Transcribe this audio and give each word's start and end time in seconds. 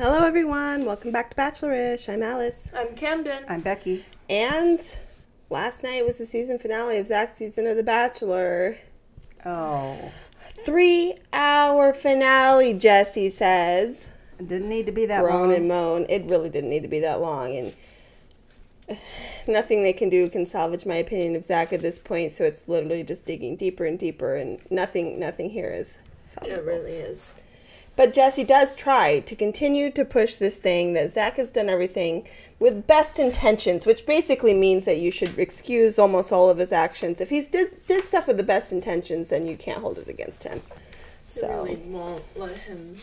Hello, 0.00 0.24
everyone. 0.24 0.86
Welcome 0.86 1.10
back 1.10 1.28
to 1.28 1.36
Bachelorish. 1.36 2.08
I'm 2.08 2.22
Alice. 2.22 2.66
I'm 2.74 2.94
Camden. 2.94 3.44
I'm 3.50 3.60
Becky. 3.60 4.06
And 4.30 4.80
last 5.50 5.84
night 5.84 6.06
was 6.06 6.16
the 6.16 6.24
season 6.24 6.58
finale 6.58 6.96
of 6.96 7.06
Zach's 7.06 7.34
season 7.34 7.66
of 7.66 7.76
The 7.76 7.82
Bachelor. 7.82 8.78
Oh, 9.44 10.10
Three 10.52 11.16
hour 11.34 11.92
finale, 11.92 12.72
Jesse 12.72 13.28
says. 13.28 14.08
it 14.38 14.48
didn't 14.48 14.70
need 14.70 14.86
to 14.86 14.92
be 14.92 15.04
that 15.04 15.20
Groan 15.20 15.48
long. 15.48 15.54
and 15.54 15.68
moan. 15.68 16.06
It 16.08 16.24
really 16.24 16.48
didn't 16.48 16.70
need 16.70 16.80
to 16.82 16.88
be 16.88 17.00
that 17.00 17.20
long. 17.20 17.54
And 18.88 18.98
nothing 19.46 19.82
they 19.82 19.92
can 19.92 20.08
do 20.08 20.30
can 20.30 20.46
salvage 20.46 20.86
my 20.86 20.96
opinion 20.96 21.36
of 21.36 21.44
Zach 21.44 21.74
at 21.74 21.82
this 21.82 21.98
point. 21.98 22.32
So 22.32 22.44
it's 22.44 22.66
literally 22.66 23.02
just 23.02 23.26
digging 23.26 23.54
deeper 23.54 23.84
and 23.84 23.98
deeper. 23.98 24.34
And 24.34 24.60
nothing, 24.70 25.20
nothing 25.20 25.50
here 25.50 25.68
is 25.68 25.98
salvageable. 26.26 26.56
It 26.56 26.64
really 26.64 26.92
is. 26.92 27.34
But 28.00 28.14
Jesse 28.14 28.44
does 28.44 28.74
try 28.74 29.20
to 29.20 29.36
continue 29.36 29.90
to 29.90 30.06
push 30.06 30.36
this 30.36 30.56
thing 30.56 30.94
that 30.94 31.12
Zach 31.12 31.36
has 31.36 31.50
done 31.50 31.68
everything 31.68 32.26
with 32.58 32.86
best 32.86 33.18
intentions, 33.18 33.84
which 33.84 34.06
basically 34.06 34.54
means 34.54 34.86
that 34.86 34.96
you 34.96 35.10
should 35.10 35.38
excuse 35.38 35.98
almost 35.98 36.32
all 36.32 36.48
of 36.48 36.56
his 36.56 36.72
actions. 36.72 37.20
If 37.20 37.28
he's 37.28 37.48
did, 37.48 37.86
did 37.86 38.02
stuff 38.02 38.26
with 38.26 38.38
the 38.38 38.42
best 38.42 38.72
intentions, 38.72 39.28
then 39.28 39.46
you 39.46 39.54
can't 39.54 39.80
hold 39.80 39.98
it 39.98 40.08
against 40.08 40.44
him. 40.44 40.62
So. 41.26 41.40
So 41.42 41.64
really 41.64 41.76
won't 41.76 42.24
let 42.36 42.56
him. 42.56 42.96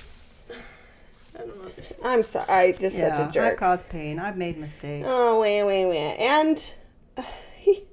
I 0.50 1.42
don't 1.42 1.64
know. 1.64 1.72
I'm 2.04 2.24
sorry, 2.24 2.50
I 2.50 2.72
just 2.72 2.98
yeah, 2.98 3.12
such 3.12 3.20
a 3.20 3.24
I've 3.26 3.32
jerk. 3.32 3.58
caused 3.60 3.90
pain. 3.90 4.18
I've 4.18 4.36
made 4.36 4.58
mistakes. 4.58 5.06
Oh 5.08 5.40
wait, 5.40 5.64
wait, 5.64 5.86
wait, 5.86 6.16
and 6.16 6.74
uh, 7.18 7.22
he, 7.56 7.84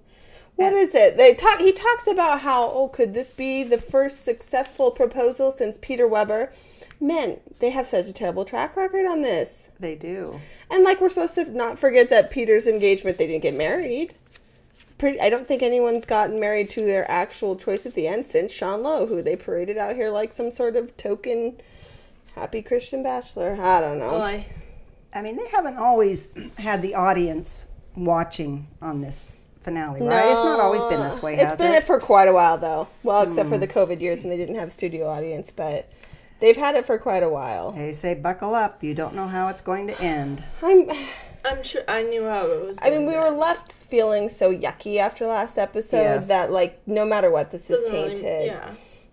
what 0.57 0.73
is 0.73 0.95
it? 0.95 1.19
They 1.19 1.35
talk. 1.35 1.59
He 1.59 1.73
talks 1.73 2.07
about 2.07 2.41
how 2.41 2.71
oh, 2.71 2.89
could 2.89 3.13
this 3.13 3.31
be 3.31 3.63
the 3.63 3.77
first 3.77 4.25
successful 4.25 4.91
proposal 4.91 5.53
since 5.53 5.77
Peter 5.83 6.09
Weber? 6.09 6.51
Men, 7.01 7.41
they 7.61 7.71
have 7.71 7.87
such 7.87 8.07
a 8.07 8.13
terrible 8.13 8.45
track 8.45 8.77
record 8.77 9.07
on 9.07 9.23
this. 9.23 9.69
They 9.79 9.95
do. 9.95 10.41
And 10.71 10.85
like 10.85 11.01
we're 11.01 11.09
supposed 11.09 11.35
to 11.35 11.51
not 11.51 11.79
forget 11.79 12.11
that 12.11 12.31
Peter's 12.31 12.67
engagement, 12.67 13.19
they 13.19 13.27
didn't 13.27 13.43
get 13.43 13.55
married. 13.55 14.15
Pretty, 14.97 15.21
I 15.21 15.29
don't 15.29 15.47
think 15.47 15.63
anyone's 15.63 16.05
gotten 16.05 16.39
married 16.39 16.71
to 16.71 16.85
their 16.85 17.11
actual 17.11 17.57
choice 17.57 17.85
at 17.85 17.95
the 17.95 18.07
end 18.07 18.27
since 18.27 18.53
Sean 18.53 18.83
Lowe, 18.83 19.07
who 19.07 19.23
they 19.23 19.37
paraded 19.37 19.77
out 19.77 19.97
here 19.97 20.11
like 20.11 20.33
some 20.33 20.51
sort 20.51 20.77
of 20.77 20.97
token 20.97 21.61
happy 22.35 22.63
Christian 22.63 23.03
bachelor. 23.03 23.57
I 23.61 23.81
don't 23.81 23.99
know. 23.99 24.19
Why? 24.19 24.47
I 25.13 25.23
mean, 25.23 25.37
they 25.37 25.49
haven't 25.51 25.77
always 25.77 26.33
had 26.59 26.83
the 26.83 26.95
audience 26.95 27.67
watching 27.97 28.69
on 28.83 29.01
this 29.01 29.39
finale, 29.61 30.03
right? 30.03 30.31
It's 30.31 30.43
not 30.43 30.61
always 30.61 30.85
been 30.85 31.01
this 31.01 31.23
way, 31.23 31.35
It's 31.35 31.43
has 31.43 31.59
been 31.59 31.69
it? 31.69 31.71
Hmm. 31.71 31.77
it 31.77 31.85
for 31.85 31.99
quite 31.99 32.29
a 32.29 32.33
while 32.33 32.59
though. 32.59 32.89
Well, 33.03 33.23
except 33.23 33.49
for 33.49 33.59
the 33.59 33.69
COVID 33.69 34.01
years 34.01 34.21
when 34.21 34.31
they 34.31 34.37
didn't 34.37 34.57
have 34.57 34.73
studio 34.73 35.09
audience, 35.09 35.51
but 35.51 35.91
they've 36.45 36.57
had 36.57 36.75
it 36.77 36.85
for 36.85 36.99
quite 36.99 37.23
a 37.23 37.29
while. 37.29 37.73
They 37.73 37.93
say, 37.93 38.15
buckle 38.15 38.55
up. 38.55 38.83
You 38.85 38.95
don't 38.95 39.15
know 39.15 39.27
how 39.27 39.49
it's 39.49 39.63
going 39.63 39.87
to 39.89 40.01
end. 40.01 40.45
I'm 40.63 40.91
I'm 41.47 41.63
sure 41.63 41.83
I 41.89 42.03
knew 42.03 42.25
how 42.25 42.47
it 42.47 42.67
was. 42.67 42.79
I 42.81 42.85
mean, 42.91 43.01
going 43.01 43.07
we 43.09 43.13
to 43.15 43.19
were 43.21 43.27
end. 43.27 43.37
left 43.39 43.73
feeling 43.73 44.29
so 44.29 44.53
yucky 44.55 44.99
after 44.99 45.27
last 45.27 45.59
episode 45.59 45.99
Yes. 45.99 46.29
that 46.29 46.51
like 46.51 46.87
no 46.87 47.05
matter 47.05 47.31
what 47.31 47.51
this 47.51 47.69
is 47.71 47.81
Doesn't 47.83 47.95
really- 47.97 48.15
tainted. 48.15 48.47
yeah. 48.47 48.71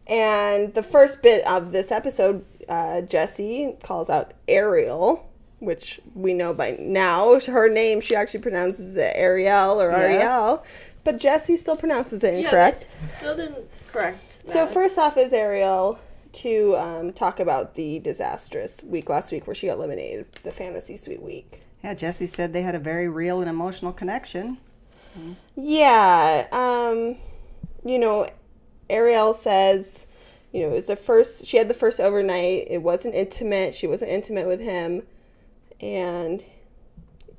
And 0.08 0.74
the 0.74 0.84
first 0.84 1.22
bit 1.22 1.46
of 1.48 1.72
this 1.72 1.92
episode, 1.92 2.44
uh, 2.68 3.02
Jesse 3.02 3.76
calls 3.84 4.10
out 4.10 4.34
Ariel, 4.48 5.30
which 5.60 6.02
we 6.16 6.34
know 6.34 6.54
by 6.54 6.78
now. 6.80 7.40
Her 7.40 7.70
name, 7.70 8.02
she 8.02 8.16
actually 8.16 8.42
pronounces 8.42 8.96
it 8.96 9.14
Ariel 9.16 9.82
or 9.82 9.92
Yes. 9.92 10.02
Ariel, 10.30 10.64
but 11.06 11.18
Jesse 11.18 11.56
still 11.56 11.78
pronounces 11.78 12.24
it 12.24 12.34
incorrect. 12.34 12.88
they 13.02 13.08
Still 13.08 13.36
didn't 13.38 13.70
correct. 13.92 14.40
so, 14.48 14.66
first 14.66 14.98
off, 14.98 15.18
is 15.18 15.32
Ariel 15.34 16.00
to 16.34 16.76
um, 16.78 17.14
talk 17.14 17.40
about 17.40 17.76
the 17.76 18.00
disastrous 18.00 18.84
week 18.84 19.10
last 19.10 19.32
week 19.32 19.48
where 19.48 19.56
she 19.56 19.68
got 19.68 19.78
eliminated, 19.78 20.32
the 20.44 20.52
fantasy 20.52 20.98
suite 20.98 21.22
week. 21.22 21.62
Yeah, 21.84 21.94
Jesse 21.94 22.26
said 22.26 22.54
they 22.54 22.62
had 22.62 22.76
a 22.76 22.80
very 22.80 23.10
real 23.10 23.42
and 23.42 23.50
emotional 23.50 23.92
connection. 23.92 24.58
Yeah, 25.56 26.48
um, 26.52 27.18
you 27.84 28.00
know, 28.00 28.28
Ariel 28.90 29.34
says, 29.34 30.06
you 30.52 30.62
know, 30.62 30.70
it 30.70 30.74
was 30.74 30.88
the 30.88 30.96
first, 30.96 31.46
she 31.46 31.58
had 31.58 31.68
the 31.68 31.74
first 31.74 32.00
overnight. 32.00 32.68
It 32.70 32.82
wasn't 32.82 33.16
intimate. 33.16 33.74
She 33.74 33.88
wasn't 33.88 34.12
intimate 34.12 34.48
with 34.48 34.62
him. 34.62 35.04
And 35.80 36.44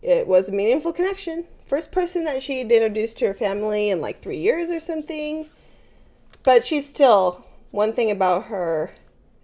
it 0.03 0.27
was 0.27 0.49
a 0.49 0.53
meaningful 0.53 0.93
connection. 0.93 1.45
First 1.65 1.93
person 1.93 2.25
that 2.25 2.43
she 2.43 2.59
had 2.59 2.73
introduced 2.73 3.19
to 3.19 3.27
her 3.29 3.35
family 3.35 3.91
in 3.91 4.01
like 4.01 4.21
three 4.21 4.39
years 4.39 4.71
or 4.71 4.81
something. 4.81 5.49
But 6.43 6.65
she's 6.65 6.89
still, 6.89 7.47
one 7.73 7.93
thing 7.93 8.11
about 8.11 8.45
her, 8.45 8.93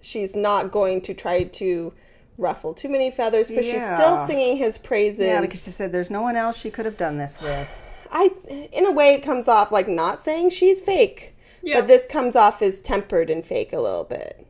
she's 0.01 0.37
not 0.37 0.71
going 0.71 1.01
to 1.03 1.15
try 1.15 1.43
to 1.43 1.93
ruffle 2.37 2.73
too 2.73 2.89
many 2.89 3.11
feathers, 3.11 3.51
but 3.51 3.65
she's 3.65 3.85
still 3.85 4.25
singing 4.29 4.57
his 4.57 4.79
praises. 4.79 5.27
Yeah, 5.27 5.41
because 5.41 5.65
she 5.65 5.73
said 5.73 5.91
there's 5.93 6.11
no 6.11 6.23
one 6.23 6.37
else 6.37 6.57
she 6.57 6.71
could 6.71 6.85
have 6.85 6.97
done 6.97 7.19
this 7.19 7.41
with. 7.41 7.69
I, 8.13 8.31
in 8.73 8.87
a 8.87 8.93
way, 8.93 9.15
it 9.15 9.23
comes 9.25 9.49
off 9.49 9.73
like 9.73 9.89
not 9.89 10.23
saying 10.23 10.51
she's 10.51 10.81
fake, 10.81 11.35
Yeah. 11.63 11.81
but 11.81 11.89
this 11.89 12.07
comes 12.07 12.37
off 12.37 12.63
as 12.63 12.81
tempered 12.81 13.29
and 13.29 13.45
fake 13.45 13.73
a 13.73 13.81
little 13.81 14.05
bit, 14.05 14.47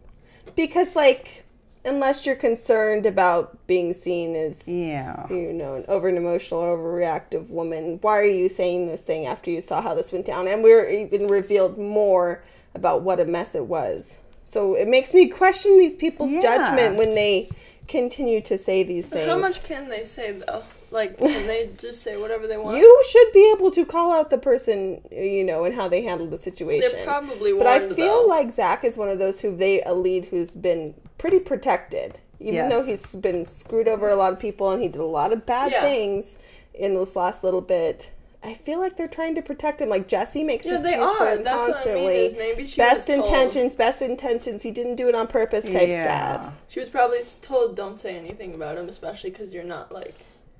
because 0.54 0.94
like, 0.94 1.44
unless 1.84 2.26
you're 2.26 2.36
concerned 2.36 3.06
about 3.06 3.66
being 3.66 3.94
seen 3.94 4.36
as 4.36 4.68
Yeah. 4.68 5.26
you 5.30 5.52
know 5.52 5.74
an 5.76 5.84
over 5.88 6.08
an 6.08 6.16
emotional, 6.18 6.60
overreactive 6.62 7.48
woman, 7.48 7.98
why 8.02 8.18
are 8.18 8.24
you 8.24 8.48
saying 8.50 8.86
this 8.86 9.04
thing 9.04 9.24
after 9.26 9.50
you 9.50 9.60
saw 9.62 9.80
how 9.80 9.94
this 9.94 10.12
went 10.12 10.26
down? 10.26 10.46
And 10.46 10.62
we're 10.62 10.86
even 10.88 11.26
revealed 11.26 11.78
more 11.78 12.44
about 12.78 13.02
what 13.02 13.20
a 13.20 13.24
mess 13.24 13.54
it 13.54 13.66
was. 13.66 14.18
So 14.44 14.74
it 14.74 14.88
makes 14.88 15.12
me 15.12 15.26
question 15.28 15.76
these 15.78 15.96
people's 15.96 16.30
Yeah. 16.30 16.40
judgment 16.40 16.96
when 16.96 17.14
they 17.14 17.48
continue 17.88 18.40
to 18.42 18.56
say 18.56 18.82
these 18.82 19.08
things. 19.08 19.26
How 19.28 19.36
much 19.38 19.62
can 19.62 19.88
they 19.88 20.04
say 20.04 20.32
though? 20.32 20.62
Like, 20.90 21.18
can 21.18 21.46
they 21.46 21.68
just 21.78 22.00
say 22.02 22.16
whatever 22.16 22.46
they 22.46 22.56
want? 22.56 22.78
You 22.78 23.04
should 23.10 23.30
be 23.34 23.52
able 23.54 23.70
to 23.72 23.84
call 23.84 24.10
out 24.12 24.30
the 24.30 24.38
person, 24.38 25.02
you 25.10 25.44
know, 25.44 25.64
and 25.64 25.74
how 25.74 25.86
they 25.88 26.00
handled 26.02 26.30
the 26.30 26.38
situation. 26.38 26.90
They're 26.94 27.04
probably 27.04 27.52
But 27.52 27.66
I 27.66 27.80
feel 27.80 28.22
though. 28.22 28.26
like 28.26 28.50
Zach 28.52 28.84
is 28.84 28.96
one 28.96 29.10
of 29.10 29.18
those 29.18 29.40
who 29.40 29.54
they 29.54 29.82
a 29.82 29.92
lead 29.92 30.26
who's 30.26 30.52
been 30.52 30.94
pretty 31.18 31.40
protected, 31.40 32.20
even 32.40 32.54
Yes. 32.54 32.72
though 32.72 32.84
he's 32.90 33.14
been 33.16 33.46
screwed 33.48 33.88
over 33.88 34.08
a 34.08 34.16
lot 34.16 34.32
of 34.32 34.38
people 34.38 34.70
and 34.70 34.80
he 34.80 34.88
did 34.88 35.00
a 35.02 35.04
lot 35.04 35.32
of 35.32 35.44
bad 35.44 35.72
Yeah. 35.72 35.82
things 35.82 36.36
in 36.72 36.94
this 36.94 37.14
last 37.16 37.44
little 37.44 37.60
bit. 37.60 38.10
I 38.42 38.54
feel 38.54 38.78
like 38.78 38.96
they're 38.96 39.08
trying 39.08 39.34
to 39.34 39.42
protect 39.42 39.82
him. 39.82 39.88
Like 39.88 40.06
Jesse 40.06 40.44
makes 40.44 40.64
Yeah, 40.64 40.74
this 40.74 40.82
they 40.82 40.94
excuse 40.94 41.16
for 41.16 41.24
are. 41.24 41.32
him 41.32 41.44
That's 41.44 41.56
what 41.56 41.62
I 41.64 41.66
mean, 41.66 41.74
constantly. 41.74 42.16
is 42.26 42.34
maybe 42.34 42.66
she 42.66 42.76
best 42.76 43.08
was 43.08 43.16
told- 43.16 43.26
intentions, 43.28 43.74
best 43.74 44.00
intentions. 44.02 44.62
He 44.62 44.70
didn't 44.70 44.94
do 44.94 45.08
it 45.08 45.14
on 45.14 45.26
purpose. 45.26 45.64
Type 45.64 45.88
Yeah. 45.88 46.38
stuff. 46.40 46.54
She 46.68 46.78
was 46.80 46.88
probably 46.88 47.18
told, 47.42 47.74
"Don't 47.76 47.98
say 47.98 48.16
anything 48.16 48.54
about 48.54 48.78
him, 48.78 48.88
especially 48.88 49.30
because 49.30 49.52
you're 49.52 49.64
not 49.64 49.92
like." 49.92 50.14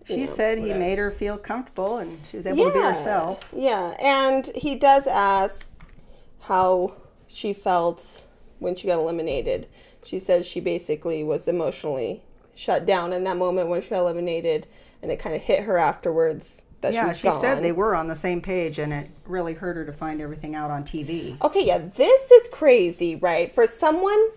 She 0.05 0.21
Yeah, 0.21 0.27
said 0.27 0.59
he 0.59 0.72
made 0.75 0.99
her 0.99 1.11
feel 1.11 1.37
comfortable 1.38 1.99
and 1.99 2.19
she 2.31 2.37
was 2.38 2.47
able 2.47 2.65
to 2.65 2.72
be 2.72 2.78
herself. 2.81 3.49
Yeah, 3.55 3.94
and 4.00 4.47
he 4.56 4.75
does 4.75 5.06
ask 5.06 5.69
how 6.41 6.94
she 7.28 7.53
felt 7.53 8.22
when 8.59 8.75
she 8.75 8.87
got 8.87 8.99
eliminated. 8.99 9.67
She 10.03 10.19
says 10.19 10.47
she 10.47 10.61
basically 10.61 11.22
was 11.22 11.47
emotionally 11.47 12.22
shut 12.55 12.87
down 12.87 13.12
in 13.12 13.22
that 13.25 13.37
moment 13.37 13.69
when 13.69 13.83
she 13.83 13.91
got 13.91 13.99
eliminated, 14.00 14.67
and 15.03 15.12
it 15.12 15.19
kind 15.19 15.37
of 15.37 15.43
hit 15.43 15.61
her 15.65 15.77
afterwards 15.78 16.62
that 16.81 16.93
she 16.93 16.97
Yeah, 16.97 17.12
she 17.12 17.28
gone. 17.28 17.41
said 17.41 17.62
they 17.62 17.72
were 17.72 17.94
on 17.97 18.09
the 18.09 18.15
same 18.16 18.41
page 18.41 18.78
and 18.78 18.93
it 18.93 19.09
really 19.27 19.55
hurt 19.55 19.77
her 19.77 19.84
to 19.84 19.93
find 19.93 20.21
everything 20.21 20.55
out 20.55 20.71
on 20.71 20.84
TV. 20.84 21.37
Okay, 21.43 21.65
yeah, 21.66 21.78
this 21.78 22.31
is 22.31 22.49
crazy, 22.49 23.16
right? 23.16 23.50
For 23.50 23.66
someone 23.66 24.28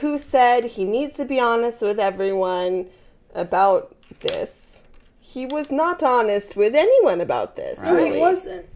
who 0.00 0.18
said 0.18 0.64
he 0.64 0.84
needs 0.84 1.14
to 1.14 1.24
be 1.24 1.38
honest 1.38 1.82
with 1.82 2.00
everyone 2.00 2.86
about 3.34 3.94
this, 4.20 4.82
he 5.20 5.46
was 5.46 5.70
not 5.70 6.02
honest 6.02 6.56
with 6.56 6.74
anyone 6.74 7.20
about 7.20 7.54
this, 7.56 7.78
Right. 7.80 7.92
really. 7.92 8.14
He 8.16 8.20
wasn't. 8.20 8.66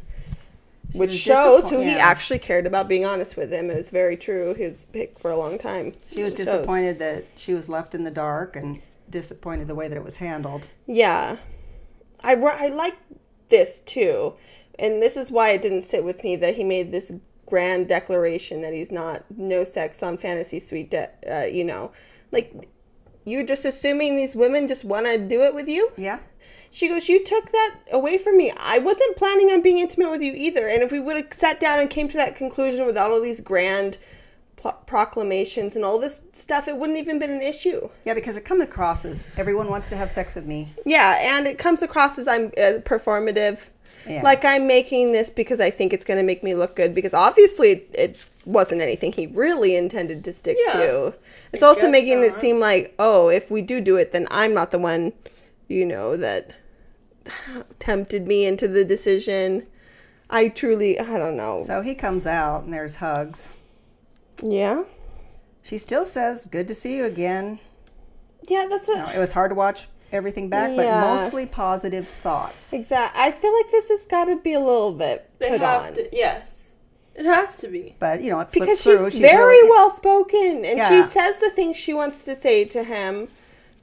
She 0.93 0.99
which 1.01 1.11
was 1.11 1.19
shows 1.19 1.71
who 1.71 1.81
he 1.81 1.91
actually 1.91 2.39
cared 2.39 2.67
about 2.67 2.87
being 2.87 3.05
honest 3.05 3.37
with 3.37 3.51
him. 3.53 3.69
It 3.69 3.77
was 3.77 3.91
very 3.91 4.17
true, 4.17 4.55
his 4.55 4.85
pick 4.93 5.19
for 5.19 5.31
a 5.33 5.37
long 5.37 5.59
time. 5.59 5.95
She 6.07 6.23
was 6.23 6.33
It 6.35 6.37
shows. 6.37 6.47
disappointed 6.47 7.01
that 7.01 7.25
she 7.35 7.53
was 7.53 7.69
left 7.69 7.97
in 7.97 8.05
the 8.05 8.13
dark 8.13 8.55
and 8.55 8.81
disappointed 9.11 9.67
the 9.67 9.75
way 9.75 9.89
that 9.89 9.97
it 9.97 10.05
was 10.05 10.19
handled. 10.19 10.69
Yeah. 10.87 11.37
I, 12.25 12.35
I 12.35 12.69
like 12.69 12.97
this 13.51 13.81
too. 13.81 14.35
And 14.79 15.01
this 15.01 15.17
is 15.17 15.31
why 15.31 15.51
it 15.51 15.63
didn't 15.63 15.83
sit 15.83 16.05
with 16.05 16.25
me 16.25 16.37
that 16.37 16.57
he 16.57 16.65
made 16.65 16.91
this 16.91 17.13
grand 17.47 17.89
declaration 17.89 18.61
that 18.63 18.73
he's 18.73 18.91
not 18.91 19.25
no 19.37 19.65
sex 19.65 20.03
on 20.03 20.17
fantasy 20.17 20.59
suite, 20.59 20.91
de- 20.91 21.11
uh, 21.31 21.47
you 21.47 21.65
know. 21.65 21.93
Like, 22.33 22.69
you're 23.25 23.47
just 23.47 23.65
assuming 23.65 24.17
these 24.17 24.35
women 24.35 24.69
just 24.69 24.85
want 24.85 25.07
to 25.07 25.19
do 25.19 25.43
it 25.43 25.55
with 25.55 25.69
you? 25.69 25.91
Yeah. 25.97 26.19
She 26.71 26.89
goes, 26.89 27.09
You 27.09 27.25
took 27.25 27.53
that 27.53 27.77
away 27.93 28.19
from 28.19 28.37
me. 28.37 28.53
I 28.57 28.79
wasn't 28.79 29.17
planning 29.17 29.51
on 29.51 29.63
being 29.63 29.79
intimate 29.79 30.11
with 30.11 30.23
you 30.23 30.33
either. 30.35 30.69
And 30.69 30.83
if 30.83 30.91
we 30.91 31.01
would 31.01 31.17
have 31.17 31.33
sat 31.33 31.61
down 31.61 31.79
and 31.79 31.89
came 31.89 32.09
to 32.09 32.17
that 32.17 32.35
conclusion 32.35 32.85
without 32.85 33.11
all 33.11 33.21
these 33.21 33.41
grand 33.41 33.99
proclamations 34.87 35.77
and 35.77 35.85
all 35.85 35.99
this 35.99 36.23
stuff, 36.33 36.69
it 36.69 36.77
wouldn't 36.77 36.99
even 36.99 37.19
been 37.19 37.31
an 37.31 37.43
issue. 37.43 37.89
Yeah, 38.05 38.15
because 38.15 38.37
it 38.37 38.45
comes 38.45 38.63
across 38.63 39.05
as 39.05 39.29
everyone 39.37 39.69
wants 39.69 39.89
to 39.91 39.97
have 39.97 40.11
sex 40.11 40.35
with 40.35 40.47
me. 40.47 40.73
Yeah, 40.87 41.19
and 41.21 41.47
it 41.47 41.59
comes 41.59 41.83
across 41.83 42.19
as 42.19 42.27
I'm 42.29 42.47
uh, 42.47 42.81
performative. 42.81 43.69
Yeah. 44.09 44.23
Like 44.23 44.45
I'm 44.45 44.67
making 44.67 45.13
this 45.13 45.31
because 45.31 45.61
I 45.61 45.71
think 45.71 45.93
it's 45.93 46.05
going 46.05 46.19
to 46.19 46.23
make 46.25 46.43
me 46.43 46.55
look 46.55 46.77
good 46.77 46.95
because 46.95 47.15
obviously 47.15 47.71
it, 47.71 47.91
it 47.95 48.27
wasn't 48.45 48.83
anything 48.83 49.13
he 49.13 49.27
really 49.29 49.77
intended 49.77 50.25
to 50.25 50.33
stick 50.33 50.59
Yeah. 50.67 50.73
to. 50.75 51.15
It's 51.53 51.63
I 51.63 51.67
also 51.67 51.83
guess 51.83 51.91
making 51.93 52.23
it 52.23 52.35
seem 52.35 52.61
like, 52.61 52.95
oh, 52.99 53.29
if 53.29 53.51
we 53.51 53.63
do 53.63 53.81
do 53.81 53.97
it, 53.97 54.13
then 54.13 54.27
I'm 54.31 54.53
not 54.53 54.71
the 54.73 54.79
one, 54.79 55.13
you 55.69 55.87
know, 55.87 56.17
that 56.19 56.51
tempted 57.79 58.27
me 58.27 58.45
into 58.45 58.69
the 58.69 58.85
decision. 58.85 59.67
I 60.29 60.49
truly, 60.49 60.99
I 60.99 61.17
don't 61.19 61.37
know. 61.37 61.61
So 61.65 61.81
he 61.81 61.95
comes 61.95 62.27
out 62.27 62.65
and 62.65 62.73
there's 62.73 62.97
hugs. 62.97 63.53
Yeah. 64.43 64.85
She 65.63 65.79
still 65.79 66.05
says, 66.05 66.47
"Good 66.47 66.69
to 66.69 66.75
see 66.75 66.97
you 66.97 67.05
again." 67.05 67.59
Yeah, 68.49 68.67
that's 68.69 68.89
a, 68.89 68.93
You 68.93 69.17
it 69.17 69.19
was 69.19 69.33
hard 69.33 69.51
to 69.51 69.55
watch 69.55 69.89
everything 70.13 70.49
back, 70.51 70.71
Yeah. 70.77 71.01
but 71.01 71.11
mostly 71.13 71.47
positive 71.47 72.07
thoughts. 72.07 72.73
Exactly. 72.73 73.21
I 73.23 73.31
feel 73.33 73.55
like 73.57 73.71
this 73.71 73.89
has 73.89 74.05
got 74.07 74.27
to 74.27 74.37
be 74.37 74.53
a 74.53 74.61
little 74.61 74.93
bit 74.93 75.31
They 75.39 75.49
put 75.49 75.61
have 75.61 75.83
on. 75.87 75.95
to. 75.95 76.09
Yes, 76.15 76.69
it 77.15 77.25
has 77.25 77.55
to 77.57 77.69
be. 77.69 77.97
But 77.99 78.21
you 78.23 78.31
know, 78.31 78.41
it 78.41 78.51
slips 78.51 78.67
because 78.67 78.83
through. 78.83 79.11
she's, 79.11 79.21
very 79.21 79.57
really- 79.57 79.71
well 79.71 79.91
spoken 79.91 80.65
and 80.67 80.79
she 80.81 81.03
says 81.11 81.39
the 81.39 81.51
things 81.51 81.77
she 81.79 81.95
wants 81.95 82.25
to 82.27 82.37
say 82.37 82.65
to 82.67 82.83
him 82.85 83.29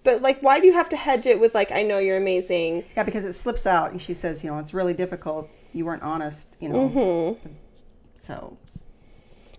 but 0.03 0.21
like 0.21 0.41
why 0.41 0.59
do 0.59 0.65
you 0.67 0.73
have 0.73 0.89
to 0.89 0.95
hedge 0.97 1.25
it 1.27 1.39
with 1.39 1.53
like 1.53 1.71
i 1.71 1.81
know 1.83 1.99
you're 1.99 2.17
amazing 2.17 2.83
Yeah, 2.97 3.03
because 3.03 3.23
it 3.25 3.33
slips 3.33 3.65
out, 3.67 3.91
and 3.91 4.01
she 4.01 4.13
says, 4.13 4.43
"You 4.43 4.49
know, 4.51 4.57
it's 4.59 4.73
really 4.73 4.93
difficult. 4.93 5.49
You 5.73 5.85
weren't 5.85 6.03
honest. 6.03 6.55
You 6.59 6.69
know." 6.69 6.89
Mm-hmm. 6.89 7.49
So 8.19 8.55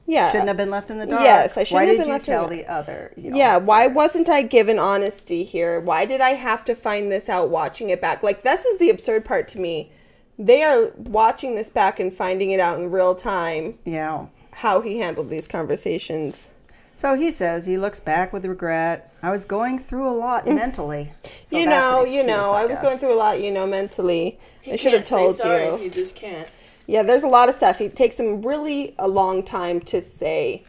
yeah 0.06 0.28
shouldn't 0.30 0.48
have 0.48 0.56
been 0.56 0.70
left 0.70 0.90
in 0.90 0.98
the 0.98 1.06
dark. 1.06 1.22
Yes, 1.22 1.56
I 1.56 1.64
shouldn't 1.64 1.74
Why 1.74 1.84
have 1.86 1.90
did 1.92 1.98
been 1.98 2.06
you 2.08 2.12
left 2.12 2.28
in 2.28 2.34
tell 2.34 2.48
the- 2.48 2.56
the 2.56 2.66
other? 2.72 3.12
You 3.16 3.30
know, 3.30 3.36
yeah 3.36 3.56
why 3.56 3.84
others? 3.86 3.94
wasn't 3.96 4.28
i 4.28 4.42
given 4.42 4.78
honesty 4.78 5.44
here 5.44 5.78
why 5.80 6.04
did 6.04 6.20
i 6.20 6.30
have 6.30 6.64
to 6.66 6.74
find 6.74 7.10
this 7.12 7.28
out 7.28 7.50
watching 7.50 7.90
it 7.90 8.00
back 8.00 8.22
like 8.22 8.42
this 8.42 8.64
is 8.64 8.78
the 8.78 8.90
absurd 8.90 9.24
part 9.24 9.48
to 9.48 9.60
me 9.60 9.90
they 10.38 10.62
are 10.64 10.90
watching 10.96 11.54
this 11.54 11.70
back 11.70 12.00
and 12.00 12.12
finding 12.12 12.50
it 12.50 12.58
out 12.60 12.78
in 12.80 12.90
real 12.90 13.14
time 13.14 13.78
Yeah. 13.84 14.26
how 14.54 14.80
he 14.80 14.98
handled 14.98 15.30
these 15.30 15.46
conversations 15.46 16.48
So 16.94 17.14
he 17.14 17.30
says 17.30 17.64
he 17.66 17.78
looks 17.78 18.00
back 18.00 18.32
with 18.34 18.44
regret. 18.44 19.12
I 19.22 19.30
was 19.30 19.44
going 19.46 19.78
through 19.78 20.08
a 20.08 20.12
lot 20.26 20.46
mentally. 20.46 21.10
So 21.44 21.56
Mm. 21.56 21.60
you 21.60 21.66
that's 21.66 21.88
an 21.90 21.94
know 21.96 22.04
you 22.16 22.22
know 22.24 22.52
i 22.52 22.66
was 22.66 22.78
going 22.80 22.98
through 22.98 23.14
a 23.14 23.20
lot 23.26 23.40
you 23.40 23.50
know 23.50 23.66
mentally 23.66 24.38
He 24.60 24.72
i 24.72 24.76
should 24.76 24.92
have 24.92 25.04
can't 25.04 25.08
say 25.08 25.16
told 25.16 25.36
sorry, 25.36 25.64
you 25.64 25.76
He 25.76 25.88
just 25.90 26.14
can't. 26.16 26.48
Yeah, 26.92 27.02
there's 27.02 27.22
a 27.22 27.28
lot 27.28 27.48
of 27.48 27.54
stuff. 27.54 27.80
It 27.80 27.96
takes 27.96 28.20
him 28.20 28.42
really 28.42 28.94
a 28.98 29.08
long 29.08 29.42
time 29.42 29.80
to 29.80 30.02
say, 30.02 30.64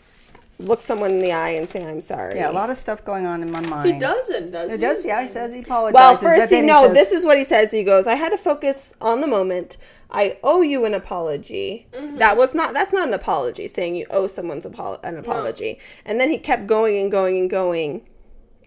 look 0.57 0.79
someone 0.79 1.11
in 1.11 1.19
the 1.19 1.33
eye 1.33 1.49
and 1.49 1.69
say, 1.69 1.85
I'm 1.85 1.99
sorry. 1.99 2.35
Yeah, 2.35 2.49
a 2.49 2.53
lot 2.53 2.69
of 2.69 2.77
stuff 2.77 3.03
going 3.03 3.25
on 3.25 3.41
in 3.41 3.51
my 3.51 3.59
mind. 3.59 3.91
He 3.95 3.99
doesn't, 3.99 4.51
does 4.51 4.69
It 4.71 4.79
he? 4.79 4.85
does. 4.85 5.05
Yeah, 5.05 5.21
he 5.21 5.27
says 5.27 5.53
he 5.53 5.63
apologizes. 5.63 5.93
Well, 5.93 6.13
but 6.13 6.19
first, 6.39 6.49
he, 6.49 6.61
then 6.61 6.67
no, 6.67 6.83
says- 6.83 6.93
this 6.93 7.11
is 7.11 7.25
what 7.25 7.37
he 7.37 7.43
says. 7.43 7.71
He 7.71 7.83
goes, 7.83 8.07
I 8.07 8.15
had 8.15 8.29
to 8.29 8.37
focus 8.37 8.93
on 9.01 9.19
the 9.19 9.27
moment. 9.27 9.75
I 10.11 10.37
owe 10.43 10.61
you 10.61 10.85
an 10.85 10.93
apology. 10.93 11.87
Mm-hmm. 11.91 12.19
That 12.19 12.37
was 12.37 12.55
not, 12.55 12.73
that's 12.73 12.93
not 12.93 13.09
an 13.09 13.13
apology, 13.13 13.67
saying 13.67 13.97
you 13.97 14.05
owe 14.09 14.27
someone's 14.27 14.65
apo- 14.65 15.01
an 15.03 15.17
apology. 15.17 15.77
And 16.05 16.21
then 16.21 16.29
he 16.29 16.37
kept 16.37 16.67
going 16.67 16.95
and 17.01 17.11
going 17.11 17.37
and 17.37 17.49
going. 17.49 18.07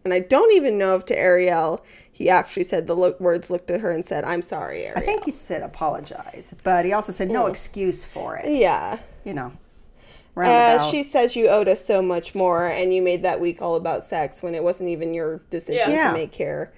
And 0.05 0.13
I 0.13 0.21
don't 0.21 0.53
even 0.53 0.77
know 0.77 0.95
if 0.95 1.07
to 1.07 1.19
Ariel, 1.19 1.83
he 2.17 2.31
actually 2.31 2.65
said 2.65 2.87
the 2.87 2.95
look, 2.95 3.21
words 3.21 3.51
looked 3.51 3.71
at 3.71 3.81
her 3.83 3.91
and 3.91 4.03
said, 4.03 4.25
I'm 4.25 4.41
sorry, 4.41 4.85
Ariel. 4.85 4.95
I 4.97 5.01
think 5.03 5.27
he 5.27 5.31
said 5.31 5.63
apologize, 5.63 6.55
but 6.63 6.87
he 6.87 6.95
also 6.95 7.13
said 7.13 7.31
no 7.31 7.45
excuse 7.47 8.07
for 8.07 8.37
it. 8.37 8.49
Yeah. 8.49 8.99
You 9.23 9.35
know, 9.35 9.53
Uh, 10.35 10.79
she 10.91 11.03
says 11.03 11.37
you 11.37 11.49
owed 11.49 11.69
us 11.69 11.85
so 11.85 12.01
much 12.01 12.35
more, 12.35 12.67
and 12.69 12.95
you 12.95 13.03
made 13.03 13.23
that 13.25 13.39
week 13.39 13.61
all 13.61 13.75
about 13.75 14.03
sex 14.03 14.43
when 14.43 14.55
it 14.55 14.63
wasn't 14.63 14.89
even 14.89 15.13
your 15.13 15.43
decision. 15.51 15.91
Yeah. 15.91 16.09
to 16.09 16.15
make 16.15 16.35
here, 16.35 16.73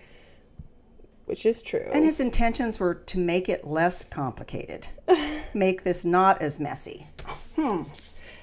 which 1.26 1.46
is 1.46 1.62
true. 1.62 1.88
and 1.93 2.05
his 2.05 2.19
intentions 2.19 2.81
were 2.81 2.94
to 2.94 3.19
make 3.19 3.49
it 3.49 3.64
less 3.64 4.02
complicated, 4.05 4.88
make 5.55 5.85
this 5.85 6.05
not 6.05 6.43
as 6.43 6.58
messy. 6.58 7.06
Hmm. 7.55 7.82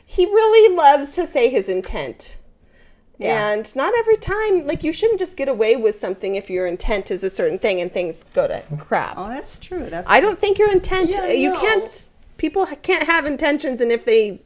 he 0.06 0.25
really 0.25 0.75
loves 0.77 1.12
to 1.13 1.27
say 1.27 1.50
his 1.50 1.68
intent. 1.68 2.38
Yeah. 3.17 3.51
And 3.51 3.75
not 3.75 3.94
every 3.97 4.17
time, 4.17 4.67
like, 4.67 4.83
you 4.83 4.91
shouldn't 4.91 5.19
just 5.19 5.38
get 5.38 5.47
away 5.47 5.75
with 5.75 5.95
something 5.95 6.35
if 6.35 6.50
your 6.50 6.67
intent 6.67 7.12
is 7.12 7.23
a 7.23 7.29
certain 7.29 7.57
thing 7.59 7.79
and 7.81 7.91
things 7.91 8.25
go 8.33 8.47
to 8.47 8.62
crap. 8.77 9.13
Oh, 9.17 9.29
that's 9.29 9.57
true. 9.57 9.85
That's 9.89 10.09
I 10.09 10.19
don't 10.19 10.38
think 10.38 10.57
your 10.59 10.71
intent, 10.71 11.12
Yeah, 11.12 11.27
you 11.27 11.53
no. 11.53 11.59
can't, 11.59 12.09
people 12.38 12.65
can't 12.81 13.03
have 13.03 13.25
intentions, 13.25 13.79
and 13.81 13.91
if 13.91 14.03
they 14.06 14.41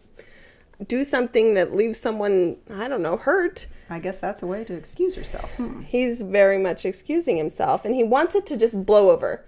do 0.88 1.04
something 1.04 1.56
that 1.56 1.74
leaves 1.76 2.00
someone, 2.00 2.58
I 2.74 2.88
don't 2.88 3.02
know, 3.02 3.18
hurt, 3.18 3.68
I 3.90 4.00
guess 4.00 4.22
that's 4.22 4.44
a 4.44 4.48
way 4.48 4.64
to 4.66 4.74
excuse 4.76 5.18
yourself. 5.18 5.54
Hmm. 5.56 5.82
he's 5.82 6.22
very 6.22 6.58
much 6.60 6.86
excusing 6.86 7.38
himself 7.38 7.84
and 7.86 7.96
he 7.96 8.04
wants 8.04 8.36
it 8.36 8.46
to 8.46 8.56
just 8.56 8.86
blow 8.86 9.10
over. 9.10 9.44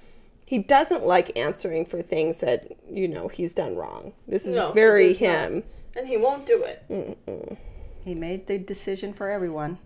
He 0.47 0.57
doesn't 0.57 1.05
like 1.05 1.37
answering 1.37 1.85
for 1.85 2.01
things 2.01 2.39
that, 2.39 2.71
you 2.89 3.07
know, 3.07 3.27
he's 3.29 3.53
done 3.53 3.75
wrong. 3.77 4.11
This 4.27 4.45
is 4.45 4.55
No, 4.55 4.71
very 4.73 5.09
does 5.09 5.21
not. 5.21 5.27
him. 5.29 5.63
And 5.95 6.07
he 6.07 6.17
won't 6.17 6.45
do 6.45 6.63
it. 6.63 6.83
Mm. 6.89 7.57
He 8.03 8.15
made 8.15 8.47
the 8.47 8.57
decision 8.57 9.13
for 9.13 9.29
everyone. 9.29 9.79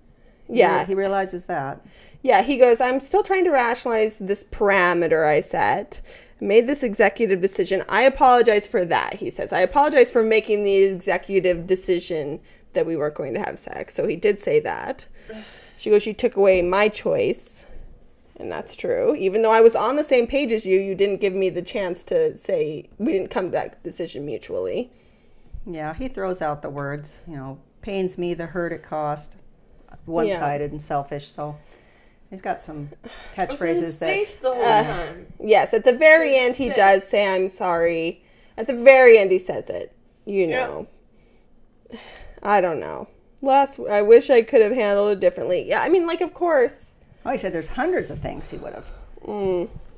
Yeah. 0.47 0.81
re- 0.81 0.85
he 0.85 0.95
realizes 0.95 1.45
that. 1.45 1.85
Yeah, 2.21 2.41
he 2.41 2.57
goes, 2.57 2.79
I'm 2.79 2.99
still 2.99 3.23
trying 3.23 3.45
to 3.45 3.51
rationalize 3.51 4.17
this 4.17 4.43
parameter 4.43 5.25
I 5.25 5.41
set. 5.41 6.01
I 6.41 6.45
made 6.45 6.67
this 6.67 6.83
executive 6.83 7.41
decision. 7.41 7.83
I 7.89 8.03
apologize 8.03 8.67
for 8.67 8.85
that, 8.85 9.15
he 9.15 9.29
says. 9.29 9.51
I 9.51 9.61
apologize 9.61 10.11
for 10.11 10.23
making 10.23 10.63
the 10.63 10.75
executive 10.75 11.67
decision 11.67 12.39
that 12.73 12.85
we 12.85 12.95
weren't 12.95 13.15
going 13.15 13.33
to 13.33 13.39
have 13.39 13.57
sex. 13.57 13.93
So 13.93 14.07
he 14.07 14.15
did 14.15 14.39
say 14.39 14.59
that. 14.59 15.05
She 15.77 15.89
goes, 15.89 16.05
You 16.05 16.13
took 16.13 16.35
away 16.35 16.61
my 16.61 16.89
choice. 16.89 17.65
And 18.37 18.51
that's 18.51 18.75
true. 18.75 19.15
Even 19.15 19.41
though 19.41 19.51
I 19.51 19.61
was 19.61 19.75
on 19.75 19.95
the 19.95 20.03
same 20.03 20.27
page 20.27 20.51
as 20.51 20.65
you, 20.65 20.79
you 20.79 20.93
didn't 20.93 21.21
give 21.21 21.33
me 21.33 21.49
the 21.49 21.61
chance 21.61 22.03
to 22.05 22.37
say 22.37 22.89
we 22.97 23.13
didn't 23.13 23.29
come 23.31 23.45
to 23.45 23.51
that 23.51 23.81
decision 23.81 24.25
mutually. 24.25 24.91
Yeah, 25.65 25.93
he 25.93 26.09
throws 26.09 26.41
out 26.41 26.61
the 26.61 26.69
words, 26.69 27.21
you 27.27 27.37
know, 27.37 27.59
pains 27.85 28.17
me 28.17 28.33
the 28.33 28.47
hurt 28.47 28.71
it 28.73 28.81
cost, 28.81 29.41
one 30.05 30.31
sided 30.31 30.71
and 30.71 30.81
selfish. 30.81 31.27
So 31.27 31.55
he's 32.31 32.41
got 32.41 32.61
some 32.63 32.89
What's 33.35 33.61
in 33.61 33.67
catchphrases 33.67 33.99
that. 33.99 34.07
face 34.07 34.35
the 34.35 34.51
whole 34.53 34.63
Uh, 34.63 34.83
time. 34.83 35.27
Yes, 35.39 35.71
at 35.73 35.83
the 35.85 35.93
very 35.93 36.33
His 36.33 36.37
end, 36.47 36.55
he 36.57 36.67
face. 36.69 36.77
does 36.77 37.03
say, 37.07 37.27
I'm 37.27 37.47
sorry. 37.49 38.23
At 38.57 38.65
the 38.67 38.73
very 38.73 39.19
end, 39.19 39.31
he 39.31 39.37
says 39.37 39.69
it. 39.69 39.93
You 40.25 40.47
Yeah. 40.47 40.65
know. 40.67 40.87
I 42.43 42.59
don't 42.59 42.79
know. 42.79 43.07
Last, 43.41 43.79
I 43.79 44.01
wish 44.01 44.29
I 44.31 44.41
could 44.41 44.61
have 44.63 44.73
handled 44.73 45.11
it 45.11 45.19
differently. 45.19 45.63
Yeah, 45.67 45.81
I 45.81 45.89
mean, 45.89 46.07
like, 46.07 46.21
of 46.21 46.33
course. 46.33 46.95
Oh, 47.25 47.31
he 47.31 47.37
said 47.37 47.53
there's 47.53 47.67
hundreds 47.69 48.09
of 48.09 48.17
things 48.19 48.49
he 48.49 48.57
would 48.57 48.73
have 48.73 48.89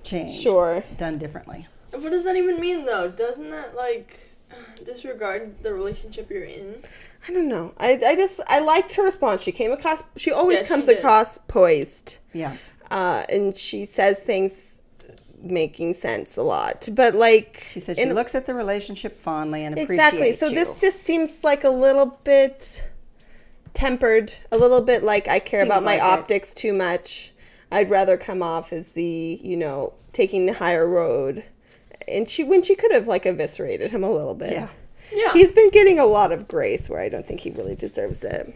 changed, 0.04 0.40
Mm, 0.40 0.42
Sure. 0.44 0.84
done 0.98 1.18
differently. 1.18 1.68
What 1.92 2.10
does 2.12 2.26
that 2.26 2.36
even 2.36 2.60
mean, 2.60 2.84
though? 2.86 3.10
Doesn't 3.10 3.50
that, 3.52 3.76
like, 3.76 4.20
disregard 4.84 5.62
the 5.64 5.74
relationship 5.74 6.30
you're 6.30 6.44
in? 6.44 6.76
I 7.28 7.34
don't 7.34 7.48
know. 7.48 7.74
I, 7.78 8.00
I 8.06 8.16
just, 8.16 8.40
I 8.48 8.60
liked 8.60 8.96
her 8.96 9.04
response. 9.04 9.42
She 9.42 9.52
came 9.52 9.72
across, 9.72 10.04
she 10.16 10.32
always 10.32 10.58
Yeah, 10.58 10.64
she 10.64 10.68
comes 10.70 10.86
did. 10.86 10.98
across 11.00 11.38
poised. 11.38 12.18
Yeah. 12.34 12.56
Uh, 12.90 13.26
and 13.30 13.56
she 13.56 13.84
says 13.86 14.20
things 14.20 14.82
making 15.42 15.94
sense 15.94 16.38
a 16.38 16.44
lot. 16.44 16.88
But, 16.94 17.16
like. 17.16 17.66
She 17.70 17.80
says, 17.80 17.98
she 17.98 18.04
in- 18.04 18.14
looks 18.14 18.34
at 18.36 18.46
the 18.46 18.54
relationship 18.54 19.20
fondly 19.20 19.64
and 19.66 19.74
appreciates 19.78 20.14
Exactly. 20.14 20.32
So 20.34 20.48
you. 20.48 20.56
this 20.56 20.80
just 20.82 21.02
seems 21.04 21.44
like 21.44 21.64
a 21.64 21.70
little 21.70 22.18
bit 22.24 22.88
tempered, 23.74 24.34
a 24.52 24.58
little 24.58 24.82
bit 24.82 25.04
like 25.04 25.28
I 25.28 25.40
care 25.40 25.60
Seems 25.62 25.70
about 25.72 25.84
my 25.84 25.98
like 25.98 26.00
it. 26.00 26.20
optics 26.20 26.54
too 26.54 26.74
much. 26.74 27.34
I'd 27.72 27.90
rather 27.90 28.16
come 28.18 28.42
off 28.42 28.72
as 28.72 28.90
the, 28.90 29.40
you 29.44 29.58
know, 29.58 29.94
taking 30.14 30.46
the 30.46 30.54
higher 30.54 30.88
road. 30.88 31.44
And 32.08 32.28
she 32.30 32.44
when 32.44 32.62
she 32.64 32.76
could 32.76 32.92
have 32.92 33.08
like 33.08 33.26
eviscerated 33.26 33.92
him 33.92 34.04
a 34.04 34.12
little 34.12 34.36
bit. 34.36 34.52
Yeah. 34.54 34.70
Yeah. 35.14 35.34
He's 35.34 35.52
been 35.52 35.70
getting 35.70 36.00
a 36.00 36.06
lot 36.06 36.32
of 36.32 36.48
grace 36.48 36.90
where 36.90 37.00
I 37.00 37.10
don't 37.10 37.26
think 37.26 37.42
he 37.42 37.50
really 37.52 37.76
deserves 37.76 38.24
it. 38.24 38.54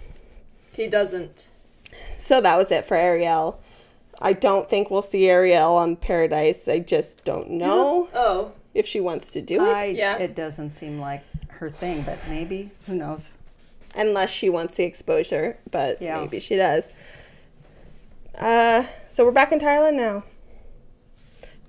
he 0.73 0.87
doesn't. 0.87 1.47
So 2.19 2.39
that 2.41 2.57
was 2.57 2.71
it 2.71 2.85
for 2.85 2.95
Ariel. 2.95 3.59
I 4.21 4.33
don't 4.33 4.69
think 4.69 4.91
we'll 4.91 5.01
see 5.01 5.29
Ariel 5.29 5.75
on 5.75 5.95
Paradise. 5.95 6.67
I 6.67 6.79
just 6.79 7.23
don't 7.25 7.49
know 7.51 8.07
Oh. 8.13 8.51
if 8.73 8.85
she 8.85 8.99
wants 8.99 9.31
to 9.31 9.41
do 9.41 9.55
it. 9.65 9.75
I, 9.75 9.85
Yeah. 9.85 10.17
It 10.17 10.35
doesn't 10.35 10.71
seem 10.71 10.99
like 10.99 11.23
her 11.53 11.69
thing, 11.69 12.03
but 12.03 12.19
maybe. 12.29 12.71
Who 12.87 12.95
knows? 12.95 13.37
unless 13.93 14.29
she 14.29 14.49
wants 14.49 14.75
the 14.75 14.83
exposure, 14.85 15.57
but 15.69 16.01
Yeah. 16.01 16.21
maybe 16.21 16.39
she 16.39 16.55
does. 16.55 16.85
Uh, 18.37 18.85
so 19.09 19.25
we're 19.25 19.31
back 19.31 19.51
in 19.51 19.59
Thailand 19.59 19.95
now. 19.95 20.23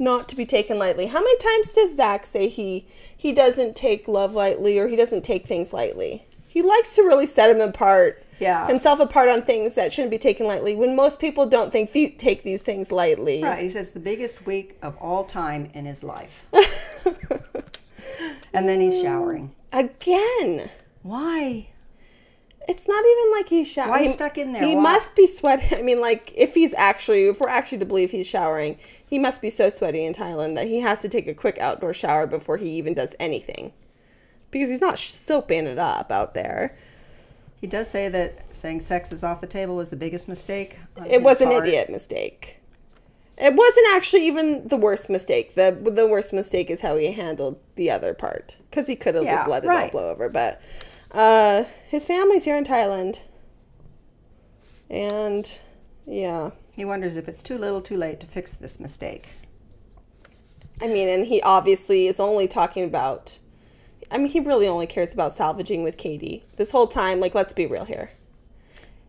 Not 0.03 0.29
to 0.31 0.37
be 0.37 0.45
taken 0.45 0.81
lightly. 0.81 1.07
How 1.07 1.21
many 1.21 1.37
times 1.37 1.73
does 1.75 1.95
Zach 1.95 2.27
say 2.27 2.49
he 2.49 2.89
he 3.17 3.33
doesn't 3.33 3.77
take 3.77 4.09
love 4.09 4.35
lightly 4.35 4.77
or 4.77 4.89
he 4.89 4.97
doesn't 4.97 5.23
take 5.23 5.47
things 5.47 5.73
lightly? 5.73 6.27
He 6.49 6.61
likes 6.61 6.97
to 6.97 7.03
really 7.03 7.27
set 7.27 7.51
him 7.51 7.61
apart, 7.61 8.25
Yeah. 8.41 8.67
himself 8.67 8.99
apart 8.99 9.29
on 9.29 9.43
things 9.43 9.77
that 9.77 9.93
shouldn't 9.93 10.11
be 10.11 10.19
taken 10.19 10.45
lightly. 10.47 10.75
When 10.75 10.97
most 10.97 11.21
people 11.21 11.47
don't 11.47 11.71
think 11.71 11.93
the, 11.93 12.09
take 12.09 12.43
these 12.43 12.65
things 12.65 12.91
lightly. 12.91 13.45
Right. 13.45 13.63
He 13.63 13.69
says 13.69 13.93
the 13.93 14.01
biggest 14.01 14.45
week 14.45 14.77
of 14.83 14.97
all 14.99 15.23
time 15.23 15.71
in 15.73 15.87
his 15.87 16.03
life. 16.03 16.49
and 18.53 18.69
then 18.69 18.81
he's 18.81 19.01
showering. 19.01 19.53
Again. 19.73 20.69
Why? 21.03 21.69
It's 22.69 22.87
not 22.87 23.05
even 23.05 23.33
like 23.33 23.49
he's 23.49 23.69
showering. 23.69 23.91
Why 23.91 23.99
He- 24.01 24.07
stuck 24.09 24.39
in 24.39 24.53
there? 24.53 24.65
He 24.65 24.75
Why? 24.77 24.83
must 24.83 25.17
be 25.17 25.27
sweating. 25.27 25.79
I 25.79 25.83
mean, 25.83 26.01
like, 26.01 26.33
if 26.37 26.55
he's 26.55 26.73
actually, 26.75 27.25
if 27.27 27.41
we're 27.41 27.49
actually 27.49 27.79
to 27.79 27.85
believe 27.87 28.11
he's 28.13 28.27
showering, 28.29 28.79
he 29.07 29.19
must 29.19 29.41
be 29.41 29.51
so 29.51 29.69
sweaty 29.71 30.05
in 30.05 30.13
Thailand 30.13 30.55
that 30.57 30.67
he 30.67 30.81
has 30.81 31.03
to 31.03 31.09
take 31.09 31.27
a 31.27 31.35
quick 31.35 31.59
outdoor 31.59 31.93
shower 31.93 32.27
before 32.27 32.57
he 32.57 32.71
even 32.71 32.95
does 32.95 33.15
anything. 33.19 33.73
because 34.51 34.69
he's 34.69 34.81
not 34.83 34.99
soaping 34.99 35.67
it 35.67 35.79
up 35.79 36.13
out 36.13 36.35
there. 36.35 36.77
He 37.61 37.67
does 37.67 37.89
say 37.89 38.09
that 38.11 38.55
saying 38.55 38.81
sex 38.81 39.13
is 39.13 39.25
off 39.25 39.41
the 39.41 39.47
table 39.47 39.77
was 39.77 39.89
the 39.91 39.97
biggest 39.97 40.29
mistake. 40.29 40.77
It 41.09 41.23
was 41.23 41.41
an 41.41 41.49
part. 41.49 41.67
idiot 41.67 41.89
mistake. 41.89 42.59
It 43.39 43.55
wasn't 43.55 43.87
actually 43.95 44.27
even 44.27 44.69
the 44.69 44.77
worst 44.77 45.09
mistake. 45.09 45.55
The 45.55 45.71
the 45.83 46.07
worst 46.07 46.33
mistake 46.35 46.71
is 46.71 46.81
how 46.81 46.97
he 46.97 47.13
handled 47.13 47.59
the 47.77 47.91
other 47.91 48.13
part 48.15 48.57
because 48.69 48.87
he 48.89 48.95
could 48.97 49.15
have 49.15 49.25
just 49.25 49.49
let 49.49 49.65
it 49.65 49.71
all 49.71 49.89
blow 49.91 50.11
over. 50.11 50.29
But 50.29 50.61
uh, 51.13 51.65
his 51.89 52.07
family's 52.07 52.45
here 52.45 52.57
in 52.57 52.65
Thailand, 52.65 53.21
and 54.91 55.59
yeah, 56.07 56.51
He 56.77 56.85
wonders 56.85 57.17
if 57.17 57.29
it's 57.29 57.43
too 57.43 57.59
little, 57.59 57.81
too 57.81 57.97
late 57.97 58.21
to 58.21 58.27
fix 58.27 58.55
this 58.55 58.81
mistake. 58.81 59.31
I 60.81 60.87
mean, 60.89 61.09
and 61.09 61.27
he 61.27 61.41
obviously 61.43 62.07
is 62.09 62.19
only 62.19 62.49
talking 62.49 62.85
about. 62.85 63.39
I 64.11 64.19
mean, 64.19 64.29
he 64.29 64.41
really 64.41 64.67
only 64.67 64.87
cares 64.87 65.13
about 65.15 65.33
salvaging 65.33 65.83
with 65.83 65.97
Kaity 65.97 66.43
this 66.57 66.71
whole 66.71 66.87
time. 66.87 67.21
Like, 67.21 67.35
let's 67.35 67.53
be 67.53 67.67
real 67.67 67.85
here. 67.85 68.11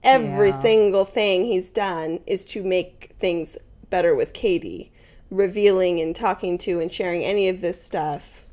Every 0.03 0.49
Yeah. 0.49 0.61
single 0.61 1.05
thing 1.05 1.45
he's 1.45 1.71
done 1.71 2.19
is 2.27 2.45
to 2.45 2.63
make 2.63 3.11
things 3.19 3.57
better 3.89 4.13
with 4.13 4.33
Kaity. 4.33 4.89
Revealing 5.31 5.99
and 5.99 6.15
talking 6.15 6.57
to 6.59 6.79
and 6.79 6.91
sharing 6.91 7.23
any 7.23 7.49
of 7.49 7.61
this 7.61 7.81
stuff 7.83 8.45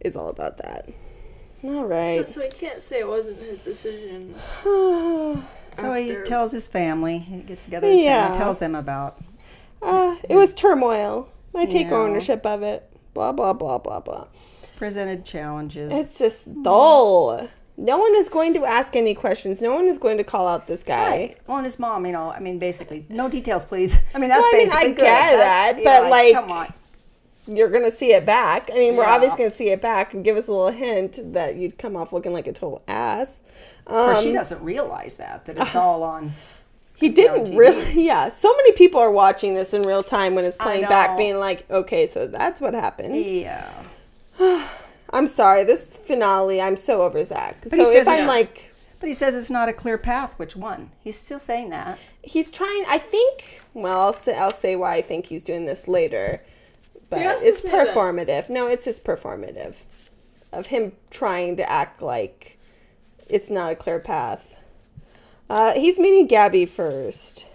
is 0.00 0.14
all 0.14 0.28
about 0.28 0.58
that. 0.58 0.88
All 1.66 1.84
right. 1.86 2.28
So 2.28 2.40
he 2.40 2.48
can't 2.48 2.80
say 2.82 3.00
it 3.00 3.08
wasn't 3.08 3.40
his 3.42 3.58
decision. 3.60 4.34
So 5.74 5.92
he 5.92 6.16
tells 6.24 6.52
his 6.52 6.66
family. 6.66 7.18
He 7.18 7.42
gets 7.42 7.64
together 7.64 7.86
his 7.86 8.02
Yeah. 8.02 8.22
family, 8.28 8.38
tells 8.38 8.58
them 8.60 8.74
about. 8.74 9.18
uh, 9.82 10.16
it 10.26 10.34
was 10.34 10.54
turmoil. 10.54 11.28
I 11.54 11.66
take 11.66 11.88
ownership 11.88 12.46
of 12.46 12.62
it. 12.62 12.90
Blah, 13.12 13.32
blah, 13.32 13.52
blah, 13.52 13.76
blah, 13.78 14.00
blah. 14.00 14.26
presented 14.76 15.24
challenges. 15.26 15.90
It's 15.92 16.18
just 16.18 16.62
dull. 16.62 17.46
No 17.76 17.98
one 17.98 18.14
is 18.14 18.30
going 18.30 18.54
to 18.54 18.64
ask 18.64 18.96
any 18.96 19.14
questions. 19.14 19.60
No 19.60 19.74
one 19.74 19.86
is 19.86 19.98
going 19.98 20.16
to 20.16 20.24
call 20.24 20.48
out 20.48 20.66
this 20.66 20.82
guy. 20.82 21.10
Right. 21.10 21.38
Well, 21.46 21.58
and 21.58 21.66
his 21.66 21.78
mom, 21.78 22.06
you 22.06 22.12
know, 22.12 22.30
I 22.32 22.40
mean, 22.40 22.58
basically, 22.58 23.04
no 23.10 23.28
details, 23.28 23.66
please. 23.66 23.98
I 24.14 24.18
mean, 24.18 24.30
that's 24.30 24.40
Well, 24.40 24.50
I 24.54 24.56
mean, 24.58 24.66
basically 24.66 24.80
I 24.80 24.88
good. 24.88 24.96
get 24.96 25.36
that, 25.36 25.80
but, 25.84 26.10
like, 26.10 26.32
come 26.34 26.50
on. 26.50 26.72
You're 27.46 27.68
going 27.70 27.84
to 27.84 27.92
see 27.92 28.12
it 28.12 28.26
back. 28.26 28.70
I 28.72 28.78
mean, 28.78 28.96
we're 28.96 29.04
obviously 29.04 29.38
going 29.38 29.50
to 29.50 29.56
see 29.56 29.70
it 29.70 29.80
back 29.80 30.14
and 30.14 30.24
give 30.24 30.36
us 30.36 30.48
a 30.48 30.52
little 30.52 30.70
hint 30.72 31.32
that 31.32 31.56
you'd 31.56 31.78
come 31.78 31.96
off 31.96 32.12
looking 32.12 32.32
like 32.32 32.46
a 32.46 32.52
total 32.52 32.82
ass. 32.88 33.38
Of 33.86 33.92
course, 34.06 34.22
she 34.22 34.30
Um, 34.30 34.34
doesn't 34.34 34.62
realize 34.62 35.14
that 35.14 35.44
that 35.46 35.56
it's 35.58 35.74
all 35.76 36.02
on. 36.02 36.32
He 36.96 37.08
didn't 37.10 37.54
really. 37.56 37.84
Yeah. 38.04 38.30
So 38.32 38.54
many 38.56 38.72
people 38.72 39.00
are 39.00 39.10
watching 39.10 39.54
this 39.54 39.74
in 39.74 39.82
real 39.82 40.02
time 40.02 40.34
when 40.34 40.44
it's 40.44 40.56
playing 40.56 40.82
back, 40.88 41.16
being 41.18 41.38
like, 41.38 41.70
okay, 41.70 42.06
so 42.06 42.26
that's 42.26 42.60
what 42.60 42.74
happened. 42.74 43.14
Yeah. 43.14 43.70
I'm 45.10 45.26
sorry. 45.28 45.64
This 45.64 45.94
finale, 45.94 46.60
I'm 46.60 46.76
so 46.76 47.02
over 47.02 47.24
Zach. 47.24 47.64
So 47.64 47.76
he 47.76 47.82
if 47.82 48.08
I'm 48.08 48.26
like, 48.26 48.72
But 48.98 49.08
he 49.08 49.12
says 49.14 49.36
it's 49.36 49.50
not 49.50 49.68
a 49.68 49.72
clear 49.72 49.98
path. 49.98 50.38
Which 50.38 50.56
one? 50.56 50.90
He's 51.04 51.16
still 51.18 51.38
saying 51.38 51.70
that. 51.70 51.98
he's 52.22 52.50
trying. 52.50 52.84
I 52.88 52.98
think. 52.98 53.62
Well, 53.72 54.00
I'll 54.00 54.12
say 54.12 54.36
I'll 54.36 54.50
say 54.52 54.74
why 54.74 54.94
I 54.94 55.02
think 55.02 55.26
he's 55.26 55.44
doing 55.44 55.64
this 55.66 55.86
later, 55.86 56.42
but 57.10 57.20
it's 57.20 57.62
say 57.62 57.70
that. 57.70 57.88
performative. 57.88 58.48
No, 58.48 58.66
it's 58.66 58.84
just 58.84 59.04
performative, 59.04 59.76
of 60.52 60.66
him 60.66 60.92
trying 61.10 61.56
to 61.56 61.70
act 61.70 62.02
like 62.02 62.58
it's 63.28 63.50
not 63.50 63.72
a 63.72 63.76
clear 63.76 64.00
path. 64.00 64.56
Uh, 65.48 65.72
he's 65.72 65.98
meeting 65.98 66.28
Gabi 66.28 66.68
first. 66.68 67.46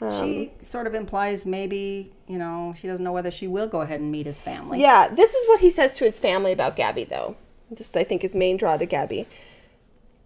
Um, 0.00 0.10
she 0.24 0.52
sort 0.60 0.86
of 0.86 0.94
implies 0.94 1.44
maybe, 1.44 2.10
you 2.26 2.38
know, 2.38 2.74
she 2.76 2.86
doesn't 2.86 3.04
know 3.04 3.12
whether 3.12 3.30
she 3.30 3.46
will 3.46 3.66
go 3.66 3.82
ahead 3.82 4.00
and 4.00 4.10
meet 4.10 4.24
his 4.24 4.40
family. 4.40 4.80
Yeah, 4.80 5.08
this 5.08 5.34
is 5.34 5.48
what 5.48 5.60
he 5.60 5.70
says 5.70 5.96
to 5.98 6.04
his 6.04 6.18
family 6.18 6.52
about 6.52 6.76
Gabi, 6.76 7.06
though. 7.06 7.36
This, 7.70 7.94
I 7.94 8.04
think, 8.04 8.24
is 8.24 8.34
main 8.34 8.56
draw 8.56 8.76
to 8.78 8.86
Gabi. 8.86 9.26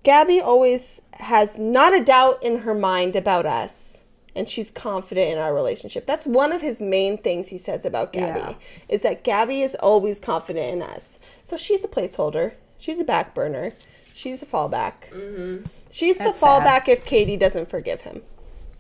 Gabi 0.04 0.40
always 0.42 1.00
has 1.14 1.58
not 1.58 1.94
a 1.94 2.04
doubt 2.04 2.42
in 2.42 2.58
her 2.58 2.74
mind 2.74 3.16
about 3.16 3.46
us, 3.46 3.93
and 4.34 4.48
she's 4.48 4.70
confident 4.70 5.32
in 5.32 5.38
our 5.38 5.54
relationship. 5.54 6.06
That's 6.06 6.26
one 6.26 6.52
of 6.52 6.60
his 6.60 6.80
main 6.80 7.18
things 7.18 7.48
he 7.48 7.58
says 7.58 7.84
about 7.84 8.12
Gabi, 8.12 8.36
Yeah. 8.36 8.54
is 8.88 9.02
that 9.02 9.24
Gabi 9.24 9.62
is 9.64 9.74
always 9.76 10.18
confident 10.18 10.72
in 10.72 10.82
us. 10.82 11.18
So 11.44 11.56
she's 11.56 11.84
a 11.84 11.88
placeholder. 11.88 12.52
She's 12.78 13.00
a 13.00 13.04
back 13.04 13.34
burner. 13.34 13.72
She's 14.12 14.42
a 14.42 14.46
fallback. 14.46 15.10
Mm-hmm. 15.12 15.64
She's 15.90 16.16
That's 16.18 16.40
the 16.40 16.46
sad. 16.46 16.62
fallback 16.62 16.88
if 16.88 17.04
Kaity 17.04 17.38
doesn't 17.38 17.68
forgive 17.68 18.02
him. 18.02 18.22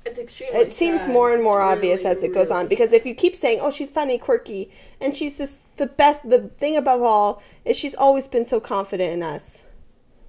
It's 0.06 0.18
extremely. 0.18 0.58
It 0.60 0.70
seems 0.72 1.02
sad. 1.02 1.12
more 1.12 1.30
and 1.30 1.40
It's 1.40 1.44
more 1.48 1.62
obvious 1.62 2.00
really, 2.00 2.10
as 2.10 2.22
it 2.22 2.34
goes 2.34 2.50
on 2.50 2.56
really 2.64 2.68
because 2.68 2.92
if 2.92 3.06
you 3.06 3.14
keep 3.14 3.34
saying, 3.34 3.60
"Oh, 3.62 3.70
she's 3.70 3.88
funny, 3.88 4.18
quirky," 4.18 4.70
and 5.00 5.16
she's 5.16 5.38
just 5.38 5.62
the 5.78 5.86
best, 5.86 6.28
the 6.28 6.50
thing 6.58 6.76
above 6.76 7.00
all 7.00 7.42
is 7.64 7.76
she's 7.78 7.94
always 7.94 8.26
been 8.28 8.44
so 8.44 8.60
confident 8.60 9.14
in 9.14 9.22
us. 9.22 9.62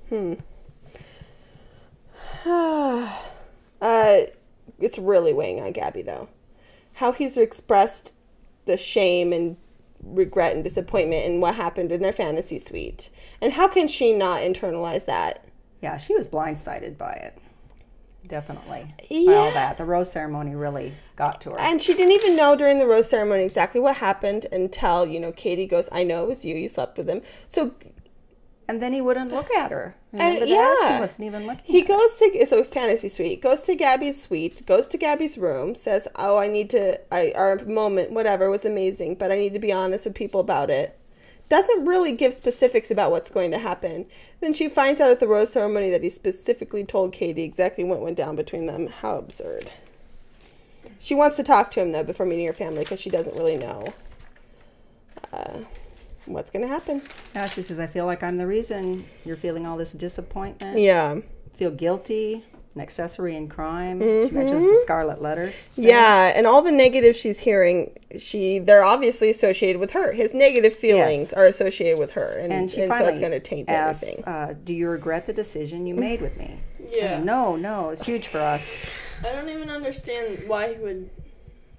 Hmm. 0.09 0.35
uh, 3.81 4.21
it's 4.79 4.97
really 4.97 5.33
weighing 5.33 5.61
on 5.61 5.73
Gabi 5.73 6.05
though. 6.05 6.29
How 6.93 7.11
he's 7.11 7.37
expressed 7.37 8.13
the 8.65 8.77
shame 8.77 9.33
and 9.33 9.57
regret 10.01 10.53
and 10.53 10.63
disappointment 10.63 11.25
in 11.25 11.41
what 11.41 11.55
happened 11.55 11.91
in 11.91 12.01
their 12.01 12.13
fantasy 12.13 12.59
suite, 12.59 13.09
and 13.41 13.53
how 13.53 13.67
can 13.67 13.87
she 13.87 14.13
not 14.13 14.41
internalize 14.41 15.05
that? 15.05 15.45
Yeah, 15.81 15.97
she 15.97 16.13
was 16.15 16.27
blindsided 16.27 16.97
by 16.97 17.11
it. 17.11 17.37
Definitely. 18.27 18.93
By 19.09 19.33
all 19.33 19.51
that. 19.51 19.77
The 19.77 19.85
rose 19.85 20.11
ceremony 20.11 20.55
really 20.55 20.93
got 21.15 21.41
to 21.41 21.51
her. 21.51 21.59
And 21.59 21.81
she 21.81 21.93
didn't 21.93 22.13
even 22.13 22.35
know 22.35 22.55
during 22.55 22.79
the 22.79 22.87
rose 22.87 23.09
ceremony 23.09 23.43
exactly 23.43 23.79
what 23.79 23.97
happened 23.97 24.47
until, 24.51 25.05
you 25.05 25.19
know, 25.19 25.31
Kaity 25.31 25.69
goes, 25.69 25.87
I 25.91 26.03
know 26.03 26.23
it 26.23 26.29
was 26.29 26.43
you, 26.43 26.55
you 26.55 26.67
slept 26.67 26.97
with 26.97 27.07
him. 27.07 27.21
So 27.47 27.75
And 28.67 28.81
then 28.81 28.93
he 28.93 29.01
wouldn't 29.01 29.31
look 29.31 29.51
at 29.51 29.71
her. 29.71 29.95
Remember 30.11 30.39
that? 30.39 30.49
yeah. 30.49 30.95
He 30.95 30.99
wasn't 31.01 31.27
even 31.27 31.45
looking. 31.45 31.63
he 31.65 31.81
at 31.81 31.87
her. 31.87 31.93
goes 31.93 32.17
to, 32.17 32.25
it's 32.25 32.51
a 32.51 32.63
fantasy 32.63 33.09
suite, 33.09 33.41
goes 33.41 33.61
to 33.63 33.75
Gabi's 33.75 34.19
suite, 34.19 34.65
goes 34.65 34.87
to 34.87 34.97
Gabi's 34.97 35.37
room, 35.37 35.75
says, 35.75 36.07
Oh, 36.15 36.37
I 36.37 36.47
need 36.47 36.69
to, 36.71 36.99
I, 37.13 37.31
our 37.35 37.63
moment, 37.65 38.11
whatever, 38.11 38.49
was 38.49 38.65
amazing, 38.65 39.15
but 39.15 39.31
I 39.31 39.35
need 39.35 39.53
to 39.53 39.59
be 39.59 39.71
honest 39.71 40.05
with 40.05 40.15
people 40.15 40.39
about 40.39 40.69
it. 40.71 40.97
Doesn't 41.47 41.85
really 41.85 42.11
give 42.11 42.33
specifics 42.33 42.89
about 42.89 43.11
what's 43.11 43.29
going 43.29 43.51
to 43.51 43.59
happen. 43.59 44.07
Then 44.41 44.51
she 44.51 44.67
finds 44.67 44.99
out 44.99 45.11
at 45.11 45.19
the 45.19 45.27
rose 45.27 45.53
ceremony 45.53 45.91
that 45.91 46.01
he 46.01 46.09
specifically 46.09 46.83
told 46.83 47.13
Kaity 47.13 47.43
exactly 47.43 47.83
what 47.83 48.01
went 48.01 48.17
down 48.17 48.35
between 48.35 48.65
them. 48.65 48.87
How 48.87 49.17
absurd. 49.17 49.71
She 50.97 51.13
wants 51.13 51.35
to 51.35 51.43
talk 51.43 51.69
to 51.71 51.81
him 51.81 51.91
though 51.91 52.03
before 52.03 52.25
meeting 52.25 52.47
her 52.47 52.53
family 52.53 52.79
because 52.79 52.99
she 52.99 53.11
doesn't 53.11 53.35
really 53.35 53.57
know 53.57 53.93
uh, 55.31 55.59
what's 56.25 56.49
going 56.49 56.61
to 56.63 56.67
happen. 56.67 57.01
Yeah, 57.33 57.45
she 57.47 57.61
says, 57.61 57.79
I 57.79 57.87
feel 57.87 58.05
like 58.05 58.23
I'm 58.23 58.37
the 58.37 58.47
reason 58.47 59.05
you're 59.25 59.35
feeling 59.37 59.65
all 59.65 59.77
this 59.77 59.93
disappointment. 59.93 60.77
Yeah. 60.79 61.19
Feel 61.55 61.71
guilty, 61.71 62.43
an 62.75 62.81
accessory 62.81 63.35
in 63.35 63.47
crime. 63.47 64.01
She 64.01 64.31
mentions 64.31 64.65
the 64.65 64.75
scarlet 64.75 65.21
letter. 65.21 65.53
Yeah, 65.75 66.33
and 66.35 66.45
all 66.45 66.61
the 66.61 66.71
negative 66.71 67.15
she's 67.15 67.39
hearing, 67.39 67.91
she 68.17 68.59
they're 68.59 68.83
obviously 68.83 69.29
associated 69.29 69.79
with 69.79 69.91
her. 69.91 70.11
His 70.11 70.33
negative 70.33 70.73
feelings 70.73 71.31
Yes. 71.31 71.33
are 71.33 71.45
associated 71.45 71.97
with 71.99 72.11
her, 72.11 72.37
and, 72.37 72.51
And 72.51 72.69
she 72.69 72.81
and 72.81 72.89
so 72.89 72.93
finally 72.95 73.11
it's 73.13 73.19
going 73.19 73.31
to 73.31 73.39
taint 73.39 73.69
asks, 73.69 74.03
everything. 74.03 74.25
uh, 74.33 74.53
"Do 74.65 74.73
you 74.73 74.89
regret 74.89 75.25
the 75.25 75.31
decision 75.33 75.87
you 75.87 75.95
made 75.95 76.19
with 76.21 76.35
me?" 76.37 76.59
Yeah. 76.91 77.15
And, 77.17 77.25
no, 77.25 77.55
no, 77.55 77.89
it's 77.91 78.05
huge 78.05 78.27
for 78.27 78.39
us. 78.39 78.85
I 79.25 79.31
don't 79.31 79.47
even 79.49 79.69
understand 79.69 80.43
why 80.47 80.73
he 80.73 80.79
would 80.81 81.09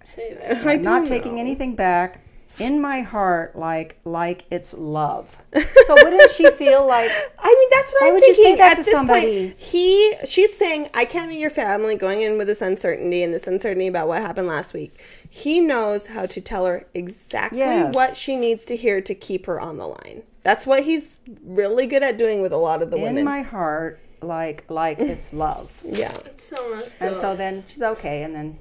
say 0.04 0.32
that. 0.34 0.66
I 0.66 0.72
I'm 0.72 0.80
not 0.82 0.98
don't 1.00 1.06
taking 1.06 1.34
know. 1.34 1.40
anything 1.42 1.74
back. 1.76 2.22
In 2.58 2.80
my 2.80 3.00
heart, 3.02 3.54
like 3.56 3.98
like 4.04 4.44
it's 4.50 4.74
love. 4.74 5.36
So 5.86 5.94
wouldn't 6.02 6.30
she 6.32 6.50
feel 6.50 6.84
like? 6.84 7.08
I 7.38 7.46
mean, 7.54 7.68
that's 7.70 7.92
what 7.92 8.02
Why 8.02 8.08
I'm 8.08 8.14
would 8.14 8.26
you 8.26 8.34
say 8.34 8.56
that 8.56 8.72
At 8.72 8.76
to 8.78 8.82
this 8.82 8.90
somebody? 8.90 9.50
Point, 9.50 9.60
he, 9.60 10.14
she's 10.26 10.56
saying, 10.56 10.88
I 10.94 11.04
can't 11.04 11.28
meet 11.30 11.38
your 11.38 11.48
family, 11.50 11.94
going 11.94 12.22
in 12.22 12.38
with 12.38 12.48
this 12.48 12.60
uncertainty 12.60 13.22
and 13.22 13.32
this 13.32 13.46
uncertainty 13.46 13.86
about 13.86 14.08
what 14.08 14.20
happened 14.20 14.48
last 14.48 14.74
week. 14.74 15.00
He 15.30 15.60
knows 15.60 16.06
how 16.08 16.26
to 16.26 16.40
tell 16.40 16.66
her 16.66 16.84
exactly 16.92 17.60
Yes. 17.60 17.94
what 17.94 18.16
she 18.16 18.34
needs 18.34 18.66
to 18.66 18.74
hear 18.76 19.00
to 19.00 19.14
keep 19.14 19.46
her 19.46 19.60
on 19.60 19.76
the 19.78 19.86
line. 19.86 20.24
That's 20.42 20.66
what 20.66 20.82
he's 20.82 21.18
really 21.44 21.86
good 21.86 22.02
at 22.02 22.16
doing 22.18 22.42
with 22.42 22.52
a 22.52 22.56
lot 22.56 22.82
of 22.82 22.90
the 22.90 22.96
In 22.96 23.02
women. 23.02 23.18
In 23.18 23.24
my 23.26 23.42
heart, 23.42 24.00
like 24.22 24.64
like 24.68 24.98
it's 25.14 25.32
love. 25.32 25.80
yeah, 25.84 26.16
It's 26.26 26.48
so 26.48 26.74
messed 26.74 26.92
And 26.98 27.16
so 27.16 27.36
then 27.36 27.62
she's 27.68 27.82
okay. 27.82 28.24
And 28.24 28.34
then 28.34 28.58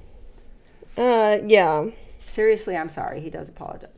uh, 0.96 1.40
yeah, 1.48 1.88
seriously, 2.28 2.76
I'm 2.78 2.90
sorry. 2.90 3.22
He 3.22 3.30
does 3.30 3.50
apologize. 3.50 3.98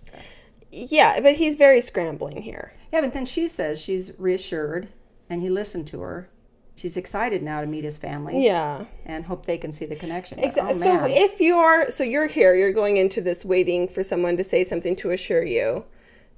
yeah. 0.72 1.20
But 1.20 1.36
he's 1.36 1.56
very 1.56 1.82
scrambling 1.82 2.42
here. 2.42 2.74
Yeah, 2.92 3.02
but 3.02 3.14
then 3.14 3.26
she 3.26 3.48
says 3.48 3.82
she's 3.82 4.14
reassured, 4.18 4.90
and 5.30 5.42
he 5.42 5.50
listened 5.50 5.88
to 5.88 6.02
her. 6.02 6.30
She's 6.76 6.96
excited 6.96 7.42
now 7.42 7.62
to 7.62 7.68
meet 7.68 7.84
his 7.84 7.98
family. 7.98 8.46
Yeah. 8.46 8.86
And 9.06 9.26
hope 9.26 9.48
they 9.48 9.58
can 9.58 9.72
see 9.72 9.86
the 9.86 9.96
connection. 9.96 10.38
Exactly. 10.40 10.88
Oh 10.88 10.98
so 10.98 11.06
if 11.10 11.42
you're 11.42 11.90
so 11.90 12.04
you're 12.04 12.28
here, 12.28 12.54
you're 12.56 12.72
going 12.72 12.98
into 12.98 13.20
this 13.20 13.44
waiting 13.44 13.88
for 13.88 14.04
someone 14.04 14.38
to 14.38 14.44
say 14.44 14.64
something 14.64 14.96
to 14.98 15.10
assure 15.12 15.44
you. 15.44 15.86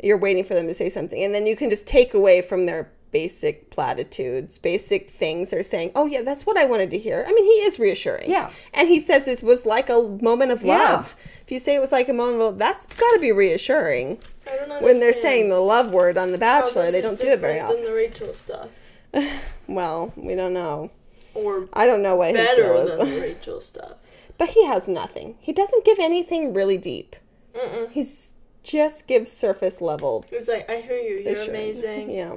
You're 0.01 0.17
waiting 0.17 0.45
for 0.45 0.53
them 0.53 0.67
to 0.67 0.73
say 0.73 0.89
something, 0.89 1.21
and 1.21 1.35
then 1.35 1.45
you 1.45 1.57
can 1.57 1.69
just 1.69 1.85
take 1.85 2.13
away 2.13 2.41
from 2.41 2.65
their 2.65 2.89
basic 3.11 3.69
platitudes, 3.71 4.57
basic 4.57 5.09
things 5.09 5.49
they're 5.49 5.63
saying. 5.63 5.91
Oh 5.95 6.05
yeah, 6.05 6.21
that's 6.21 6.45
what 6.45 6.57
I 6.57 6.65
wanted 6.65 6.91
to 6.91 6.97
hear. 6.97 7.23
I 7.27 7.31
mean, 7.33 7.43
he 7.45 7.51
is 7.67 7.79
reassuring. 7.79 8.29
Yeah. 8.29 8.49
And 8.73 8.87
he 8.87 8.99
says 8.99 9.25
this 9.25 9.41
was 9.41 9.65
like 9.65 9.89
a 9.89 10.01
moment 10.21 10.51
of 10.51 10.63
Yeah. 10.63 10.77
love. 10.77 11.15
If 11.43 11.51
you 11.51 11.59
say 11.59 11.75
it 11.75 11.79
was 11.81 11.91
like 11.91 12.07
a 12.09 12.13
moment 12.13 12.35
of 12.35 12.41
love, 12.41 12.57
that's 12.59 12.85
got 12.85 13.13
to 13.15 13.19
be 13.19 13.31
reassuring. 13.31 14.19
I 14.45 14.51
don't 14.51 14.61
understand. 14.63 14.85
when 14.85 14.99
they're 14.99 15.13
saying 15.13 15.49
the 15.49 15.59
love 15.59 15.91
word 15.91 16.17
on 16.17 16.31
The 16.31 16.37
Bachelor, 16.37 16.83
this 16.83 16.91
they 16.93 17.01
don't 17.01 17.19
do 17.19 17.27
it 17.29 17.39
very 17.39 17.59
often. 17.59 17.77
Than 17.77 17.85
the 17.85 17.93
Rachel 17.93 18.33
stuff, 18.33 18.69
Well, 19.67 20.13
we 20.15 20.35
don't 20.35 20.53
know. 20.53 20.91
or 21.33 21.67
I 21.73 21.85
don't 21.85 22.01
know 22.01 22.15
what 22.15 22.29
his 22.35 22.37
better 22.47 22.63
deal 22.63 22.85
than 22.97 23.07
is. 23.07 23.15
the 23.15 23.21
Rachel 23.27 23.61
stuff. 23.61 23.93
but 24.37 24.49
he 24.49 24.65
has 24.65 24.87
nothing. 24.89 25.35
He 25.39 25.51
doesn't 25.53 25.85
give 25.85 25.99
anything 25.99 26.53
really 26.53 26.77
deep. 26.77 27.15
Mm-mm. 27.55 27.89
He's 27.91 28.33
just 28.63 29.07
gives 29.07 29.31
surface 29.31 29.81
level. 29.81 30.25
It's 30.31 30.47
like 30.47 30.69
I 30.69 30.81
hear 30.81 30.97
you. 30.97 31.19
You're 31.19 31.33
assurance. 31.33 31.47
amazing. 31.49 32.09
Yeah. 32.11 32.35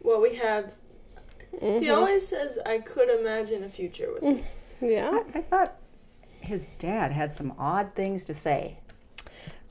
What 0.00 0.20
we 0.20 0.34
have. 0.36 0.74
Mhm. 1.60 1.80
He 1.80 1.90
always 1.90 2.26
says, 2.26 2.58
"I 2.64 2.78
could 2.78 3.08
imagine 3.08 3.64
a 3.64 3.68
future 3.68 4.12
with 4.12 4.22
you." 4.22 4.44
Yeah. 4.80 5.20
I 5.34 5.40
thought 5.42 5.76
his 6.40 6.70
dad 6.78 7.12
had 7.12 7.32
some 7.32 7.54
odd 7.58 7.94
things 7.94 8.24
to 8.26 8.34
say. 8.34 8.78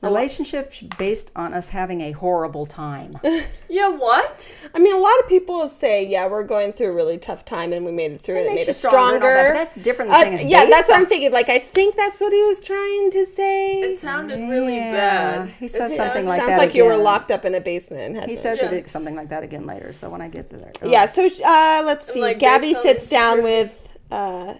Relationships 0.02 0.80
based 0.98 1.30
on 1.36 1.52
us 1.52 1.68
having 1.68 2.00
a 2.00 2.12
horrible 2.12 2.64
time. 2.66 3.16
Yeah, 3.72 3.88
what? 3.90 4.52
I 4.74 4.80
mean, 4.80 4.92
a 4.96 4.98
lot 4.98 5.16
of 5.20 5.28
people 5.28 5.68
say, 5.68 6.04
"Yeah, 6.04 6.26
we're 6.26 6.42
going 6.42 6.72
through 6.72 6.88
a 6.88 6.92
really 6.92 7.18
tough 7.18 7.44
time, 7.44 7.72
and 7.72 7.86
we 7.86 7.92
made 7.92 8.10
it 8.10 8.20
through 8.20 8.38
it. 8.38 8.46
It 8.46 8.50
It 8.50 8.54
made 8.56 8.68
us 8.68 8.78
stronger 8.78 9.18
stronger." 9.18 9.32
that, 9.32 9.48
but 9.50 9.54
that's 9.54 9.76
different 9.76 10.10
than 10.10 10.34
Uh, 10.34 10.36
saying 10.38 10.48
yeah, 10.50 10.60
based 10.64 10.70
that's 10.72 10.88
what 10.88 10.98
I'm 10.98 11.06
thinking. 11.06 11.30
Like, 11.30 11.48
I 11.48 11.60
think 11.60 11.94
that's 11.94 12.20
what 12.20 12.32
he 12.32 12.42
was 12.42 12.60
trying 12.64 13.12
to 13.12 13.24
say. 13.26 13.80
It 13.80 13.98
sounded 14.00 14.40
really 14.50 14.76
bad. 14.76 15.50
he 15.50 15.66
It 15.66 15.68
says 15.68 15.78
sounds- 15.94 15.96
something 15.96 16.26
like 16.26 16.40
Sounds 16.40 16.50
that 16.50 16.58
Sounds 16.58 16.66
like 16.68 16.74
you 16.74 16.84
were 16.84 16.96
locked 16.96 17.30
up 17.30 17.44
in 17.44 17.54
a 17.54 17.60
basement. 17.60 18.18
He 18.24 18.34
to- 18.34 18.36
says 18.36 18.60
Yeah. 18.60 18.72
it, 18.72 18.88
something 18.90 19.14
like 19.14 19.28
that 19.28 19.44
again 19.44 19.66
later. 19.68 19.92
So 19.92 20.10
when 20.10 20.20
I 20.20 20.26
get 20.26 20.50
to 20.50 20.56
there, 20.56 20.72
oh. 20.82 20.88
Yeah, 20.90 21.06
so 21.06 21.26
uh, 21.26 21.82
let's 21.86 22.12
see. 22.12 22.20
like, 22.20 22.40
Gabi 22.40 22.74
sits 22.82 23.08
down 23.08 23.44
with 23.44 23.96
uh, 24.10 24.54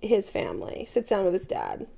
his 0.00 0.30
family, 0.30 0.84
sits 0.86 1.10
down 1.10 1.24
with 1.24 1.34
his 1.34 1.48
dad. 1.48 1.88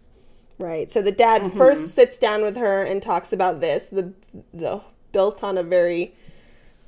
Right. 0.58 0.90
So 0.90 1.02
the 1.02 1.12
dad 1.12 1.42
Mm-hmm. 1.42 1.58
first 1.58 1.94
sits 1.94 2.16
down 2.18 2.42
with 2.42 2.56
her 2.56 2.82
and 2.82 3.02
talks 3.02 3.32
about 3.32 3.60
this. 3.60 3.86
The 3.86 4.12
the 4.52 4.80
built 5.12 5.42
on 5.44 5.58
a 5.58 5.62
very 5.62 6.14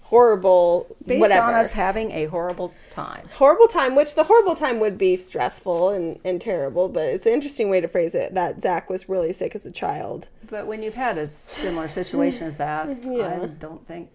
horrible 0.02 0.96
based 1.04 1.20
whatever 1.20 1.48
on 1.48 1.54
us 1.54 1.72
having 1.72 2.12
a 2.12 2.26
horrible 2.26 2.72
time. 2.90 3.28
horrible 3.34 3.66
time, 3.66 3.96
which 3.96 4.14
the 4.14 4.24
horrible 4.24 4.54
time 4.54 4.78
would 4.78 4.96
be 4.96 5.16
stressful 5.16 5.90
and, 5.90 6.20
and 6.24 6.40
terrible, 6.40 6.88
but 6.88 7.02
it's 7.06 7.26
an 7.26 7.32
interesting 7.32 7.68
way 7.70 7.80
to 7.80 7.88
phrase 7.88 8.14
it. 8.14 8.32
That 8.34 8.62
Zach 8.62 8.88
was 8.88 9.08
really 9.08 9.32
sick 9.32 9.56
as 9.56 9.66
a 9.66 9.70
child. 9.72 10.28
But 10.48 10.68
when 10.68 10.82
you've 10.82 10.94
had 10.94 11.18
a 11.18 11.26
similar 11.26 11.88
situation 11.88 12.46
as 12.46 12.56
that, 12.58 12.86
Yeah. 13.04 13.40
I 13.42 13.46
don't 13.46 13.84
think 13.88 14.10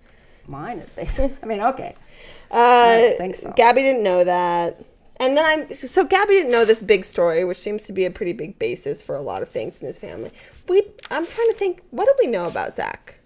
mine 0.48 0.80
is 0.80 0.90
based. 0.92 1.20
I 1.20 1.46
mean, 1.46 1.60
okay. 1.62 1.96
Uh, 2.50 2.98
don't 3.02 3.18
think 3.18 3.36
so. 3.36 3.50
Gabi 3.52 3.76
didn't 3.76 4.04
know 4.04 4.24
that. 4.24 4.82
And 5.22 5.38
then 5.38 5.46
I'm 5.46 5.74
so 5.76 6.06
Gabi 6.06 6.28
didn't 6.30 6.52
know 6.52 6.66
this 6.66 6.82
big 6.82 7.06
story, 7.06 7.46
which 7.46 7.58
seems 7.60 7.84
to 7.86 7.94
be 7.94 8.06
a 8.06 8.12
pretty 8.12 8.34
big 8.34 8.58
basis 8.60 9.02
for 9.04 9.16
a 9.16 9.22
lot 9.22 9.42
of 9.44 9.50
things 9.50 9.80
in 9.80 9.86
his 9.88 10.00
family. 10.00 10.32
We 10.68 10.82
I'm 11.10 11.26
trying 11.28 11.48
to 11.50 11.54
think, 11.54 11.82
what 11.92 12.06
do 12.06 12.14
we 12.20 12.28
know 12.30 12.48
about 12.48 12.74
Zach? 12.74 13.20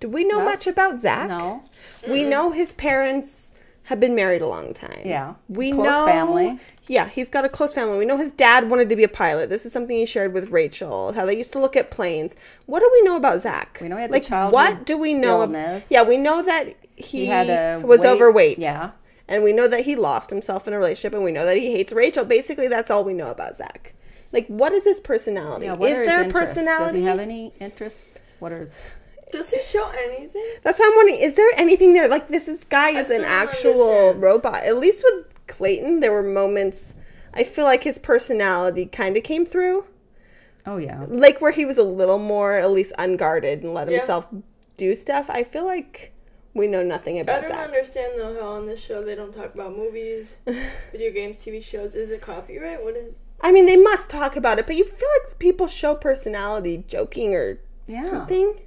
Do 0.00 0.08
we 0.08 0.24
know 0.24 0.38
No. 0.38 0.44
much 0.44 0.66
about 0.66 1.00
Zach? 1.00 1.28
No. 1.28 1.62
We 2.08 2.24
know 2.24 2.50
his 2.52 2.72
parents 2.74 3.52
have 3.84 4.00
been 4.00 4.14
married 4.14 4.40
a 4.40 4.46
long 4.46 4.72
time. 4.72 5.00
Yeah. 5.04 5.34
We 5.48 5.72
Close 5.72 5.84
know 5.86 6.06
family. 6.06 6.58
Yeah, 6.86 7.08
he's 7.08 7.28
got 7.28 7.44
a 7.44 7.48
close 7.50 7.72
family. 7.74 7.98
We 7.98 8.06
know 8.06 8.16
his 8.16 8.30
dad 8.32 8.70
wanted 8.70 8.88
to 8.90 8.96
be 8.96 9.04
a 9.04 9.08
pilot. 9.08 9.50
This 9.50 9.66
is 9.66 9.72
something 9.72 9.96
he 9.96 10.06
shared 10.06 10.32
with 10.32 10.50
Rachel. 10.50 11.12
How 11.12 11.26
they 11.26 11.36
used 11.36 11.52
to 11.52 11.58
look 11.58 11.76
at 11.76 11.90
planes. 11.90 12.34
What 12.66 12.80
do 12.80 12.88
we 12.92 13.02
know 13.02 13.16
about 13.16 13.42
Zach? 13.42 13.78
We 13.82 13.88
know 13.88 13.96
he 13.96 14.02
had 14.02 14.10
the 14.10 14.20
like 14.30 14.52
what 14.52 14.86
do 14.86 14.96
we 14.96 15.12
know? 15.12 15.42
ab- 15.42 15.48
illness. 15.50 15.90
yeah, 15.90 16.06
we 16.06 16.16
know 16.18 16.40
that 16.42 16.68
he, 16.96 17.20
He 17.20 17.26
had 17.26 17.48
a 17.50 17.84
was 17.86 18.00
weight- 18.00 18.08
overweight. 18.08 18.58
Yeah. 18.58 18.92
And 19.28 19.42
we 19.42 19.52
know 19.52 19.66
that 19.68 19.84
he 19.84 19.96
lost 19.96 20.30
himself 20.30 20.68
in 20.68 20.74
a 20.74 20.78
relationship, 20.78 21.14
and 21.14 21.24
we 21.24 21.32
know 21.32 21.46
that 21.46 21.56
he 21.56 21.72
hates 21.72 21.92
Rachel. 21.92 22.24
Basically, 22.24 22.68
that's 22.68 22.90
all 22.90 23.04
we 23.04 23.14
know 23.14 23.30
about 23.30 23.56
Zach. 23.56 23.94
Like, 24.32 24.46
what 24.48 24.72
is 24.72 24.84
his 24.84 25.00
personality? 25.00 25.66
Yeah. 25.66 25.74
What 25.74 25.90
is 25.92 25.98
are 25.98 26.02
his 26.02 26.10
there 26.10 26.28
a 26.28 26.32
personality? 26.32 26.84
Does 26.84 26.92
he 26.94 27.04
have 27.04 27.18
any 27.20 27.52
interests? 27.60 28.18
What 28.40 28.52
are 28.52 28.58
his? 28.60 28.98
Does 29.32 29.50
he 29.50 29.62
show 29.62 29.88
anything? 30.04 30.44
That's 30.62 30.78
what 30.78 30.88
I'm 30.90 30.96
wondering. 30.96 31.20
Is 31.20 31.36
there 31.36 31.48
anything 31.56 31.94
there? 31.94 32.08
Like, 32.08 32.28
this 32.28 32.46
is 32.48 32.64
guy 32.64 32.90
is 32.90 33.10
an 33.10 33.24
actual 33.24 33.82
understand. 33.90 34.22
robot. 34.22 34.64
At 34.64 34.76
least 34.76 35.02
with 35.04 35.26
Clayton, 35.46 36.00
there 36.00 36.12
were 36.12 36.22
moments. 36.22 36.94
I 37.32 37.42
feel 37.44 37.64
like 37.64 37.82
his 37.82 37.98
personality 37.98 38.86
kind 38.86 39.16
of 39.16 39.24
came 39.24 39.44
through, 39.44 39.86
Oh 40.66 40.76
yeah. 40.76 41.04
like 41.08 41.40
where 41.40 41.50
he 41.50 41.64
was 41.64 41.78
a 41.78 41.82
little 41.82 42.18
more, 42.20 42.52
at 42.54 42.70
least 42.70 42.92
unguarded, 42.98 43.62
and 43.64 43.74
let 43.74 43.88
Yeah. 43.90 43.98
himself 43.98 44.28
do 44.76 44.94
stuff. 44.94 45.26
I 45.28 45.42
feel 45.42 45.64
like 45.64 46.12
we 46.54 46.66
know 46.66 46.82
nothing 46.82 47.20
about. 47.20 47.38
I 47.38 47.40
don't 47.42 47.50
Zach. 47.56 47.66
understand 47.68 48.12
though 48.16 48.34
how 48.40 48.48
on 48.48 48.66
this 48.66 48.82
show 48.82 49.02
they 49.04 49.14
don't 49.14 49.34
talk 49.34 49.54
about 49.54 49.76
movies, 49.76 50.36
video 50.92 51.12
games, 51.12 51.36
TV 51.38 51.62
shows. 51.62 51.94
Is 51.94 52.10
it 52.10 52.20
copyright? 52.22 52.82
What 52.82 52.96
is? 52.96 53.18
I 53.40 53.52
mean, 53.52 53.66
they 53.66 53.76
must 53.76 54.08
talk 54.08 54.36
about 54.36 54.58
it, 54.58 54.66
but 54.66 54.76
you 54.76 54.84
feel 54.84 55.08
like 55.24 55.38
people 55.38 55.66
show 55.66 55.94
personality 55.94 56.84
joking 56.86 57.34
or 57.34 57.58
Yeah. 57.86 58.10
something. 58.10 58.60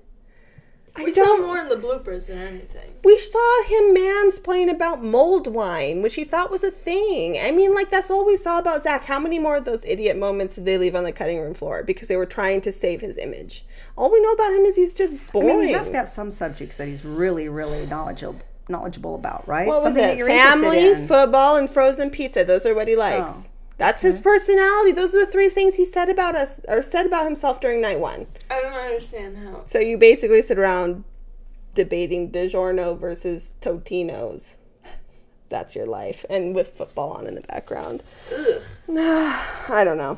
I 0.97 1.03
We 1.03 1.13
saw 1.13 1.23
don't. 1.23 1.45
more 1.45 1.57
in 1.59 1.69
the 1.69 1.75
bloopers 1.75 2.27
than 2.27 2.39
anything. 2.39 2.93
We 3.03 3.17
saw 3.19 3.63
him 3.65 3.95
mansplain 3.95 4.69
about 4.71 5.03
mold 5.03 5.47
wine, 5.47 6.01
which 6.01 6.15
he 6.15 6.23
thought 6.23 6.49
was 6.49 6.63
a 6.63 6.71
thing. 6.71 7.37
I 7.39 7.51
mean, 7.51 7.73
like 7.75 7.89
that's 7.89 8.09
all 8.09 8.25
we 8.25 8.35
saw 8.37 8.57
about 8.57 8.81
Zach. 8.81 9.03
How 9.05 9.19
many 9.19 9.37
more 9.39 9.57
of 9.57 9.65
those 9.65 9.85
idiot 9.85 10.17
moments 10.17 10.55
did 10.55 10.65
they 10.65 10.77
leave 10.77 10.95
on 10.95 11.03
the 11.03 11.11
cutting 11.11 11.39
room 11.39 11.53
floor 11.53 11.83
because 11.83 12.07
they 12.07 12.17
were 12.17 12.25
trying 12.25 12.61
to 12.61 12.71
save 12.71 13.01
his 13.01 13.17
image? 13.17 13.63
All 13.95 14.11
we 14.11 14.19
know 14.21 14.31
about 14.31 14.51
him 14.53 14.65
is 14.65 14.75
he's 14.75 14.93
just 14.93 15.13
I 15.13 15.17
boring. 15.31 15.47
mean, 15.59 15.67
he 15.67 15.73
has 15.73 15.91
to 15.91 15.97
have 15.97 16.09
some 16.09 16.31
subjects 16.31 16.77
that 16.77 16.87
he's 16.87 17.05
really, 17.05 17.47
really 17.49 17.85
knowledgeable 17.85 18.41
knowledgeable 18.69 19.15
about, 19.15 19.47
right? 19.47 19.65
what 19.65 19.75
was 19.75 19.83
Something 19.83 20.03
it? 20.03 20.07
that 20.07 20.17
you're 20.17 20.27
Family, 20.27 20.77
interested 20.79 21.01
in. 21.03 21.07
football, 21.07 21.55
and 21.55 21.69
frozen 21.69 22.09
pizza. 22.09 22.43
Those 22.43 22.65
are 22.65 22.75
what 22.75 22.89
he 22.89 22.97
likes. 22.97 23.45
Oh, 23.47 23.49
That's 23.77 24.01
his 24.01 24.21
personality. 24.21 24.91
Those 24.91 25.13
are 25.13 25.25
the 25.25 25.31
three 25.31 25.49
things 25.49 25.75
he 25.75 25.85
said 25.85 26.09
about 26.09 26.35
us 26.35 26.59
or 26.67 26.81
said 26.81 27.05
about 27.05 27.25
himself 27.25 27.59
during 27.59 27.79
night 27.79 27.99
one. 27.99 28.25
I 28.49 28.61
don't 28.61 28.73
understand 28.73 29.37
how. 29.37 29.63
So 29.65 29.79
you 29.79 29.97
basically 29.97 30.41
sit 30.41 30.57
around 30.57 31.03
debating 31.75 32.31
DiGiorno 32.31 32.97
versus 32.99 33.53
Totino's. 33.61 34.57
That's 35.49 35.75
your 35.75 35.85
life, 35.85 36.25
and 36.29 36.53
with 36.53 36.69
football 36.69 37.11
on 37.11 37.27
in 37.27 37.35
the 37.35 37.41
background. 37.41 38.03
Ugh. 38.35 38.61
I 38.89 39.83
don't 39.85 39.97
know. 39.97 40.17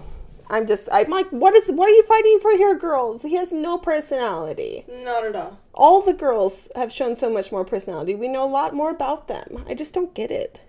I'm 0.49 0.65
just. 0.65 0.89
I'm 0.91 1.09
like, 1.09 1.29
what 1.29 1.53
is? 1.53 1.69
What 1.69 1.87
are 1.87 1.93
you 1.93 2.03
fighting 2.03 2.39
for 2.41 2.51
here, 2.53 2.75
girls? 2.75 3.21
He 3.21 3.35
has 3.35 3.53
no 3.53 3.77
personality. 3.77 4.85
Not 4.89 5.25
at 5.25 5.35
all. 5.35 5.59
All 5.75 6.01
the 6.01 6.13
girls 6.13 6.69
have 6.75 6.91
shown 6.91 7.15
so 7.15 7.29
much 7.29 7.51
more 7.51 7.63
personality. 7.63 8.15
We 8.15 8.27
know 8.27 8.43
a 8.43 8.49
lot 8.49 8.73
more 8.73 8.89
about 8.89 9.27
them. 9.27 9.63
I 9.67 9.75
just 9.75 9.93
don't 9.93 10.15
get 10.15 10.31
it. 10.31 10.61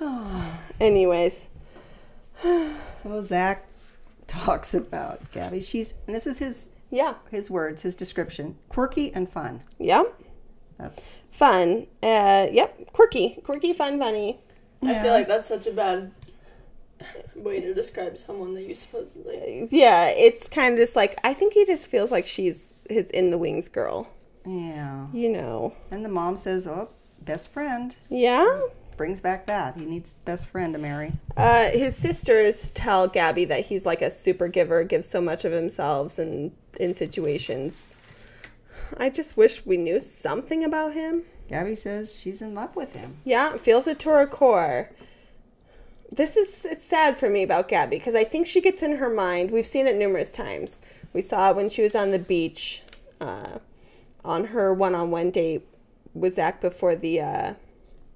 Anyways, 0.80 1.48
So 2.42 3.20
Zach 3.20 3.66
talks 4.26 4.74
about 4.74 5.30
Gabi. 5.32 5.66
She's 5.66 5.94
and 6.06 6.14
this 6.14 6.26
is 6.26 6.38
his 6.38 6.72
yeah, 6.90 7.14
his 7.30 7.50
words, 7.50 7.82
his 7.82 7.94
description: 7.94 8.56
quirky 8.68 9.12
and 9.12 9.28
fun. 9.28 9.62
yep, 9.78 10.20
That's 10.78 11.12
fun. 11.30 11.86
Uh, 12.02 12.46
yep, 12.52 12.92
quirky, 12.92 13.40
quirky, 13.44 13.72
fun, 13.72 13.98
funny. 13.98 14.38
I 14.82 15.02
feel 15.02 15.12
like 15.12 15.26
that's 15.26 15.48
such 15.48 15.66
a 15.66 15.72
bad 15.72 16.12
way 17.34 17.60
to 17.60 17.74
describe 17.74 18.16
someone 18.16 18.54
that 18.54 18.62
you 18.62 18.74
supposedly. 18.74 19.66
Yeah, 19.70 20.08
it's 20.08 20.48
kind 20.48 20.74
of 20.74 20.78
just 20.80 20.94
like 20.94 21.18
I 21.24 21.34
think 21.34 21.54
he 21.54 21.64
just 21.64 21.88
feels 21.88 22.10
like 22.12 22.26
she's 22.26 22.74
his 22.88 23.08
in 23.10 23.30
the 23.30 23.38
wings 23.38 23.68
girl. 23.68 24.08
yeah. 24.44 25.06
You 25.12 25.30
know. 25.30 25.74
And 25.90 26.04
the 26.04 26.08
mom 26.08 26.36
says, 26.36 26.66
"Oh, 26.66 26.90
best 27.20 27.50
friend." 27.50 27.96
Yeah. 28.10 28.60
Brings 28.96 29.20
back 29.20 29.46
that 29.46 29.76
he 29.76 29.84
needs 29.84 30.12
his 30.12 30.20
best 30.20 30.48
friend 30.48 30.72
to 30.72 30.78
marry. 30.78 31.12
Uh, 31.36 31.68
his 31.68 31.94
sisters 31.94 32.70
tell 32.70 33.08
Gabi 33.08 33.46
that 33.48 33.66
he's 33.66 33.84
like 33.84 34.00
a 34.00 34.10
super 34.10 34.48
giver, 34.48 34.84
gives 34.84 35.06
so 35.06 35.20
much 35.20 35.44
of 35.44 35.52
himself 35.52 36.18
and 36.18 36.52
in 36.80 36.94
situations. 36.94 37.94
I 38.96 39.10
just 39.10 39.36
wish 39.36 39.66
we 39.66 39.76
knew 39.76 40.00
something 40.00 40.64
about 40.64 40.94
him. 40.94 41.24
Gabi 41.50 41.76
says 41.76 42.18
she's 42.18 42.40
in 42.40 42.54
love 42.54 42.74
with 42.74 42.94
him. 42.94 43.18
Yeah, 43.24 43.58
feels 43.58 43.86
it 43.86 43.98
to 44.00 44.10
her 44.10 44.26
core. 44.26 44.90
This 46.10 46.36
is 46.36 46.64
it's 46.64 46.84
sad 46.84 47.18
for 47.18 47.28
me 47.28 47.42
about 47.42 47.68
Gabi 47.68 47.90
because 47.90 48.14
I 48.14 48.24
think 48.24 48.46
she 48.46 48.62
gets 48.62 48.82
in 48.82 48.96
her 48.96 49.10
mind. 49.10 49.50
We've 49.50 49.66
seen 49.66 49.86
it 49.86 49.96
numerous 49.96 50.32
times. 50.32 50.80
We 51.12 51.20
saw 51.20 51.50
it 51.50 51.56
when 51.56 51.68
she 51.68 51.82
was 51.82 51.94
on 51.94 52.12
the 52.12 52.18
beach, 52.18 52.82
uh, 53.20 53.58
on 54.24 54.46
her 54.46 54.72
one-on-one 54.72 55.32
date 55.32 55.66
with 56.14 56.34
Zach 56.34 56.60
before 56.60 56.94
the 56.96 57.20
uh, 57.20 57.54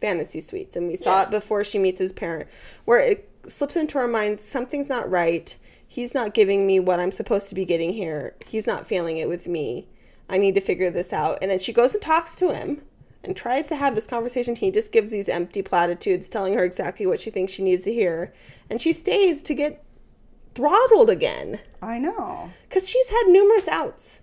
fantasy 0.00 0.40
suites, 0.40 0.76
and 0.76 0.88
we 0.88 0.96
saw 0.96 1.18
Yeah. 1.20 1.22
it 1.24 1.30
before 1.30 1.64
she 1.64 1.78
meets 1.78 1.98
his 1.98 2.12
parent, 2.12 2.48
where 2.84 2.98
it 2.98 3.28
slips 3.46 3.76
into 3.76 3.98
her 3.98 4.08
mind 4.08 4.40
something's 4.40 4.88
not 4.88 5.10
right. 5.10 5.56
He's 5.86 6.14
not 6.14 6.34
giving 6.34 6.66
me 6.66 6.78
what 6.78 7.00
I'm 7.00 7.10
supposed 7.12 7.48
to 7.48 7.54
be 7.54 7.64
getting 7.64 7.92
here. 7.92 8.34
He's 8.46 8.66
not 8.66 8.86
feeling 8.86 9.16
it 9.16 9.28
with 9.28 9.48
me. 9.48 9.88
I 10.28 10.36
need 10.38 10.54
to 10.54 10.60
figure 10.60 10.90
this 10.90 11.12
out. 11.12 11.38
And 11.42 11.50
then 11.50 11.58
she 11.58 11.72
goes 11.72 11.94
and 11.94 12.02
talks 12.02 12.36
to 12.36 12.50
him 12.54 12.82
and 13.24 13.36
tries 13.36 13.66
to 13.68 13.74
have 13.76 13.94
this 13.96 14.06
conversation. 14.06 14.54
He 14.54 14.70
just 14.70 14.92
gives 14.92 15.10
these 15.10 15.28
empty 15.28 15.62
platitudes, 15.62 16.28
telling 16.28 16.54
her 16.54 16.64
exactly 16.64 17.06
what 17.06 17.20
she 17.20 17.30
thinks 17.30 17.52
she 17.52 17.62
needs 17.64 17.82
to 17.84 17.92
hear. 17.92 18.32
And 18.70 18.80
she 18.80 18.92
stays 18.92 19.42
to 19.42 19.54
get 19.54 19.82
throttled 20.54 21.10
again. 21.10 21.58
I 21.82 21.98
know. 21.98 22.50
Because 22.68 22.88
she's 22.88 23.08
had 23.08 23.24
numerous 23.28 23.66
outs. 23.68 24.20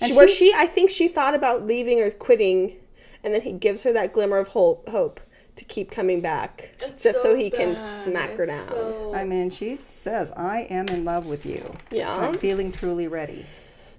And 0.00 0.10
She, 0.10 0.16
where 0.16 0.28
she- 0.28 0.50
she, 0.50 0.54
I 0.54 0.66
think 0.66 0.90
she 0.90 1.08
thought 1.08 1.34
about 1.34 1.66
leaving 1.66 2.00
or 2.00 2.10
quitting. 2.10 2.76
And 3.24 3.32
then 3.34 3.42
he 3.42 3.52
gives 3.52 3.82
her 3.84 3.92
that 3.92 4.12
glimmer 4.12 4.38
of 4.38 4.48
hope, 4.48 4.88
hope 4.88 5.20
to 5.56 5.64
keep 5.64 5.90
coming 5.90 6.20
back. 6.20 6.70
It's 6.80 7.02
just 7.02 7.22
so, 7.22 7.34
he 7.34 7.50
can 7.50 7.74
bad. 7.74 8.04
smack 8.04 8.30
her 8.36 8.46
down. 8.46 8.66
so- 8.66 9.12
I 9.14 9.24
mean, 9.24 9.50
she 9.50 9.78
says, 9.84 10.32
"I 10.36 10.62
am 10.70 10.88
in 10.88 11.04
love 11.04 11.26
with 11.26 11.44
you. 11.46 11.76
Yeah. 11.90 12.10
I'm 12.14 12.34
feeling 12.34 12.72
truly 12.72 13.06
ready." 13.08 13.44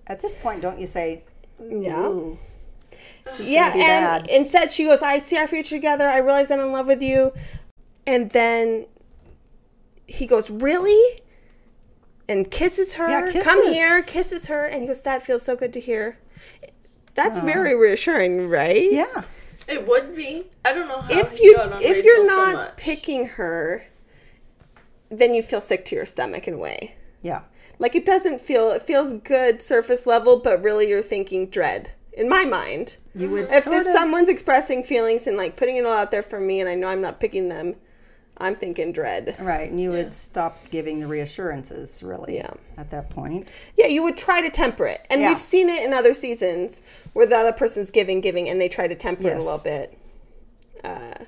At 0.08 0.20
this 0.20 0.36
point, 0.36 0.62
don't 0.62 0.80
you 0.80 0.88
say, 0.88 1.24
Yeah. 1.70 2.12
This 3.24 3.40
is 3.40 3.50
yeah, 3.50 3.70
gonna 3.70 3.74
be 3.76 3.82
and 3.82 4.26
bad"? 4.26 4.30
instead 4.30 4.72
she 4.72 4.86
goes, 4.86 5.02
"I 5.02 5.20
see 5.20 5.38
our 5.38 5.48
future 5.48 5.76
together. 5.76 6.08
I 6.08 6.18
realize 6.18 6.52
I'm 6.52 6.60
in 6.60 6.72
love 6.72 6.88
with 6.88 7.02
you," 7.02 7.32
and 8.06 8.30
then 8.32 8.88
he 10.08 10.26
goes, 10.28 10.50
"Really?" 10.50 11.22
And 12.28 12.50
kisses 12.52 12.96
her. 12.96 13.08
Yeah, 13.10 13.42
Come 13.44 13.72
here, 13.74 14.02
kisses 14.04 14.48
her, 14.48 14.66
and 14.66 14.82
he 14.82 14.88
goes, 14.88 15.02
"That 15.02 15.24
feels 15.24 15.44
so 15.44 15.56
good 15.56 15.72
to 15.74 15.80
hear." 15.80 16.18
That's 17.16 17.38
uh-huh. 17.38 17.46
very 17.48 17.76
reassuring, 17.76 18.50
right? 18.50 18.92
yeah, 18.92 19.24
It 19.68 19.88
would 19.88 20.16
be. 20.16 20.46
I 20.66 20.74
don't 20.74 20.88
know 20.88 21.02
how 21.02 21.20
If 21.20 21.38
he 21.38 21.46
you 21.46 21.56
got 21.56 21.74
on 21.74 21.82
if 21.82 22.04
Rachel 22.04 22.04
you're 22.06 22.26
not 22.26 22.54
much. 22.56 22.78
picking 22.78 23.28
her, 23.30 23.86
then 25.10 25.34
you 25.34 25.44
feel 25.44 25.62
sick 25.62 25.86
to 25.86 25.96
your 25.96 26.06
stomach 26.06 26.48
in 26.48 26.56
a 26.56 26.58
way. 26.58 26.96
yeah, 27.22 27.44
Like 27.80 27.96
it 27.96 28.06
doesn't 28.06 28.42
feel 28.42 28.72
it 28.72 28.82
feels 28.84 29.14
good 29.14 29.62
surface 29.62 30.06
level, 30.08 30.40
but 30.40 30.62
really 30.64 30.90
you're 30.90 31.02
thinking 31.02 31.50
dread. 31.50 31.92
In 32.14 32.30
my 32.30 32.46
mind, 32.46 32.98
you 33.16 33.30
would 33.32 33.50
if 33.52 33.64
sort 33.64 33.78
it's 33.78 33.88
of, 33.88 33.94
someone's 33.94 34.30
expressing 34.30 34.84
feelings 34.84 35.26
and 35.28 35.38
like 35.38 35.56
putting 35.56 35.78
it 35.78 35.86
all 35.86 35.94
out 35.94 36.12
there 36.12 36.24
for 36.24 36.40
me, 36.40 36.60
and 36.60 36.70
I 36.70 36.76
know 36.76 36.88
I'm 36.88 37.02
not 37.02 37.20
picking 37.20 37.48
them, 37.50 37.76
I'm 38.44 38.56
thinking 38.56 38.92
dread. 38.92 39.36
right, 39.40 39.70
and 39.70 39.80
you 39.82 39.90
would 39.92 40.14
stop 40.14 40.58
giving 40.70 41.00
the 41.00 41.08
reassurances 41.08 42.04
really. 42.04 42.36
Yeah. 42.36 42.52
at 42.78 42.90
that 42.92 43.10
point. 43.10 43.48
Yeah, 43.78 43.88
you 43.88 44.04
would 44.04 44.18
try 44.18 44.42
to 44.42 44.50
temper 44.50 44.86
it, 44.86 45.06
and 45.10 45.22
Yeah. 45.22 45.30
we've 45.30 45.40
seen 45.40 45.70
it 45.70 45.84
in 45.84 45.94
other 45.94 46.14
seasons 46.14 46.82
where 47.14 47.26
the 47.26 47.38
other 47.38 47.52
person's 47.54 47.90
giving, 47.92 48.20
giving, 48.22 48.50
and 48.50 48.60
they 48.60 48.68
try 48.70 48.88
to 48.88 48.96
temper 48.96 49.28
it 49.30 49.34
a 49.34 49.38
little 49.38 49.62
bit. 49.64 49.98
Uh, 50.84 51.26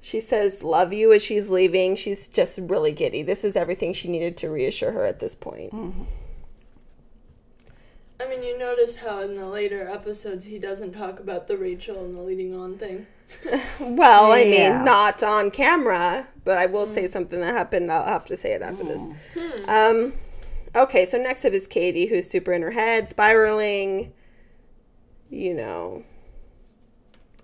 she 0.00 0.18
says, 0.20 0.64
"Love 0.64 0.92
you" 0.92 1.12
as 1.12 1.22
she's 1.22 1.48
leaving. 1.48 1.94
She's 1.96 2.28
just 2.28 2.58
really 2.62 2.92
giddy. 2.92 3.22
This 3.22 3.44
is 3.44 3.54
everything 3.56 3.92
she 3.92 4.08
needed 4.08 4.36
to 4.38 4.48
reassure 4.50 4.92
her 4.92 5.04
at 5.04 5.20
this 5.20 5.34
point. 5.34 5.72
Mm. 5.72 6.06
I 8.20 8.26
mean, 8.28 8.42
you 8.42 8.58
notice 8.58 8.96
how 8.96 9.20
in 9.20 9.36
the 9.36 9.46
later 9.46 9.88
episodes 9.88 10.44
he 10.46 10.58
doesn't 10.58 10.92
talk 10.92 11.20
about 11.20 11.46
the 11.46 11.56
Rachel 11.56 12.04
and 12.04 12.16
the 12.16 12.22
leading 12.22 12.52
on 12.54 12.76
thing. 12.76 13.06
Well, 13.80 14.32
I 14.32 14.40
Yeah. 14.40 14.76
mean, 14.76 14.84
not 14.84 15.22
on 15.22 15.50
camera, 15.50 16.28
but 16.44 16.58
I 16.58 16.66
will 16.66 16.86
say 16.86 17.04
mm. 17.04 17.10
something 17.10 17.40
that 17.40 17.54
happened. 17.54 17.90
I'll 17.92 18.04
have 18.04 18.24
to 18.26 18.36
say 18.36 18.52
it 18.52 18.62
after 18.62 18.84
this. 18.84 19.00
Hmm. 19.00 19.40
Hmm. 19.40 19.70
Um, 19.70 20.12
okay, 20.74 21.06
so 21.06 21.18
next 21.18 21.44
up 21.44 21.52
is 21.52 21.68
Kaity, 21.68 22.08
who's 22.08 22.28
super 22.28 22.52
in 22.52 22.62
her 22.62 22.70
head, 22.72 23.08
spiraling. 23.08 24.12
You 25.30 25.54
know, 25.54 26.04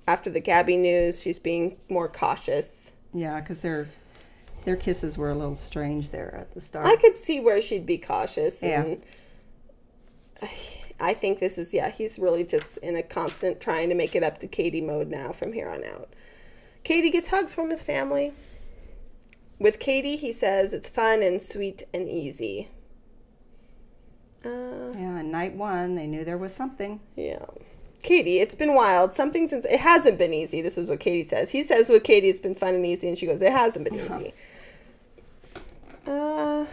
after 0.09 0.31
the 0.31 0.41
Gabi 0.41 0.79
news, 0.79 1.21
she's 1.21 1.39
being 1.39 1.77
more 1.89 2.09
cautious. 2.09 2.93
Yeah, 3.13 3.41
because 3.41 3.63
their 3.63 3.89
their 4.65 4.77
kisses 4.77 5.19
were 5.19 5.31
a 5.31 5.35
little 5.35 5.55
strange 5.55 6.11
there 6.11 6.35
at 6.35 6.55
the 6.55 6.61
start. 6.61 6.87
I 6.87 6.97
could 6.97 7.15
see 7.15 7.41
where 7.41 7.61
she'd 7.61 7.87
be 7.87 7.99
cautious. 7.99 8.59
Yeah. 8.63 8.83
And 8.83 9.03
I 11.01 11.15
think 11.15 11.39
this 11.41 11.59
is, 11.59 11.75
yeah, 11.75 11.91
he's 11.91 12.19
really 12.19 12.45
just 12.45 12.77
in 12.79 12.97
a 12.97 13.03
constant 13.03 13.61
trying 13.61 13.89
to 13.89 13.95
make 13.95 14.15
it 14.15 14.23
up 14.23 14.39
to 14.39 14.49
Kaity 14.49 14.85
mode 14.85 15.09
now 15.09 15.33
from 15.33 15.53
here 15.53 15.69
on 15.69 15.85
out. 15.85 16.13
Kaity 16.85 17.11
gets 17.11 17.29
hugs 17.29 17.55
from 17.55 17.71
his 17.71 17.83
family. 17.83 18.33
With 19.59 19.79
Kaity, 19.79 20.17
he 20.17 20.33
says 20.33 20.73
it's 20.73 20.89
fun 20.89 21.23
and 21.23 21.41
sweet 21.41 21.83
and 21.93 22.09
easy. 22.09 22.69
Uh, 24.45 24.93
yeah, 24.95 25.19
and 25.21 25.33
night 25.33 25.55
one, 25.55 25.95
they 25.95 26.07
knew 26.07 26.25
there 26.25 26.39
was 26.39 26.55
something. 26.55 27.01
yeah. 27.17 27.47
Kaity, 28.05 28.43
it's 28.43 28.55
been 28.55 28.75
wild. 28.75 29.15
Something 29.15 29.49
since 29.49 29.65
it 29.65 29.81
hasn't 29.81 30.19
been 30.19 30.35
easy. 30.35 30.61
This 30.61 30.77
is 30.77 30.87
what 30.87 31.01
Kaity 31.01 31.25
says. 31.25 31.51
He 31.53 31.63
says 31.63 31.89
with 31.89 32.03
Kaity 32.03 32.25
it's 32.25 32.39
been 32.39 32.55
fun 32.55 32.75
and 32.75 32.85
easy, 32.85 33.09
and 33.09 33.17
she 33.17 33.25
goes, 33.25 33.41
It 33.41 33.51
hasn't 33.51 33.87
been 33.87 33.95
easy. 33.99 34.35
Uh 36.07 36.67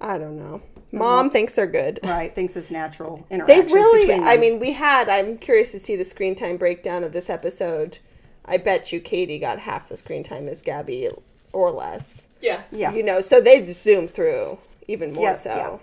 I 0.00 0.18
don't 0.18 0.36
know. 0.36 0.60
Mom 0.98 1.30
thinks 1.30 1.54
they're 1.54 1.66
good. 1.66 2.00
Right, 2.02 2.34
thinks 2.34 2.56
it's 2.56 2.70
natural 2.70 3.24
They 3.30 3.36
interactions 3.36 3.72
really 3.72 4.00
between 4.02 4.20
them. 4.20 4.28
I 4.28 4.36
mean, 4.36 4.58
we 4.58 4.72
had 4.72 5.08
I'm 5.08 5.38
curious 5.38 5.72
to 5.72 5.80
see 5.80 5.96
the 5.96 6.04
screen 6.04 6.34
time 6.34 6.56
breakdown 6.56 7.04
of 7.04 7.12
this 7.12 7.28
episode. 7.30 7.98
I 8.44 8.56
bet 8.58 8.92
you 8.92 9.00
Kaity 9.00 9.40
got 9.40 9.58
half 9.60 9.88
the 9.88 9.96
screen 9.96 10.22
time 10.22 10.48
as 10.48 10.62
Gabi 10.62 11.12
or 11.52 11.70
less. 11.70 12.26
Yeah. 12.40 12.62
yeah, 12.70 12.92
You 12.92 13.02
know, 13.02 13.20
so 13.22 13.40
they 13.40 13.60
just 13.60 13.82
zoom 13.82 14.06
through 14.08 14.58
even 14.86 15.12
more 15.12 15.24
Yeah, 15.24 15.34
so. 15.34 15.50
yeah. 15.50 15.78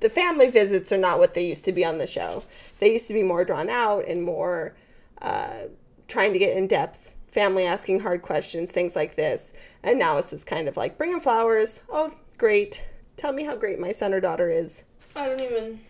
The 0.00 0.10
family 0.10 0.50
visits 0.50 0.90
are 0.92 0.98
not 0.98 1.18
what 1.20 1.34
they 1.34 1.46
used 1.46 1.64
to 1.66 1.72
be 1.72 1.84
on 1.84 1.98
the 1.98 2.06
show. 2.08 2.42
They 2.80 2.92
used 2.92 3.06
to 3.08 3.14
be 3.14 3.22
more 3.22 3.44
drawn 3.44 3.68
out 3.70 4.06
and 4.08 4.22
more 4.22 4.74
uh, 5.22 5.66
trying 6.08 6.32
to 6.32 6.38
get 6.40 6.56
in 6.56 6.66
depth, 6.66 7.14
family 7.30 7.64
asking 7.64 8.00
hard 8.00 8.20
questions, 8.20 8.70
things 8.70 8.96
like 8.96 9.14
this. 9.14 9.54
And 9.82 9.98
now 9.98 10.18
it's 10.18 10.30
just 10.30 10.44
kind 10.46 10.66
of 10.68 10.76
like, 10.76 10.98
bring 10.98 11.10
bring 11.10 11.16
'em 11.18 11.22
flowers. 11.22 11.80
Oh, 11.88 12.12
great. 12.36 12.82
Tell 13.16 13.32
me 13.32 13.44
how 13.44 13.56
great 13.56 13.78
my 13.78 13.92
son 13.92 14.12
or 14.14 14.20
daughter 14.20 14.50
is. 14.50 14.84
I 15.14 15.26
don't 15.28 15.40
even. 15.40 15.80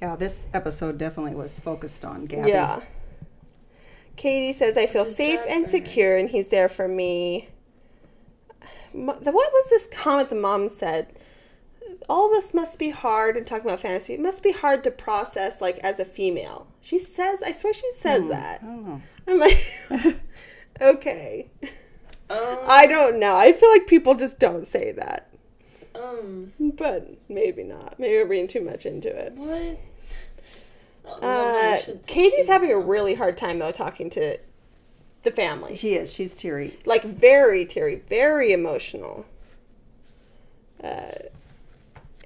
yeah. 0.00 0.16
This 0.16 0.48
episode 0.54 0.98
definitely 0.98 1.34
was 1.34 1.58
focused 1.60 2.04
on 2.04 2.26
Gabi. 2.26 2.48
Yeah. 2.48 2.80
Kaity 4.16 4.52
says, 4.52 4.76
I 4.76 4.86
feel 4.86 5.04
safe 5.04 5.40
and 5.48 5.66
secure, 5.66 6.16
and 6.16 6.28
he's 6.28 6.48
there 6.48 6.68
for 6.68 6.86
me. 6.86 7.48
What 8.92 9.24
was 9.24 9.70
this 9.70 9.86
comment 9.90 10.28
the 10.28 10.34
mom 10.36 10.68
said? 10.68 11.14
All 12.08 12.28
this 12.30 12.52
must 12.52 12.78
be 12.78 12.90
hard, 12.90 13.36
and 13.36 13.46
talking 13.46 13.66
about 13.66 13.80
fantasy, 13.80 14.12
it 14.12 14.20
must 14.20 14.42
be 14.42 14.52
hard 14.52 14.84
to 14.84 14.90
process, 14.90 15.60
like, 15.60 15.78
as 15.78 15.98
a 15.98 16.04
female. 16.04 16.66
She 16.80 16.98
says, 16.98 17.42
I 17.42 17.52
swear 17.52 17.72
she 17.72 17.90
says 17.92 18.28
that. 18.28 18.62
I 18.62 18.66
don't 18.66 18.86
know. 18.86 19.02
I'm 19.28 19.38
like, 19.38 19.74
okay. 20.80 21.50
Um, 22.28 22.58
I 22.66 22.86
don't 22.86 23.18
know. 23.18 23.36
I 23.36 23.52
feel 23.52 23.70
like 23.70 23.86
people 23.86 24.14
just 24.14 24.38
don't 24.38 24.66
say 24.66 24.92
that. 24.92 25.28
Um, 26.02 26.52
But 26.58 27.08
maybe 27.28 27.62
not. 27.62 27.98
Maybe 27.98 28.14
we're 28.16 28.26
reading 28.26 28.48
too 28.48 28.60
much 28.62 28.86
into 28.86 29.08
it. 29.08 29.34
what? 29.34 29.78
Uh, 31.04 31.18
I 31.26 31.82
should 31.84 32.06
say 32.06 32.12
Kaity's 32.14 32.46
having 32.46 32.70
a 32.70 32.78
really 32.78 33.14
hard 33.14 33.36
time, 33.36 33.58
though, 33.58 33.72
talking 33.72 34.08
to 34.10 34.38
the 35.24 35.30
family. 35.30 35.76
She 35.76 35.94
is. 35.94 36.12
She's 36.12 36.36
teary. 36.36 36.78
like 36.84 37.04
very 37.04 37.64
teary, 37.64 37.96
very 38.08 38.52
emotional. 38.52 39.26
Uh, 40.82 41.12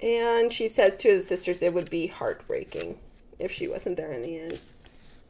and 0.01 0.51
she 0.51 0.67
says 0.67 0.95
to 0.97 1.17
the 1.17 1.23
sisters 1.23 1.61
it 1.61 1.73
would 1.73 1.89
be 1.89 2.07
heartbreaking 2.07 2.97
if 3.39 3.51
she 3.51 3.67
wasn't 3.67 3.97
there 3.97 4.11
in 4.11 4.21
the 4.21 4.39
end. 4.39 4.59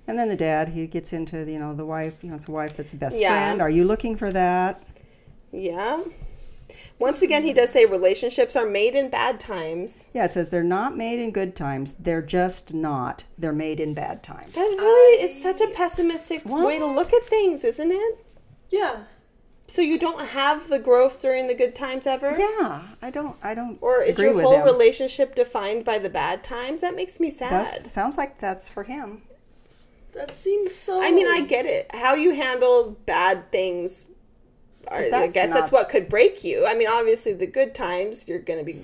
And 0.07 0.17
then 0.17 0.29
the 0.29 0.35
dad, 0.37 0.69
he 0.69 0.87
gets 0.87 1.11
into 1.11 1.49
you 1.49 1.59
know 1.59 1.73
the 1.73 1.85
wife. 1.85 2.23
You 2.23 2.29
know, 2.29 2.35
it's 2.35 2.47
a 2.47 2.51
wife 2.51 2.77
that's 2.77 2.91
the 2.91 2.97
best 2.97 3.19
Yeah. 3.19 3.29
friend. 3.29 3.61
Are 3.61 3.69
you 3.69 3.83
looking 3.85 4.15
for 4.15 4.31
that? 4.31 4.81
Yeah. 5.51 6.01
Once 6.99 7.21
again, 7.21 7.43
he 7.43 7.53
does 7.53 7.71
say 7.71 7.85
relationships 7.85 8.55
are 8.55 8.65
made 8.65 8.95
in 8.95 9.09
bad 9.09 9.39
times. 9.39 10.05
Yeah, 10.13 10.25
it 10.25 10.29
says 10.29 10.49
they're 10.49 10.63
not 10.63 10.97
made 10.97 11.19
in 11.19 11.31
good 11.31 11.55
times. 11.55 11.93
They're 11.93 12.21
just 12.21 12.73
not. 12.73 13.25
They're 13.37 13.53
made 13.53 13.79
in 13.79 13.93
bad 13.93 14.23
times. 14.23 14.53
That 14.53 14.75
really 14.79 15.23
is 15.23 15.41
such 15.41 15.61
a 15.61 15.67
pessimistic 15.67 16.41
What? 16.43 16.65
way 16.65 16.79
to 16.79 16.85
look 16.85 17.13
at 17.13 17.23
things, 17.25 17.63
isn't 17.63 17.91
it? 17.91 18.25
Yeah. 18.69 19.03
So 19.67 19.81
you 19.81 19.99
don't 19.99 20.21
have 20.21 20.69
the 20.69 20.79
growth 20.79 21.21
during 21.21 21.47
the 21.47 21.53
good 21.53 21.75
times 21.75 22.07
ever? 22.07 22.33
Yeah, 22.37 22.87
I 23.01 23.11
don't. 23.11 23.35
I 23.43 23.53
don't. 23.53 23.77
Or 23.81 24.01
is 24.01 24.17
agree 24.17 24.31
your 24.31 24.41
whole 24.41 24.63
relationship 24.63 25.35
defined 25.35 25.83
by 25.83 25.99
the 25.99 26.09
bad 26.09 26.43
times? 26.43 26.81
That 26.81 26.95
makes 26.95 27.19
me 27.19 27.29
sad. 27.29 27.51
That's, 27.51 27.91
sounds 27.91 28.17
like 28.17 28.39
that's 28.39 28.69
for 28.69 28.83
him. 28.83 29.23
That 30.13 30.35
seems 30.35 30.73
so. 30.73 31.01
I 31.01 31.11
mean, 31.11 31.27
I 31.27 31.41
get 31.41 31.65
it. 31.65 31.93
How 31.93 32.15
you 32.15 32.33
handle 32.33 32.97
bad 33.05 33.51
things, 33.51 34.05
are, 34.05 34.13
I 34.91 35.09
That's 35.09 35.33
guess 35.33 35.49
that's 35.49 35.71
what 35.71 35.89
could 35.89 36.09
break 36.09 36.43
you. 36.43 36.65
I 36.65 36.73
mean, 36.75 36.87
obviously, 36.87 37.33
the 37.33 37.47
good 37.47 37.75
times, 37.75 38.27
you're 38.27 38.39
going 38.39 38.59
to 38.59 38.65
be 38.65 38.83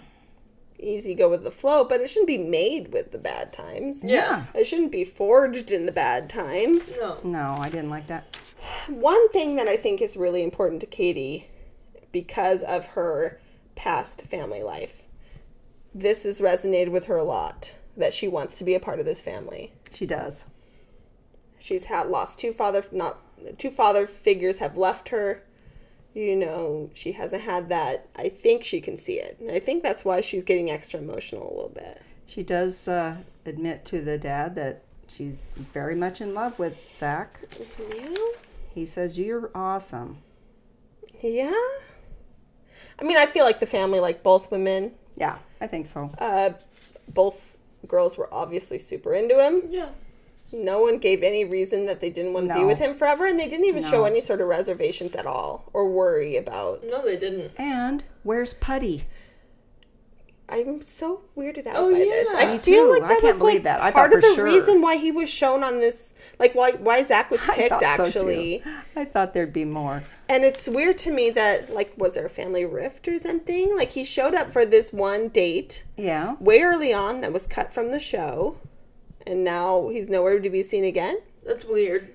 easy 0.80 1.16
go 1.16 1.30
with 1.30 1.44
the 1.44 1.52
flow, 1.52 1.84
but 1.84 2.02
it 2.02 2.10
shouldn't 2.10 2.28
be 2.28 2.38
made 2.38 2.94
with 2.94 3.12
the 3.12 3.18
bad 3.18 3.54
times. 3.54 4.02
Yeah. 4.04 4.46
It 4.54 4.66
shouldn't 4.66 4.92
be 4.92 5.06
forged 5.06 5.72
in 5.72 5.86
the 5.86 5.92
bad 5.92 6.30
times. 6.30 6.98
No. 7.00 7.18
No, 7.24 7.56
I 7.58 7.70
didn't 7.70 7.89
like 7.89 8.08
that. 8.08 8.38
One 8.88 9.30
thing 9.30 9.56
that 9.56 9.68
I 9.68 9.78
think 9.78 10.02
is 10.02 10.18
really 10.18 10.44
important 10.44 10.82
to 10.82 10.88
Kaity 10.88 11.46
because 12.12 12.63
of 12.63 12.88
her 12.88 13.39
past 13.76 14.24
family 14.24 14.63
life, 14.63 15.04
this 15.94 16.24
has 16.24 16.42
resonated 16.42 16.92
with 16.92 17.06
her 17.06 17.18
a 17.18 17.24
lot 17.24 17.76
that 17.96 18.13
she 18.13 18.28
wants 18.28 18.58
to 18.58 18.63
be 18.63 18.74
a 18.74 18.80
part 18.80 19.00
of 19.00 19.06
this 19.06 19.22
family. 19.22 19.74
She 19.92 20.06
does. 20.06 20.48
She's 21.60 21.86
had 21.86 22.08
lost 22.08 22.39
two 22.39 22.52
father 22.52 22.84
not 22.92 23.20
two 23.58 23.70
father 23.70 24.08
figures 24.08 24.58
have 24.58 24.76
left 24.76 25.10
her. 25.10 25.44
You 26.13 26.36
know, 26.36 26.89
she 26.93 27.13
hasn't 27.13 27.41
had 27.43 27.69
that. 27.69 28.08
I 28.15 28.30
think 28.30 28.63
she 28.63 28.82
can 28.82 28.95
see 28.97 29.19
it. 29.19 29.38
And 29.39 29.49
I 29.52 29.60
think 29.60 29.82
that's 29.82 30.06
why 30.06 30.21
she's 30.21 30.43
getting 30.43 30.69
extra 30.69 30.99
emotional 30.99 31.43
a 31.47 31.54
little 31.56 31.71
bit. 31.73 32.02
She 32.28 32.43
does 32.43 32.88
uh, 32.88 33.17
admit 33.45 33.84
to 33.86 34.02
the 34.02 34.17
dad 34.17 34.56
that 34.56 34.84
she's 35.08 35.56
very 35.73 35.95
much 35.95 36.21
in 36.21 36.34
love 36.36 36.60
with 36.60 36.93
Zach. 36.93 37.39
Yeah. 37.95 38.15
He 38.73 38.86
says, 38.86 39.17
You're 39.17 39.49
awesome. 39.56 40.17
Yeah. 41.21 41.52
I 42.99 43.04
mean, 43.04 43.17
I 43.17 43.26
feel 43.26 43.43
like 43.45 43.60
the 43.60 43.65
family, 43.65 43.99
like 43.99 44.21
both 44.23 44.52
women, 44.52 44.91
Yeah, 45.17 45.38
I 45.60 45.67
think 45.67 45.88
so. 45.88 46.12
uh, 46.19 46.52
both 47.08 47.58
girls 47.88 48.17
were 48.17 48.30
obviously 48.32 48.78
super 48.78 49.13
into 49.13 49.43
him. 49.43 49.63
Yeah. 49.69 49.89
No 50.54 50.80
one 50.82 51.00
gave 51.00 51.24
any 51.24 51.44
reason 51.44 51.86
that 51.88 52.00
they 52.00 52.10
didn't 52.12 52.34
want 52.34 52.48
to 52.50 52.54
be 52.54 52.63
with 52.63 52.78
him 52.78 52.94
forever, 52.94 53.26
and 53.26 53.39
they 53.39 53.48
didn't 53.50 53.66
even 53.66 53.84
show 53.84 54.06
any 54.06 54.22
sort 54.22 54.39
of 54.39 54.48
reservations 54.48 55.16
at 55.16 55.26
all 55.26 55.70
or 55.74 55.89
worry 55.89 56.38
about. 56.38 56.84
No, 56.88 57.04
they 57.04 57.18
didn't. 57.18 57.52
And 57.58 58.04
where's 58.22 58.54
Putty? 58.54 59.06
I'm 60.50 60.82
so 60.84 61.22
weirded 61.36 61.66
out 61.66 61.78
Oh, 61.78 61.92
by 61.92 62.00
this. 62.00 62.28
yeah. 62.32 62.38
I 62.38 62.46
Me 62.54 62.58
feel 62.60 62.86
too. 62.86 62.92
like 62.92 63.04
I 63.04 63.08
that 63.08 63.22
can't 63.22 63.24
was 63.24 63.38
believe 63.39 63.54
like 63.56 63.63
that. 63.63 63.82
I 63.82 63.92
part 63.92 64.12
thought 64.12 64.18
of 64.18 64.22
the 64.22 64.34
sure. 64.36 64.46
reason 64.46 64.82
why 64.82 64.98
he 64.98 65.12
was 65.12 65.30
shown 65.30 65.63
on 65.63 65.80
this, 65.80 66.13
like 66.38 66.54
why 66.54 66.72
why 66.74 67.02
Zach 67.02 67.32
was 67.32 67.42
I 67.50 67.56
picked 67.56 67.80
so, 67.80 68.04
actually. 68.06 68.62
I 68.96 69.06
thought 69.06 69.34
there'd 69.34 69.54
be 69.54 69.66
more. 69.66 70.04
And 70.30 70.44
it's 70.44 70.68
weird 70.68 70.98
to 71.00 71.12
me 71.12 71.30
that 71.32 71.74
like 71.74 71.94
was 71.98 72.13
there 72.16 72.26
a 72.26 72.30
family 72.30 72.66
rift 72.66 73.08
or 73.08 73.18
something? 73.18 73.76
Like 73.76 73.92
he 73.92 74.04
showed 74.04 74.36
up 74.36 74.52
for 74.52 74.66
this 74.66 74.92
one 74.94 75.30
date 75.30 75.86
Yeah. 75.98 76.36
way 76.39 76.62
early 76.62 76.94
on 76.94 77.22
that 77.22 77.34
was 77.34 77.48
cut 77.48 77.74
from 77.74 77.89
the 77.92 78.00
show, 78.00 78.58
and 79.27 79.43
now 79.43 79.89
he's 79.89 80.09
nowhere 80.09 80.39
to 80.39 80.49
be 80.49 80.63
seen 80.63 80.83
again. 80.86 81.19
That's 81.45 81.65
weird. 81.65 82.09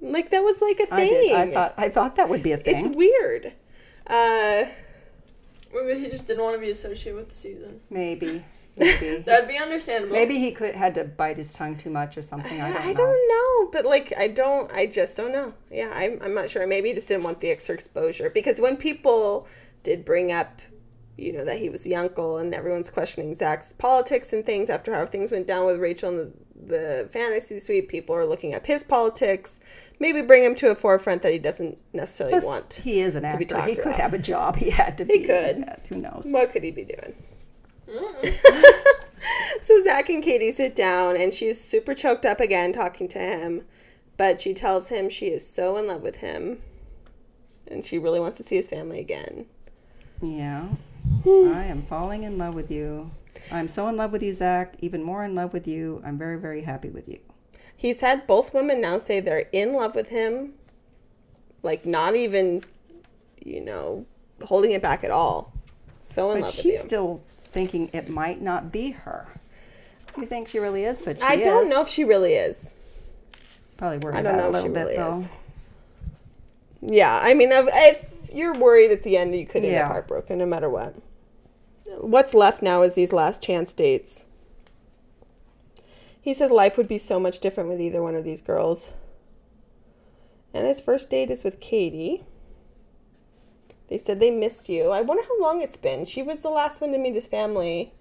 Like 0.00 0.30
that 0.30 0.42
was 0.42 0.60
like 0.62 0.78
a 0.80 0.86
thing. 0.86 1.08
did. 1.08 1.32
I 1.34 1.50
thought 1.52 1.74
I 1.76 1.88
thought 1.88 2.16
that 2.16 2.28
would 2.28 2.42
be 2.42 2.52
a 2.52 2.56
thing. 2.56 2.86
it's 2.86 2.96
weird. 2.96 3.52
Uh, 4.06 4.66
Maybe 5.74 6.00
he 6.00 6.08
just 6.08 6.26
didn't 6.26 6.42
want 6.42 6.54
to 6.54 6.60
be 6.60 6.70
associated 6.70 7.16
with 7.16 7.28
the 7.30 7.36
season. 7.36 7.80
Maybe. 7.90 8.42
Maybe. 8.78 9.16
That'd 9.18 9.48
be 9.48 9.58
understandable. 9.58 10.12
Maybe 10.14 10.38
he 10.38 10.52
could 10.52 10.74
had 10.76 10.94
to 10.94 11.04
bite 11.04 11.36
his 11.36 11.52
tongue 11.52 11.76
too 11.76 11.90
much 11.90 12.16
or 12.16 12.22
something. 12.22 12.60
I 12.60 12.72
don't 12.72 12.82
I 12.82 12.92
know. 12.92 12.96
don't 12.96 13.28
know, 13.28 13.70
but 13.72 13.84
like 13.84 14.12
I 14.16 14.28
don't, 14.28 14.72
I 14.72 14.86
just 14.86 15.16
don't 15.16 15.32
know. 15.32 15.52
Yeah, 15.70 15.90
I'm, 15.92 16.18
I'm 16.22 16.32
not 16.32 16.48
sure. 16.48 16.64
Maybe 16.66 16.88
he 16.90 16.94
just 16.94 17.08
didn't 17.08 17.24
want 17.24 17.40
the 17.40 17.50
extra 17.50 17.74
exposure 17.74 18.30
because 18.30 18.60
when 18.60 18.76
people 18.76 19.48
did 19.82 20.04
bring 20.04 20.30
up, 20.30 20.62
you 21.18 21.32
know, 21.32 21.44
that 21.44 21.58
he 21.58 21.68
was 21.68 21.82
the 21.82 21.96
uncle 21.96 22.38
and 22.38 22.54
everyone's 22.54 22.88
questioning 22.90 23.34
Zach's 23.34 23.72
politics 23.72 24.32
and 24.32 24.46
things 24.46 24.70
after 24.70 24.94
how 24.94 25.04
things 25.04 25.30
went 25.30 25.46
down 25.48 25.66
with 25.66 25.78
Rachel 25.80 26.10
and 26.10 26.18
the, 26.18 26.32
the 26.76 27.08
fantasy 27.12 27.58
suite, 27.60 27.88
people 27.88 28.14
are 28.14 28.24
looking 28.24 28.54
up 28.54 28.64
his 28.64 28.82
politics. 28.84 29.58
Maybe 29.98 30.22
bring 30.22 30.44
him 30.44 30.54
to 30.56 30.70
a 30.70 30.74
forefront 30.74 31.22
that 31.22 31.32
he 31.32 31.38
doesn't 31.38 31.76
necessarily 31.92 32.32
Plus, 32.34 32.44
want. 32.44 32.74
he 32.74 33.00
is 33.00 33.16
an 33.16 33.24
actor. 33.24 33.60
He 33.62 33.74
could 33.74 33.86
about. 33.86 33.96
have 33.96 34.14
a 34.14 34.18
job. 34.18 34.56
He 34.64 34.70
had 34.70 34.96
to 34.98 35.04
He 35.04 35.18
be. 35.18 35.24
could. 35.24 35.64
Who 35.88 35.96
knows? 35.96 36.26
What 36.30 36.52
could 36.52 36.62
he 36.62 36.70
be 36.70 36.84
doing? 36.84 37.14
so 39.62 39.82
Zach 39.84 40.08
and 40.10 40.22
Kaity 40.22 40.52
sit 40.52 40.76
down, 40.76 41.16
and 41.16 41.32
she's 41.34 41.60
super 41.60 41.94
choked 41.94 42.24
up 42.26 42.38
again 42.40 42.72
talking 42.72 43.08
to 43.08 43.18
him, 43.18 43.62
but 44.16 44.40
she 44.40 44.54
tells 44.54 44.88
him 44.88 45.08
she 45.08 45.28
is 45.28 45.46
so 45.46 45.76
in 45.76 45.86
love 45.86 46.02
with 46.02 46.16
him, 46.16 46.60
and 47.66 47.84
she 47.84 47.98
really 47.98 48.20
wants 48.20 48.36
to 48.36 48.44
see 48.44 48.56
his 48.56 48.68
family 48.68 49.00
again. 49.00 49.46
Yeah. 50.20 50.68
I 51.26 51.64
am 51.64 51.82
falling 51.82 52.22
in 52.22 52.38
love 52.38 52.54
with 52.54 52.70
you. 52.70 53.10
I'm 53.52 53.68
so 53.68 53.88
in 53.88 53.96
love 53.96 54.12
with 54.12 54.22
you, 54.22 54.32
Zach. 54.32 54.74
Even 54.80 55.02
more 55.02 55.24
in 55.24 55.34
love 55.34 55.52
with 55.52 55.66
you. 55.66 56.02
I'm 56.04 56.18
very, 56.18 56.38
very 56.38 56.62
happy 56.62 56.88
with 56.90 57.08
you. 57.08 57.18
He's 57.76 58.00
had 58.00 58.26
both 58.26 58.52
women 58.52 58.80
now 58.80 58.98
say 58.98 59.20
they're 59.20 59.48
in 59.52 59.72
love 59.74 59.94
with 59.94 60.08
him, 60.08 60.54
like 61.62 61.86
not 61.86 62.16
even, 62.16 62.64
you 63.44 63.60
know, 63.60 64.04
holding 64.44 64.72
it 64.72 64.82
back 64.82 65.04
at 65.04 65.10
all. 65.10 65.52
So 66.04 66.30
in 66.32 66.38
But 66.38 66.40
love 66.40 66.48
with 66.48 66.54
she's 66.54 66.64
you. 66.66 66.76
still 66.76 67.22
thinking 67.38 67.88
it 67.92 68.08
might 68.08 68.40
not 68.42 68.72
be 68.72 68.90
her. 68.90 69.28
You 70.16 70.26
think 70.26 70.48
she 70.48 70.58
really 70.58 70.84
is, 70.84 70.98
but 70.98 71.18
she 71.20 71.24
I 71.24 71.34
is. 71.34 71.44
don't 71.44 71.68
know 71.68 71.80
if 71.80 71.88
she 71.88 72.02
really 72.04 72.34
is. 72.34 72.74
Probably 73.76 73.98
worried 73.98 74.16
I 74.16 74.22
don't 74.22 74.34
about 74.34 74.52
know 74.52 74.58
a 74.58 74.60
if 74.60 74.64
she 74.64 74.68
little 74.68 74.74
bit 74.74 74.80
really 74.80 74.96
though. 74.96 75.20
is. 75.20 75.28
Yeah, 76.80 77.20
I 77.22 77.34
mean, 77.34 77.52
if, 77.52 77.66
if 77.72 78.17
you're 78.32 78.54
worried 78.54 78.90
at 78.90 79.02
the 79.02 79.16
end, 79.16 79.34
you 79.34 79.46
could 79.46 79.64
end 79.64 79.72
Yeah. 79.72 79.86
up 79.86 79.92
heartbroken 79.92 80.38
no 80.38 80.46
matter 80.46 80.68
what. 80.68 80.94
What's 82.00 82.34
left 82.34 82.62
now 82.62 82.82
is 82.82 82.94
these 82.94 83.12
last 83.12 83.42
chance 83.42 83.74
dates. 83.74 84.26
He 86.20 86.34
says 86.34 86.50
life 86.50 86.76
would 86.76 86.88
be 86.88 86.98
so 86.98 87.18
much 87.18 87.40
different 87.40 87.68
with 87.68 87.80
either 87.80 88.02
one 88.02 88.14
of 88.14 88.24
these 88.24 88.42
girls. 88.42 88.92
And 90.52 90.66
his 90.66 90.80
first 90.80 91.10
date 91.10 91.30
is 91.30 91.44
with 91.44 91.60
Kaity. 91.60 92.24
They 93.88 93.98
said 93.98 94.20
they 94.20 94.30
missed 94.30 94.68
you. 94.68 94.90
I 94.90 95.00
wonder 95.00 95.22
how 95.22 95.40
long 95.40 95.62
it's 95.62 95.76
been. 95.76 96.04
She 96.04 96.22
was 96.22 96.40
the 96.42 96.50
last 96.50 96.80
one 96.80 96.92
to 96.92 96.98
meet 96.98 97.14
his 97.14 97.26
family. 97.26 97.94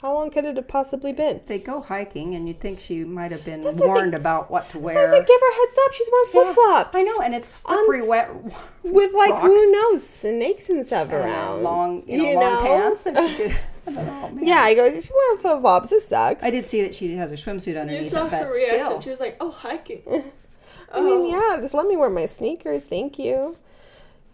How 0.00 0.14
long 0.14 0.30
could 0.30 0.44
it 0.44 0.56
have 0.56 0.68
possibly 0.68 1.12
been? 1.12 1.40
They 1.46 1.58
go 1.58 1.80
hiking, 1.80 2.36
and 2.36 2.46
you'd 2.46 2.60
think 2.60 2.78
she 2.78 3.02
might 3.02 3.32
have 3.32 3.44
been 3.44 3.62
That's 3.62 3.76
what 3.80 3.82
they- 3.82 3.88
warned 3.88 4.14
about 4.14 4.48
what 4.48 4.66
to 4.66 4.74
So 4.74 4.78
I 4.78 4.82
wear. 4.82 5.00
was 5.02 5.10
like, 5.10 5.26
give 5.26 5.40
her 5.40 5.50
a 5.50 5.54
heads 5.54 5.78
up. 5.84 5.92
She's 5.92 6.08
wearing 6.12 6.28
flip 6.30 6.54
flops. 6.54 6.96
I 6.96 7.02
know, 7.02 7.20
and 7.20 7.34
it's 7.34 7.48
slippery, 7.48 8.02
On- 8.02 8.08
wet. 8.08 8.34
with 8.84 9.12
like 9.12 9.30
rocks 9.30 9.44
who 9.46 9.72
knows 9.72 10.06
snakes 10.08 10.68
and 10.68 10.86
stuff 10.86 11.10
and, 11.12 11.24
uh, 11.24 11.26
around. 11.26 11.62
long, 11.64 12.02
you 12.06 12.18
know, 12.34 12.40
long 12.40 12.64
pants 12.64 13.02
that 13.02 13.28
she 13.28 13.36
could. 13.36 13.56
Oh, 13.90 14.38
yeah, 14.38 14.60
I 14.60 14.74
go. 14.74 14.84
She's 14.92 15.10
wearing 15.10 15.38
flip 15.38 15.60
flops. 15.62 15.88
This 15.88 16.06
sucks. 16.08 16.44
I 16.44 16.50
did 16.50 16.66
see 16.66 16.82
that 16.82 16.94
she 16.94 17.16
has 17.16 17.30
her 17.30 17.36
swimsuit 17.36 17.68
You 17.72 17.78
underneath 17.78 18.10
saw 18.10 18.26
it, 18.26 18.32
her 18.32 18.44
but 18.44 18.52
reaction. 18.52 18.84
still. 18.84 19.00
She 19.00 19.08
was 19.08 19.18
like, 19.18 19.38
"Oh, 19.40 19.50
hiking." 19.50 20.02
I 20.92 21.00
mean, 21.00 21.30
yeah, 21.30 21.56
just 21.58 21.72
let 21.72 21.86
me 21.86 21.96
wear 21.96 22.10
my 22.10 22.26
sneakers. 22.26 22.84
Thank 22.84 23.18
you. 23.18 23.56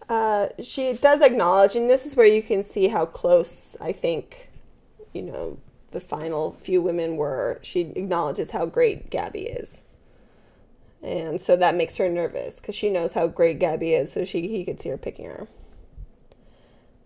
Uh, 0.08 0.48
she 0.60 0.94
does 0.94 1.20
acknowledge, 1.22 1.76
and 1.76 1.88
this 1.88 2.04
is 2.04 2.16
where 2.16 2.26
you 2.26 2.42
can 2.42 2.64
see 2.64 2.88
how 2.88 3.06
close 3.06 3.76
I 3.80 3.92
think, 3.92 4.50
you 5.14 5.22
know, 5.22 5.58
the 5.90 6.00
final 6.00 6.52
few 6.52 6.82
women 6.82 7.16
were. 7.16 7.58
She 7.62 7.80
acknowledges 7.80 8.50
how 8.50 8.66
great 8.66 9.10
Gabi 9.10 9.60
is. 9.60 9.80
And 11.02 11.40
so 11.40 11.56
that 11.56 11.76
makes 11.76 11.96
her 11.96 12.08
nervous 12.08 12.60
because 12.60 12.74
she 12.74 12.90
knows 12.90 13.12
how 13.12 13.26
great 13.28 13.58
Gabi 13.58 13.98
is, 13.98 14.12
so 14.12 14.24
she 14.24 14.48
he 14.48 14.64
could 14.64 14.80
see 14.80 14.88
her 14.88 14.98
picking 14.98 15.26
her. 15.26 15.46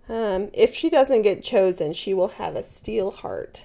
Um, 0.08 0.48
if 0.54 0.74
she 0.74 0.88
doesn't 0.88 1.22
get 1.22 1.42
chosen, 1.42 1.92
she 1.92 2.14
will 2.14 2.28
have 2.28 2.56
a 2.56 2.62
steel 2.62 3.10
heart. 3.10 3.64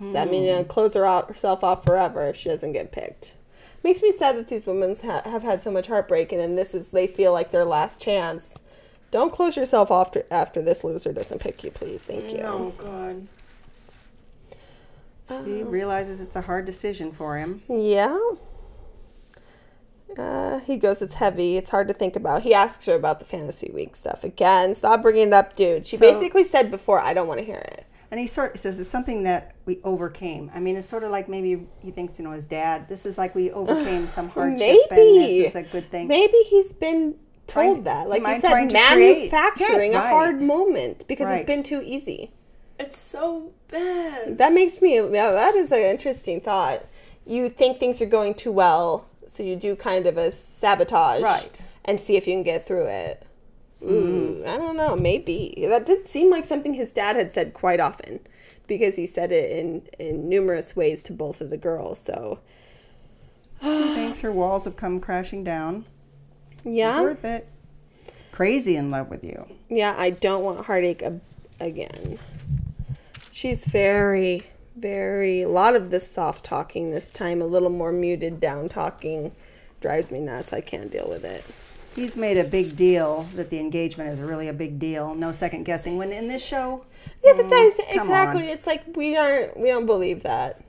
Does 0.00 0.12
That 0.12 0.30
means 0.30 0.46
you 0.46 0.52
know, 0.52 0.64
close 0.64 0.94
her 0.94 1.06
off, 1.06 1.28
herself 1.28 1.62
off 1.62 1.84
forever 1.84 2.28
if 2.28 2.36
she 2.36 2.48
doesn't 2.48 2.72
get 2.72 2.92
picked. 2.92 3.34
Makes 3.82 4.02
me 4.02 4.12
sad 4.12 4.36
that 4.36 4.48
these 4.48 4.66
women 4.66 4.94
ha- 5.04 5.22
have 5.24 5.42
had 5.42 5.62
so 5.62 5.70
much 5.70 5.88
heartbreak, 5.88 6.32
and 6.32 6.40
then 6.40 6.54
this 6.54 6.74
is 6.74 6.88
they 6.88 7.06
feel 7.06 7.32
like 7.32 7.50
their 7.50 7.66
last 7.66 8.00
chance. 8.00 8.58
Don't 9.14 9.32
close 9.32 9.56
yourself 9.56 9.92
off 9.92 10.10
to, 10.10 10.32
after 10.32 10.60
this 10.60 10.82
loser 10.82 11.12
doesn't 11.12 11.38
pick 11.40 11.62
you, 11.62 11.70
please. 11.70 12.02
Thank 12.02 12.32
you. 12.32 12.40
Oh 12.40 12.70
God. 12.76 13.28
He 15.46 15.62
realizes 15.62 16.20
it's 16.20 16.34
a 16.34 16.40
hard 16.40 16.64
decision 16.64 17.12
for 17.12 17.38
him. 17.38 17.62
Yeah. 17.68 18.18
Uh, 20.18 20.58
he 20.58 20.78
goes, 20.78 21.00
it's 21.00 21.14
heavy. 21.14 21.56
It's 21.56 21.70
hard 21.70 21.86
to 21.86 21.94
think 21.94 22.16
about. 22.16 22.42
He 22.42 22.54
asks 22.54 22.86
her 22.86 22.96
about 22.96 23.20
the 23.20 23.24
fantasy 23.24 23.70
week 23.72 23.94
stuff 23.94 24.24
again. 24.24 24.74
Stop 24.74 25.02
bringing 25.02 25.28
it 25.28 25.32
up, 25.32 25.54
dude. 25.54 25.86
She 25.86 25.94
So- 25.96 26.12
basically 26.12 26.42
said 26.42 26.72
before, 26.72 26.98
I 26.98 27.14
don't 27.14 27.28
want 27.28 27.38
to 27.38 27.46
hear 27.46 27.58
it. 27.58 27.86
And 28.10 28.18
he 28.18 28.26
sort 28.26 28.54
of 28.54 28.58
says 28.58 28.80
it's 28.80 28.88
something 28.88 29.22
that 29.22 29.54
we 29.64 29.78
overcame. 29.84 30.50
I 30.52 30.58
mean, 30.58 30.74
it's 30.76 30.88
sort 30.88 31.04
of 31.04 31.12
like 31.12 31.28
maybe 31.28 31.68
he 31.80 31.92
thinks, 31.92 32.18
you 32.18 32.24
know, 32.24 32.32
his 32.32 32.48
dad. 32.48 32.88
This 32.88 33.06
is 33.06 33.16
like 33.16 33.36
we 33.36 33.52
overcame 33.52 34.08
some 34.08 34.28
hardship, 34.28 34.58
Maybe 34.58 34.80
and 34.90 35.44
this 35.44 35.48
is 35.50 35.54
a 35.54 35.62
good 35.62 35.88
thing. 35.88 36.08
Maybe 36.08 36.36
he's 36.48 36.72
been 36.72 37.14
told 37.46 37.66
Trying- 37.66 37.82
that, 37.84 38.08
like 38.08 38.22
am 38.22 38.34
you 38.34 38.40
said, 38.40 38.48
trying 38.50 38.68
to 38.68 38.74
create- 38.78 39.30
manufacturing 39.30 39.92
Yeah, 39.92 40.04
a 40.04 40.08
hard 40.08 40.40
moment 40.40 41.06
because 41.06 41.26
Right. 41.28 41.40
it's 41.40 41.46
been 41.46 41.62
too 41.62 41.82
easy. 41.84 42.30
It's 42.80 42.98
so 42.98 43.52
bad. 43.68 44.38
That 44.38 44.52
makes 44.52 44.80
me. 44.82 44.96
Yeah, 44.96 45.30
that 45.30 45.54
is 45.54 45.70
an 45.70 45.78
interesting 45.80 46.40
thought. 46.40 46.84
You 47.26 47.48
think 47.48 47.78
things 47.78 48.02
are 48.02 48.06
going 48.06 48.34
too 48.34 48.52
well, 48.52 49.06
so 49.26 49.42
you 49.42 49.56
do 49.56 49.76
kind 49.76 50.06
of 50.06 50.16
a 50.16 50.30
sabotage, 50.32 51.22
Right. 51.22 51.60
and 51.84 52.00
see 52.00 52.16
if 52.16 52.26
you 52.26 52.34
can 52.34 52.42
get 52.42 52.64
through 52.64 52.86
it. 52.86 53.22
Ooh, 53.82 54.42
I 54.46 54.56
don't 54.56 54.76
know. 54.76 54.96
Maybe 54.96 55.54
that 55.68 55.86
did 55.86 56.08
seem 56.08 56.30
like 56.30 56.44
something 56.44 56.74
his 56.74 56.90
dad 56.92 57.16
had 57.16 57.32
said 57.32 57.52
quite 57.54 57.80
often, 57.80 58.20
because 58.66 58.96
he 58.96 59.06
said 59.06 59.30
it 59.30 59.50
in 59.50 59.82
in 59.98 60.28
numerous 60.28 60.74
ways 60.74 61.02
to 61.04 61.12
both 61.12 61.40
of 61.40 61.50
the 61.50 61.56
girls. 61.58 61.98
So 61.98 62.38
He 63.62 63.94
thinks 63.94 64.20
her 64.22 64.32
walls 64.32 64.64
have 64.64 64.76
come 64.76 65.00
crashing 65.00 65.44
down. 65.44 65.84
It's 66.64 66.74
yeah, 66.76 67.00
worth 67.00 67.24
it. 67.24 67.46
Crazy 68.32 68.76
in 68.76 68.90
love 68.90 69.08
with 69.10 69.24
you. 69.24 69.46
yeah. 69.68 69.94
I 69.96 70.10
don't 70.10 70.42
want 70.42 70.66
heartache 70.66 71.02
a- 71.02 71.20
again. 71.60 72.18
She's 73.30 73.64
very, 73.66 74.44
very. 74.76 75.42
A 75.42 75.48
lot 75.48 75.76
of 75.76 75.90
this 75.90 76.10
soft 76.10 76.44
talking 76.44 76.90
this 76.90 77.10
time. 77.10 77.42
A 77.42 77.46
little 77.46 77.70
more 77.70 77.92
muted 77.92 78.40
down 78.40 78.68
talking 78.68 79.32
drives 79.80 80.10
me 80.10 80.20
nuts. 80.20 80.52
I 80.52 80.60
can't 80.60 80.90
deal 80.90 81.06
with 81.08 81.24
it. 81.24 81.44
He's 81.94 82.16
made 82.16 82.38
a 82.38 82.44
big 82.44 82.74
deal 82.76 83.28
that 83.34 83.50
the 83.50 83.60
engagement 83.60 84.10
is 84.10 84.20
really 84.20 84.48
a 84.48 84.52
big 84.52 84.78
deal. 84.80 85.14
No 85.14 85.30
second 85.30 85.64
guessing. 85.64 85.96
When 85.96 86.10
in 86.12 86.26
this 86.26 86.44
show, 86.44 86.84
Yeah, 87.24 87.32
that's 87.34 87.50
what 87.52 87.52
I 87.52 87.70
mm, 87.70 88.02
exactly. 88.02 88.42
on. 88.44 88.48
It's 88.48 88.66
like 88.66 88.82
we 88.96 89.16
aren't. 89.16 89.56
We 89.56 89.68
don't 89.68 89.86
believe 89.86 90.22
that. 90.24 90.60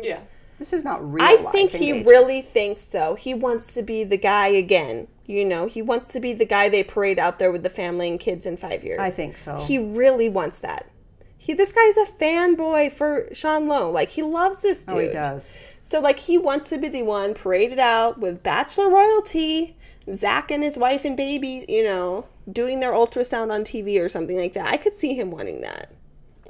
Yeah. 0.00 0.20
this 0.58 0.72
is 0.72 0.84
not 0.84 1.06
real. 1.12 1.22
I 1.24 1.34
life 1.36 1.52
think 1.52 1.70
he 1.72 1.88
engagement. 1.90 2.08
really 2.08 2.40
thinks 2.42 2.84
though. 2.86 3.14
He 3.14 3.34
wants 3.34 3.74
to 3.74 3.82
be 3.82 4.04
the 4.04 4.16
guy 4.16 4.48
again. 4.48 5.08
You 5.30 5.44
know, 5.44 5.66
he 5.66 5.80
wants 5.80 6.12
to 6.12 6.20
be 6.20 6.32
the 6.32 6.44
guy 6.44 6.68
they 6.68 6.82
parade 6.82 7.18
out 7.18 7.38
there 7.38 7.52
with 7.52 7.62
the 7.62 7.70
family 7.70 8.08
and 8.08 8.18
kids 8.18 8.46
in 8.46 8.56
five 8.56 8.82
years. 8.82 9.00
I 9.00 9.10
think 9.10 9.36
so. 9.36 9.60
He 9.60 9.78
really 9.78 10.28
wants 10.28 10.58
that. 10.58 10.90
He 11.38 11.54
this 11.54 11.72
guy's 11.72 11.96
a 11.96 12.10
fanboy 12.10 12.92
for 12.92 13.28
Sean 13.32 13.68
Lowe. 13.68 13.90
Like 13.90 14.10
he 14.10 14.22
loves 14.22 14.62
this 14.62 14.84
dude. 14.84 14.96
Oh, 14.96 15.00
he 15.00 15.08
does. 15.08 15.54
So 15.80 16.00
like 16.00 16.18
he 16.18 16.36
wants 16.36 16.68
to 16.70 16.78
be 16.78 16.88
the 16.88 17.02
one 17.02 17.34
paraded 17.34 17.78
out 17.78 18.18
with 18.18 18.42
bachelor 18.42 18.90
royalty, 18.90 19.76
Zach 20.12 20.50
and 20.50 20.64
his 20.64 20.76
wife 20.76 21.04
and 21.04 21.16
baby, 21.16 21.64
you 21.68 21.84
know, 21.84 22.26
doing 22.50 22.80
their 22.80 22.92
ultrasound 22.92 23.52
on 23.52 23.62
TV 23.62 24.00
or 24.04 24.08
something 24.08 24.36
like 24.36 24.54
that. 24.54 24.66
I 24.66 24.76
could 24.76 24.94
see 24.94 25.14
him 25.14 25.30
wanting 25.30 25.60
that. 25.60 25.92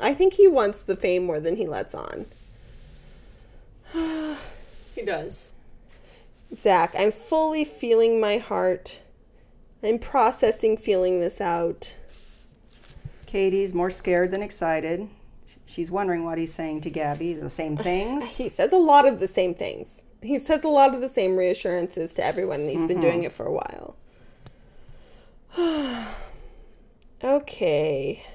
I 0.00 0.14
think 0.14 0.34
he 0.34 0.48
wants 0.48 0.80
the 0.80 0.96
fame 0.96 1.24
more 1.24 1.38
than 1.38 1.56
he 1.56 1.68
lets 1.68 1.94
on. 1.94 2.26
He 4.94 5.02
does. 5.06 5.49
Zach, 6.54 6.94
I'm 6.96 7.12
fully 7.12 7.64
feeling 7.64 8.20
my 8.20 8.38
heart. 8.38 9.00
I'm 9.82 9.98
processing 9.98 10.76
feeling 10.76 11.20
this 11.20 11.40
out. 11.40 11.94
Kaity's 13.26 13.72
more 13.72 13.90
scared 13.90 14.30
than 14.30 14.42
excited. 14.42 15.08
She's 15.66 15.90
wondering 15.90 16.24
what 16.24 16.38
he's 16.38 16.52
saying 16.52 16.82
to 16.82 16.90
Gabi. 16.90 17.40
The 17.40 17.50
same 17.50 17.76
things. 17.78 18.36
He 18.38 18.48
says 18.48 18.72
a 18.72 18.76
lot 18.76 19.06
of 19.06 19.20
the 19.20 19.28
same 19.28 19.54
things. 19.54 20.04
He 20.22 20.38
says 20.38 20.64
a 20.64 20.68
lot 20.68 20.94
of 20.94 21.00
the 21.00 21.08
same 21.08 21.36
reassurances 21.36 22.12
to 22.14 22.24
everyone, 22.24 22.60
and 22.60 22.70
he's 22.70 22.84
been 22.84 23.00
doing 23.00 23.20
mm-hmm. 23.20 23.26
it 23.26 23.32
for 23.32 23.46
a 23.46 23.52
while. 23.52 23.96
okay. 27.24 28.26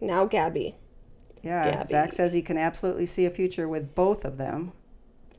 Now, 0.00 0.26
Gabi. 0.26 0.74
Yeah, 1.42 1.82
Gabi. 1.82 1.88
Zach 1.88 2.12
says 2.12 2.32
he 2.32 2.40
can 2.40 2.56
absolutely 2.56 3.06
see 3.06 3.26
a 3.26 3.30
future 3.30 3.68
with 3.68 3.94
both 3.94 4.24
of 4.24 4.38
them. 4.38 4.72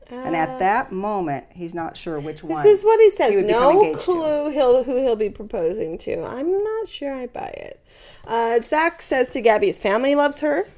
And 0.08 0.34
Uh, 0.34 0.38
at 0.38 0.58
that 0.60 0.92
moment, 0.92 1.46
he's 1.52 1.74
not 1.74 1.96
sure 1.96 2.20
which 2.20 2.44
one. 2.44 2.62
This 2.62 2.78
is 2.80 2.84
what 2.84 3.00
he 3.00 3.10
says. 3.10 3.34
would 3.34 3.46
become 3.48 3.74
No 3.74 3.92
to. 3.92 3.98
clue 3.98 4.50
he'll, 4.50 4.84
who 4.84 4.96
he'll 4.96 5.16
be 5.16 5.30
proposing 5.30 5.98
to. 5.98 6.22
I'm 6.24 6.62
not 6.62 6.88
sure 6.88 7.12
I 7.12 7.26
buy 7.26 7.48
it. 7.48 7.80
Uh, 8.26 8.60
Zach 8.60 9.02
says 9.02 9.30
to 9.30 9.42
Gabi 9.42 9.64
his 9.66 9.78
family 9.80 10.14
loves 10.14 10.40
her. 10.40 10.68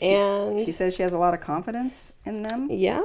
And 0.00 0.60
She 0.64 0.72
says 0.72 0.94
she 0.94 1.02
has 1.02 1.12
a 1.12 1.18
lot 1.18 1.34
of 1.34 1.40
confidence 1.40 2.14
in 2.24 2.42
them. 2.42 2.68
yeah, 2.70 3.02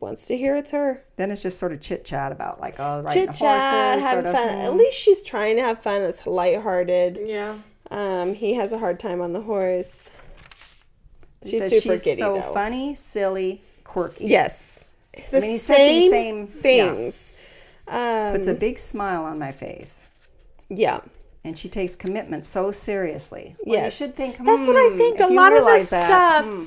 wants 0.00 0.26
to 0.28 0.36
hear 0.36 0.56
it's 0.56 0.70
her. 0.70 1.02
Then 1.16 1.30
it's 1.30 1.42
just 1.42 1.58
sort 1.58 1.72
of 1.72 1.80
chit 1.80 2.04
chat 2.04 2.32
about 2.32 2.60
like 2.60 2.76
oh 2.78 3.02
riding 3.02 3.26
Chit 3.26 3.34
chat, 3.36 3.92
horses, 3.94 4.04
having 4.08 4.24
sort 4.32 4.34
of. 4.36 4.50
fun. 4.50 4.58
At 4.60 4.74
least 4.76 4.98
she's 4.98 5.22
trying 5.22 5.56
to 5.56 5.62
have 5.62 5.82
fun. 5.82 6.02
It's 6.02 6.26
lighthearted. 6.26 7.18
Yeah. 7.22 7.58
Um, 7.90 8.34
he 8.34 8.54
has 8.54 8.72
a 8.72 8.78
hard 8.78 8.98
time 8.98 9.20
on 9.20 9.32
the 9.32 9.42
horse. 9.42 10.08
She 11.44 11.50
She's 11.50 11.60
says 11.70 11.82
super 11.82 11.94
she's 11.96 12.02
giddy 12.04 12.16
so 12.16 12.34
though. 12.36 12.40
funny, 12.54 12.94
silly, 12.94 13.62
quirky. 13.96 14.26
Yes, 14.26 14.84
the 15.30 15.40
mean, 15.40 15.52
he 15.52 15.58
said 15.58 15.74
the 15.76 16.10
same, 16.10 16.10
same- 16.10 16.50
yeah. 16.54 16.62
things. 16.62 17.30
Um, 17.88 18.32
Puts 18.32 18.46
a 18.48 18.54
big 18.54 18.78
smile 18.78 19.24
on 19.24 19.38
my 19.38 19.52
face. 19.52 20.06
yeah. 20.68 21.00
And 21.44 21.56
she 21.56 21.68
takes 21.68 21.94
commitment 21.94 22.44
so 22.44 22.72
seriously. 22.72 23.54
Well, 23.64 23.76
Yes. 23.76 24.00
you 24.00 24.06
should 24.06 24.16
think. 24.16 24.36
That's 24.38 24.66
what 24.66 24.74
I 24.76 24.88
hmm, 24.90 24.98
think. 24.98 25.20
A 25.20 25.28
lot 25.28 25.52
of 25.56 25.64
this 25.64 25.90
that, 25.90 26.06
stuff 26.08 26.44
hmm, 26.44 26.64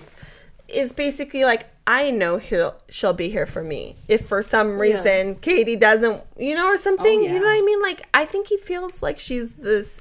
is 0.70 0.94
basically 0.94 1.44
like 1.44 1.65
I 1.86 2.12
know 2.12 2.38
he'll 2.38 2.76
she'll 2.88 3.12
be 3.12 3.30
here 3.30 3.46
for 3.46 3.62
me 3.62 3.98
if 4.08 4.26
for 4.26 4.42
some 4.42 4.80
reason 4.80 5.36
Kaity 5.36 5.78
doesn't, 5.78 6.24
you 6.38 6.56
know, 6.56 6.68
or 6.68 6.78
something. 6.78 7.22
You 7.22 7.39
know 7.39 7.46
what 7.46 7.58
I 7.58 7.62
mean? 7.62 7.82
Like 7.82 8.08
I 8.13 8.24
think 8.24 8.48
he 8.48 8.56
feels 8.56 9.04
like 9.04 9.20
she's 9.20 9.56
this 9.56 10.00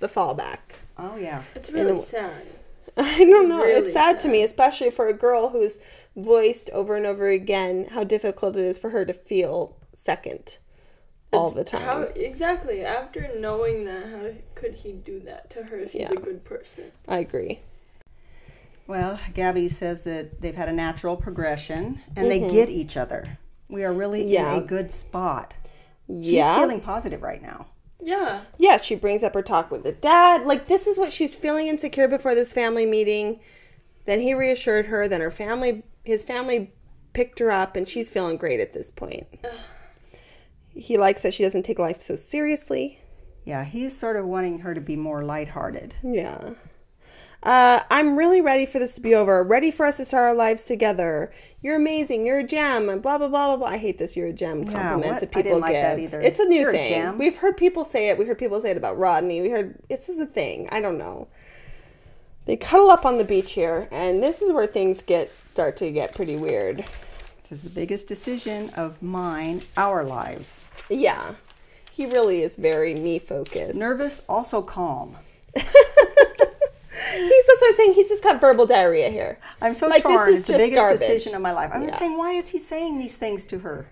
the 0.00 0.08
fallback. 0.08 0.58
Oh 0.98 1.14
yeah. 1.16 1.44
It's 1.54 1.70
really 1.70 1.92
And- 1.92 2.02
sad. 2.02 2.32
I 2.96 3.18
don't 3.18 3.48
know. 3.48 3.58
Really 3.62 3.80
it's 3.80 3.92
sad 3.92 4.18
to 4.20 4.28
me, 4.28 4.42
especially 4.42 4.90
for 4.90 5.06
a 5.06 5.12
girl 5.12 5.50
who's 5.50 5.78
voiced 6.16 6.70
over 6.70 6.96
and 6.96 7.06
over 7.06 7.28
again 7.28 7.86
how 7.90 8.02
difficult 8.02 8.56
it 8.56 8.64
is 8.64 8.78
for 8.78 8.90
her 8.90 9.04
to 9.04 9.12
feel 9.12 9.76
second 9.94 10.58
all 11.32 11.50
the 11.50 11.64
time. 11.64 11.82
How 11.82 12.00
exactly? 12.14 12.84
After 12.84 13.28
knowing 13.38 13.84
that, 13.84 14.06
how 14.06 14.30
could 14.54 14.74
he 14.74 14.92
do 14.92 15.20
that 15.20 15.50
to 15.50 15.64
her 15.64 15.76
if 15.76 15.92
he's 15.92 16.02
Yeah. 16.02 16.12
a 16.12 16.16
good 16.16 16.44
person? 16.44 16.92
I 17.06 17.18
agree. 17.18 17.60
Well, 18.86 19.16
Gabi 19.34 19.68
says 19.68 20.04
that 20.04 20.40
they've 20.40 20.54
had 20.54 20.68
a 20.68 20.72
natural 20.72 21.16
progression 21.16 22.00
and 22.16 22.28
Mm-hmm. 22.30 22.46
they 22.46 22.54
get 22.54 22.68
each 22.68 22.96
other. 22.96 23.38
We 23.68 23.84
are 23.84 23.92
really 23.92 24.24
Yeah. 24.26 24.56
in 24.56 24.62
a 24.62 24.66
good 24.66 24.90
spot. 24.92 25.54
She's 26.08 26.48
feeling 26.50 26.80
positive 26.80 27.20
right 27.22 27.42
now. 27.42 27.66
Yeah. 28.00 28.42
yeah, 28.58 28.76
she 28.80 28.94
brings 28.94 29.24
up 29.24 29.34
her 29.34 29.42
talk 29.42 29.70
with 29.72 29.82
the 29.82 29.90
dad. 29.92 30.46
Like 30.46 30.68
this 30.68 30.86
is 30.86 30.96
what 30.98 31.10
she's 31.10 31.34
feeling 31.34 31.66
insecure 31.66 32.06
before 32.06 32.34
this 32.36 32.52
family 32.52 32.86
meeting. 32.86 33.40
Then 34.04 34.20
he 34.20 34.32
reassured 34.34 34.86
her. 34.86 35.08
Then 35.08 35.20
her 35.20 35.32
family, 35.32 35.82
his 36.06 36.22
family, 36.22 36.72
picked 37.12 37.38
her 37.40 37.50
up, 37.50 37.76
and 37.76 37.86
she's 37.88 38.08
feeling 38.08 38.36
great 38.36 38.60
at 38.60 38.72
this 38.72 38.90
point. 38.90 39.26
He 40.70 40.96
likes 40.98 41.22
that 41.22 41.34
she 41.34 41.42
doesn't 41.42 41.62
take 41.64 41.78
life 41.78 42.00
so 42.00 42.16
seriously. 42.16 43.00
Yeah, 43.44 43.64
he's 43.64 43.96
sort 43.96 44.16
of 44.16 44.26
wanting 44.26 44.60
her 44.60 44.74
to 44.74 44.80
be 44.80 44.96
more 44.96 45.22
lighthearted. 45.24 45.96
Yeah. 46.02 46.54
Uh, 47.42 47.80
I'm 47.90 48.18
really 48.18 48.40
ready 48.40 48.66
for 48.66 48.78
this 48.80 48.94
to 48.94 49.00
be 49.00 49.14
over. 49.14 49.42
Ready 49.44 49.70
for 49.70 49.86
us 49.86 49.98
to 49.98 50.04
start 50.04 50.24
our 50.24 50.34
lives 50.34 50.64
together. 50.64 51.32
You're 51.60 51.76
amazing. 51.76 52.26
You're 52.26 52.40
a 52.40 52.44
gem. 52.44 52.88
And 52.88 53.00
blah 53.00 53.18
blah 53.18 53.28
blah 53.28 53.48
blah 53.48 53.56
blah. 53.58 53.68
I 53.68 53.76
hate 53.76 53.98
this. 53.98 54.16
You're 54.16 54.28
a 54.28 54.32
gem 54.32 54.64
compliment 54.64 55.20
to 55.20 55.26
I 55.26 55.28
people 55.28 55.42
didn't 55.42 55.60
like 55.60 55.72
give. 55.74 55.82
that 55.82 55.98
either. 56.00 56.20
It's 56.20 56.40
a 56.40 56.44
new 56.44 56.60
You're 56.60 56.70
a 56.70 56.72
thing. 56.72 56.88
gem. 56.88 57.18
We've 57.18 57.36
heard 57.36 57.56
people 57.56 57.84
say 57.84 58.08
it. 58.08 58.18
We 58.18 58.24
heard 58.24 58.38
people 58.38 58.60
say 58.60 58.70
it 58.72 58.76
about 58.76 58.98
Rodney. 58.98 59.40
We 59.42 59.50
heard 59.50 59.78
this 59.88 60.08
is 60.08 60.18
a 60.18 60.26
thing. 60.26 60.68
I 60.72 60.80
don't 60.80 60.98
know. 60.98 61.28
They 62.46 62.56
cuddle 62.56 62.90
up 62.90 63.04
on 63.04 63.18
the 63.18 63.24
beach 63.24 63.52
here, 63.52 63.88
and 63.90 64.22
this 64.22 64.40
is 64.40 64.52
where 64.52 64.66
things 64.66 65.02
get 65.02 65.30
start 65.46 65.76
to 65.78 65.90
get 65.90 66.14
pretty 66.14 66.36
weird. 66.36 66.84
This 67.42 67.52
is 67.52 67.62
the 67.62 67.70
biggest 67.70 68.06
decision 68.08 68.70
of 68.76 69.00
mine, 69.02 69.62
our 69.76 70.04
lives. 70.04 70.64
Yeah, 70.88 71.34
he 71.92 72.06
really 72.06 72.42
is 72.42 72.56
very 72.56 72.94
me 72.94 73.18
focused. 73.18 73.74
Nervous, 73.74 74.22
also 74.28 74.62
calm. 74.62 75.16
He's 75.56 75.64
that's 77.46 77.60
what 77.60 77.68
I'm 77.68 77.74
saying. 77.74 77.94
He's 77.94 78.08
just 78.08 78.22
got 78.22 78.40
verbal 78.40 78.66
diarrhea 78.66 79.10
here. 79.10 79.38
I'm 79.60 79.74
so 79.74 79.86
Like, 79.88 80.02
this 80.02 80.28
is 80.28 80.38
It's 80.40 80.48
the 80.48 80.54
biggest 80.56 80.80
garbage. 80.80 80.98
decision 81.00 81.34
of 81.34 81.42
my 81.42 81.52
life. 81.52 81.70
I'm 81.72 81.82
Yeah. 81.84 81.94
saying 81.98 82.16
why 82.18 82.32
is 82.32 82.48
he 82.48 82.58
saying 82.58 82.98
these 82.98 83.16
things 83.16 83.46
to 83.46 83.60
her? 83.60 83.86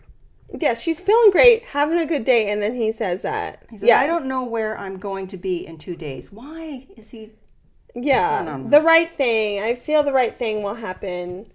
Yeah, 0.59 0.75
she's 0.75 1.01
feeling 1.01 1.31
great, 1.31 1.65
having 1.65 1.99
a 1.99 2.07
good 2.07 2.25
day, 2.25 2.49
and 2.51 2.63
then 2.63 2.75
he 2.75 2.93
says 2.93 3.23
that. 3.23 3.63
He 3.71 3.79
says, 3.79 3.89
yeah, 3.89 3.99
I 3.99 4.07
don't 4.07 4.27
know 4.27 4.45
where 4.45 4.79
I'm 4.79 4.99
going 4.99 5.27
to 5.29 5.37
be 5.37 5.67
in 5.67 5.79
two 5.79 5.97
days. 5.97 6.31
Why 6.31 6.87
is 6.97 7.11
he 7.11 7.31
Yeah, 7.95 8.57
I 8.65 8.69
the 8.69 8.81
right 8.81 9.13
thing. 9.13 9.63
I 9.63 9.75
feel 9.75 10.03
the 10.03 10.13
right 10.13 10.35
thing 10.35 10.63
will 10.63 10.75
happen. 10.75 11.47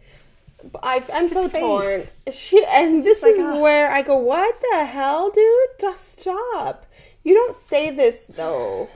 I, 0.84 1.04
I'm 1.14 1.30
so 1.30 1.48
torn. 1.48 1.86
She 2.32 2.64
and 2.70 3.02
this 3.02 3.24
like, 3.24 3.34
is 3.34 3.40
ugh. 3.40 3.62
where 3.62 3.92
I 3.92 4.02
go. 4.02 4.18
What 4.18 4.60
the 4.72 4.86
hell, 4.86 5.30
dude? 5.32 5.70
Just 5.80 6.20
stop. 6.20 6.86
You 7.24 7.34
don't 7.34 7.56
say 7.56 7.92
this 7.92 8.26
though. 8.26 8.90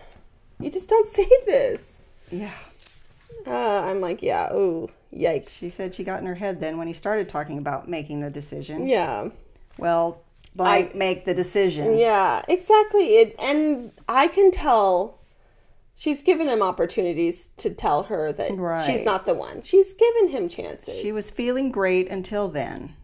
You 0.59 0.71
just 0.71 0.89
don't 0.89 1.07
say 1.19 1.27
this. 1.45 2.03
Yeah. 2.29 2.51
Uh, 3.45 3.81
I'm 3.85 3.99
like, 4.01 4.21
yeah. 4.23 4.53
Ooh, 4.53 4.89
yikes. 5.13 5.49
She 5.57 5.69
said 5.69 5.93
she 5.93 6.03
got 6.03 6.21
in 6.21 6.25
her 6.25 6.35
head 6.35 6.59
then 6.61 6.77
when 6.77 6.87
he 6.87 6.93
started 6.93 7.27
talking 7.27 7.57
about 7.57 7.89
making 7.89 8.21
the 8.21 8.29
decision. 8.29 8.87
Yeah, 8.87 9.29
Well, 9.77 10.21
blank 10.55 10.95
make 10.95 11.25
the 11.25 11.33
decision. 11.33 11.97
yeah, 11.97 12.41
exactly. 12.47 13.17
It 13.17 13.35
and 13.41 13.91
I 14.07 14.27
can 14.27 14.51
tell. 14.51 15.19
She's 15.95 16.21
given 16.21 16.47
him 16.47 16.61
opportunities 16.61 17.47
to 17.57 17.69
tell 17.69 18.03
her 18.03 18.31
that 18.33 18.83
she's 18.85 19.05
not 19.05 19.25
the 19.25 19.33
one. 19.35 19.61
She's 19.61 19.93
given 19.93 20.29
him 20.29 20.49
chances. 20.49 20.97
She 20.99 21.11
was 21.11 21.29
feeling 21.31 21.71
great 21.71 22.09
until 22.09 22.47
then. 22.49 22.95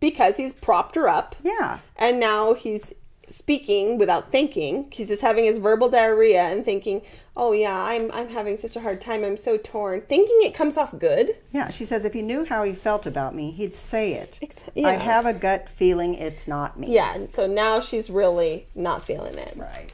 because 0.00 0.36
he's 0.36 0.52
propped 0.52 0.94
her 0.94 1.08
up. 1.08 1.34
Yeah. 1.42 1.78
and 1.96 2.20
now 2.20 2.54
he's 2.54 2.94
speaking 3.28 3.98
without 3.98 4.30
thinking. 4.30 4.88
He's 4.92 5.08
just 5.08 5.20
having 5.22 5.44
his 5.44 5.58
verbal 5.58 5.88
diarrhea 5.90 6.42
and 6.44 6.64
thinking, 6.64 7.02
"Oh 7.36 7.52
yeah, 7.52 7.76
I'm 7.76 8.10
I'm 8.12 8.28
having 8.30 8.56
such 8.56 8.74
a 8.76 8.80
hard 8.80 9.00
time. 9.02 9.22
I'm 9.24 9.36
so 9.36 9.58
torn." 9.58 10.00
Thinking 10.02 10.38
it 10.42 10.54
comes 10.54 10.76
off 10.78 10.96
good. 10.98 11.36
Yeah. 11.50 11.68
She 11.68 11.84
says 11.84 12.04
if 12.06 12.14
he 12.14 12.22
knew 12.22 12.44
how 12.46 12.62
he 12.64 12.72
felt 12.72 13.04
about 13.06 13.34
me, 13.34 13.50
he'd 13.50 13.74
say 13.74 14.14
it. 14.14 14.38
Ex- 14.40 14.62
I 14.76 14.92
have 14.92 15.26
a 15.26 15.34
gut 15.34 15.68
feeling 15.68 16.14
it's 16.14 16.48
not 16.48 16.78
me. 16.78 16.94
Yeah, 16.94 17.14
and 17.14 17.32
so 17.34 17.46
now 17.46 17.80
she's 17.80 18.08
really 18.08 18.66
not 18.74 19.04
feeling 19.04 19.36
it. 19.36 19.54
Right. 19.56 19.92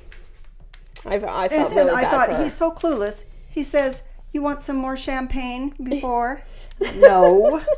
I, 1.06 1.16
I 1.16 1.44
And, 1.44 1.52
felt 1.52 1.66
and 1.68 1.76
really 1.76 1.90
I 1.92 2.02
bad 2.02 2.10
thought 2.28 2.42
he's 2.42 2.54
so 2.54 2.70
clueless. 2.70 3.24
He 3.48 3.62
says, 3.62 4.02
"You 4.32 4.42
want 4.42 4.60
some 4.60 4.76
more 4.76 4.96
champagne 4.96 5.74
before?" 5.82 6.42
no. 6.96 7.60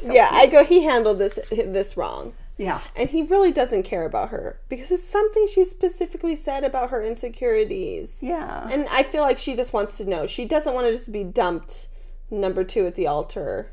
So- 0.00 0.12
yeah, 0.12 0.28
I 0.30 0.46
go. 0.46 0.64
He 0.64 0.82
handled 0.84 1.18
this 1.18 1.38
this 1.50 1.96
wrong. 1.96 2.34
yeah. 2.58 2.80
And 2.96 3.08
he 3.10 3.22
really 3.22 3.50
doesn't 3.52 3.84
care 3.84 4.04
about 4.04 4.28
her 4.30 4.60
because 4.68 4.90
it's 4.90 5.04
something 5.04 5.46
she 5.46 5.64
specifically 5.64 6.36
said 6.36 6.64
about 6.64 6.90
her 6.90 7.02
insecurities. 7.02 8.18
Yeah. 8.20 8.68
And 8.70 8.86
I 8.90 9.02
feel 9.02 9.22
like 9.22 9.38
she 9.38 9.56
just 9.56 9.72
wants 9.72 9.96
to 9.98 10.04
know. 10.04 10.26
She 10.26 10.44
doesn't 10.44 10.74
want 10.74 10.86
to 10.86 10.92
just 10.92 11.12
be 11.12 11.24
dumped 11.24 11.88
number 12.30 12.62
two 12.64 12.86
at 12.86 12.94
the 12.94 13.06
altar. 13.06 13.70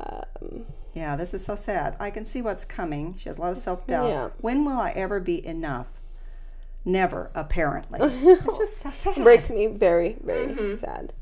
Um, 0.00 0.66
Yeah, 0.94 1.16
this 1.16 1.32
is 1.34 1.44
so 1.44 1.54
sad. 1.56 1.96
I 1.98 2.10
can 2.10 2.24
see 2.24 2.42
what's 2.42 2.64
coming. 2.64 3.14
She 3.16 3.28
has 3.28 3.38
a 3.38 3.40
lot 3.40 3.50
of 3.52 3.56
self 3.56 3.86
doubt. 3.86 4.08
Yeah. 4.08 4.28
When 4.40 4.64
will 4.64 4.78
I 4.78 4.92
ever 4.94 5.20
be 5.20 5.44
enough? 5.46 5.88
Never, 6.84 7.30
apparently. 7.34 7.98
it's 8.02 8.58
just 8.58 8.78
so 8.78 8.90
sad. 8.90 9.22
breaks 9.22 9.48
me 9.48 9.66
very, 9.66 10.16
very 10.22 10.76
sad. 10.76 11.12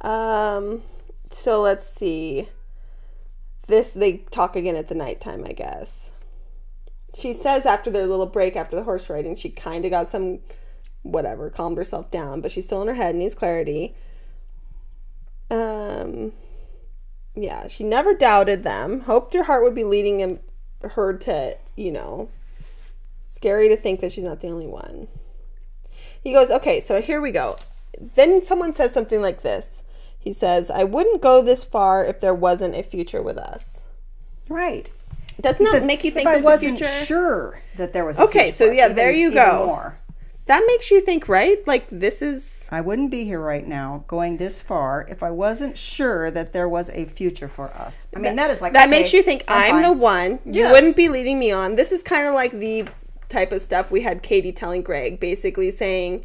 Um, 0.00 0.82
so 1.30 1.60
let's 1.60 1.86
see. 1.86 2.48
This 3.66 3.92
they 3.92 4.18
talk 4.30 4.56
again 4.56 4.76
at 4.76 4.88
the 4.88 4.94
nighttime, 4.94 5.44
I 5.46 5.52
guess. 5.52 6.12
She 7.14 7.32
says 7.32 7.64
after 7.64 7.90
their 7.90 8.06
little 8.06 8.26
break 8.26 8.56
after 8.56 8.74
the 8.74 8.82
horse 8.82 9.08
riding, 9.08 9.36
she 9.36 9.48
kind 9.50 9.84
of 9.84 9.90
got 9.90 10.08
some, 10.08 10.40
whatever, 11.02 11.48
calmed 11.48 11.76
herself 11.76 12.10
down, 12.10 12.40
but 12.40 12.50
she's 12.50 12.66
still 12.66 12.82
in 12.82 12.88
her 12.88 12.94
head, 12.94 13.10
and 13.10 13.20
needs 13.20 13.36
clarity. 13.36 13.94
Um, 15.50 16.32
yeah, 17.36 17.68
she 17.68 17.84
never 17.84 18.14
doubted 18.14 18.64
them. 18.64 19.00
Hoped 19.00 19.34
her 19.34 19.44
heart 19.44 19.62
would 19.62 19.76
be 19.76 19.84
leading 19.84 20.18
him, 20.18 20.40
her 20.82 21.16
to, 21.18 21.56
you 21.76 21.92
know, 21.92 22.28
scary 23.26 23.68
to 23.68 23.76
think 23.76 24.00
that 24.00 24.12
she's 24.12 24.24
not 24.24 24.40
the 24.40 24.48
only 24.48 24.66
one. 24.66 25.08
He 26.22 26.32
goes, 26.32 26.50
okay, 26.50 26.80
so 26.80 27.00
here 27.02 27.20
we 27.20 27.30
go. 27.30 27.56
Then 28.00 28.42
someone 28.42 28.72
says 28.72 28.92
something 28.92 29.20
like 29.22 29.42
this. 29.42 29.82
He 30.18 30.32
says, 30.32 30.70
I 30.70 30.84
wouldn't 30.84 31.20
go 31.20 31.42
this 31.42 31.64
far 31.64 32.04
if 32.04 32.18
there 32.20 32.34
wasn't 32.34 32.74
a 32.74 32.82
future 32.82 33.22
with 33.22 33.36
us. 33.36 33.84
Right. 34.48 34.88
Doesn't 35.40 35.58
He 35.66 35.70
that 35.70 35.78
says, 35.78 35.86
make 35.86 36.02
you 36.04 36.10
think 36.10 36.22
if 36.26 36.28
I 36.28 36.32
there's 36.34 36.44
wasn't 36.44 36.80
a 36.80 36.84
future? 36.84 37.04
sure 37.04 37.62
that 37.76 37.92
there 37.92 38.04
was 38.04 38.18
a 38.18 38.22
Okay, 38.22 38.44
future 38.50 38.56
so 38.56 38.64
yeah, 38.72 38.84
even- 38.86 38.96
there 38.96 39.12
you 39.12 39.32
go. 39.32 39.66
More. 39.66 39.98
that 40.46 40.62
makes 40.66 40.90
you 40.90 41.00
think, 41.00 41.28
right? 41.28 41.58
Like 41.66 41.86
this 41.90 42.22
is 42.22 42.68
I 42.70 42.80
wouldn't 42.80 43.10
be 43.10 43.24
here 43.24 43.40
right 43.40 43.66
now 43.66 44.04
going 44.06 44.36
this 44.36 44.60
far 44.62 45.06
if 45.10 45.22
I 45.22 45.30
wasn't 45.30 45.76
sure 45.76 46.30
that 46.30 46.52
there 46.52 46.68
was 46.68 46.88
a 46.90 47.04
future 47.06 47.48
for 47.48 47.68
us. 47.74 48.06
I 48.16 48.20
mean, 48.20 48.36
that 48.36 48.50
is 48.50 48.62
like 48.62 48.72
that 48.74 48.88
okay, 48.88 48.98
makes 48.98 49.12
you 49.12 49.22
think 49.22 49.44
I'm, 49.48 49.76
the 49.82 49.88
fine. 49.88 49.98
one. 49.98 50.30
You 50.46 50.62
Yeah. 50.64 50.72
wouldn't 50.72 50.96
be 50.96 51.08
leading 51.08 51.38
me 51.38 51.50
on. 51.50 51.74
This 51.74 51.90
is 51.92 52.02
kind 52.02 52.26
of 52.28 52.34
like 52.34 52.52
the 52.52 52.86
type 53.34 53.52
of 53.52 53.60
stuff 53.62 53.90
we 53.90 54.02
had 54.02 54.22
Katie 54.22 54.52
telling 54.52 54.82
Greg, 54.82 55.18
basically 55.20 55.70
saying, 55.70 56.24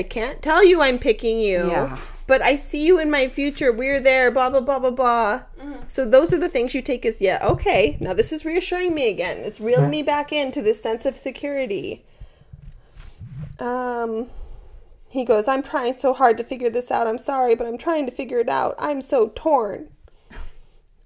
"I 0.00 0.02
can't 0.02 0.42
tell 0.42 0.62
you 0.64 0.80
I'm 0.82 0.98
picking 0.98 1.38
you, 1.38 1.68
Yeah. 1.68 1.98
but 2.26 2.40
I 2.42 2.56
see 2.56 2.84
you 2.88 2.98
in 2.98 3.10
my 3.10 3.28
future. 3.28 3.70
We're 3.72 4.00
there. 4.00 4.30
Blah 4.30 4.50
blah 4.50 4.60
blah 4.68 4.78
blah 4.78 4.96
blah." 5.00 5.42
So 5.88 6.04
those 6.04 6.32
are 6.34 6.38
the 6.38 6.48
things 6.48 6.74
you 6.74 6.82
take 6.82 7.04
as 7.06 7.20
yeah, 7.20 7.38
okay. 7.54 7.96
Now 8.00 8.14
this 8.14 8.32
is 8.32 8.44
reassuring 8.44 8.92
me 8.94 9.08
again. 9.08 9.38
It's 9.38 9.60
reeled 9.60 9.90
me 9.90 10.02
back 10.02 10.32
into 10.32 10.60
this 10.62 10.82
sense 10.82 11.04
of 11.06 11.16
security. 11.16 12.04
Um. 13.58 14.30
He 15.08 15.26
goes, 15.26 15.46
I'm 15.46 15.62
trying 15.62 15.98
so 15.98 16.14
hard 16.14 16.38
to 16.38 16.42
figure 16.42 16.70
this 16.70 16.90
out. 16.90 17.06
I'm 17.06 17.18
sorry, 17.18 17.54
but 17.54 17.66
I'm 17.66 17.76
trying 17.76 18.06
to 18.06 18.10
figure 18.10 18.38
it 18.38 18.48
out. 18.48 18.74
I'm 18.78 19.02
so 19.02 19.30
torn. 19.34 19.90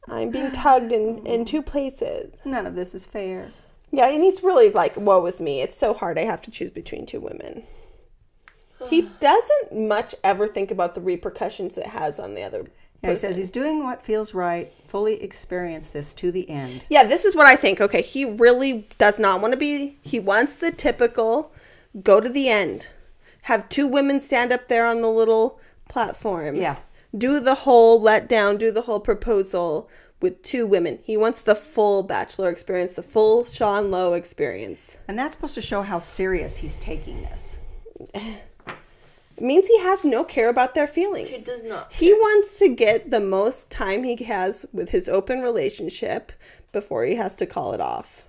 I'm 0.09 0.31
being 0.31 0.53
tugged 0.53 0.93
in, 0.93 1.27
in 1.27 1.45
two 1.45 1.61
places. 1.61 2.39
None 2.45 2.67
of 2.67 2.77
this 2.77 2.95
is 2.95 3.05
fair. 3.05 3.51
Yeah, 3.91 4.09
and 4.09 4.23
he's 4.23 4.43
really 4.43 4.71
like, 4.71 4.97
woe 4.97 5.25
is 5.27 5.41
me. 5.41 5.63
It's 5.63 5.77
so 5.77 5.95
hard. 5.95 6.19
I 6.19 6.25
have 6.25 6.43
to 6.43 6.51
choose 6.51 6.71
between 6.71 7.07
two 7.07 7.21
women. 7.21 7.65
He 8.89 9.03
doesn't 9.21 9.73
much 9.73 10.15
ever 10.23 10.47
think 10.47 10.71
about 10.71 10.95
the 10.95 11.01
repercussions 11.01 11.79
it 11.79 11.87
has 11.87 12.19
on 12.19 12.35
the 12.35 12.43
other. 12.43 12.67
Yeah, 13.03 13.11
he 13.11 13.17
says 13.17 13.37
he's 13.37 13.51
doing 13.51 13.85
what 13.85 14.05
feels 14.05 14.35
right, 14.35 14.71
fully 14.87 15.23
experience 15.23 15.91
this 15.91 16.13
to 16.15 16.31
the 16.31 16.49
end. 16.51 16.85
Yeah, 16.89 17.05
this 17.05 17.25
is 17.25 17.35
what 17.35 17.47
I 17.47 17.57
think. 17.57 17.81
Okay, 17.81 18.03
he 18.03 18.25
really 18.25 18.87
does 18.99 19.19
not 19.19 19.41
want 19.41 19.53
to 19.53 19.59
be. 19.59 19.99
He 20.03 20.19
wants 20.19 20.55
the 20.55 20.73
typical 20.73 21.53
go 22.03 22.21
to 22.21 22.29
the 22.29 22.49
end, 22.49 22.89
have 23.43 23.69
two 23.69 23.87
women 23.87 24.21
stand 24.21 24.53
up 24.53 24.69
there 24.69 24.87
on 24.87 25.01
the 25.01 25.11
little 25.11 25.61
platform. 25.89 26.57
Yeah. 26.57 26.77
Do 27.17 27.41
the 27.41 27.55
whole 27.55 28.01
let 28.01 28.29
down, 28.29 28.57
do 28.57 28.71
the 28.71 28.83
whole 28.83 29.01
proposal 29.01 29.89
with 30.21 30.43
two 30.43 30.67
women. 30.67 30.99
He 31.03 31.17
wants 31.17 31.43
the 31.43 31.55
full 31.55 32.03
bachelor 32.03 32.51
experience, 32.51 32.95
the 32.95 33.03
full 33.03 33.45
Sean 33.45 33.91
Lowe 33.91 34.15
experience. 34.15 34.97
And 35.09 35.19
that's 35.19 35.35
supposed 35.35 35.55
to 35.57 35.63
show 35.63 35.83
how 35.83 35.99
serious 35.99 36.57
he's 36.57 36.77
taking 36.77 37.21
this. 37.23 37.59
It 38.15 39.43
means 39.43 39.67
he 39.67 39.79
has 39.81 40.05
no 40.05 40.25
care 40.25 40.49
about 40.49 40.75
their 40.75 40.87
feelings. 40.87 41.37
He 41.37 41.45
does 41.45 41.63
not. 41.63 41.93
He 41.93 42.13
wants 42.15 42.59
to 42.61 42.69
get 42.69 43.11
the 43.11 43.21
most 43.21 43.71
time 43.71 44.05
he 44.05 44.17
has 44.25 44.65
with 44.73 44.91
his 44.91 45.09
open 45.09 45.43
relationship 45.43 46.33
before 46.73 47.05
he 47.05 47.17
has 47.17 47.37
to 47.37 47.47
call 47.47 47.75
it 47.75 47.81
off. 47.81 48.25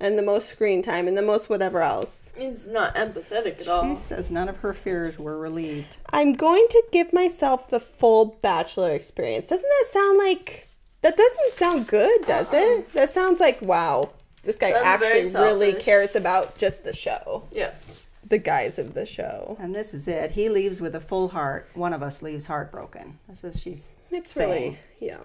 And 0.00 0.16
the 0.16 0.22
most 0.22 0.48
screen 0.48 0.82
time 0.82 1.08
and 1.08 1.16
the 1.16 1.22
most 1.22 1.48
whatever 1.48 1.82
else. 1.82 2.30
He's 2.36 2.66
not 2.66 2.94
empathetic 2.94 3.60
at 3.60 3.68
all. 3.68 3.84
She 3.84 3.96
says 3.96 4.30
none 4.30 4.48
of 4.48 4.58
her 4.58 4.72
fears 4.72 5.18
were 5.18 5.36
relieved. 5.36 5.96
I'm 6.12 6.32
going 6.32 6.66
to 6.70 6.84
give 6.92 7.12
myself 7.12 7.68
the 7.68 7.80
full 7.80 8.38
bachelor 8.42 8.92
experience. 8.92 9.48
Doesn't 9.48 9.68
that 9.68 9.90
sound 9.92 10.18
like 10.18 10.67
that 11.02 11.16
doesn't 11.16 11.50
sound 11.52 11.86
good, 11.86 12.26
does 12.26 12.52
it? 12.52 12.92
That 12.92 13.10
sounds 13.10 13.40
like 13.40 13.62
wow. 13.62 14.10
This 14.44 14.56
guy 14.56 14.72
Sounds 14.72 15.00
very 15.00 15.20
actually 15.22 15.42
really 15.42 15.72
cares 15.74 16.14
about 16.16 16.56
just 16.56 16.84
the 16.84 16.92
show. 16.92 17.44
Yeah. 17.52 17.72
The 18.26 18.38
guys 18.38 18.78
of 18.78 18.94
the 18.94 19.04
show. 19.04 19.56
And 19.60 19.74
this 19.74 19.92
is 19.94 20.06
it. 20.08 20.30
He 20.30 20.48
leaves 20.48 20.80
with 20.80 20.94
a 20.94 21.00
full 21.00 21.28
heart. 21.28 21.68
One 21.74 21.92
of 21.92 22.02
us 22.02 22.22
leaves 22.22 22.46
heartbroken. 22.46 23.18
This 23.28 23.44
is 23.44 23.60
she's 23.60 23.94
It's 24.10 24.30
saying. 24.30 24.76
really 25.00 25.12
yeah. 25.12 25.18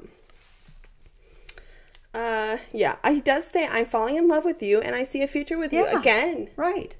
Uh 2.13 2.57
yeah, 2.71 2.97
he 3.09 3.21
does 3.21 3.47
say 3.47 3.67
I'm 3.67 3.85
falling 3.85 4.17
in 4.17 4.27
love 4.27 4.45
with 4.45 4.61
you 4.61 4.81
and 4.81 4.95
I 4.95 5.03
see 5.03 5.23
a 5.23 5.27
future 5.27 5.57
with 5.57 5.73
you 5.73 5.85
again. 5.87 6.49
Right. 6.55 6.95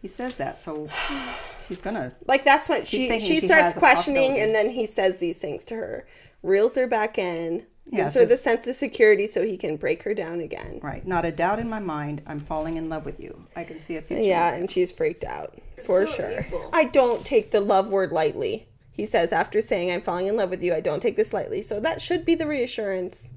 He 0.00 0.08
says 0.08 0.36
that, 0.36 0.60
so 0.60 0.88
she's 1.66 1.80
gonna 1.80 2.12
Like 2.26 2.44
that's 2.44 2.68
what 2.68 2.86
she 2.86 3.10
she 3.18 3.20
she 3.20 3.40
starts 3.40 3.76
questioning 3.76 4.38
and 4.38 4.54
then 4.54 4.70
he 4.70 4.86
says 4.86 5.18
these 5.18 5.38
things 5.38 5.64
to 5.66 5.74
her. 5.74 6.06
Reels 6.42 6.76
her 6.76 6.86
back 6.86 7.18
in. 7.18 7.66
Yeah, 7.88 8.08
so 8.08 8.24
the 8.24 8.36
sense 8.36 8.66
of 8.66 8.74
security 8.76 9.26
so 9.28 9.44
he 9.44 9.56
can 9.56 9.76
break 9.76 10.02
her 10.02 10.12
down 10.12 10.40
again. 10.40 10.80
right. 10.82 11.06
Not 11.06 11.24
a 11.24 11.30
doubt 11.30 11.60
in 11.60 11.68
my 11.70 11.78
mind. 11.78 12.20
I'm 12.26 12.40
falling 12.40 12.76
in 12.76 12.88
love 12.88 13.04
with 13.04 13.20
you. 13.20 13.46
I 13.54 13.62
can 13.64 13.78
see 13.78 13.96
a 13.96 14.02
future. 14.02 14.22
Yeah, 14.24 14.52
and 14.54 14.68
she's 14.70 14.90
freaked 14.90 15.24
out 15.24 15.54
for 15.84 16.04
so 16.06 16.14
sure. 16.14 16.40
evil. 16.40 16.68
I 16.72 16.84
don't 16.84 17.24
take 17.24 17.52
the 17.52 17.60
love 17.60 17.88
word 17.90 18.10
lightly. 18.10 18.66
He 18.90 19.06
says 19.06 19.30
after 19.30 19.60
saying 19.60 19.92
I'm 19.92 20.00
falling 20.02 20.26
in 20.26 20.36
love 20.36 20.50
with 20.50 20.62
you, 20.62 20.74
I 20.74 20.80
don't 20.80 21.00
take 21.00 21.16
this 21.16 21.32
lightly. 21.32 21.62
So 21.62 21.78
that 21.80 22.00
should 22.00 22.24
be 22.24 22.34
the 22.34 22.46
reassurance. 22.46 23.28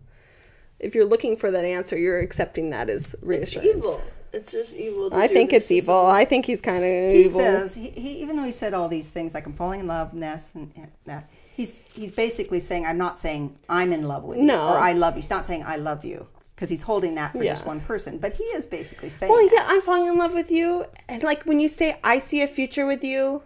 If 0.80 0.96
you're 0.96 1.06
looking 1.06 1.36
for 1.38 1.52
that 1.52 1.66
answer, 1.66 1.98
you're 1.98 2.20
accepting 2.20 2.70
that 2.72 2.90
as 2.90 3.16
reassurance. 3.22 3.56
It's 3.56 3.64
reassurance. 3.66 3.86
evil. 3.86 4.02
It's 4.32 4.52
just 4.52 4.76
evil. 4.76 5.10
to 5.10 5.16
I 5.16 5.28
do 5.28 5.34
think 5.34 5.54
it's 5.54 5.68
to 5.68 5.76
evil. 5.76 6.06
I 6.06 6.24
think 6.26 6.46
he's 6.46 6.62
kind 6.62 6.84
of 6.84 6.90
He 7.14 7.22
evil. 7.26 7.40
says 7.40 7.76
he, 7.76 7.90
he 7.90 8.22
even 8.22 8.36
though 8.38 8.44
he 8.44 8.52
said 8.52 8.74
all 8.74 8.88
these 8.88 9.10
things 9.12 9.34
like 9.34 9.46
I'm 9.46 9.54
falling 9.54 9.80
in 9.82 9.88
love 9.88 10.14
and 10.14 10.24
this 10.24 10.56
and 10.56 10.72
and 10.76 10.92
that 11.06 11.30
he's 11.60 11.82
he's 11.94 12.12
basically 12.14 12.62
saying 12.62 12.86
I'm 12.86 12.98
not 12.98 13.20
saying 13.20 13.58
I'm 13.68 13.92
in 13.92 14.04
love 14.08 14.24
with 14.24 14.38
you 14.38 14.46
No. 14.46 14.60
or 14.70 14.78
I 14.78 14.94
love 14.94 15.14
you. 15.16 15.18
He's 15.24 15.30
not 15.30 15.44
saying 15.44 15.64
I 15.66 15.76
love 15.76 16.06
you 16.06 16.28
because 16.56 16.70
he's 16.70 16.84
holding 16.84 17.16
that 17.16 17.34
for 17.34 17.44
just 17.44 17.66
one 17.66 17.82
person, 17.82 18.18
but 18.18 18.32
he 18.34 18.44
is 18.60 18.66
basically 18.66 19.10
saying 19.10 19.32
Well, 19.32 19.42
that. 19.46 19.54
yeah, 19.54 19.64
I'm 19.68 19.82
falling 19.82 20.08
in 20.08 20.18
love 20.18 20.34
with 20.34 20.52
you, 20.52 20.86
and 21.10 21.22
like 21.24 21.44
when 21.50 21.60
you 21.60 21.68
say 21.70 22.00
I 22.04 22.20
see 22.20 22.42
a 22.42 22.48
future 22.48 22.86
with 22.86 23.04
you, 23.04 23.44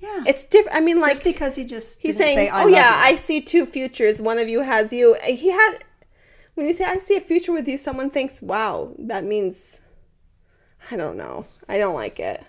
yeah. 0.00 0.24
it's 0.26 0.44
different. 0.44 0.76
I 0.76 0.80
mean, 0.80 1.00
like 1.00 1.12
just 1.12 1.24
because 1.24 1.56
he 1.56 1.64
just 1.64 2.00
he's 2.00 2.16
didn't 2.18 2.28
saying, 2.34 2.48
say 2.48 2.48
I 2.50 2.64
"Oh 2.64 2.66
yeah, 2.68 2.90
you. 3.08 3.14
I 3.14 3.16
see 3.16 3.40
two 3.40 3.64
futures. 3.66 4.20
One 4.20 4.38
of 4.38 4.48
you 4.48 4.60
has 4.60 4.92
you." 4.92 5.16
He 5.24 5.50
had 5.50 5.78
when 6.54 6.66
you 6.66 6.72
say 6.74 6.84
I 6.84 6.96
see 6.98 7.16
a 7.16 7.20
future 7.20 7.52
with 7.52 7.66
you, 7.68 7.78
someone 7.78 8.10
thinks, 8.10 8.42
"Wow, 8.42 8.92
that 8.98 9.24
means." 9.24 9.80
I 10.90 10.96
don't 10.96 11.16
know. 11.16 11.46
I 11.68 11.78
don't 11.78 11.94
like 11.94 12.18
it. 12.18 12.42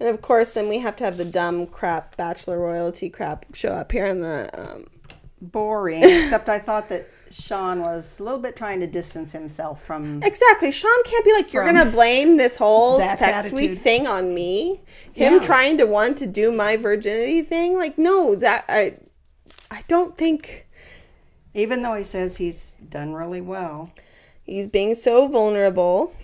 And 0.00 0.08
of 0.08 0.22
course, 0.22 0.50
then 0.50 0.68
we 0.68 0.78
have 0.78 0.96
to 0.96 1.04
have 1.04 1.16
the 1.16 1.24
dumb 1.24 1.66
crap 1.66 2.16
bachelor 2.16 2.58
royalty 2.58 3.10
crap 3.10 3.46
show 3.54 3.70
up 3.70 3.92
here 3.92 4.06
in 4.06 4.20
the. 4.20 4.48
Um, 4.54 4.86
boring. 5.40 6.02
except 6.04 6.48
I 6.48 6.58
thought 6.58 6.88
that 6.88 7.08
Sean 7.30 7.80
was 7.80 8.20
a 8.20 8.24
little 8.24 8.38
bit 8.40 8.56
trying 8.56 8.80
to 8.80 8.86
distance 8.86 9.32
himself 9.32 9.82
from. 9.82 10.22
exactly. 10.22 10.72
Sean 10.72 11.02
can't 11.04 11.24
be 11.24 11.32
like, 11.32 11.52
you're 11.52 11.64
gonna 11.64 11.90
blame 11.90 12.36
this 12.36 12.56
whole 12.56 12.96
Zach's 12.96 13.20
sex 13.20 13.52
week 13.52 13.78
thing 13.78 14.06
on 14.06 14.34
me. 14.34 14.82
Him 15.12 15.34
Yeah. 15.34 15.38
trying 15.40 15.76
to 15.78 15.84
want 15.84 16.18
to 16.18 16.26
do 16.26 16.50
my 16.52 16.76
virginity 16.76 17.42
thing. 17.42 17.76
Like, 17.76 17.98
no, 17.98 18.36
Zach. 18.36 18.64
I, 18.68 18.96
I 19.70 19.82
don't 19.88 20.16
think. 20.16 20.66
Even 21.54 21.82
though 21.82 21.94
he 21.94 22.02
says 22.04 22.36
he's 22.36 22.74
done 22.88 23.14
really 23.14 23.40
well, 23.40 23.90
He's 24.44 24.66
being 24.66 24.94
so 24.94 25.28
vulnerable. 25.28 26.14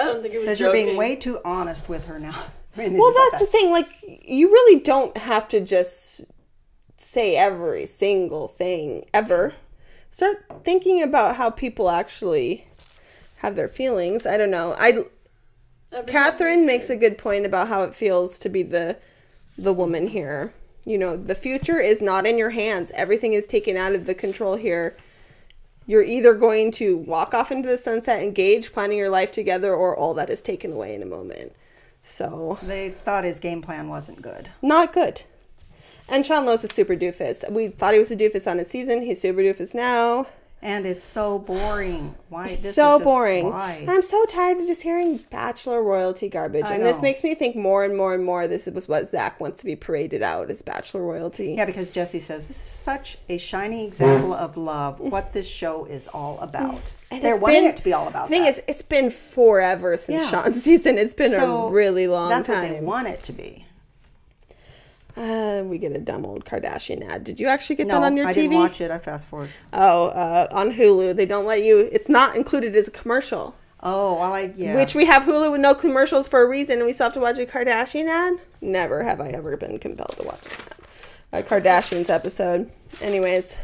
I 0.00 0.04
don't 0.04 0.22
think 0.22 0.34
it 0.34 0.38
was 0.38 0.46
says 0.46 0.60
you're 0.60 0.72
being 0.72 0.96
way 0.96 1.16
too 1.16 1.38
honest 1.44 1.88
with 1.88 2.06
her 2.06 2.18
now. 2.18 2.46
I 2.76 2.88
mean, 2.88 2.94
Well, 2.94 3.10
he 3.10 3.14
thought 3.14 3.28
that's 3.32 3.44
the 3.44 3.50
thing. 3.50 3.70
Like, 3.70 3.88
you 4.02 4.48
really 4.48 4.80
don't 4.80 5.16
have 5.16 5.46
to 5.48 5.60
just 5.60 6.24
say 6.96 7.36
every 7.36 7.86
single 7.86 8.48
thing 8.48 9.06
ever. 9.14 9.54
Start 10.10 10.44
thinking 10.64 11.00
about 11.00 11.36
how 11.36 11.50
people 11.50 11.88
actually 11.88 12.66
have 13.36 13.54
their 13.54 13.68
feelings. 13.68 14.26
I 14.26 14.36
don't 14.36 14.50
know. 14.50 14.74
I 14.78 15.04
Every 15.92 16.10
Catherine 16.10 16.66
makes 16.66 16.90
a 16.90 16.96
good 16.96 17.16
point 17.16 17.46
about 17.46 17.68
how 17.68 17.84
it 17.84 17.94
feels 17.94 18.38
to 18.38 18.48
be 18.48 18.62
the 18.62 18.98
the 19.56 19.72
woman 19.72 20.08
here. 20.08 20.52
You 20.84 20.98
know, 20.98 21.16
the 21.16 21.34
future 21.34 21.78
is 21.78 22.02
not 22.02 22.26
in 22.26 22.36
your 22.36 22.50
hands. 22.50 22.90
Everything 22.94 23.32
is 23.32 23.46
taken 23.46 23.76
out 23.76 23.94
of 23.94 24.06
the 24.06 24.14
control 24.14 24.56
here. 24.56 24.96
You're 25.86 26.02
either 26.02 26.32
going 26.34 26.70
to 26.72 26.96
walk 26.96 27.34
off 27.34 27.52
into 27.52 27.68
the 27.68 27.76
sunset, 27.78 28.22
engage, 28.22 28.72
planning 28.72 28.98
your 28.98 29.10
life 29.10 29.32
together, 29.32 29.74
or 29.74 29.96
all 29.96 30.14
that 30.14 30.30
is 30.30 30.40
taken 30.40 30.72
away 30.72 30.94
in 30.94 31.02
a 31.02 31.06
moment. 31.06 31.52
So 32.02 32.58
They 32.62 32.90
thought 32.90 33.24
his 33.24 33.40
game 33.40 33.60
plan 33.62 33.88
wasn't 33.88 34.22
good. 34.22 34.50
not 34.62 34.92
good. 34.92 35.22
And 36.08 36.24
Sean 36.26 36.44
Lowe's 36.44 36.62
a 36.64 36.68
super 36.68 36.94
doofus. 36.96 37.50
We 37.50 37.68
thought 37.68 37.94
he 37.94 37.98
was 37.98 38.10
a 38.10 38.16
doofus 38.16 38.50
on 38.50 38.58
his 38.58 38.68
season. 38.68 39.00
He's 39.02 39.20
super 39.22 39.40
doofus 39.40 39.74
now. 39.74 40.26
And 40.64 40.86
it's 40.86 41.04
so 41.04 41.38
boring. 41.38 42.16
Why? 42.30 42.48
It's 42.48 42.62
this 42.62 42.74
so 42.74 42.94
is 42.94 43.00
just, 43.00 43.04
boring. 43.04 43.50
Why? 43.50 43.84
I'm 43.86 44.00
so 44.00 44.24
tired 44.24 44.56
of 44.56 44.66
just 44.66 44.82
hearing 44.82 45.18
bachelor 45.30 45.82
royalty 45.82 46.30
garbage. 46.30 46.64
I 46.64 46.76
and 46.76 46.86
this 46.86 47.02
makes 47.02 47.22
me 47.22 47.34
think 47.34 47.54
more 47.54 47.84
and 47.84 47.94
more 47.94 48.14
and 48.14 48.24
more 48.24 48.48
this 48.48 48.64
was 48.66 48.88
what 48.88 49.06
Zach 49.06 49.38
wants 49.40 49.60
to 49.60 49.66
be 49.66 49.76
paraded 49.76 50.22
out 50.22 50.50
as 50.50 50.62
bachelor 50.62 51.02
royalty. 51.02 51.52
Yeah, 51.52 51.66
because 51.66 51.90
Jesse 51.90 52.18
says 52.18 52.48
this 52.48 52.56
is 52.56 52.62
such 52.62 53.18
a 53.28 53.36
shining 53.36 53.80
example 53.86 54.30
mm. 54.30 54.38
of 54.38 54.56
love. 54.56 55.00
What 55.00 55.34
this 55.34 55.46
show 55.46 55.84
is 55.84 56.08
all 56.08 56.40
about. 56.40 56.80
And 57.10 57.22
They're 57.22 57.36
wanting 57.36 57.64
been- 57.64 57.70
it 57.70 57.76
to 57.76 57.84
be 57.84 57.92
all 57.92 58.08
about. 58.08 58.28
The 58.28 58.34
thing 58.34 58.44
that. 58.44 58.56
is, 58.56 58.62
it's 58.66 58.82
been 58.82 59.10
forever 59.10 59.98
since 59.98 60.24
Yeah. 60.24 60.42
Sean's 60.42 60.62
season. 60.64 60.96
It's 60.96 61.12
been 61.12 61.30
So 61.30 61.66
a 61.66 61.70
really 61.70 62.06
long 62.06 62.30
That's 62.30 62.46
time. 62.46 62.62
what 62.62 62.68
they 62.70 62.80
want 62.80 63.08
it 63.08 63.22
to 63.24 63.32
be. 63.34 63.66
Uh, 65.16 65.62
we 65.64 65.78
get 65.78 65.92
a 65.92 65.98
dumb 65.98 66.26
old 66.26 66.44
Kardashian 66.44 67.08
ad. 67.08 67.22
Did 67.22 67.38
you 67.38 67.46
actually 67.46 67.76
get 67.76 67.86
No, 67.86 68.00
that 68.00 68.06
on 68.06 68.16
your 68.16 68.26
I 68.26 68.32
TV? 68.32 68.32
I 68.32 68.34
didn't 68.42 68.56
watch 68.58 68.80
it. 68.80 68.90
I 68.90 68.98
fast 68.98 69.26
forward. 69.28 69.50
Oh, 69.72 70.06
uh, 70.08 70.48
on 70.50 70.72
Hulu. 70.72 71.14
They 71.14 71.26
don't 71.26 71.44
let 71.46 71.62
you. 71.62 71.88
It's 71.92 72.08
not 72.08 72.34
included 72.34 72.74
as 72.74 72.88
a 72.88 72.90
commercial. 72.90 73.54
Oh, 73.80 74.14
well, 74.14 74.32
I 74.32 74.52
yeah. 74.56 74.74
Which 74.76 74.94
we 74.94 75.04
have 75.04 75.24
Hulu 75.24 75.52
with 75.52 75.60
no 75.60 75.74
commercials 75.74 76.26
for 76.26 76.42
a 76.42 76.48
reason, 76.48 76.78
and 76.78 76.86
we 76.86 76.92
still 76.92 77.04
have 77.06 77.12
to 77.14 77.20
watch 77.20 77.38
a 77.38 77.46
Kardashian 77.46 78.08
ad. 78.08 78.40
Never 78.60 79.04
have 79.04 79.20
I 79.20 79.28
ever 79.28 79.56
been 79.56 79.78
compelled 79.78 80.16
to 80.16 80.22
watch 80.24 80.46
an 80.46 80.52
ad. 80.52 80.74
A 81.32 81.42
Kardashians 81.48 82.08
episode. 82.08 82.70
Anyways, 83.00 83.54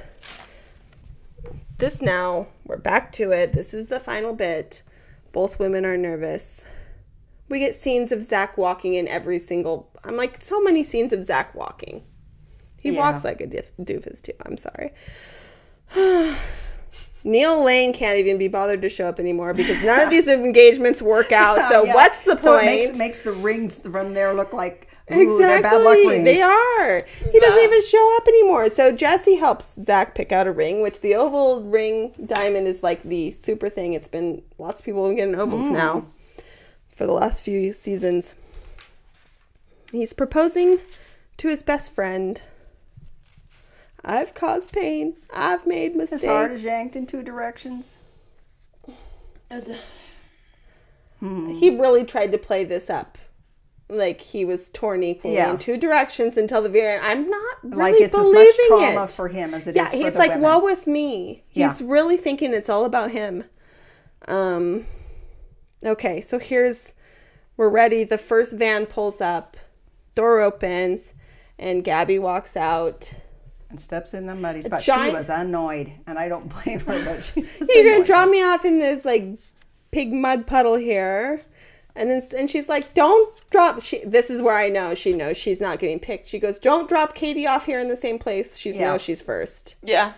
this 1.79 2.03
now 2.03 2.49
we're 2.65 2.77
back 2.77 3.13
to 3.13 3.33
it. 3.33 3.55
This 3.55 3.73
is 3.73 3.89
the 3.89 3.99
final 3.99 4.35
bit. 4.35 4.83
Both 5.33 5.59
women 5.59 5.87
are 5.87 5.97
nervous. 5.97 6.65
We 7.51 7.59
get 7.59 7.75
scenes 7.75 8.13
of 8.13 8.23
Zach 8.23 8.57
walking 8.57 8.95
in 8.95 9.07
every 9.09 9.39
single. 9.39 9.91
I'm 10.05 10.17
like, 10.17 10.41
so 10.41 10.61
many 10.63 10.83
scenes 10.83 11.13
of 11.13 11.25
Zach 11.25 11.55
walking. 11.55 12.05
He 12.79 12.93
Yeah. 12.93 13.01
walks 13.01 13.25
like 13.25 13.41
a 13.43 13.47
dif- 13.47 13.77
doofus 13.77 14.23
too. 14.23 14.33
I'm 14.47 14.57
sorry. 14.57 14.93
Neil 17.23 17.63
Lane 17.63 17.93
can't 17.93 18.17
even 18.19 18.39
be 18.39 18.49
bothered 18.49 18.81
to 18.81 18.89
show 18.89 19.07
up 19.07 19.21
anymore 19.21 19.53
because 19.53 19.83
none 19.85 20.01
of 20.01 20.09
these 20.09 20.27
engagements 20.29 21.03
work 21.03 21.33
out. 21.33 21.63
So 21.71 21.85
Yeah. 21.85 21.95
what's 21.95 22.23
the 22.25 22.31
point? 22.33 22.43
So 22.43 22.57
it 22.59 22.65
makes 22.65 22.97
makes 22.99 23.19
the 23.21 23.33
rings 23.33 23.79
from 23.79 24.15
there 24.15 24.33
look 24.33 24.55
like 24.55 24.89
ooh, 25.13 25.37
they're 25.39 25.61
bad 25.61 25.83
luck 25.83 25.99
Exactly. 25.99 26.07
rings. 26.13 26.25
They 26.25 26.41
are. 26.41 27.05
He 27.33 27.41
doesn't 27.41 27.63
even 27.65 27.83
show 27.83 28.17
up 28.17 28.27
anymore. 28.29 28.71
So 28.71 28.91
Jesse 28.93 29.35
helps 29.37 29.75
Zach 29.83 30.15
pick 30.15 30.33
out 30.33 30.47
a 30.47 30.53
ring, 30.53 30.81
which 30.81 31.01
the 31.01 31.15
oval 31.17 31.63
ring 31.65 32.13
diamond 32.25 32.67
is 32.67 32.83
like 32.83 33.03
the 33.03 33.33
super 33.33 33.69
thing. 33.69 33.93
It's 33.93 34.09
been 34.09 34.41
lots 34.57 34.81
of 34.81 34.87
people 34.87 35.13
getting 35.15 35.35
ovals 35.35 35.67
Mm. 35.67 35.73
now 35.73 36.07
for 37.01 37.07
the 37.07 37.13
last 37.15 37.43
few 37.43 37.73
seasons. 37.73 38.35
He's 39.91 40.13
proposing 40.13 40.81
to 41.39 41.49
his 41.49 41.63
best 41.63 41.95
friend. 41.95 42.43
I've 44.05 44.35
caused 44.35 44.71
pain. 44.75 45.17
I've 45.33 45.67
made 45.67 45.97
mistakes. 45.97 46.21
His 46.25 46.31
heart 46.31 46.53
is 46.53 46.63
yanked 46.63 46.97
in 46.97 47.07
two 47.07 47.23
directions. 47.23 48.01
As 49.49 49.65
the- 49.65 49.79
he 51.23 51.71
really 51.81 52.05
tried 52.05 52.33
to 52.33 52.39
play 52.39 52.65
this 52.65 52.91
up. 52.91 53.17
Like 53.89 54.21
he 54.21 54.45
was 54.45 54.69
torn 54.69 55.03
equally 55.03 55.37
Yeah. 55.37 55.51
in 55.53 55.57
two 55.59 55.79
directions 55.79 56.37
until 56.37 56.61
the 56.61 56.69
very 56.69 56.97
end. 56.97 57.03
I'm 57.03 57.31
not 57.31 57.57
really 57.63 57.77
like 57.93 57.95
it's 57.95 58.15
as 58.15 58.27
believing 58.27 58.45
much 58.45 58.57
trauma 58.69 59.05
it. 59.05 59.11
for 59.13 59.29
him 59.29 59.55
as 59.55 59.67
it 59.67 59.71
is 59.71 59.77
yeah, 59.77 59.91
he's 59.91 60.17
like, 60.17 60.33
women. 60.33 60.43
woe 60.43 60.69
is 60.69 60.87
me. 60.87 61.45
He's 61.49 61.81
Yeah. 61.81 61.87
really 61.87 62.19
thinking 62.19 62.53
it's 62.53 62.69
all 62.69 62.85
about 62.85 63.11
him. 63.11 63.45
Um, 64.29 64.85
okay, 65.85 66.21
so 66.21 66.39
here's 66.39 66.95
we're 67.57 67.69
ready. 67.69 68.05
The 68.05 68.19
first 68.19 68.57
van 68.57 68.87
pulls 68.87 69.21
up, 69.21 69.57
door 70.15 70.41
opens, 70.41 71.13
and 71.59 71.85
Gabi 71.85 72.21
walks 72.21 72.57
out. 72.57 73.13
and 73.69 73.81
steps 73.81 74.15
in 74.15 74.27
the 74.27 74.35
muddy 74.35 74.63
spot. 74.63 74.83
giant- 74.83 75.11
She 75.13 75.17
was 75.17 75.29
annoyed, 75.31 75.93
and 76.07 76.19
I 76.19 76.29
don't 76.29 76.49
blame 76.65 76.81
her, 76.81 77.05
but 77.05 77.23
she 77.23 77.41
was 77.43 77.69
You're 77.69 77.93
gonna 77.93 78.05
drop 78.05 78.29
me 78.29 78.43
off 78.43 78.65
in 78.65 78.79
this 78.79 79.05
like 79.05 79.39
pig 79.91 80.13
mud 80.13 80.47
puddle 80.47 80.77
here. 80.77 81.41
And 81.97 82.09
then, 82.09 82.23
and 82.37 82.49
she's 82.49 82.69
like, 82.69 82.95
"Don't 82.95 83.35
drop." 83.51 83.83
She, 83.83 84.03
this 84.05 84.31
is 84.31 84.41
where 84.41 84.55
I 84.57 84.69
know 84.69 84.95
she 84.95 85.13
knows 85.13 85.37
she's 85.37 85.61
not 85.61 85.81
getting 85.81 85.99
picked. 85.99 86.29
She 86.29 86.39
goes, 86.39 86.59
"Don't 86.61 86.89
drop 86.89 87.17
Kaity 87.17 87.49
off 87.49 87.67
here 87.67 87.81
in 87.81 87.89
the 87.89 87.97
same 87.97 88.17
place." 88.19 88.57
She 88.57 88.71
Yeah. 88.71 88.93
knows 88.93 89.03
she's 89.03 89.21
first. 89.21 89.75
yeah. 89.83 90.13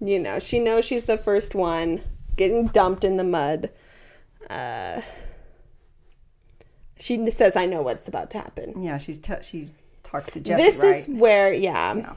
You 0.00 0.18
know, 0.18 0.38
she 0.38 0.60
knows 0.60 0.84
she's 0.84 1.06
the 1.06 1.16
first 1.16 1.54
one 1.54 2.02
getting 2.36 2.66
dumped 2.66 3.04
in 3.04 3.16
the 3.16 3.24
mud. 3.24 3.70
Uh, 4.50 5.00
she 6.98 7.30
says, 7.30 7.56
"I 7.56 7.66
know 7.66 7.82
what's 7.82 8.08
about 8.08 8.30
to 8.30 8.38
happen." 8.38 8.82
Yeah, 8.82 8.98
she's 8.98 9.18
t- 9.18 9.34
she 9.42 9.68
talks 10.02 10.30
to 10.30 10.40
Jesse, 10.40 10.62
this 10.62 10.78
right? 10.78 10.96
is 10.96 11.08
where, 11.08 11.52
yeah. 11.52 11.94
Yeah. 11.94 12.14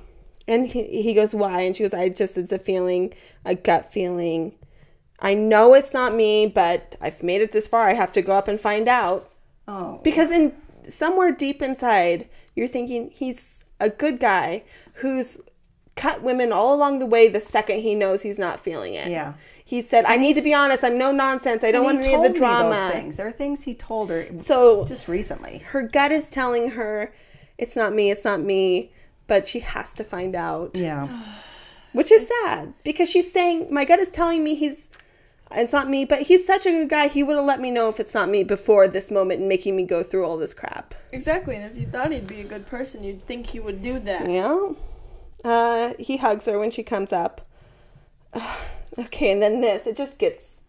And 0.47 0.67
he, 0.67 1.01
he 1.01 1.13
goes, 1.13 1.33
Why? 1.33 1.61
And 1.61 1.75
she 1.75 1.83
goes, 1.83 1.93
I 1.93 2.09
just, 2.09 2.37
it's 2.37 2.51
a 2.51 2.59
feeling, 2.59 3.13
a 3.43 3.55
gut 3.55 3.91
feeling. 3.91 4.53
I 5.19 5.33
know 5.33 5.73
it's 5.73 5.93
not 5.93 6.13
me, 6.13 6.45
but 6.45 6.95
I've 7.01 7.23
made 7.23 7.41
it 7.41 7.51
this 7.51 7.67
far. 7.67 7.87
I 7.87 7.93
have 7.93 8.13
to 8.13 8.21
go 8.21 8.33
up 8.33 8.47
and 8.47 8.59
find 8.59 8.87
out. 8.87 9.31
oh, 9.67 9.99
Because 10.03 10.29
in 10.31 10.55
somewhere 10.87 11.31
deep 11.31 11.61
inside, 11.61 12.29
you're 12.55 12.67
thinking 12.67 13.09
he's 13.13 13.65
a 13.79 13.89
good 13.89 14.19
guy 14.19 14.63
who's 14.95 15.39
cut 15.95 16.21
women 16.21 16.51
all 16.51 16.75
along 16.75 16.99
the 16.99 17.05
way 17.07 17.27
the 17.27 17.41
second 17.41 17.79
he 17.81 17.95
knows 17.95 18.21
he's 18.21 18.37
not 18.39 18.59
feeling 18.59 18.93
it. 18.93 19.07
Yeah. 19.07 19.33
He 19.67 19.81
said, 19.81 20.05
I 20.05 20.15
need 20.15 20.35
to 20.37 20.41
be 20.41 20.53
honest. 20.53 20.81
I'm 20.81 20.97
no 20.97 21.11
nonsense. 21.11 21.61
I 21.61 21.71
don't 21.73 21.83
want 21.83 22.05
he 22.05 22.13
any 22.13 22.15
of 22.15 22.23
the 22.23 22.37
drama. 22.39 22.69
those 22.69 22.91
things. 22.93 23.17
There 23.17 23.27
are 23.27 23.31
things 23.33 23.63
he 23.63 23.75
told 23.75 24.09
her 24.09 24.25
So 24.39 24.85
just 24.85 25.09
recently. 25.09 25.57
her 25.73 25.81
gut 25.83 26.13
is 26.13 26.29
telling 26.29 26.71
her, 26.71 27.13
it's 27.57 27.75
not 27.75 27.93
me, 27.93 28.09
it's 28.09 28.23
not 28.23 28.39
me, 28.39 28.93
but 29.27 29.45
she 29.45 29.59
has 29.59 29.93
to 29.95 30.05
find 30.05 30.35
out. 30.37 30.77
Yeah, 30.77 31.09
which 31.91 32.13
is 32.13 32.29
sad 32.43 32.73
because 32.85 33.09
she's 33.09 33.29
saying 33.29 33.67
my 33.69 33.83
gut 33.83 33.99
is 33.99 34.09
telling 34.09 34.41
me 34.43 34.55
he's 34.55 34.89
it's 35.51 35.73
not 35.73 35.89
me 35.89 36.05
but 36.05 36.21
he's 36.23 36.45
such 36.45 36.65
a 36.65 36.71
good 36.71 36.89
guy 36.89 37.07
he 37.07 37.23
would 37.23 37.35
have 37.37 37.45
let 37.45 37.59
me 37.59 37.71
know 37.71 37.87
if 37.89 37.99
it's 37.99 38.13
not 38.13 38.29
me 38.29 38.43
before 38.43 38.87
this 38.87 39.09
moment 39.09 39.39
and 39.39 39.49
making 39.49 39.75
me 39.75 39.83
go 39.83 40.01
through 40.03 40.25
all 40.25 40.37
this 40.37 40.53
crap 40.53 40.93
Exactly. 41.11 41.55
And 41.57 41.65
if 41.71 41.77
you 41.77 41.87
thought 41.87 42.11
he'd 42.11 42.27
be 42.27 42.41
a 42.41 42.43
good 42.43 42.65
person, 42.67 43.03
you'd 43.03 43.25
think 43.25 43.47
he 43.47 43.59
would 43.59 43.81
do 43.81 43.99
that. 43.99 44.29
yeah 44.29 44.69
uh 45.43 45.93
he 45.99 46.17
hugs 46.17 46.45
her 46.45 46.57
when 46.59 46.71
she 46.71 46.83
comes 46.83 47.11
up 47.11 47.41
okay 48.97 49.31
and 49.31 49.41
then 49.41 49.61
this 49.61 49.87
it 49.87 49.95
just 49.95 50.19
gets 50.19 50.61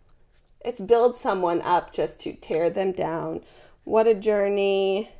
it's 0.64 0.80
build 0.80 1.16
someone 1.16 1.62
up 1.62 1.92
just 1.92 2.20
to 2.20 2.32
tear 2.32 2.68
them 2.68 2.92
down 2.92 3.40
what 3.84 4.06
a 4.06 4.14
journey 4.14 5.10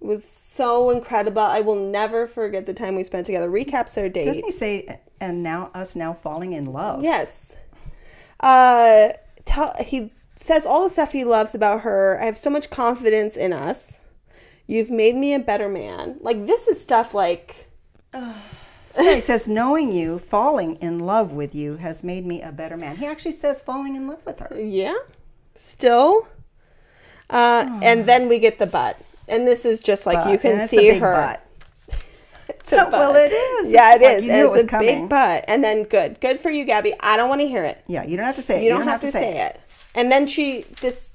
it 0.00 0.06
was 0.06 0.24
so 0.24 0.90
incredible 0.90 1.42
i 1.42 1.60
will 1.60 1.76
never 1.76 2.26
forget 2.26 2.66
the 2.66 2.74
time 2.74 2.94
we 2.94 3.02
spent 3.02 3.26
together 3.26 3.50
recaps 3.50 3.94
their 3.94 4.08
date 4.08 4.26
doesn't 4.26 4.44
he 4.44 4.50
say? 4.50 5.00
And 5.22 5.44
now 5.44 5.70
us 5.72 5.94
now 5.94 6.14
falling 6.14 6.52
in 6.52 6.72
love. 6.72 7.00
Yes. 7.04 7.54
Uh, 8.40 9.10
tell, 9.44 9.72
he 9.78 10.12
says 10.34 10.66
all 10.66 10.82
the 10.82 10.90
stuff 10.90 11.12
he 11.12 11.22
loves 11.22 11.54
about 11.54 11.82
her. 11.82 12.18
I 12.20 12.24
have 12.24 12.36
so 12.36 12.50
much 12.50 12.70
confidence 12.70 13.36
in 13.36 13.52
us. 13.52 14.00
You've 14.66 14.90
made 14.90 15.14
me 15.14 15.32
a 15.32 15.38
better 15.38 15.68
man. 15.68 16.16
Like 16.20 16.46
this 16.46 16.66
is 16.66 16.80
stuff 16.80 17.14
like 17.14 17.70
Yeah, 18.12 18.34
he 18.98 19.20
says, 19.20 19.48
knowing 19.48 19.92
you, 19.92 20.18
falling 20.18 20.76
in 20.76 20.98
love 21.00 21.32
with 21.32 21.54
you 21.54 21.76
has 21.76 22.04
made 22.04 22.26
me 22.26 22.42
a 22.42 22.52
better 22.52 22.76
man. 22.76 22.96
He 22.96 23.06
actually 23.06 23.32
says 23.32 23.60
falling 23.60 23.96
in 23.96 24.06
love 24.08 24.24
with 24.26 24.38
her. 24.40 24.58
yeah, 24.60 24.94
still. 25.54 26.28
Uh, 27.30 27.78
and 27.82 28.04
then 28.06 28.28
we 28.28 28.38
get 28.38 28.58
the 28.58 28.66
butt, 28.66 28.98
and 29.28 29.46
this 29.46 29.64
is 29.64 29.80
just 29.80 30.04
like 30.04 30.28
you 30.30 30.38
can 30.38 30.68
see 30.68 30.88
a 30.88 30.92
big 30.92 31.00
her. 31.02 31.12
butt. 31.14 31.46
It's 32.48 32.72
a 32.72 32.76
Well, 32.92 33.14
it 33.16 33.32
is. 33.32 33.72
Yeah, 33.72 33.94
It's 33.94 34.00
it 34.00 34.04
like 34.04 34.16
is. 34.18 34.24
you 34.26 34.30
and 34.32 34.38
knew 34.40 34.44
it 34.44 34.46
it's 34.46 34.54
was 34.54 34.64
a 34.64 34.68
coming. 34.68 35.00
big 35.02 35.08
butt, 35.08 35.44
and 35.48 35.64
then 35.64 35.84
good, 35.84 36.20
good 36.20 36.38
for 36.38 36.50
you, 36.50 36.66
Gabi. 36.66 36.92
I 37.00 37.16
don't 37.16 37.28
want 37.28 37.40
to 37.40 37.48
hear 37.48 37.64
it. 37.64 37.82
Yeah, 37.86 38.04
you 38.06 38.16
don't 38.16 38.26
have 38.26 38.36
to 38.36 38.42
say 38.42 38.60
it. 38.60 38.64
You 38.64 38.70
don't, 38.70 38.82
have, 38.82 39.00
to, 39.00 39.06
say, 39.06 39.46
it. 39.46 39.60
And 39.94 40.12
then 40.12 40.26
she, 40.26 40.64
this, 40.80 41.14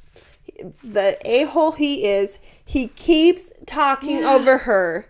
the 0.84 1.18
a 1.26 1.44
hole 1.44 1.74
he 1.74 2.06
is, 2.06 2.40
he 2.66 2.88
keeps 2.88 3.52
talking 3.66 4.24
over 4.24 4.60
her. 4.60 5.10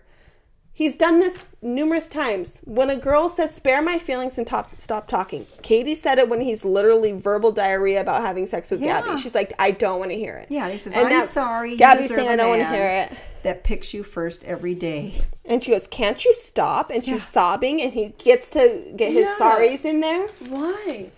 He's 0.72 0.94
done 0.94 1.18
this 1.20 1.40
numerous 1.60 2.08
times. 2.08 2.60
When 2.64 2.88
a 2.90 2.96
girl 2.96 3.28
says, 3.28 3.54
spare 3.54 3.82
my 3.82 3.98
feelings 3.98 4.38
and 4.38 4.46
top, 4.46 4.70
stop 4.80 5.08
talking. 5.08 5.46
Kaity 5.62 5.96
said 5.96 6.18
it 6.18 6.28
when 6.28 6.40
he's 6.40 6.64
literally 6.64 7.12
verbal 7.12 7.52
diarrhea 7.52 8.00
about 8.00 8.22
having 8.22 8.46
sex 8.46 8.70
with 8.70 8.80
Yeah. 8.80 9.02
Gabi. 9.02 9.18
She's 9.18 9.34
like, 9.34 9.52
I 9.58 9.70
don't 9.72 9.98
want 9.98 10.10
to 10.12 10.16
hear 10.16 10.36
it. 10.36 10.48
Yeah, 10.50 10.70
he 10.70 10.78
says, 10.78 10.96
And 10.96 11.06
I'm 11.06 11.12
now 11.12 11.20
sorry. 11.20 11.76
Gabi's 11.76 12.08
saying, 12.08 12.28
I 12.28 12.36
don't 12.36 12.48
want 12.50 12.62
to 12.62 12.68
hear 12.68 12.88
it. 12.88 13.12
That 13.42 13.64
picks 13.64 13.92
you 13.94 14.02
first 14.02 14.44
every 14.44 14.74
day. 14.74 15.22
And 15.44 15.62
she 15.62 15.70
goes, 15.72 15.86
can't 15.86 16.24
you 16.24 16.32
stop? 16.36 16.90
And 16.90 17.02
she's 17.04 17.14
Yeah. 17.14 17.20
sobbing 17.20 17.80
and 17.82 17.92
he 17.92 18.08
gets 18.18 18.50
to 18.50 18.92
get 18.96 19.12
his 19.12 19.26
Yeah. 19.26 19.36
sorries 19.40 19.84
in 19.84 20.00
there. 20.00 20.26
Why? 20.48 21.10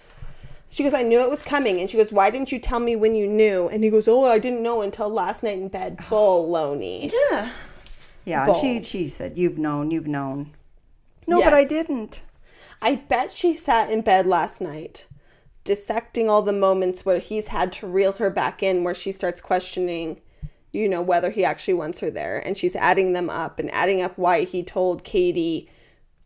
She 0.73 0.85
goes, 0.85 0.95
I 0.95 1.03
knew 1.03 1.21
it 1.21 1.29
was 1.29 1.43
coming. 1.43 1.81
And 1.81 1.91
she 1.91 1.97
goes, 1.97 2.13
Why 2.13 2.31
didn't 2.31 2.53
you 2.53 2.61
tell 2.61 2.79
me 2.79 2.95
when 2.95 3.17
you 3.17 3.27
knew? 3.27 3.69
And 3.69 3.83
he 3.83 3.91
goes, 3.91 4.07
Oh, 4.07 4.25
I 4.25 4.39
didn't 4.39 4.63
know 4.63 4.83
until 4.83 5.09
last 5.09 5.43
night 5.43 5.59
in 5.59 5.67
bed. 5.67 5.99
Oh. 6.13 6.45
Baloney. 6.49 7.13
Yeah. 7.31 7.51
Yeah, 8.25 8.53
she 8.53 8.83
she 8.83 9.07
said, 9.09 9.39
"You've 9.39 9.59
known, 9.59 9.91
you've 9.91 10.07
known." 10.07 10.53
No, 11.27 11.43
but 11.43 11.55
I 11.55 11.65
didn't. 11.65 12.23
I 12.83 12.95
bet 12.97 13.31
she 13.31 13.55
sat 13.55 13.91
in 13.91 14.01
bed 14.01 14.27
last 14.27 14.61
night 14.61 15.07
dissecting 15.65 16.29
all 16.29 16.43
the 16.43 16.53
moments 16.53 17.05
where 17.05 17.19
he's 17.19 17.49
had 17.49 17.73
to 17.73 17.87
reel 17.87 18.13
her 18.13 18.31
back 18.31 18.63
in, 18.63 18.85
where 18.85 18.95
she 18.95 19.13
starts 19.13 19.41
questioning, 19.41 20.21
you 20.73 20.89
know, 20.89 21.03
whether 21.03 21.31
he 21.31 21.45
actually 21.45 21.75
wants 21.75 22.01
her 22.01 22.11
there. 22.11 22.39
And 22.45 22.57
she's 22.57 22.75
adding 22.77 23.13
them 23.13 23.29
up 23.29 23.59
and 23.59 23.71
adding 23.71 24.01
up 24.01 24.17
why 24.17 24.45
he 24.45 24.63
told 24.63 25.05
Kaity 25.05 25.69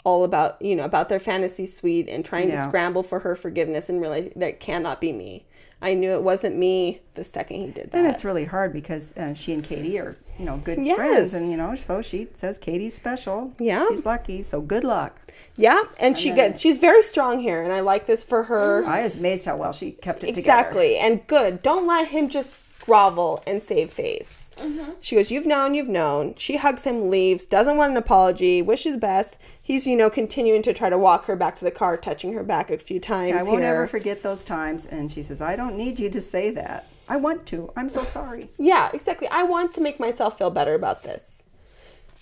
all 0.05 0.24
about, 0.24 0.61
you 0.62 0.76
know, 0.76 0.84
about 0.84 1.09
their 1.09 1.18
fantasy 1.18 1.66
suite 1.66 2.09
and 2.09 2.24
trying 2.24 2.49
to 2.51 2.62
scramble 2.62 3.03
for 3.03 3.20
her 3.20 3.34
forgiveness 3.34 3.88
and 3.88 4.01
realize 4.01 4.30
that 4.36 4.61
cannot 4.61 5.01
be 5.01 5.12
me. 5.12 5.47
I 5.82 5.95
knew 5.95 6.12
it 6.12 6.22
wasn't 6.22 6.57
me 6.57 7.01
the 7.14 7.24
second 7.24 7.57
he 7.57 7.66
did 7.66 7.90
that. 7.90 7.99
And 7.99 8.07
it's 8.07 8.24
really 8.24 8.45
hard 8.45 8.72
because 8.72 9.14
uh, 9.16 9.34
she 9.34 9.53
and 9.53 9.64
Kaity 9.64 10.01
are, 10.01 10.16
you 10.39 10.45
know, 10.45 10.57
good 10.59 10.78
Yes. 10.85 10.97
friends, 10.97 11.35
and 11.35 11.51
you 11.51 11.57
know, 11.57 11.74
so 11.74 12.03
she 12.03 12.28
says 12.35 12.59
Kaity's 12.59 12.95
special. 12.95 13.53
Yeah. 13.59 13.85
she's 13.89 14.05
lucky. 14.05 14.43
So 14.43 14.61
good 14.61 14.85
luck. 14.85 15.20
Yeah, 15.57 15.80
and 15.99 16.18
she 16.18 16.30
then- 16.30 16.51
gets 16.53 16.61
she's 16.61 16.78
very 16.78 17.03
strong 17.03 17.39
here, 17.39 17.62
and 17.62 17.72
I 17.72 17.80
like 17.80 18.07
this 18.07 18.24
for 18.24 18.45
her. 18.45 18.85
I 18.87 19.03
was 19.03 19.16
amazed 19.16 19.47
how 19.47 19.57
well 19.57 19.72
she 19.72 19.93
kept 19.93 20.24
it 20.24 20.28
together. 20.35 20.41
Exactly, 20.41 20.97
and 20.97 21.26
good. 21.26 21.62
Don't 21.62 21.87
let 21.87 22.09
him 22.09 22.28
just 22.28 22.64
grovel 22.85 23.43
and 23.47 23.62
save 23.62 23.91
face. 23.91 24.41
Mm-hmm. 24.61 24.91
She 25.01 25.16
goes, 25.16 25.30
"You've 25.32 25.47
known, 25.47 25.74
you've 25.74 25.89
known." 25.89 26.35
She 26.37 26.57
hugs 26.57 26.85
him, 26.85 27.11
leaves, 27.11 27.45
doesn't 27.45 27.76
want 27.76 27.91
an 27.91 27.97
apology, 27.97 28.62
wishes 28.62 28.93
the 28.95 28.99
best. 29.01 29.37
He's, 29.61 29.85
you 29.87 29.97
know, 29.97 30.09
continuing 30.11 30.62
to 30.62 30.72
try 30.72 30.91
to 30.91 30.99
walk 30.99 31.24
her 31.26 31.35
back 31.35 31.57
to 31.57 31.64
the 31.64 31.72
car, 31.72 31.97
touching 31.97 32.32
her 32.35 32.45
back 32.45 32.70
a 32.70 32.78
few 32.78 33.01
times 33.01 33.35
I 33.35 33.43
won't 33.43 33.62
here. 33.62 33.70
ever 33.70 33.87
forget 33.89 34.22
those 34.22 34.45
times. 34.45 34.87
And 34.87 35.11
she 35.11 35.22
says, 35.22 35.43
"I 35.43 35.57
don't 35.57 35.76
need 35.76 35.99
you 35.99 36.09
to 36.11 36.20
say 36.20 36.51
that. 36.51 36.87
I 37.09 37.16
want 37.16 37.46
to. 37.46 37.72
I'm 37.76 37.88
so 37.88 38.05
sorry." 38.05 38.50
Yeah, 38.59 38.90
exactly. 38.94 39.28
I 39.30 39.42
want 39.44 39.72
to 39.72 39.80
make 39.80 40.00
myself 40.00 40.38
feel 40.38 40.50
better 40.50 40.74
about 40.74 41.02
this. 41.02 41.44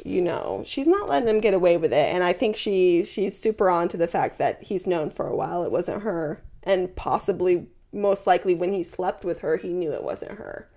You 0.05 0.21
know, 0.21 0.63
she's 0.67 0.89
not 0.89 1.09
letting 1.09 1.29
him 1.29 1.41
get 1.41 1.55
away 1.55 1.77
with 1.77 1.93
it, 1.93 2.13
and 2.15 2.25
I 2.25 2.33
think 2.33 2.57
she 2.57 3.05
she's 3.05 3.37
super 3.39 3.71
on 3.71 3.89
to 3.89 3.97
the 3.97 4.09
fact 4.09 4.39
that 4.39 4.63
he's 4.65 4.87
known 4.87 5.11
for 5.11 5.27
a 5.27 5.37
while 5.37 5.63
it 5.65 5.71
wasn't 5.71 6.03
her, 6.03 6.43
and 6.65 6.95
possibly 6.97 7.69
most 7.93 8.27
likely 8.27 8.55
when 8.55 8.73
he 8.73 8.83
slept 8.83 9.25
with 9.25 9.41
her, 9.41 9.57
he 9.59 9.73
knew 9.73 9.93
it 9.93 10.03
wasn't 10.03 10.33
her. 10.33 10.69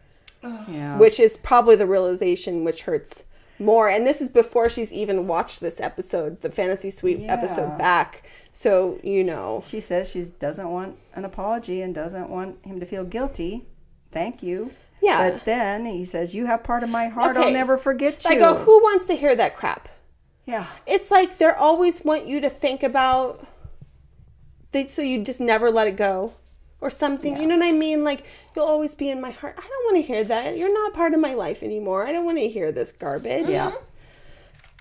Yeah. 0.70 1.00
which 1.00 1.20
is 1.20 1.38
probably 1.38 1.76
the 1.76 1.88
realization 1.88 2.64
which 2.64 2.84
hurts 2.84 3.24
more. 3.58 3.90
And 3.90 4.06
this 4.06 4.22
is 4.22 4.30
before 4.30 4.70
she's 4.70 4.94
even 4.94 5.26
watched 5.26 5.60
this 5.60 5.80
episode, 5.80 6.42
the 6.42 6.52
Fantasy 6.52 6.92
Suite 6.92 7.18
Yeah. 7.20 7.34
episode 7.34 7.80
back. 7.80 8.30
So, 8.52 9.00
you 9.02 9.24
know, 9.24 9.62
she 9.66 9.80
says 9.80 10.08
she 10.12 10.24
doesn't 10.38 10.70
want 10.70 10.98
an 11.16 11.26
apology 11.26 11.82
and 11.82 11.96
doesn't 11.96 12.30
want 12.30 12.64
him 12.64 12.80
to 12.80 12.86
feel 12.86 13.04
guilty. 13.04 13.66
Thank 14.16 14.42
you. 14.42 14.72
Yeah. 15.02 15.30
But 15.30 15.46
then 15.46 15.86
he 15.86 16.06
says, 16.06 16.34
"You 16.34 16.48
have 16.48 16.64
part 16.64 16.82
of 16.84 16.90
my 16.90 17.10
heart. 17.10 17.36
Okay. 17.38 17.46
I'll 17.46 17.54
never 17.54 17.78
forget 17.78 18.24
you." 18.24 18.32
I 18.32 18.40
go, 18.40 18.56
who 18.56 18.80
wants 18.80 19.06
to 19.08 19.14
hear 19.14 19.36
that 19.36 19.56
crap? 19.56 19.90
yeah. 20.46 20.66
It's 20.88 21.12
like 21.12 21.38
they 21.38 21.50
always 21.50 22.04
want 22.04 22.26
you 22.26 22.40
to 22.42 22.50
think 22.50 22.82
about, 22.84 23.46
they, 24.72 24.88
so 24.88 25.02
you 25.02 25.24
just 25.24 25.40
never 25.42 25.70
let 25.70 25.88
it 25.88 25.98
go. 25.98 26.34
Or 26.82 26.90
something, 26.90 27.36
you 27.38 27.48
know 27.48 27.58
what 27.58 27.66
I 27.66 27.72
mean? 27.72 28.04
Like 28.04 28.26
you'll 28.56 28.66
always 28.66 28.94
be 28.94 29.10
in 29.10 29.20
my 29.20 29.32
heart. 29.32 29.56
I 29.58 29.62
don't 29.62 29.86
want 29.86 29.96
to 29.98 30.02
hear 30.04 30.24
that. 30.24 30.56
You're 30.56 30.74
not 30.74 30.94
part 30.94 31.14
of 31.14 31.20
my 31.20 31.34
life 31.34 31.64
anymore. 31.64 32.06
I 32.06 32.12
don't 32.12 32.26
want 32.26 32.38
to 32.38 32.48
hear 32.48 32.72
this 32.72 32.92
garbage. 32.92 33.50
Yeah. 33.50 33.72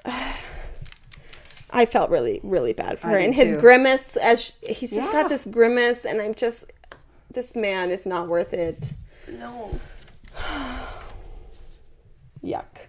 I 1.71 1.87
felt 1.87 2.11
really, 2.11 2.41
really 2.43 2.73
bad 2.73 2.99
for 2.99 3.07
I 3.09 3.11
her. 3.13 3.19
And 3.19 3.35
his 3.35 3.53
too. 3.53 3.59
grimace, 3.61 4.17
as 4.17 4.45
sh 4.45 4.53
he's 4.69 4.95
just 4.95 5.11
got 5.13 5.29
this 5.29 5.47
grimace, 5.47 6.05
and 6.05 6.21
I'm 6.21 6.35
just, 6.35 6.73
this 7.31 7.57
man 7.57 7.91
is 7.91 8.05
not 8.05 8.29
worth 8.29 8.53
it. 8.53 8.93
No. 9.29 9.79
Yuck. 12.43 12.89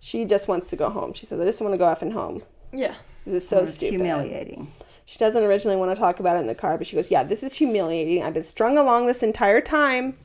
She 0.00 0.24
just 0.24 0.48
wants 0.48 0.70
to 0.70 0.76
go 0.76 0.90
home. 0.90 1.12
She 1.12 1.26
says, 1.26 1.40
I 1.40 1.44
just 1.44 1.60
want 1.60 1.74
to 1.74 1.78
go 1.78 1.84
off 1.86 2.02
and 2.02 2.12
home. 2.12 2.42
Yeah. 2.72 2.94
This 3.24 3.34
is 3.42 3.48
so 3.48 3.58
it's 3.60 3.76
stupid. 3.76 3.94
humiliating. 3.96 4.72
She 5.04 5.18
doesn't 5.18 5.42
originally 5.42 5.76
want 5.76 5.90
to 5.94 6.00
talk 6.00 6.20
about 6.20 6.36
it 6.36 6.40
in 6.40 6.46
the 6.46 6.54
car, 6.54 6.78
but 6.78 6.86
she 6.86 6.96
goes, 6.96 7.10
Yeah, 7.10 7.22
this 7.22 7.42
is 7.42 7.54
humiliating. 7.54 8.22
I've 8.22 8.34
been 8.34 8.44
strung 8.44 8.78
along 8.78 9.06
this 9.06 9.22
entire 9.22 9.60
time. 9.60 10.16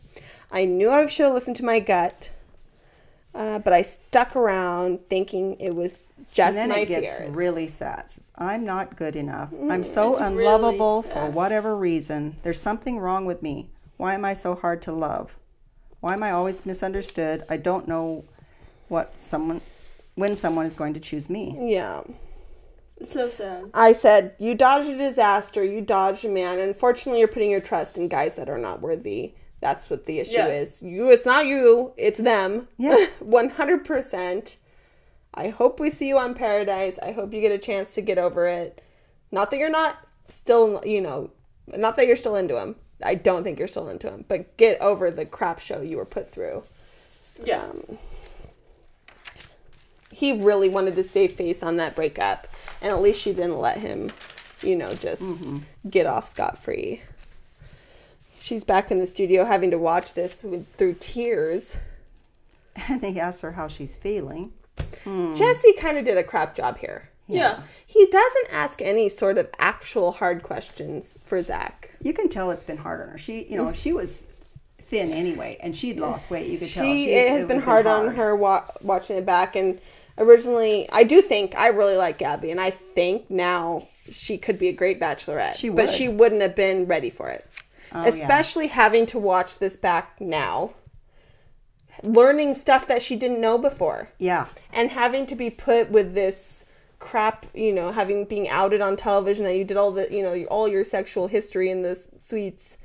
I 0.51 0.66
knew 0.66 0.91
I 0.91 1.05
should 1.07 1.26
have 1.26 1.34
listened 1.34 1.55
to 1.57 1.66
my 1.66 1.80
gut, 1.80 2.32
uh, 3.34 3.59
but 3.59 3.74
I 3.74 3.82
stuck 3.82 4.36
around 4.36 4.99
thinking 5.09 5.57
it 5.59 5.76
was 5.76 6.13
just 6.32 6.49
and 6.49 6.57
then 6.57 6.70
my 6.70 6.84
it 6.84 6.88
gets 6.88 7.18
fears. 7.18 7.36
really 7.36 7.68
sad. 7.68 8.09
Says, 8.11 8.32
I'm 8.38 8.63
not 8.63 8.95
good 8.95 9.16
enough. 9.16 9.51
I'm 9.70 9.84
so 9.84 10.13
It's 10.13 10.22
really 10.22 10.45
unlovable 10.45 11.01
for 11.01 11.30
whatever 11.30 11.76
reason. 11.76 12.38
There's 12.43 12.61
something 12.61 12.99
wrong 12.99 13.26
with 13.26 13.41
me. 13.41 13.70
Why 13.98 14.14
am 14.14 14.26
I 14.26 14.34
so 14.34 14.56
hard 14.56 14.82
to 14.84 14.91
love? 14.91 15.38
Why 16.02 16.14
am 16.14 16.24
I 16.24 16.32
always 16.32 16.66
misunderstood? 16.66 17.43
I 17.50 17.58
don't 17.58 17.88
know 17.88 18.26
what 18.89 19.18
someone 19.18 19.62
when 20.16 20.36
someone 20.36 20.66
is 20.66 20.76
going 20.76 20.93
to 20.93 21.00
choose 21.00 21.30
me. 21.30 21.58
yeah. 21.72 22.02
It's 22.98 23.12
so 23.12 23.28
sad. 23.28 23.72
I 23.74 23.91
said, 23.91 24.36
You 24.39 24.56
dodged 24.56 24.88
a 24.88 24.98
disaster, 24.98 25.62
you 25.64 25.82
dodged 25.82 26.24
a 26.24 26.30
man. 26.30 26.60
Unfortunately, 26.60 27.20
you're 27.20 27.28
putting 27.28 27.52
your 27.52 27.60
trust 27.60 27.98
in 27.98 28.08
guys 28.08 28.38
that 28.38 28.48
are 28.50 28.58
not 28.58 28.80
worthy. 28.82 29.34
That's 29.60 29.89
what 29.89 30.06
the 30.06 30.20
issue 30.20 30.32
Yeah. 30.34 30.48
is. 30.48 30.82
You, 30.82 31.10
it's 31.10 31.26
not 31.26 31.46
you, 31.46 31.91
it's 31.98 32.20
them. 32.20 32.70
Yeah. 32.78 33.08
100%. 33.22 34.56
I 35.34 35.50
hope 35.50 35.80
we 35.82 35.89
see 35.89 36.08
you 36.08 36.18
on 36.18 36.34
Paradise. 36.34 36.98
I 37.00 37.12
hope 37.12 37.34
you 37.34 37.41
get 37.41 37.52
a 37.52 37.58
chance 37.58 37.93
to 37.96 38.02
get 38.02 38.18
over 38.18 38.48
it. 38.48 38.82
Not 39.32 39.52
that 39.52 39.58
you're 39.60 39.70
not 39.70 39.98
still, 40.30 40.82
you 40.86 41.02
know, 41.02 41.32
not 41.76 41.98
that 41.98 42.08
you're 42.08 42.16
still 42.16 42.38
into 42.38 42.58
him. 42.58 42.76
I 43.04 43.16
don't 43.16 43.43
think 43.43 43.60
you're 43.60 43.68
still 43.68 43.89
into 43.89 44.10
him, 44.10 44.26
but 44.28 44.56
get 44.58 44.80
over 44.82 45.12
the 45.12 45.26
crap 45.26 45.60
show 45.60 45.82
you 45.82 45.98
were 45.98 46.06
put 46.06 46.30
through. 46.30 46.64
Yeah. 47.43 47.64
Um, 47.64 47.98
he 50.12 50.32
really 50.32 50.70
wanted 50.70 50.96
to 50.96 51.04
save 51.04 51.34
face 51.34 51.62
on 51.62 51.76
that 51.76 51.96
breakup, 51.96 52.48
and 52.82 52.91
at 52.91 53.02
least 53.02 53.22
she 53.22 53.34
didn't 53.34 53.60
let 53.60 53.80
him, 53.80 54.12
you 54.62 54.76
know, 54.76 54.93
just 54.93 55.22
mm-hmm. 55.22 55.58
get 55.89 56.06
off 56.06 56.28
scot 56.28 56.58
free. 56.58 57.02
She's 58.39 58.64
back 58.64 58.91
in 58.91 59.00
the 59.00 59.08
studio 59.08 59.43
having 59.43 59.72
to 59.72 59.78
watch 59.78 60.14
this 60.14 60.43
with, 60.43 60.72
through 60.76 60.96
tears. 61.00 61.78
And 62.89 63.02
he 63.02 63.22
asks 63.22 63.39
her 63.39 63.54
how 63.54 63.70
she's 63.70 63.96
feeling. 63.96 64.52
Hmm. 65.06 65.34
Jesse 65.34 65.72
kind 65.76 65.98
of 65.98 66.04
did 66.04 66.18
a 66.18 66.26
crap 66.26 66.54
job 66.54 66.78
here. 66.78 67.10
Yeah. 67.28 67.61
He 67.86 68.05
doesn't 68.07 68.47
ask 68.51 68.82
any 68.82 69.09
sort 69.09 69.38
of 69.38 69.49
actual 69.59 70.11
hard 70.13 70.43
questions 70.43 71.17
for 71.26 71.41
Zach. 71.41 71.91
You 72.01 72.13
can 72.13 72.30
tell 72.30 72.51
it's 72.51 72.63
been 72.63 72.78
hard 72.78 73.01
on 73.01 73.09
her. 73.09 73.17
She, 73.17 73.45
you 73.47 73.57
know, 73.57 73.73
she 73.73 73.93
was 73.93 74.26
thin 74.78 75.11
anyway, 75.11 75.57
and 75.63 75.76
she'd 75.76 75.99
lost 75.99 76.30
weight. 76.30 76.47
You 76.47 76.59
could 76.59 76.69
tell 76.71 76.84
She 76.86 77.09
it 77.11 77.30
has 77.30 77.38
was 77.39 77.45
been 77.47 77.61
hard, 77.61 77.88
on 77.88 78.13
her 78.15 78.36
wa- 78.36 78.65
watching 78.82 79.17
it 79.17 79.26
back, 79.26 79.55
and 79.55 79.80
originally 80.19 80.88
I 80.91 81.03
do 81.03 81.21
think 81.21 81.55
I 81.57 81.67
really 81.69 81.95
like 81.97 82.19
Gabi, 82.19 82.51
and 82.51 82.61
I 82.61 82.69
think 82.69 83.30
now 83.32 83.88
she 84.11 84.38
could 84.38 84.59
be 84.59 84.67
a 84.67 84.71
great 84.73 85.01
bachelorette. 85.01 85.55
She 85.55 85.71
would. 85.71 85.78
but 85.78 85.89
she 85.89 86.07
wouldn't 86.07 86.43
have 86.43 86.55
been 86.55 86.86
ready 86.86 87.09
for 87.09 87.30
it, 87.30 87.47
Oh, 87.91 88.03
yeah. 88.03 88.09
especially 88.09 88.67
having 88.67 89.07
to 89.07 89.17
watch 89.17 89.57
this 89.57 89.76
back 89.76 90.21
now, 90.21 90.76
learning 92.03 92.53
stuff 92.53 92.88
that 92.88 93.01
she 93.01 93.15
didn't 93.15 93.41
know 93.41 93.57
before. 93.57 94.09
Yeah, 94.19 94.47
and 94.71 94.91
having 94.91 95.26
to 95.28 95.36
be 95.36 95.49
put 95.49 95.89
with 95.89 96.13
this 96.13 96.64
crap, 97.00 97.46
you 97.54 97.74
know, 97.74 97.91
having 97.91 98.26
being 98.26 98.48
outed 98.50 98.82
on 98.82 98.96
television 98.96 99.43
that 99.46 99.56
you 99.56 99.64
did 99.64 99.78
all 99.78 99.91
the, 99.91 100.08
you 100.12 100.24
know, 100.24 100.43
all 100.46 100.68
your 100.68 100.84
sexual 100.84 101.28
history 101.28 101.70
in 101.70 101.82
the 101.82 101.96
suites, 102.18 102.78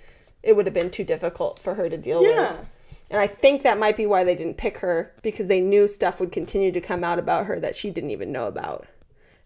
it 0.42 0.56
would 0.56 0.66
have 0.66 0.74
been 0.74 0.90
too 0.90 1.04
difficult 1.04 1.58
for 1.58 1.74
her 1.74 1.88
to 1.88 1.96
deal 1.96 2.22
Yeah. 2.22 2.52
with. 2.52 2.66
And 3.10 3.20
I 3.20 3.26
think 3.26 3.62
that 3.62 3.78
might 3.78 3.96
be 3.96 4.06
why 4.06 4.22
they 4.22 4.36
didn't 4.36 4.56
pick 4.56 4.78
her 4.78 5.12
because 5.22 5.48
they 5.48 5.60
knew 5.60 5.88
stuff 5.88 6.20
would 6.20 6.30
continue 6.30 6.70
to 6.70 6.80
come 6.80 7.02
out 7.02 7.18
about 7.18 7.46
her 7.46 7.58
that 7.58 7.74
she 7.74 7.90
didn't 7.90 8.10
even 8.10 8.30
know 8.30 8.46
about. 8.46 8.86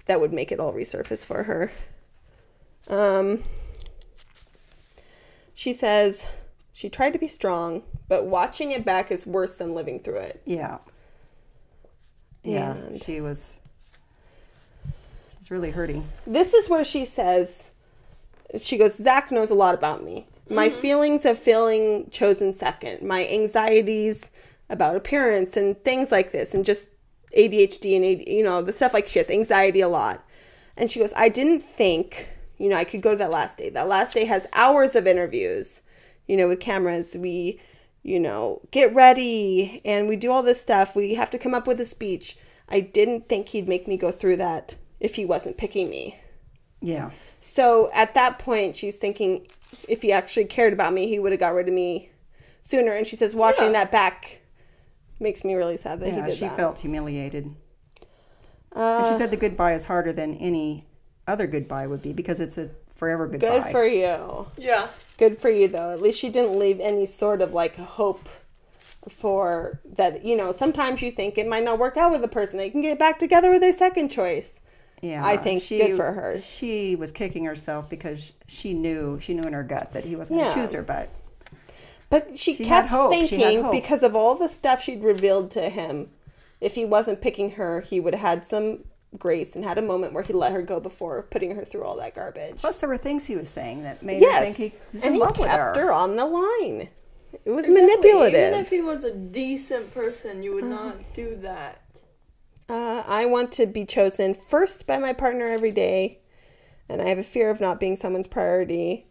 That 0.07 0.21
would 0.21 0.33
make 0.35 0.53
it 0.53 0.61
all 0.61 0.73
resurface 0.75 1.25
for 1.25 1.45
her. 1.45 1.73
Um, 2.89 3.43
she 5.55 5.73
says 5.73 6.27
she 6.75 6.91
tried 6.91 7.15
to 7.15 7.19
be 7.19 7.29
strong, 7.29 7.83
but 8.07 8.27
watching 8.27 8.71
it 8.71 8.85
back 8.85 9.11
is 9.11 9.27
worse 9.27 9.55
than 9.55 9.75
living 9.75 9.99
through 10.01 10.19
it. 10.19 10.43
yeah, 10.45 10.79
yeah. 12.43 12.75
And- 12.75 13.03
She 13.03 13.21
was. 13.23 13.61
She's 15.45 15.51
really 15.51 15.73
hurting. 15.73 16.09
this 16.27 16.55
is 16.55 16.71
where 16.71 16.85
she 16.85 17.05
says 17.05 17.71
she 18.59 18.79
goes 18.79 18.97
zach 18.97 19.31
knows 19.31 19.51
a 19.51 19.55
lot 19.55 19.75
about 19.75 20.03
me. 20.03 20.27
My 20.49 20.71
mm-hmm. 20.71 20.81
feelings 20.81 21.27
of 21.27 21.39
feeling 21.39 22.09
chosen 22.09 22.55
second. 22.55 23.07
My 23.07 23.29
anxieties 23.29 24.31
about 24.71 24.97
appearance 24.97 25.55
and 25.59 25.77
things 25.85 26.11
like 26.11 26.33
this 26.33 26.55
and 26.55 26.65
just 26.65 26.89
adhd 27.37 27.95
and 27.95 28.05
AD, 28.07 28.27
you 28.27 28.43
know 28.43 28.63
the 28.63 28.73
stuff 28.73 28.95
like 28.95 29.07
she 29.07 29.19
has 29.19 29.29
anxiety 29.29 29.83
a 29.83 29.89
lot. 29.89 30.27
And 30.79 30.91
she 30.91 30.99
goes 30.99 31.13
i 31.15 31.29
didn't 31.29 31.61
think 31.61 32.31
you 32.57 32.71
know 32.71 32.77
i 32.77 32.85
could 32.85 33.03
go 33.03 33.11
to 33.11 33.17
that 33.19 33.31
last 33.31 33.59
day. 33.59 33.69
That 33.69 33.87
last 33.87 34.15
day 34.15 34.25
has 34.25 34.47
hours 34.55 34.95
of 34.95 35.07
interviews 35.07 35.83
you 36.27 36.39
know 36.39 36.49
with 36.49 36.61
cameras. 36.61 37.19
We 37.19 37.61
you 38.03 38.19
know 38.19 38.63
get 38.71 38.95
ready 38.95 39.83
and 39.85 40.09
we 40.09 40.17
do 40.17 40.33
all 40.33 40.43
this 40.43 40.63
stuff. 40.63 40.97
We 40.97 41.17
have 41.17 41.29
to 41.33 41.39
come 41.39 41.53
up 41.53 41.67
with 41.67 41.79
a 41.81 41.85
speech. 41.85 42.39
I 42.67 42.81
didn't 42.81 43.29
think 43.29 43.51
he'd 43.51 43.69
make 43.69 43.87
me 43.87 43.99
go 43.99 44.11
through 44.11 44.37
that 44.37 44.77
if 45.05 45.15
he 45.17 45.25
wasn't 45.25 45.57
picking 45.57 45.89
me 45.91 46.17
Yeah, 46.81 47.11
so 47.41 47.91
at 47.93 48.15
that 48.15 48.39
point, 48.39 48.75
she's 48.77 48.97
thinking 48.99 49.47
if 49.89 50.03
he 50.03 50.11
actually 50.13 50.47
cared 50.47 50.73
about 50.73 50.93
me, 50.93 51.07
he 51.09 51.19
would 51.19 51.33
have 51.33 51.41
got 51.41 51.55
rid 51.55 51.69
of 51.69 51.75
me 51.75 52.11
sooner. 52.63 52.93
And 52.93 53.07
she 53.07 53.17
says, 53.17 53.35
watching 53.35 53.67
Yeah. 53.73 53.85
that 53.85 53.91
back 53.93 54.41
makes 55.21 55.45
me 55.45 55.55
really 55.55 55.77
sad 55.77 56.01
that 56.01 56.11
he 56.11 56.17
yeah. 56.17 56.27
did 56.29 56.35
She 56.37 56.47
that. 56.49 56.57
felt 56.57 56.79
humiliated, 56.79 57.45
and 57.45 57.57
uh, 58.73 59.09
she 59.09 59.15
said 59.15 59.31
the 59.31 59.37
goodbye 59.37 59.75
is 59.75 59.85
harder 59.85 60.13
than 60.13 60.35
any 60.37 60.87
other 61.27 61.47
goodbye 61.47 61.87
would 61.87 62.03
be 62.03 62.13
because 62.13 62.41
it's 62.41 62.59
a 62.59 62.71
forever 62.95 63.27
goodbye. 63.27 63.47
Good 63.61 63.65
for 63.67 63.85
you. 63.85 64.47
Yeah. 64.57 64.89
Good 65.19 65.37
for 65.39 65.51
you, 65.51 65.69
though. 65.69 65.91
At 65.93 66.03
least 66.03 66.19
she 66.19 66.29
didn't 66.31 66.59
leave 66.59 66.81
any 66.81 67.07
sort 67.07 67.41
of 67.43 67.53
like 67.53 67.77
hope 67.77 68.29
for 69.09 69.81
that. 69.97 70.25
You 70.25 70.37
know, 70.37 70.51
sometimes 70.53 71.03
you 71.03 71.11
think 71.11 71.39
it 71.39 71.47
might 71.47 71.65
not 71.65 71.79
work 71.79 71.97
out 71.97 72.11
with 72.13 72.25
a 72.25 72.29
person. 72.29 72.59
They 72.59 72.71
can 72.71 72.81
get 72.83 72.99
back 72.99 73.19
together 73.19 73.51
with 73.51 73.61
their 73.61 73.73
second 73.73 74.09
choice. 74.11 74.61
Yeah, 75.05 75.25
I 75.25 75.37
think 75.37 75.63
good 75.69 75.97
for 75.97 76.13
her. 76.13 76.37
She 76.37 76.97
was 76.97 77.13
kicking 77.13 77.45
herself 77.45 77.91
because 77.91 78.33
she 78.47 78.73
knew 78.73 79.21
she 79.21 79.35
knew 79.35 79.45
in 79.45 79.53
her 79.53 79.63
gut 79.63 79.93
that 79.93 80.05
he 80.05 80.17
wasn't 80.17 80.39
going 80.39 80.49
Yeah. 80.51 80.55
to 80.55 80.61
choose 80.61 80.73
her, 80.73 80.83
but 80.83 81.11
But 82.11 82.39
she, 82.39 82.55
She 82.55 82.65
kept 82.65 82.89
hope. 82.89 83.13
She 83.15 83.27
thinking 83.37 83.63
hope. 83.65 83.73
because 83.73 84.03
of 84.03 84.15
all 84.17 84.35
the 84.35 84.49
stuff 84.49 84.83
she'd 84.83 85.03
revealed 85.03 85.51
to 85.53 85.69
him, 85.69 86.11
if 86.61 86.75
he 86.75 86.85
wasn't 86.85 87.21
picking 87.21 87.53
her, 87.53 87.81
he 87.81 87.99
would 88.01 88.15
have 88.15 88.21
had 88.39 88.47
some 88.47 88.85
grace 89.19 89.55
and 89.55 89.65
had 89.65 89.79
a 89.79 89.83
moment 89.83 90.13
where 90.13 90.23
he 90.23 90.33
let 90.33 90.53
her 90.53 90.63
go 90.63 90.81
before 90.81 91.23
putting 91.23 91.55
her 91.55 91.65
through 91.65 91.85
all 91.85 91.97
that 91.97 92.15
garbage. 92.15 92.57
plus 92.59 92.81
there 92.81 92.89
were 92.89 92.97
things 92.97 93.27
he 93.27 93.37
was 93.37 93.49
saying 93.49 93.83
that 93.85 94.03
made 94.03 94.23
her 94.23 94.41
think 94.41 94.57
he 94.57 94.73
was 94.93 95.03
and 95.05 95.11
in 95.11 95.15
he 95.15 95.21
love 95.21 95.35
kept 95.35 95.41
with 95.41 95.51
her. 95.51 95.75
her 95.75 95.93
on 95.93 96.17
the 96.17 96.25
line. 96.25 96.89
It 97.45 97.51
was 97.51 97.67
Exactly. 97.67 97.81
manipulative. 97.83 98.49
Even 98.49 98.61
if 98.61 98.71
he 98.71 98.81
was 98.81 99.05
a 99.05 99.13
decent 99.15 99.93
person, 99.93 100.43
you 100.43 100.55
would 100.55 100.65
uh-huh. 100.65 100.85
not 100.87 101.15
do 101.15 101.37
that. 101.43 101.81
Uh, 102.69 103.03
I 103.07 103.27
want 103.27 103.53
to 103.53 103.67
be 103.67 103.85
chosen 103.85 104.35
first 104.35 104.87
by 104.87 104.99
my 104.99 105.13
partner 105.13 105.47
every 105.47 105.71
day, 105.71 106.21
and 106.89 107.03
I 107.03 107.09
have 107.09 107.19
a 107.19 107.25
fear 107.25 107.51
of 107.51 107.61
not 107.61 107.81
being 107.81 107.97
someone's 107.97 108.27
priority. 108.27 109.07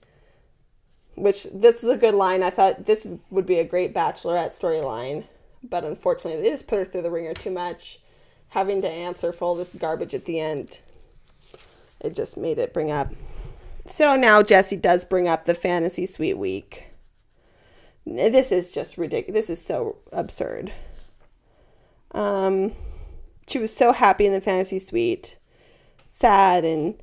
Which 1.15 1.43
this 1.53 1.83
is 1.83 1.89
a 1.89 1.97
good 1.97 2.15
line. 2.15 2.41
I 2.41 2.49
thought 2.49 2.87
this 2.87 3.05
is, 3.05 3.17
would 3.29 3.45
be 3.45 3.59
a 3.59 3.63
great 3.63 3.93
bachelorette 3.93 4.59
storyline, 4.59 5.25
but 5.61 5.83
unfortunately, 5.83 6.41
they 6.41 6.49
just 6.49 6.65
put 6.65 6.79
her 6.79 6.85
through 6.85 7.03
the 7.03 7.11
ringer 7.11 7.35
too 7.35 7.51
much, 7.51 7.99
having 8.49 8.81
to 8.81 8.89
answer 8.89 9.31
for 9.31 9.45
all 9.45 9.55
this 9.55 9.75
garbage 9.75 10.15
at 10.15 10.25
the 10.25 10.39
end. 10.39 10.79
It 12.01 12.15
just 12.15 12.35
made 12.35 12.57
it 12.57 12.73
bring 12.73 12.89
up. 12.89 13.13
So 13.85 14.15
now 14.15 14.41
Jesse 14.41 14.77
does 14.77 15.05
bring 15.05 15.27
up 15.27 15.45
the 15.45 15.53
fantasy 15.53 16.07
suite 16.07 16.37
week. 16.37 16.87
This 18.05 18.51
is 18.51 18.71
just 18.71 18.97
ridiculous. 18.97 19.47
This 19.47 19.59
is 19.59 19.65
so 19.65 19.97
absurd. 20.11 20.73
Um, 22.11 22.73
she 23.47 23.59
was 23.59 23.75
so 23.75 23.91
happy 23.91 24.25
in 24.25 24.33
the 24.33 24.41
fantasy 24.41 24.79
suite, 24.79 25.37
sad, 26.09 26.65
and 26.65 26.95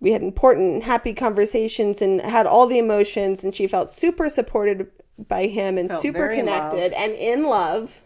we 0.00 0.12
had 0.12 0.22
important, 0.22 0.82
happy 0.84 1.14
conversations 1.14 2.02
and 2.02 2.20
had 2.20 2.46
all 2.46 2.66
the 2.66 2.78
emotions, 2.78 3.42
and 3.42 3.54
she 3.54 3.66
felt 3.66 3.88
super 3.88 4.28
supported 4.28 4.90
by 5.28 5.46
him 5.46 5.78
and 5.78 5.88
Felt 5.88 6.02
super 6.02 6.28
connected 6.28 6.92
and 6.92 7.12
in 7.14 7.44
love. 7.44 8.02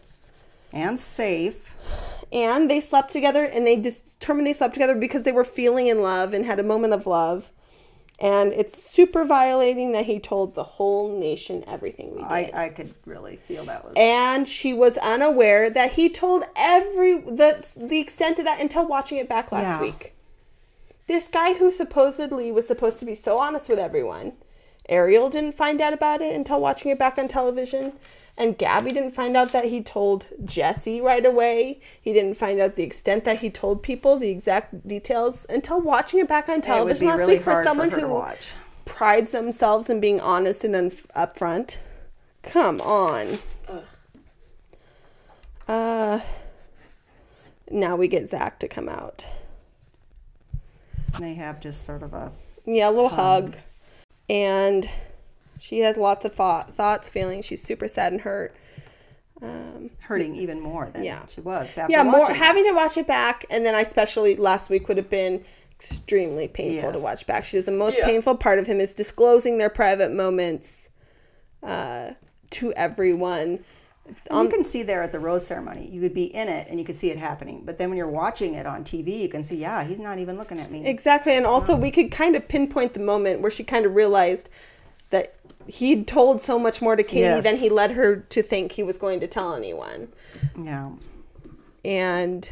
And 0.73 0.99
safe. 0.99 1.75
And 2.31 2.71
they 2.71 2.79
slept 2.79 3.11
together, 3.11 3.43
and 3.43 3.67
they 3.67 3.75
determined 3.75 4.47
they 4.47 4.53
slept 4.53 4.73
together 4.73 4.95
because 4.95 5.23
they 5.23 5.33
were 5.33 5.43
feeling 5.43 5.87
in 5.87 6.01
love 6.01 6.33
and 6.33 6.45
had 6.45 6.59
a 6.59 6.63
moment 6.63 6.93
of 6.93 7.05
love. 7.05 7.51
And 8.21 8.53
it's 8.53 8.79
super 8.81 9.25
violating 9.25 9.93
that 9.93 10.05
he 10.05 10.19
told 10.19 10.53
the 10.53 10.63
whole 10.63 11.17
nation 11.17 11.63
everything 11.67 12.11
we 12.15 12.21
did. 12.21 12.31
I, 12.31 12.51
I 12.53 12.69
could 12.69 12.93
really 13.05 13.37
feel 13.47 13.63
that 13.65 13.83
was. 13.83 13.93
and 13.97 14.47
she 14.47 14.73
was 14.73 14.97
unaware 14.99 15.69
that 15.71 15.93
he 15.93 16.07
told 16.07 16.43
every 16.55 17.19
the 17.19 17.65
the 17.75 17.99
extent 17.99 18.37
of 18.37 18.45
that 18.45 18.61
until 18.61 18.87
watching 18.87 19.17
it 19.17 19.27
back 19.27 19.51
last 19.51 19.63
Yeah. 19.63 19.81
week. 19.81 20.13
This 21.07 21.27
guy 21.27 21.53
who 21.55 21.71
supposedly 21.71 22.51
was 22.51 22.67
supposed 22.67 22.99
to 22.99 23.05
be 23.05 23.15
so 23.15 23.39
honest 23.39 23.67
with 23.67 23.79
everyone, 23.79 24.33
Ariel 24.87 25.29
didn't 25.29 25.53
find 25.55 25.81
out 25.81 25.91
about 25.93 26.21
it 26.21 26.35
until 26.35 26.61
watching 26.61 26.91
it 26.91 26.99
back 26.99 27.17
on 27.17 27.27
television. 27.27 27.93
And 28.37 28.57
Gabi 28.57 28.93
didn't 28.93 29.11
find 29.11 29.37
out 29.37 29.51
that 29.51 29.65
he 29.65 29.81
told 29.81 30.25
Jesse 30.43 31.01
right 31.01 31.25
away. 31.25 31.81
He 32.01 32.13
didn't 32.13 32.35
find 32.35 32.59
out 32.59 32.75
the 32.75 32.83
extent 32.83 33.23
that 33.25 33.39
he 33.39 33.49
told 33.49 33.83
people, 33.83 34.17
the 34.17 34.29
exact 34.29 34.87
details, 34.87 35.45
until 35.49 35.81
watching 35.81 36.19
it 36.19 36.27
back 36.27 36.49
on 36.49 36.61
television 36.61 37.07
last 37.07 37.19
really 37.19 37.35
week 37.35 37.43
for 37.43 37.63
someone 37.63 37.91
for 37.91 37.99
who 37.99 38.23
prides 38.85 39.31
themselves 39.31 39.89
in 39.89 39.99
being 39.99 40.19
honest 40.19 40.63
and 40.63 40.75
un- 40.75 40.89
upfront. 40.89 41.77
Come 42.41 42.81
on. 42.81 43.37
Ugh. 43.67 43.83
Uh, 45.67 46.19
now 47.69 47.95
we 47.95 48.07
get 48.07 48.27
Zach 48.27 48.59
to 48.59 48.67
come 48.67 48.89
out. 48.89 49.25
They 51.19 51.35
have 51.35 51.59
just 51.59 51.85
sort 51.85 52.03
of 52.03 52.13
a. 52.13 52.31
Yeah, 52.65 52.89
a 52.89 52.91
little 52.91 53.09
hug. 53.09 53.55
And 54.29 54.89
she 55.61 55.79
has 55.81 55.95
lots 55.95 56.25
of 56.25 56.33
thought, 56.33 56.73
thoughts, 56.73 57.07
feelings. 57.07 57.45
She's 57.45 57.61
super 57.61 57.87
sad 57.87 58.11
and 58.13 58.21
hurt. 58.21 58.55
Um, 59.43 59.91
hurting 59.99 60.35
even 60.35 60.59
more 60.59 60.89
than 60.89 61.03
Yeah. 61.03 61.25
she 61.27 61.41
was. 61.41 61.75
After 61.77 61.91
yeah, 61.91 62.03
more 62.03 62.21
watching 62.21 62.35
it. 62.35 62.39
having 62.39 62.63
to 62.65 62.71
watch 62.73 62.97
it 62.97 63.05
back, 63.07 63.45
and 63.49 63.65
then 63.65 63.73
I 63.75 63.81
especially 63.81 64.35
last 64.35 64.69
week 64.69 64.87
would 64.87 64.97
have 64.97 65.09
been 65.09 65.43
extremely 65.71 66.47
painful 66.47 66.91
to 66.93 66.99
watch 67.01 67.25
back. 67.27 67.43
She 67.43 67.51
says 67.57 67.65
the 67.65 67.71
most 67.71 67.97
Yeah. 67.97 68.05
painful 68.05 68.37
part 68.37 68.59
of 68.59 68.67
him 68.67 68.79
is 68.79 68.93
disclosing 68.93 69.57
their 69.59 69.69
private 69.69 70.11
moments 70.11 70.89
uh, 71.63 72.13
to 72.51 72.73
everyone. 72.73 73.63
And 74.29 74.43
you 74.43 74.49
can 74.49 74.63
see 74.63 74.83
there 74.83 75.01
at 75.03 75.11
the 75.11 75.19
rose 75.19 75.45
ceremony, 75.45 75.87
you 75.91 76.01
could 76.01 76.13
be 76.13 76.25
in 76.25 76.49
it 76.49 76.67
and 76.69 76.79
you 76.79 76.85
could 76.85 76.95
see 76.95 77.11
it 77.11 77.17
happening. 77.17 77.61
But 77.65 77.77
then 77.77 77.89
when 77.89 77.97
you're 77.97 78.07
watching 78.09 78.55
it 78.55 78.65
on 78.65 78.83
TV, 78.83 79.19
you 79.21 79.29
can 79.29 79.43
see, 79.43 79.55
yeah, 79.57 79.83
he's 79.83 79.99
not 79.99 80.17
even 80.19 80.37
looking 80.37 80.59
at 80.59 80.71
me. 80.71 80.85
Exactly, 80.85 81.33
and 81.33 81.45
also 81.45 81.75
we 81.75 81.91
could 81.91 82.11
kind 82.11 82.35
of 82.35 82.47
pinpoint 82.47 82.93
the 82.93 82.99
moment 82.99 83.41
where 83.41 83.51
she 83.51 83.63
kind 83.63 83.85
of 83.85 83.95
realized 83.95 84.49
that 85.11 85.35
he'd 85.67 86.07
told 86.07 86.41
so 86.41 86.57
much 86.59 86.81
more 86.81 86.95
to 86.95 87.03
Kaity 87.03 87.15
Yes. 87.19 87.43
than 87.43 87.55
he 87.57 87.69
led 87.69 87.91
her 87.91 88.17
to 88.17 88.41
think 88.41 88.73
he 88.73 88.83
was 88.83 88.97
going 88.97 89.19
to 89.21 89.27
tell 89.27 89.53
anyone. 89.53 90.09
yeah. 90.61 90.91
And 91.85 92.49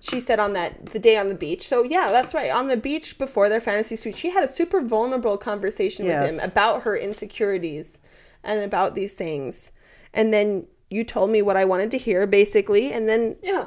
she 0.00 0.20
said 0.20 0.38
on 0.38 0.52
that 0.54 0.86
the 0.86 0.98
day 0.98 1.16
on 1.16 1.28
the 1.28 1.34
beach. 1.34 1.66
So 1.66 1.82
yeah, 1.82 2.10
that's 2.10 2.34
right. 2.34 2.50
On 2.50 2.68
the 2.68 2.76
beach 2.76 3.18
before 3.18 3.48
their 3.48 3.60
fantasy 3.60 3.96
suite, 3.96 4.16
she 4.16 4.30
had 4.30 4.44
a 4.44 4.48
super 4.48 4.80
vulnerable 4.80 5.36
conversation 5.36 6.06
with 6.06 6.30
him 6.30 6.40
about 6.48 6.82
her 6.82 6.96
insecurities 6.96 8.00
and 8.42 8.60
about 8.60 8.94
these 8.94 9.14
things. 9.14 9.70
And 10.12 10.32
then 10.32 10.66
you 10.90 11.04
told 11.04 11.30
me 11.30 11.42
what 11.42 11.56
I 11.56 11.64
wanted 11.64 11.90
to 11.92 11.98
hear, 11.98 12.26
basically, 12.26 12.92
and 12.92 13.08
then 13.08 13.36
Yeah. 13.42 13.66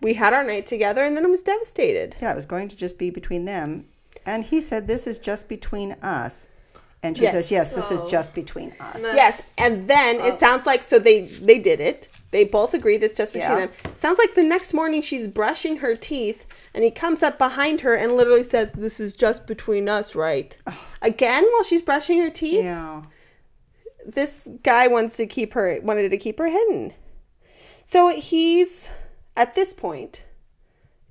we 0.00 0.14
had 0.14 0.32
our 0.32 0.44
night 0.44 0.66
together, 0.66 1.02
and 1.02 1.16
then 1.16 1.24
I 1.24 1.28
was 1.28 1.42
devastated. 1.42 2.16
Yeah, 2.20 2.32
it 2.32 2.36
was 2.36 2.46
going 2.46 2.68
to 2.68 2.76
just 2.76 2.98
be 2.98 3.10
between 3.10 3.44
them. 3.46 3.86
And 4.24 4.44
he 4.44 4.60
said, 4.60 4.86
this 4.86 5.06
is 5.06 5.18
just 5.18 5.48
between 5.48 5.92
us. 6.02 6.48
And 7.04 7.16
she 7.16 7.24
Yes. 7.24 7.32
says, 7.32 7.50
yes, 7.50 7.74
this 7.74 7.90
is 7.90 8.02
just 8.10 8.34
between 8.34 8.72
us. 8.80 9.02
Yes, 9.02 9.42
and 9.58 9.86
then 9.86 10.16
it 10.16 10.32
oh. 10.32 10.36
sounds 10.36 10.64
like 10.64 10.82
so 10.82 10.98
they 10.98 11.22
they 11.26 11.58
did 11.58 11.78
it. 11.78 12.08
They 12.30 12.44
both 12.44 12.72
agreed 12.72 13.02
it's 13.02 13.16
just 13.16 13.34
between 13.34 13.50
Yeah. 13.58 13.66
them. 13.66 13.70
Sounds 13.94 14.18
like 14.18 14.34
the 14.34 14.42
next 14.42 14.72
morning 14.72 15.02
she's 15.02 15.28
brushing 15.28 15.76
her 15.76 15.94
teeth 15.94 16.46
and 16.72 16.82
he 16.82 16.90
comes 16.90 17.22
up 17.22 17.36
behind 17.36 17.82
her 17.82 17.94
and 17.94 18.16
literally 18.16 18.42
says, 18.42 18.72
"This 18.72 18.98
is 18.98 19.14
just 19.14 19.46
between 19.46 19.86
us, 19.88 20.14
right?" 20.14 20.56
Again 21.02 21.44
while 21.52 21.62
she's 21.62 21.82
brushing 21.82 22.18
her 22.20 22.30
teeth. 22.30 22.64
Yeah. 22.64 23.02
This 24.06 24.48
guy 24.62 24.86
wants 24.88 25.16
to 25.18 25.26
keep 25.26 25.52
her 25.52 25.78
wanted 25.82 26.08
to 26.10 26.16
keep 26.16 26.38
her 26.38 26.48
hidden. 26.48 26.94
So 27.84 28.08
he's 28.08 28.88
at 29.36 29.54
this 29.54 29.74
point 29.74 30.24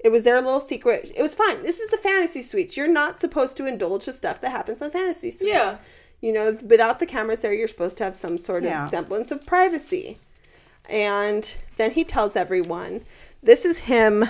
it 0.04 0.12
was 0.12 0.24
their 0.24 0.36
little 0.42 0.60
secret. 0.60 1.12
It 1.16 1.22
was 1.22 1.34
fine. 1.34 1.64
This 1.64 1.80
is 1.80 1.90
the 1.90 1.98
fantasy 1.98 2.42
suites. 2.42 2.76
You're 2.76 2.88
not 2.88 3.18
supposed 3.18 3.56
to 3.58 3.66
indulge 3.66 4.06
the 4.06 4.14
stuff 4.14 4.42
that 4.42 4.52
happens 4.52 4.82
on 4.82 4.92
fantasy 4.92 5.32
suites. 5.32 5.54
Yeah. 5.54 5.78
You 6.22 6.34
know, 6.34 6.58
without 6.66 7.00
the 7.00 7.06
cameras 7.06 7.42
there, 7.42 7.54
you're 7.54 7.68
supposed 7.68 7.98
to 7.98 8.04
have 8.04 8.16
some 8.16 8.38
sort 8.38 8.64
Yeah. 8.64 8.86
of 8.86 8.90
semblance 8.92 9.32
of 9.32 9.46
privacy. 9.46 10.20
And 10.90 11.56
then 11.78 11.92
he 11.92 12.04
tells 12.04 12.36
everyone, 12.36 13.02
this 13.42 13.66
is 13.66 13.80
him, 13.80 14.26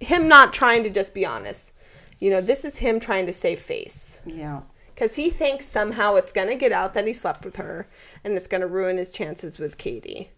him 0.00 0.28
not 0.28 0.52
trying 0.52 0.82
to 0.84 0.90
just 0.90 1.14
be 1.14 1.24
honest. 1.26 1.72
You 2.18 2.30
know, 2.30 2.40
this 2.40 2.64
is 2.64 2.78
him 2.78 2.98
trying 2.98 3.26
to 3.26 3.32
save 3.32 3.60
face. 3.60 4.18
Yeah. 4.26 4.62
Because 4.94 5.16
he 5.16 5.30
thinks 5.30 5.64
somehow 5.66 6.16
it's 6.16 6.32
going 6.32 6.48
to 6.48 6.54
get 6.56 6.72
out 6.72 6.92
that 6.94 7.06
he 7.06 7.12
slept 7.12 7.44
with 7.44 7.56
her 7.56 7.86
and 8.24 8.34
it's 8.36 8.48
going 8.48 8.62
to 8.62 8.66
ruin 8.66 8.96
his 8.96 9.10
chances 9.10 9.58
with 9.58 9.78
Kaity. 9.78 10.28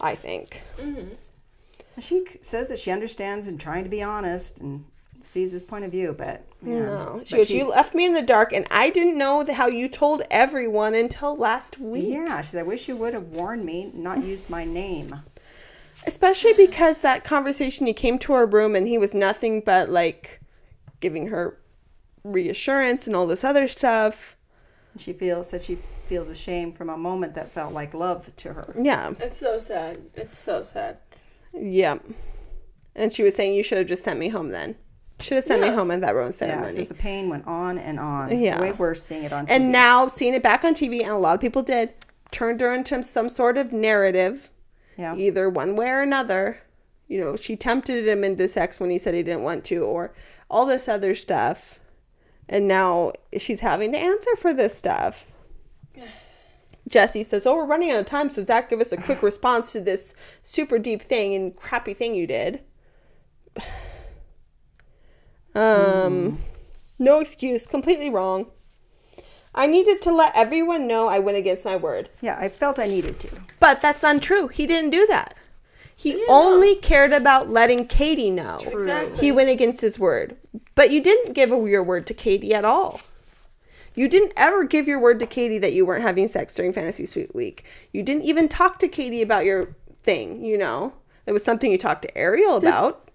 I 0.00 0.14
think. 0.16 0.62
Mm-hmm. 0.76 1.14
She 2.00 2.24
says 2.40 2.68
that 2.68 2.78
she 2.78 2.90
understands 2.90 3.48
and 3.48 3.60
trying 3.60 3.84
to 3.84 3.90
be 3.90 4.02
honest 4.02 4.60
and 4.60 4.84
sees 5.20 5.52
his 5.52 5.62
point 5.62 5.84
of 5.84 5.90
view, 5.90 6.14
but 6.16 6.44
yeah. 6.62 6.80
No. 6.80 7.22
She 7.24 7.32
But 7.32 7.36
goes, 7.38 7.48
she's- 7.48 7.50
You 7.62 7.68
left 7.68 7.94
me 7.94 8.04
in 8.04 8.12
the 8.14 8.22
dark 8.22 8.52
and 8.52 8.66
I 8.70 8.90
didn't 8.90 9.16
know 9.16 9.44
how 9.52 9.68
you 9.68 9.88
told 9.88 10.22
everyone 10.30 10.94
until 10.94 11.36
last 11.36 11.78
week. 11.78 12.06
Yeah, 12.08 12.40
she 12.42 12.50
said, 12.50 12.60
I 12.60 12.62
wish 12.64 12.88
you 12.88 12.96
would 12.96 13.14
have 13.14 13.28
warned 13.28 13.64
me, 13.64 13.90
not 13.94 14.22
used 14.22 14.50
my 14.50 14.64
name. 14.64 15.14
Especially 16.06 16.52
because 16.52 17.00
that 17.00 17.24
conversation, 17.24 17.86
he 17.86 17.92
came 17.94 18.18
to 18.20 18.34
her 18.34 18.44
room 18.44 18.76
and 18.76 18.86
he 18.86 18.98
was 18.98 19.14
nothing 19.14 19.60
but 19.60 19.88
like 19.88 20.40
giving 21.00 21.28
her 21.28 21.58
reassurance 22.24 23.06
and 23.06 23.14
all 23.16 23.26
this 23.26 23.44
other 23.44 23.68
stuff. 23.68 24.36
She 24.98 25.12
feels 25.12 25.50
that 25.50 25.62
she 25.62 25.78
feels 26.06 26.28
ashamed 26.28 26.76
from 26.76 26.90
a 26.90 26.96
moment 26.96 27.34
that 27.34 27.50
felt 27.50 27.72
like 27.72 27.94
love 27.94 28.30
to 28.36 28.52
her. 28.52 28.74
Yeah. 28.78 29.12
It's 29.18 29.38
so 29.38 29.58
sad. 29.58 30.02
It's 30.14 30.36
so 30.36 30.62
sad. 30.62 30.98
Yeah. 31.54 31.98
And 32.94 33.12
she 33.12 33.22
was 33.22 33.34
saying, 33.34 33.54
You 33.54 33.62
should 33.62 33.78
have 33.78 33.86
just 33.86 34.04
sent 34.04 34.18
me 34.18 34.28
home 34.28 34.50
then. 34.50 34.76
Should 35.20 35.36
have 35.36 35.44
sent 35.44 35.62
me 35.62 35.68
home 35.68 35.90
at 35.90 36.00
that 36.00 36.14
Yeah, 36.14 36.30
ceremony. 36.30 36.70
says 36.72 36.88
the 36.88 36.94
pain 36.94 37.28
went 37.28 37.46
on 37.46 37.78
and 37.78 38.00
on. 38.00 38.36
Yeah. 38.36 38.60
Way 38.60 38.72
worse 38.72 39.02
seeing 39.02 39.22
it 39.24 39.32
on 39.32 39.46
TV. 39.46 39.50
and 39.52 39.70
now 39.72 40.08
seeing 40.08 40.34
it 40.34 40.42
back 40.42 40.64
on 40.64 40.74
TV, 40.74 41.00
and 41.02 41.10
a 41.10 41.18
lot 41.18 41.34
of 41.34 41.40
people 41.40 41.62
did, 41.62 41.94
turned 42.32 42.60
her 42.60 42.74
into 42.74 43.02
some 43.04 43.28
sort 43.28 43.56
of 43.56 43.72
narrative, 43.72 44.50
yeah. 44.98 45.14
either 45.14 45.48
one 45.48 45.76
way 45.76 45.88
or 45.88 46.00
another. 46.02 46.60
You 47.06 47.20
know, 47.20 47.36
she 47.36 47.54
tempted 47.54 48.08
him 48.08 48.24
into 48.24 48.48
sex 48.48 48.80
when 48.80 48.90
he 48.90 48.98
said 48.98 49.14
he 49.14 49.22
didn't 49.22 49.42
want 49.44 49.64
to, 49.66 49.84
or 49.84 50.12
all 50.50 50.66
this 50.66 50.88
other 50.88 51.14
stuff. 51.14 51.78
And 52.48 52.66
now 52.66 53.12
she's 53.38 53.60
having 53.60 53.92
to 53.92 53.98
answer 53.98 54.34
for 54.36 54.52
this 54.52 54.76
stuff. 54.76 55.30
Jesse 56.88 57.22
says, 57.22 57.46
Oh, 57.46 57.56
we're 57.56 57.66
running 57.66 57.90
out 57.90 58.00
of 58.00 58.06
time, 58.06 58.30
so 58.30 58.42
Zach, 58.42 58.68
give 58.68 58.80
us 58.80 58.92
a 58.92 58.96
quick 58.96 59.22
response 59.22 59.72
to 59.72 59.80
this 59.80 60.14
super 60.42 60.78
deep 60.78 61.02
thing 61.02 61.34
and 61.34 61.56
crappy 61.56 61.94
thing 61.94 62.14
you 62.14 62.26
did. 62.26 62.60
Um, 65.56 66.40
no 66.98 67.20
excuse, 67.20 67.64
completely 67.64 68.10
wrong. 68.10 68.46
I 69.54 69.66
needed 69.68 70.02
to 70.02 70.12
let 70.12 70.34
everyone 70.34 70.88
know 70.88 71.06
I 71.06 71.20
went 71.20 71.38
against 71.38 71.64
my 71.64 71.76
word. 71.76 72.10
Yeah, 72.20 72.36
I 72.38 72.48
felt 72.48 72.80
I 72.80 72.88
needed 72.88 73.20
to. 73.20 73.28
But 73.60 73.80
that's 73.80 74.02
untrue. 74.02 74.48
He 74.48 74.66
didn't 74.66 74.90
do 74.90 75.06
that. 75.06 75.36
He 75.94 76.12
didn't 76.12 76.28
only 76.28 76.74
cared 76.76 77.12
about 77.12 77.48
letting 77.48 77.86
Kaity 77.86 78.32
know. 78.32 78.58
Exactly. 78.66 79.18
He 79.18 79.30
went 79.30 79.48
against 79.48 79.80
his 79.80 79.96
word. 79.96 80.36
But 80.74 80.90
you 80.90 81.00
didn't 81.00 81.34
give 81.34 81.52
a 81.52 81.70
your 81.70 81.84
word 81.84 82.06
to 82.08 82.14
Kaity 82.14 82.50
at 82.50 82.64
all. 82.64 83.00
You 83.94 84.08
didn't 84.08 84.32
ever 84.36 84.64
give 84.64 84.88
your 84.88 84.98
word 84.98 85.20
to 85.20 85.26
Kaity 85.26 85.60
that 85.60 85.72
you 85.72 85.86
weren't 85.86 86.02
having 86.02 86.28
sex 86.28 86.54
during 86.54 86.72
Fantasy 86.72 87.06
Suite 87.06 87.34
Week. 87.34 87.64
You 87.92 88.02
didn't 88.02 88.24
even 88.24 88.48
talk 88.48 88.78
to 88.80 88.88
Kaity 88.88 89.22
about 89.22 89.44
your 89.44 89.74
thing, 90.02 90.44
you 90.44 90.58
know? 90.58 90.94
It 91.26 91.32
was 91.32 91.44
something 91.44 91.70
you 91.70 91.78
talked 91.78 92.02
to 92.02 92.18
Ariel 92.18 92.56
about. 92.56 93.10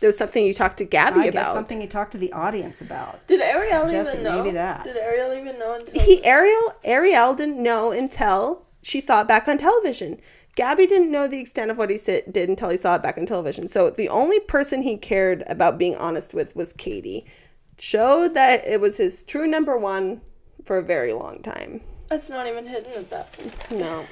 There 0.00 0.08
was 0.08 0.18
something 0.18 0.44
you 0.44 0.52
talked 0.54 0.78
to 0.78 0.86
Gabi 0.86 1.18
I 1.18 1.26
about. 1.26 1.32
guess 1.32 1.52
something 1.52 1.80
you 1.80 1.86
talked 1.86 2.12
to 2.12 2.18
the 2.18 2.32
audience 2.32 2.82
about. 2.82 3.26
Did 3.26 3.40
Ariel 3.40 3.88
Jesse, 3.88 4.18
even 4.18 4.24
know? 4.24 4.42
maybe 4.42 4.50
that. 4.52 4.84
Did 4.84 4.96
Ariel 4.96 5.32
even 5.34 5.58
know 5.58 5.74
until? 5.74 6.02
he 6.02 6.24
Ariel 6.24 6.74
Ariel 6.84 7.34
didn't 7.34 7.62
know 7.62 7.92
until 7.92 8.66
she 8.82 9.00
saw 9.00 9.22
it 9.22 9.28
back 9.28 9.46
on 9.48 9.56
television. 9.56 10.20
Gabi 10.56 10.86
didn't 10.86 11.10
know 11.10 11.26
the 11.26 11.40
extent 11.40 11.70
of 11.70 11.78
what 11.78 11.90
he 11.90 11.96
said, 11.96 12.32
did 12.32 12.48
until 12.48 12.70
he 12.70 12.76
saw 12.76 12.96
it 12.96 13.02
back 13.02 13.18
on 13.18 13.26
television. 13.26 13.66
So 13.66 13.90
the 13.90 14.08
only 14.08 14.40
person 14.40 14.82
he 14.82 14.96
cared 14.96 15.42
about 15.46 15.78
being 15.78 15.96
honest 15.96 16.34
with 16.34 16.54
was 16.54 16.72
Kaity. 16.72 17.24
Showed 17.78 18.34
that 18.34 18.66
it 18.66 18.80
was 18.80 18.96
his 18.96 19.24
true 19.24 19.46
number 19.46 19.76
one 19.76 20.20
for 20.64 20.78
a 20.78 20.82
very 20.82 21.12
long 21.12 21.42
time. 21.42 21.80
It's 22.10 22.30
not 22.30 22.46
even 22.46 22.66
hidden 22.66 22.92
at 22.92 23.10
that 23.10 23.32
point. 23.32 23.70
No. 23.70 24.04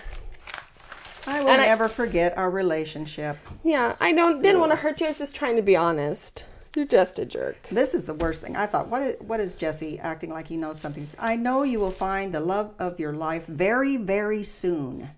I 1.27 1.41
will 1.41 1.51
And 1.51 1.63
I- 1.63 1.89
forget 1.89 2.37
our 2.37 2.51
relationship. 2.51 3.37
Yeah, 3.63 3.95
I 4.01 4.13
don't 4.13 4.43
didn't 4.43 4.61
want 4.61 4.73
to 4.73 4.77
hurt 4.77 5.01
you. 5.01 5.07
I 5.07 5.11
was 5.11 5.19
just 5.19 5.35
trying 5.37 5.57
to 5.57 5.63
be 5.63 5.77
honest. 5.77 6.45
You're 6.75 6.87
just 6.87 7.19
a 7.19 7.27
jerk. 7.27 7.69
This 7.71 7.95
is 7.95 8.07
the 8.07 8.15
worst 8.15 8.43
thing. 8.43 8.57
I 8.57 8.65
thought, 8.67 8.89
what 8.89 9.03
is, 9.03 9.17
what 9.21 9.41
is 9.41 9.55
Jesse 9.55 9.99
acting 10.01 10.31
like 10.31 10.49
he 10.49 10.57
knows 10.57 10.81
something? 10.81 11.07
I 11.19 11.37
know 11.37 11.63
you 11.65 11.79
will 11.79 11.91
find 11.91 12.33
the 12.35 12.41
love 12.41 12.73
of 12.79 12.99
your 12.99 13.13
life 13.13 13.47
very, 13.47 13.99
very 13.99 14.43
soon. 14.43 15.11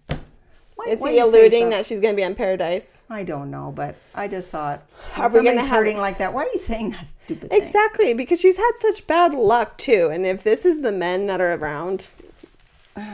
Why, 0.76 0.86
Is 0.88 1.00
why 1.00 1.10
he 1.12 1.18
do 1.18 1.24
you 1.24 1.30
say 1.30 1.38
alluding 1.40 1.62
so? 1.64 1.70
that 1.70 1.86
she's 1.86 2.00
going 2.00 2.14
to 2.14 2.16
be 2.16 2.24
on 2.24 2.34
Paradise? 2.34 3.00
I 3.08 3.22
don't 3.22 3.50
know, 3.50 3.72
but 3.74 3.94
I 4.14 4.26
just 4.26 4.50
thought, 4.50 4.82
Are 5.16 5.28
we 5.28 5.34
somebody's 5.36 5.60
have- 5.62 5.70
hurting 5.70 5.98
like 5.98 6.18
that, 6.18 6.32
why 6.34 6.42
are 6.42 6.48
you 6.52 6.58
saying 6.58 6.90
that 6.90 7.06
stupid 7.24 7.50
thing? 7.50 7.58
Exactly, 7.62 8.12
because 8.14 8.40
she's 8.40 8.56
had 8.56 8.72
such 8.76 9.06
bad 9.06 9.34
luck 9.34 9.78
too. 9.78 10.10
And 10.12 10.26
if 10.26 10.42
this 10.42 10.64
is 10.66 10.82
the 10.82 10.90
men 10.92 11.26
that 11.28 11.40
are 11.40 11.54
around, 11.54 12.10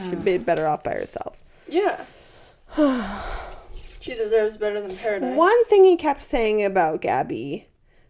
she'd 0.09 0.25
be 0.25 0.39
better 0.39 0.67
off 0.67 0.83
by 0.83 0.93
herself. 0.95 1.37
Yeah. 1.69 2.03
she 4.01 4.15
deserves 4.15 4.57
better 4.57 4.81
than 4.81 4.97
paradise. 4.97 5.37
One 5.37 5.65
thing 5.67 5.85
he 5.85 5.97
kept 5.97 6.23
saying 6.23 6.65
about 6.65 7.03
Gabi 7.03 7.65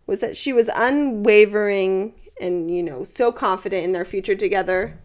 was 0.07 0.21
that 0.21 0.37
she 0.37 0.53
was 0.53 0.69
unwavering 0.75 2.15
and, 2.41 2.71
you 2.75 2.83
know, 2.83 3.05
so 3.05 3.33
confident 3.33 3.85
in 3.85 3.93
their 3.93 4.05
future 4.05 4.35
together. 4.35 4.99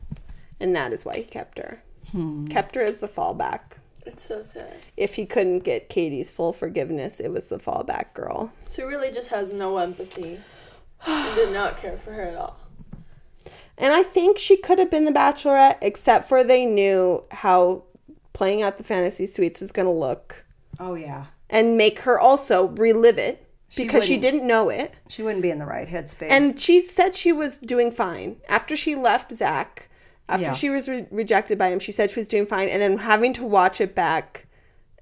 And 0.59 0.75
that 0.75 0.93
is 0.93 1.03
why 1.03 1.17
he 1.17 1.23
kept 1.23 1.57
her. 1.59 1.81
Hmm. 2.11 2.45
Kept 2.45 2.75
her 2.75 2.81
as 2.81 2.99
the 2.99 3.07
fallback. 3.07 3.59
It's 4.05 4.23
so 4.23 4.43
sad. 4.43 4.73
If 4.97 5.15
he 5.15 5.25
couldn't 5.25 5.59
get 5.59 5.89
Kaity's 5.89 6.29
full 6.31 6.53
forgiveness, 6.53 7.19
it 7.19 7.29
was 7.29 7.47
the 7.47 7.57
fallback 7.57 8.13
girl. 8.13 8.51
She 8.71 8.81
really 8.83 9.11
just 9.11 9.29
has 9.29 9.51
no 9.51 9.77
empathy 9.77 10.39
and 11.07 11.35
did 11.35 11.53
not 11.53 11.77
care 11.77 11.97
for 11.97 12.11
her 12.13 12.21
at 12.23 12.35
all. 12.35 12.57
And 13.77 13.93
I 13.93 14.03
think 14.03 14.37
she 14.37 14.55
could 14.57 14.79
have 14.79 14.89
been 14.89 15.05
the 15.05 15.11
bachelorette, 15.11 15.77
except 15.81 16.29
for 16.29 16.43
they 16.43 16.65
knew 16.65 17.23
how 17.31 17.83
playing 18.31 18.61
out 18.61 18.77
the 18.77 18.83
fantasy 18.83 19.25
suites 19.25 19.59
was 19.59 19.71
going 19.71 19.85
to 19.85 19.91
look 19.91 20.45
Oh, 20.79 20.95
yeah. 20.95 21.25
and 21.49 21.77
make 21.77 21.99
her 21.99 22.19
also 22.19 22.67
relive 22.69 23.17
it 23.17 23.47
She 23.69 23.83
because 23.83 24.05
she 24.05 24.17
didn't 24.17 24.47
know 24.47 24.69
it. 24.69 24.93
She 25.09 25.23
wouldn't 25.23 25.41
be 25.41 25.49
in 25.51 25.59
the 25.59 25.65
right 25.65 25.87
headspace. 25.87 26.29
And 26.29 26.59
she 26.59 26.79
said 26.81 27.15
she 27.15 27.31
was 27.33 27.57
doing 27.57 27.91
fine 27.91 28.37
after 28.47 28.75
she 28.75 28.95
left 28.95 29.31
Zach. 29.33 29.89
After 30.27 30.47
Yeah. 30.47 30.53
she 30.53 30.69
was 30.69 30.89
re- 30.89 31.07
rejected 31.11 31.57
by 31.57 31.69
him, 31.69 31.79
she 31.79 31.91
said 31.91 32.09
she 32.09 32.19
was 32.19 32.27
doing 32.27 32.45
fine, 32.45 32.67
and 32.69 32.81
then 32.81 32.97
having 32.97 33.33
to 33.33 33.45
watch 33.45 33.79
it 33.79 33.93
back 33.93 34.47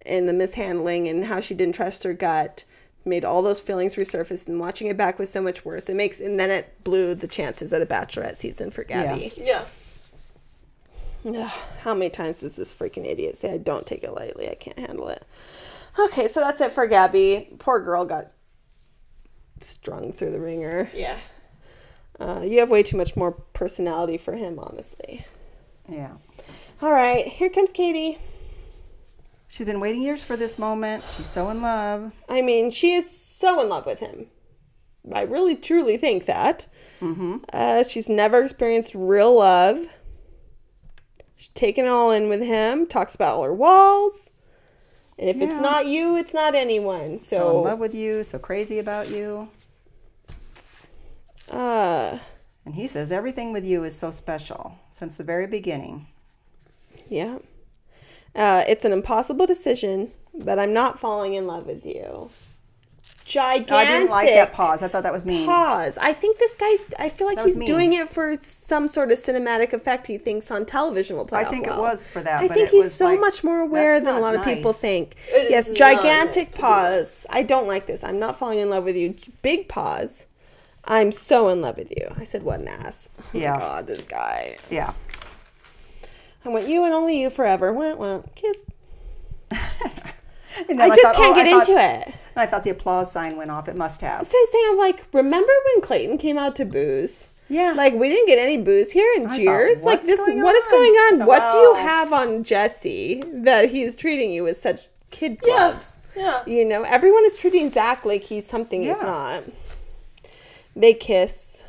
and 0.05 0.27
the 0.27 0.33
mishandling 0.33 1.07
and 1.07 1.25
how 1.25 1.39
she 1.39 1.53
didn't 1.53 1.75
trust 1.75 2.03
her 2.03 2.13
gut 2.13 2.65
made 3.05 3.23
all 3.23 3.41
those 3.41 3.59
feelings 3.59 3.95
resurface. 3.95 4.47
And 4.47 4.59
watching 4.59 4.87
it 4.87 4.97
back 4.97 5.17
was 5.19 5.29
so 5.29 5.41
much 5.41 5.63
worse. 5.63 5.87
It 5.89 5.95
makes 5.95 6.19
and 6.19 6.39
then 6.39 6.49
it 6.51 6.83
blew 6.83 7.15
the 7.15 7.27
chances 7.27 7.71
at 7.71 7.81
a 7.81 7.85
Bachelorette 7.85 8.35
season 8.35 8.69
for 8.71 8.83
Gabi. 8.83 9.31
Yeah. 9.37 9.65
Ugh, 11.25 11.51
how 11.79 11.93
many 11.93 12.09
times 12.09 12.41
does 12.41 12.57
this 12.57 12.73
freaking 12.73 13.05
idiot 13.05 13.37
say 13.37 13.53
I 13.53 13.57
don't 13.57 13.87
take 13.87 14.03
it 14.03 14.13
lightly? 14.13 14.49
I 14.49 14.55
can't 14.55 14.77
handle 14.79 15.07
it. 15.07 15.23
Okay, 15.97 16.27
so 16.27 16.41
that's 16.41 16.59
it 16.59 16.73
for 16.73 16.85
Gabi. 16.87 17.57
Poor 17.59 17.79
girl 17.79 18.03
got 18.03 18.31
strung 19.61 20.11
through 20.11 20.31
the 20.31 20.39
ringer. 20.39 20.91
Yeah. 20.93 21.17
Uh, 22.19 22.41
you 22.45 22.59
have 22.59 22.69
way 22.69 22.83
too 22.83 22.97
much 22.97 23.15
more 23.15 23.31
personality 23.31 24.17
for 24.17 24.33
him, 24.33 24.59
honestly. 24.59 25.25
yeah. 25.89 26.13
All 26.81 26.91
right, 26.91 27.25
here 27.25 27.49
comes 27.49 27.71
Kaity. 27.71 28.17
She's 29.47 29.65
been 29.65 29.79
waiting 29.79 30.01
years 30.01 30.23
for 30.23 30.35
this 30.35 30.57
moment. 30.59 31.03
She's 31.11 31.27
so 31.27 31.49
in 31.49 31.61
love. 31.61 32.11
I 32.27 32.41
mean, 32.41 32.71
she 32.71 32.93
is 32.93 33.09
so 33.09 33.61
in 33.61 33.69
love 33.69 33.85
with 33.85 33.99
him. 33.99 34.27
I 35.13 35.21
really, 35.21 35.55
truly 35.55 35.97
think 35.97 36.25
that. 36.25 36.67
Mm-hmm. 37.01 37.37
Uh, 37.51 37.83
she's 37.83 38.09
never 38.09 38.41
experienced 38.41 38.93
real 38.95 39.33
love. 39.35 39.87
She's 41.35 41.49
taken 41.49 41.85
it 41.85 41.89
all 41.89 42.11
in 42.11 42.29
with 42.29 42.41
him. 42.41 42.87
Talks 42.87 43.15
about 43.15 43.35
all 43.35 43.43
her 43.43 43.53
walls. 43.53 44.31
And 45.19 45.29
if 45.29 45.37
Yeah. 45.37 45.45
it's 45.45 45.59
not 45.59 45.85
you, 45.85 46.15
it's 46.15 46.33
not 46.33 46.55
anyone. 46.55 47.19
So 47.19 47.37
So, 47.37 47.57
in 47.59 47.63
love 47.65 47.79
with 47.79 47.93
you, 47.93 48.23
so 48.23 48.39
crazy 48.39 48.79
about 48.79 49.09
you. 49.11 49.49
Uh, 51.51 52.19
And 52.65 52.75
he 52.75 52.87
says 52.87 53.11
everything 53.11 53.51
with 53.53 53.65
you 53.65 53.83
is 53.83 53.97
so 53.97 54.11
special 54.11 54.75
since 54.89 55.17
the 55.17 55.23
very 55.23 55.47
beginning. 55.47 56.07
yeah. 57.09 57.37
Uh, 58.35 58.63
it's 58.67 58.83
an 58.83 58.91
impossible 58.91 59.45
decision, 59.45 60.09
but 60.33 60.57
I'm 60.57 60.73
not 60.73 60.97
falling 60.99 61.35
in 61.35 61.45
love 61.45 61.67
with 61.67 61.85
you. 61.85 62.31
Gigantic. 63.25 63.71
I 63.71 63.85
didn't 63.85 64.09
like 64.09 64.27
that 64.29 64.51
pause. 64.51 64.81
I 64.81 64.87
thought 64.87 65.03
that 65.03 65.13
was 65.13 65.23
mean. 65.23 65.45
pause. 65.45 65.97
I 66.01 66.13
think 66.13 66.39
this 66.39 66.55
guy's. 66.55 66.87
I 66.99 67.09
feel 67.09 67.27
like 67.27 67.37
That 67.37 67.45
he's 67.45 67.57
mean. 67.57 67.67
doing 67.67 67.93
it 67.93 68.09
for 68.09 68.35
some 68.35 68.87
sort 68.87 69.11
of 69.11 69.19
cinematic 69.19 69.71
effect. 69.71 70.07
He 70.07 70.17
thinks 70.17 70.49
on 70.51 70.65
television 70.65 71.15
will 71.15 71.25
play. 71.25 71.41
I 71.41 71.43
off 71.43 71.51
think 71.51 71.67
it 71.67 71.75
was 71.75 72.07
for 72.07 72.21
that, 72.21 72.41
I 72.41 72.47
but 72.47 72.53
think 72.55 72.67
it 72.69 72.71
he's 72.71 72.85
was 72.85 72.93
so 72.93 73.05
like, 73.05 73.19
much 73.21 73.43
more 73.43 73.59
aware 73.59 73.99
than 73.99 74.15
a 74.15 74.19
not 74.19 74.21
lot 74.21 74.35
of 74.35 74.43
people 74.43 74.73
think. 74.73 75.15
It 75.29 75.49
yes, 75.51 75.69
gigantic 75.71 76.35
meant 76.35 76.53
to 76.53 76.57
be. 76.57 76.61
pause. 76.61 77.25
I 77.29 77.43
don't 77.43 77.67
like 77.67 77.85
this. 77.85 78.03
I'm 78.03 78.19
not 78.19 78.37
falling 78.39 78.59
in 78.59 78.69
love 78.69 78.83
with 78.83 78.95
you. 78.95 79.15
Big 79.41 79.67
pause. 79.69 80.25
I'm 80.85 81.11
so 81.11 81.49
in 81.49 81.61
love 81.61 81.77
with 81.77 81.91
you. 81.91 82.07
I 82.17 82.23
said, 82.23 82.43
what 82.43 82.59
an 82.59 82.67
ass. 82.67 83.09
Oh 83.19 83.23
Yeah. 83.33 83.57
God, 83.57 83.87
this 83.87 84.03
guy. 84.03 84.57
Yeah. 84.69 84.93
I 86.45 86.49
want 86.49 86.67
you 86.67 86.83
and 86.83 86.93
only 86.93 87.21
you 87.21 87.29
forever. 87.29 87.71
Wah, 87.71 87.95
wah. 87.95 88.21
Kiss. 88.35 88.63
And 90.69 90.79
I 90.79 90.87
then 90.87 90.95
just 90.95 91.01
thought, 91.01 91.15
can't 91.15 91.35
oh, 91.35 91.39
I 91.39 91.43
get 91.43 91.51
thought- 91.51 91.69
into 91.69 91.81
it. 91.81 92.15
And 92.35 92.41
I 92.41 92.45
thought 92.45 92.63
the 92.63 92.71
applause 92.71 93.11
sign 93.11 93.37
went 93.37 93.51
off. 93.51 93.67
It 93.67 93.75
must 93.75 94.01
have. 94.01 94.25
So 94.25 94.37
I'm 94.37 94.45
saying, 94.47 94.67
I'm 94.71 94.77
like, 94.77 95.05
remember 95.13 95.51
when 95.65 95.81
Clayton 95.81 96.17
came 96.17 96.37
out 96.37 96.55
to 96.57 96.65
booze? 96.65 97.29
Yeah. 97.49 97.73
Like 97.75 97.93
we 97.93 98.09
didn't 98.09 98.27
get 98.27 98.39
any 98.39 98.57
booze 98.57 98.91
here 98.91 99.11
in 99.15 99.29
thought, 99.29 99.83
like 99.83 100.03
this, 100.03 100.19
what 100.19 100.55
is 100.55 100.65
on? 100.65 100.71
going 100.71 100.91
on? 100.93 101.19
So, 101.19 101.25
what 101.25 101.51
do 101.51 101.57
you 101.57 101.73
oh. 101.75 101.81
have 101.81 102.13
on 102.13 102.43
Jesse 102.43 103.23
that 103.33 103.69
he's 103.69 103.95
treating 103.95 104.31
you 104.31 104.43
with 104.43 104.57
such 104.57 104.87
kid 105.11 105.39
gloves? 105.39 105.97
Yeah. 106.15 106.43
You 106.47 106.65
know, 106.65 106.83
everyone 106.83 107.25
is 107.25 107.35
treating 107.35 107.69
Zach 107.69 108.05
like 108.05 108.23
he's 108.23 108.47
something 108.47 108.83
he's 108.83 109.01
not. 109.01 109.43
They 110.75 110.93
kiss. 110.93 111.63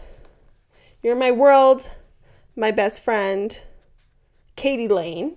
You're 1.03 1.17
my 1.17 1.31
world, 1.31 1.91
my 2.57 2.71
best 2.71 3.03
friend, 3.03 3.61
Kaity 4.57 4.89
Lane. 4.89 5.37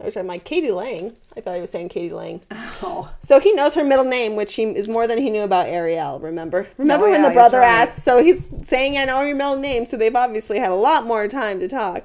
I 0.00 0.04
was 0.04 0.16
like, 0.16 0.44
Kaity 0.44 0.74
Lang. 0.74 1.16
I 1.36 1.40
thought 1.40 1.54
he 1.54 1.60
was 1.60 1.70
saying 1.70 1.88
Katie 1.88 2.12
Lang. 2.12 2.40
Oh. 2.84 3.12
So 3.22 3.38
he 3.40 3.52
knows 3.52 3.74
her 3.74 3.84
middle 3.84 4.04
name, 4.04 4.36
which 4.36 4.54
he, 4.54 4.64
is 4.64 4.88
more 4.88 5.06
than 5.06 5.18
he 5.18 5.30
knew 5.30 5.42
about 5.42 5.66
Ariel. 5.68 6.18
Remember? 6.20 6.66
Remember 6.76 7.06
Oh, 7.06 7.10
when 7.10 7.22
yeah, 7.22 7.28
the 7.28 7.34
brother 7.34 7.60
right. 7.60 7.68
asked? 7.82 8.00
So 8.00 8.22
he's 8.22 8.48
saying, 8.62 8.98
"I 8.98 9.04
know 9.04 9.22
your 9.22 9.36
middle 9.36 9.56
name." 9.56 9.86
So 9.86 9.96
they've 9.96 10.14
obviously 10.14 10.58
had 10.58 10.70
a 10.70 10.74
lot 10.74 11.06
more 11.06 11.26
time 11.28 11.60
to 11.60 11.68
talk. 11.68 12.04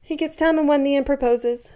He 0.00 0.14
gets 0.16 0.36
down 0.36 0.58
on 0.58 0.66
one 0.66 0.82
knee 0.82 0.94
and 0.96 1.06
proposes. 1.06 1.72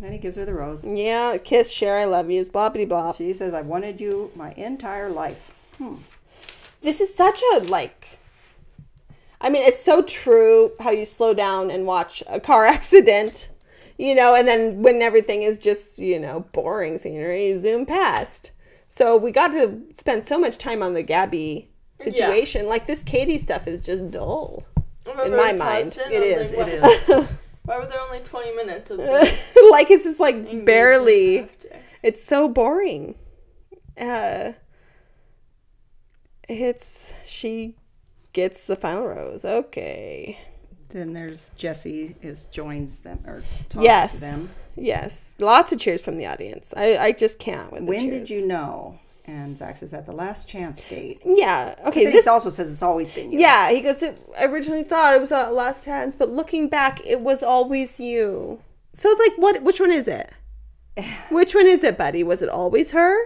Then 0.00 0.12
he 0.12 0.18
gives 0.18 0.36
her 0.36 0.44
the 0.44 0.54
rose. 0.54 0.84
Yeah, 0.84 1.36
kiss, 1.38 1.70
share, 1.70 1.98
I 1.98 2.06
love 2.06 2.28
yous, 2.30 2.48
blah 2.48 2.70
blah 2.70 2.84
blah. 2.86 3.12
She 3.12 3.32
says, 3.32 3.54
I've 3.54 3.66
wanted 3.66 4.00
you 4.00 4.32
my 4.34 4.52
entire 4.52 5.10
life. 5.10 5.52
Hmm. 5.78 5.96
This 6.82 7.00
is 7.00 7.14
such 7.14 7.42
a 7.54 7.58
like. 7.60 8.18
I 9.40 9.48
mean, 9.50 9.62
it's 9.62 9.82
so 9.82 10.02
true 10.02 10.72
how 10.80 10.90
you 10.90 11.04
slow 11.04 11.34
down 11.34 11.70
and 11.70 11.84
watch 11.86 12.22
a 12.28 12.38
car 12.38 12.64
accident, 12.76 13.50
you 13.98 14.14
know, 14.14 14.34
and 14.34 14.46
then 14.46 14.82
when 14.82 15.02
everything 15.02 15.42
is 15.42 15.58
just, 15.58 15.98
you 15.98 16.18
know, 16.20 16.40
boring 16.52 16.98
scenery, 16.98 17.48
you 17.48 17.58
zoom 17.58 17.84
past. 17.86 18.52
So 18.88 19.16
we 19.16 19.32
got 19.32 19.48
to 19.52 19.80
spend 19.94 20.24
so 20.24 20.38
much 20.38 20.58
time 20.58 20.82
on 20.82 20.94
the 20.94 21.02
Gabi 21.02 21.66
situation. 22.00 22.66
Like 22.68 22.86
this 22.86 23.02
Kaity 23.02 23.38
stuff 23.40 23.66
is 23.66 23.82
just 23.82 24.10
dull. 24.10 24.64
Remember 25.06 25.24
In 25.30 25.36
my 25.36 25.52
mind, 25.52 25.86
paused 25.96 26.00
I 26.00 26.12
It 26.12 26.38
was 26.38 26.52
is. 26.52 26.58
like, 26.58 26.68
It 26.68 26.82
why- 27.08 27.14
is. 27.22 27.28
Why 27.64 27.78
were 27.78 27.86
there 27.86 28.00
only 28.00 28.18
20 28.18 28.56
minutes 28.56 28.90
of 28.90 28.96
the 28.98 29.68
like 29.70 29.88
it's 29.92 30.02
just 30.02 30.18
like 30.18 30.64
barely. 30.64 31.40
after? 31.40 31.68
It's 32.02 32.22
so 32.22 32.48
boring. 32.48 33.14
Uh, 33.96 34.52
it's 36.48 37.12
she 37.24 37.76
gets 38.32 38.64
the 38.64 38.76
final 38.76 39.06
rose. 39.06 39.44
Okay. 39.44 40.38
Then 40.88 41.12
there's 41.14 41.50
Jesse 41.56 42.16
is 42.22 42.44
joins 42.46 43.00
them 43.00 43.20
or 43.26 43.42
talks 43.68 43.84
yes. 43.84 44.14
to 44.14 44.20
them. 44.20 44.50
Yes. 44.76 45.36
Lots 45.38 45.72
of 45.72 45.78
cheers 45.78 46.02
from 46.02 46.18
the 46.18 46.26
audience. 46.26 46.74
I, 46.76 46.98
I 46.98 47.12
just 47.12 47.38
can't 47.38 47.72
with 47.72 47.86
the 47.86 47.88
When 47.88 48.10
cheers. 48.10 48.28
did 48.28 48.30
you 48.30 48.46
know? 48.46 48.98
And 49.24 49.56
Zach 49.56 49.76
says 49.76 49.94
at 49.94 50.04
the 50.04 50.12
last 50.12 50.48
chance 50.48 50.86
date. 50.88 51.22
Yeah. 51.24 51.76
Okay. 51.86 52.10
This 52.10 52.26
also 52.26 52.50
says 52.50 52.70
it's 52.70 52.82
always 52.82 53.10
been 53.10 53.32
you. 53.32 53.38
Yeah, 53.38 53.70
he 53.70 53.80
goes. 53.80 54.02
I 54.02 54.44
originally 54.46 54.82
thought 54.82 55.14
it 55.14 55.20
was 55.20 55.30
uh, 55.30 55.50
last 55.52 55.84
chance, 55.84 56.16
but 56.16 56.28
looking 56.28 56.68
back, 56.68 57.00
it 57.06 57.20
was 57.20 57.42
always 57.42 58.00
you. 58.00 58.60
So, 58.94 59.14
like, 59.18 59.32
what? 59.36 59.62
Which 59.62 59.78
one 59.78 59.92
is 59.92 60.08
it? 60.08 60.34
Which 61.30 61.54
one 61.54 61.68
is 61.68 61.84
it, 61.84 61.96
buddy? 61.96 62.24
Was 62.24 62.42
it 62.42 62.48
always 62.48 62.90
her, 62.90 63.16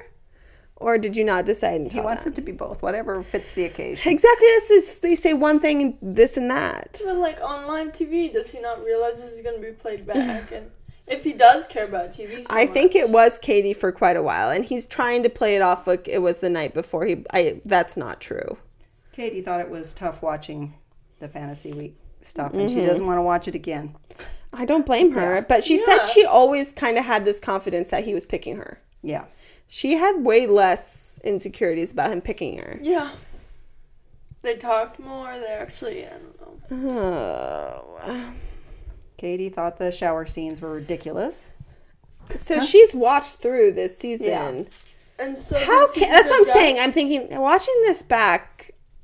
or 0.76 0.98
did 0.98 1.16
you 1.16 1.24
not 1.24 1.46
decide 1.46 1.80
until 1.80 2.02
He 2.02 2.04
wants 2.04 2.24
then? 2.24 2.32
it 2.32 2.36
to 2.36 2.42
be 2.42 2.52
both, 2.52 2.82
whatever 2.82 3.22
fits 3.22 3.52
the 3.52 3.64
occasion. 3.64 4.10
Exactly. 4.12 4.46
That's 4.54 4.68
just 4.68 5.02
they 5.02 5.16
say 5.16 5.32
one 5.32 5.58
thing 5.60 5.82
and 5.82 5.98
this 6.02 6.36
and 6.36 6.50
that. 6.50 7.00
But 7.04 7.16
like 7.16 7.40
on 7.42 7.66
live 7.66 7.88
TV, 7.88 8.32
does 8.32 8.50
he 8.50 8.60
not 8.60 8.84
realize 8.84 9.20
this 9.20 9.32
is 9.32 9.40
going 9.40 9.56
to 9.60 9.66
be 9.66 9.72
played 9.72 10.06
back? 10.06 10.52
And 10.52 10.70
if 11.06 11.24
he 11.24 11.32
does 11.32 11.64
care 11.66 11.84
about 11.84 12.10
TV, 12.10 12.46
so 12.46 12.54
I 12.54 12.66
think 12.66 12.94
it 12.94 13.08
was 13.08 13.38
Kaity 13.40 13.74
for 13.74 13.92
quite 13.92 14.16
a 14.16 14.22
while, 14.22 14.50
and 14.50 14.64
he's 14.64 14.86
trying 14.86 15.22
to 15.22 15.28
play 15.28 15.56
it 15.56 15.62
off 15.62 15.86
like 15.86 16.08
it 16.08 16.20
was 16.20 16.40
the 16.40 16.50
night 16.50 16.74
before. 16.74 17.06
He, 17.06 17.24
I. 17.32 17.60
That's 17.64 17.96
not 17.96 18.20
true. 18.20 18.58
Kaity 19.16 19.44
thought 19.44 19.60
it 19.60 19.70
was 19.70 19.94
tough 19.94 20.20
watching 20.20 20.74
the 21.20 21.28
fantasy 21.28 21.72
week 21.72 21.96
stuff, 22.20 22.52
and 22.54 22.68
she 22.68 22.78
mm-hmm. 22.78 22.86
doesn't 22.86 23.06
want 23.06 23.18
to 23.18 23.22
watch 23.22 23.48
it 23.48 23.54
again. 23.54 23.94
I 24.52 24.64
don't 24.64 24.84
blame 24.86 25.12
her, 25.12 25.36
Yeah. 25.36 25.40
but 25.42 25.64
she 25.64 25.78
Yeah. 25.78 25.84
said 25.84 26.06
she 26.06 26.24
always 26.24 26.72
kind 26.72 26.98
of 26.98 27.04
had 27.04 27.24
this 27.24 27.38
confidence 27.40 27.88
that 27.88 28.04
he 28.04 28.14
was 28.14 28.24
picking 28.24 28.56
her. 28.56 28.80
Yeah. 29.02 29.24
She 29.68 29.94
had 29.94 30.24
way 30.24 30.46
less 30.46 31.18
insecurities 31.24 31.92
about 31.92 32.10
him 32.10 32.20
picking 32.20 32.58
her. 32.58 32.78
Yeah. 32.82 33.10
They 34.42 34.56
talked 34.56 34.98
more. 34.98 35.38
They 35.38 35.46
actually, 35.46 36.06
I 36.06 36.10
don't 36.10 36.70
know. 36.70 37.98
Oh. 38.02 38.34
Kaity 39.18 39.52
thought 39.52 39.78
the 39.78 39.90
shower 39.90 40.26
scenes 40.26 40.60
were 40.60 40.72
ridiculous. 40.72 41.46
So 42.34 42.60
she's 42.60 42.94
watched 42.94 43.36
through 43.36 43.72
this 43.72 43.96
season. 43.96 44.28
Yeah. 44.28 44.62
And 45.18 45.38
so 45.38 45.58
How 45.58 45.92
can, 45.92 46.10
that's 46.10 46.28
what 46.28 46.36
I'm 46.36 46.42
are 46.42 46.52
saying. 46.52 46.78
I'm 46.78 46.92
thinking, 46.92 47.28
watching 47.40 47.74
this 47.84 48.02
back, 48.02 48.55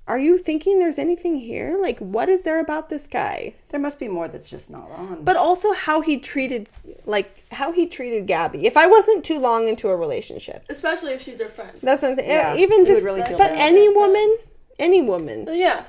are 0.09 0.18
you 0.18 0.36
thinking 0.36 0.78
there's 0.80 0.98
anything 0.98 1.36
here? 1.36 1.78
Like, 1.80 1.98
what 2.00 2.28
is 2.28 2.42
there 2.42 2.59
about 2.59 2.88
this 2.88 3.07
guy? 3.07 3.55
There 3.68 3.78
must 3.80 4.00
be 4.00 4.09
more 4.09 4.26
that's 4.28 4.50
just 4.50 4.68
not 4.70 4.90
on. 4.90 5.22
But 5.22 5.36
also 5.36 5.72
how 5.72 6.00
he 6.00 6.18
treated, 6.18 6.68
like, 7.07 7.44
how 7.53 7.70
he 7.72 7.86
treated 7.86 8.26
Gabi. 8.26 8.64
If 8.64 8.76
I 8.76 8.86
wasn't 8.88 9.24
too 9.24 9.38
long 9.38 9.68
into 9.68 9.88
a 9.88 9.96
relationship, 9.96 10.64
Especially 10.68 11.12
if 11.12 11.22
she's 11.22 11.40
her 11.40 11.48
friend. 11.48 11.70
that's 11.82 12.03
what 12.03 12.11
I'm 12.12 12.16
saying. 12.16 12.28
Yeah, 12.30 12.57
Even 12.57 12.84
just, 12.84 13.05
really 13.05 13.22
feel 13.22 13.38
but 13.38 13.50
bad. 13.50 13.59
any 13.59 13.88
woman, 13.88 14.36
any 14.78 15.03
woman, 15.03 15.46
Yeah. 15.50 15.84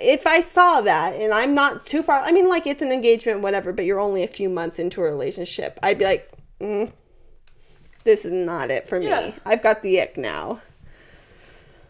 if 0.00 0.26
I 0.26 0.40
saw 0.40 0.80
that 0.80 1.14
and 1.16 1.34
I'm 1.34 1.54
not 1.54 1.84
too 1.84 2.02
far, 2.02 2.20
I 2.20 2.32
mean, 2.32 2.48
like, 2.48 2.66
it's 2.66 2.82
an 2.82 2.92
engagement, 2.92 3.40
whatever, 3.40 3.72
but 3.74 3.84
you're 3.84 4.00
only 4.00 4.22
a 4.22 4.28
few 4.28 4.48
months 4.48 4.78
into 4.78 5.02
a 5.02 5.04
relationship, 5.04 5.78
I'd 5.82 5.98
be 5.98 6.04
like, 6.06 6.30
mm, 6.60 6.90
this 8.04 8.24
is 8.24 8.32
not 8.32 8.70
it 8.70 8.88
for 8.88 8.98
me. 9.00 9.08
Yeah. 9.08 9.32
I've 9.44 9.62
got 9.62 9.82
the 9.82 10.00
ick 10.00 10.16
now. 10.16 10.60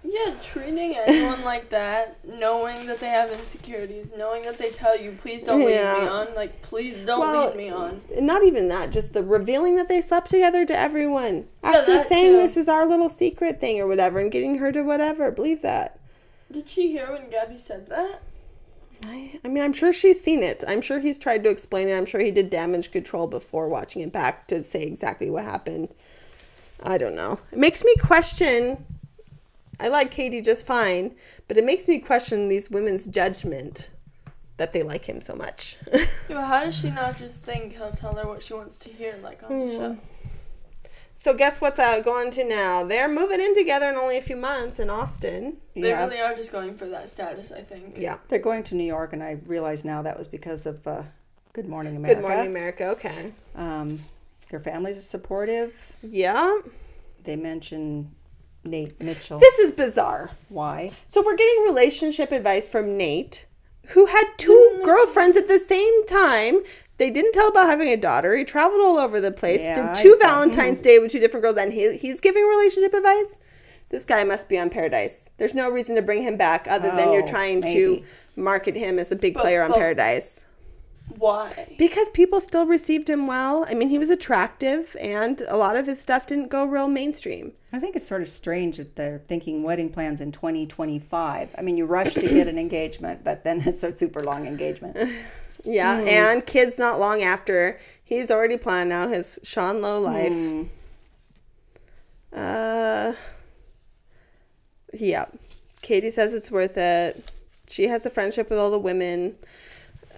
Yeah, 0.09 0.35
treating 0.41 0.97
anyone 0.97 1.43
like 1.45 1.71
that, 1.71 2.19
knowing 2.25 2.87
that 2.87 3.01
they 3.01 3.09
have 3.09 3.31
insecurities, 3.31 4.13
knowing 4.17 4.45
that 4.45 4.57
they 4.57 4.71
tell 4.71 4.97
you, 4.97 5.13
please 5.13 5.43
don't 5.43 5.61
lead 5.61 5.69
me 5.69 6.09
on, 6.09 6.35
like, 6.37 6.63
please 6.63 7.05
don't 7.05 7.19
Well, 7.21 7.49
lead 7.49 7.57
me 7.57 7.71
on. 7.71 8.01
Not 8.21 8.45
even 8.45 8.69
that, 8.69 8.93
just 8.93 9.15
the 9.15 9.23
revealing 9.25 9.75
that 9.77 9.89
they 9.89 10.01
slept 10.01 10.31
together 10.31 10.65
to 10.65 10.79
everyone. 10.79 11.49
After 11.63 11.93
that 11.95 12.07
saying 12.07 12.33
too. 12.33 12.37
this 12.37 12.57
is 12.57 12.69
our 12.69 12.87
little 12.87 13.09
secret 13.09 13.61
thing 13.61 13.81
or 13.81 13.89
whatever 13.89 14.21
and 14.21 14.31
getting 14.31 14.59
her 14.59 14.71
to 14.71 14.83
whatever. 14.83 15.31
Believe 15.33 15.63
that. 15.63 15.99
Did 16.53 16.69
she 16.69 16.93
hear 16.93 17.11
when 17.11 17.23
Gabi 17.23 17.59
said 17.59 17.89
that? 17.89 18.23
I, 19.05 19.41
I 19.45 19.49
mean, 19.49 19.63
I'm 19.63 19.73
sure 19.73 19.93
she's 19.93 20.23
seen 20.23 20.43
it. 20.43 20.63
I'm 20.69 20.81
sure 20.81 21.01
he's 21.01 21.19
tried 21.19 21.43
to 21.45 21.51
explain 21.51 21.89
it. 21.89 21.97
I'm 21.97 22.07
sure 22.07 22.21
he 22.21 22.31
did 22.31 22.49
damage 22.49 22.93
control 22.93 23.27
before 23.27 23.69
watching 23.69 24.03
it 24.03 24.13
back 24.13 24.47
to 24.49 24.63
say 24.63 24.85
exactly 24.85 25.29
what 25.29 25.45
happened. 25.45 25.89
I 26.83 26.99
don't 26.99 27.17
know. 27.17 27.41
It 27.53 27.59
makes 27.59 27.83
me 27.85 27.95
question. 27.97 28.85
I 29.79 29.89
like 29.89 30.13
Kaity 30.13 30.45
just 30.45 30.67
fine, 30.67 31.15
but 31.49 31.57
it 31.57 31.65
makes 31.65 31.89
me 31.89 31.99
question 31.99 32.49
these 32.49 32.71
women's 32.71 33.07
judgment 33.07 33.91
that 34.57 34.73
they 34.73 34.83
like 34.83 35.05
him 35.05 35.21
so 35.21 35.35
much. 35.35 35.77
Yeah, 36.29 36.37
but 36.41 36.45
how 36.47 36.65
does 36.65 36.77
she 36.77 36.91
not 36.91 37.17
just 37.17 37.45
think 37.45 37.75
he'll 37.75 37.93
tell 37.93 38.17
her 38.17 38.27
what 38.27 38.43
she 38.43 38.53
wants 38.53 38.79
to 38.79 38.91
hear, 38.91 39.15
like 39.23 39.41
on 39.45 39.59
the 39.61 39.75
show? 39.75 39.97
so 41.15 41.33
guess 41.35 41.61
what's 41.61 41.79
uh, 41.79 42.01
going 42.01 42.33
to 42.33 42.43
now? 42.43 42.83
They're 42.83 43.09
moving 43.09 43.41
in 43.41 43.55
together 43.55 43.89
in 43.89 43.97
only 43.97 44.17
a 44.17 44.23
few 44.23 44.35
months 44.35 44.81
in 44.81 44.91
Austin. 44.91 45.59
They 45.75 45.91
yeah. 45.91 46.05
really 46.05 46.21
are 46.21 46.35
just 46.35 46.51
going 46.51 46.75
for 46.75 46.87
that 46.87 47.09
status, 47.09 47.53
I 47.53 47.63
think. 47.63 47.97
Yeah. 47.97 48.19
They're 48.27 48.41
going 48.41 48.65
to 48.65 48.75
New 48.75 48.85
York, 48.85 49.13
and 49.13 49.23
I 49.23 49.39
realize 49.47 49.85
now 49.85 50.03
that 50.03 50.19
was 50.19 50.27
because 50.27 50.67
of 50.67 50.85
uh, 50.87 51.05
Good 51.53 51.69
Morning 51.69 51.97
America. 51.97 52.21
Good 52.21 52.29
morning, 52.29 52.47
America. 52.49 52.87
Okay. 52.89 53.33
Um, 53.55 54.01
their 54.51 54.61
families 54.61 54.99
are 54.99 55.03
supportive. 55.03 55.95
Yeah. 56.03 56.61
They 57.23 57.37
mention 57.37 58.11
Nate 58.67 59.03
Mitchell. 59.03 59.39
This 59.39 59.59
is 59.59 59.71
bizarre. 59.71 60.31
Why? 60.49 60.93
So 61.09 61.23
we're 61.23 61.37
getting 61.37 61.65
relationship 61.65 62.33
advice 62.33 62.69
from 62.69 62.97
Nate, 62.97 63.47
who 63.89 64.07
had 64.07 64.25
two 64.37 64.73
mm-hmm. 64.75 64.85
girlfriends 64.85 65.37
at 65.37 65.49
the 65.49 65.59
same 65.59 66.07
time. 66.07 66.61
They 66.99 67.11
didn't 67.11 67.33
tell 67.33 67.49
about 67.49 67.67
having 67.67 67.89
a 67.89 67.97
daughter. 67.97 68.35
He 68.37 68.45
traveled 68.45 68.81
all 68.81 68.99
over 68.99 69.21
the 69.21 69.31
place. 69.31 69.61
Yeah, 69.61 69.93
did 69.93 70.03
two 70.03 70.17
Valentine's 70.21 70.79
mm-hmm. 70.79 70.85
Day 70.85 70.99
with 70.99 71.13
two 71.13 71.21
different 71.21 71.45
girls, 71.45 71.57
and 71.57 71.73
he, 71.73 71.97
he's 71.97 72.21
giving 72.21 72.45
relationship 72.45 72.95
advice. 72.95 73.37
This 73.91 74.05
guy 74.05 74.25
must 74.25 74.49
be 74.49 74.59
on 74.59 74.71
Paradise. 74.71 75.29
There's 75.37 75.55
no 75.55 75.71
reason 75.71 75.95
to 75.97 76.03
bring 76.03 76.23
him 76.23 76.37
back 76.37 76.67
other 76.69 76.91
than 76.91 77.13
you're 77.13 77.23
Oh, 77.23 77.27
trying 77.27 77.63
to 77.63 78.03
market 78.35 78.77
him 78.77 78.99
as 78.99 79.13
a 79.13 79.17
big 79.17 79.35
But- 79.35 79.43
player 79.43 79.63
on 79.63 79.71
but- 79.71 79.79
Paradise. 79.79 80.41
Why? 81.09 81.75
Because 81.79 82.09
people 82.11 82.41
still 82.41 82.67
received 82.67 83.09
him 83.09 83.27
well. 83.27 83.65
I 83.69 83.75
mean, 83.75 83.89
he 83.89 83.99
was 83.99 84.11
attractive, 84.11 84.97
and 85.01 85.41
a 85.49 85.57
lot 85.57 85.77
of 85.77 85.87
his 85.87 86.01
stuff 86.01 86.27
didn't 86.27 86.49
go 86.49 86.65
real 86.65 86.89
mainstream. 86.89 87.53
I 87.73 87.79
think 87.79 87.95
it's 87.97 88.07
sort 88.07 88.23
of 88.23 88.29
strange 88.29 88.77
that 88.79 88.97
they're 88.97 89.21
thinking 89.29 89.63
wedding 89.63 89.89
plans 89.91 90.21
in 90.21 90.33
2025. 90.33 91.55
I 91.57 91.63
mean, 91.63 91.77
you 91.77 91.87
rush 91.87 92.15
to 92.15 92.29
get 92.29 92.49
an 92.49 92.59
engagement, 92.59 93.23
but 93.23 93.45
then 93.45 93.63
it's 93.65 93.83
a 93.85 93.97
super 93.97 94.23
long 94.23 94.47
engagement. 94.47 94.97
Yeah, 95.69 96.01
Hmm. 96.01 96.07
and 96.09 96.47
kids 96.47 96.79
not 96.79 97.01
long 97.01 97.23
after. 97.23 97.81
He's 98.05 98.31
already 98.31 98.57
planned 98.57 98.93
out 98.93 99.09
his 99.11 99.41
Sean 99.43 99.81
Lowe 99.83 100.01
life. 100.01 100.33
Hmm. 100.33 100.63
Uh, 102.33 103.15
yeah. 104.93 105.27
Kaity 105.83 106.13
says 106.13 106.35
it's 106.35 106.53
worth 106.53 106.77
it. 106.77 107.33
She 107.69 107.89
has 107.89 108.07
a 108.07 108.11
friendship 108.11 108.49
with 108.49 108.61
all 108.61 108.71
the 108.71 108.79
women. 108.79 109.35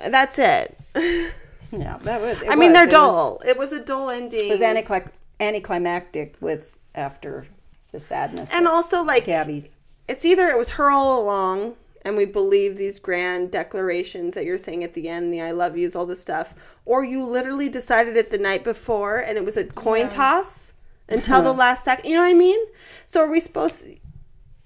That's 0.06 0.38
it. 0.38 0.78
Yeah, 1.70 1.98
that 2.04 2.22
was. 2.22 2.42
I 2.48 2.54
mean, 2.54 2.70
was. 2.70 2.72
they're 2.72 2.82
It 2.84 2.86
was- 2.86 2.92
dull. 2.92 3.42
it 3.44 3.58
was 3.58 3.72
a 3.72 3.84
dull 3.84 4.08
ending. 4.08 4.46
It 4.48 4.50
was 4.50 4.62
anticlic- 4.62 5.10
anticlimactic 5.38 6.36
with 6.40 6.78
after 6.94 7.46
the 7.92 8.00
sadness. 8.00 8.54
and 8.54 8.66
also, 8.66 9.02
like, 9.02 9.26
Gabi's. 9.26 9.76
it's 10.08 10.24
either 10.24 10.48
it 10.48 10.56
was 10.56 10.70
her 10.70 10.90
all 10.90 11.20
along 11.22 11.74
and 12.06 12.16
we 12.16 12.24
believe 12.24 12.76
these 12.76 12.98
grand 12.98 13.50
declarations 13.50 14.32
that 14.34 14.46
you're 14.46 14.56
saying 14.56 14.82
at 14.82 14.94
the 14.94 15.08
end 15.10 15.30
the 15.32 15.42
i 15.42 15.50
love 15.50 15.76
yous 15.76 15.94
all 15.96 16.06
this 16.06 16.20
stuff 16.20 16.54
or 16.86 17.04
you 17.04 17.22
literally 17.24 17.68
decided 17.68 18.16
it 18.16 18.30
the 18.30 18.38
night 18.38 18.62
before 18.64 19.18
and 19.18 19.36
it 19.36 19.44
was 19.44 19.56
a 19.58 19.64
coin 19.64 20.08
toss 20.08 20.72
until 21.08 21.42
the 21.42 21.52
last 21.64 21.84
second 21.84 22.08
you 22.08 22.14
know 22.16 22.22
what 22.22 22.28
i 22.30 22.34
mean 22.34 22.58
so 23.04 23.20
are 23.20 23.28
we 23.30 23.40
supposed 23.40 23.86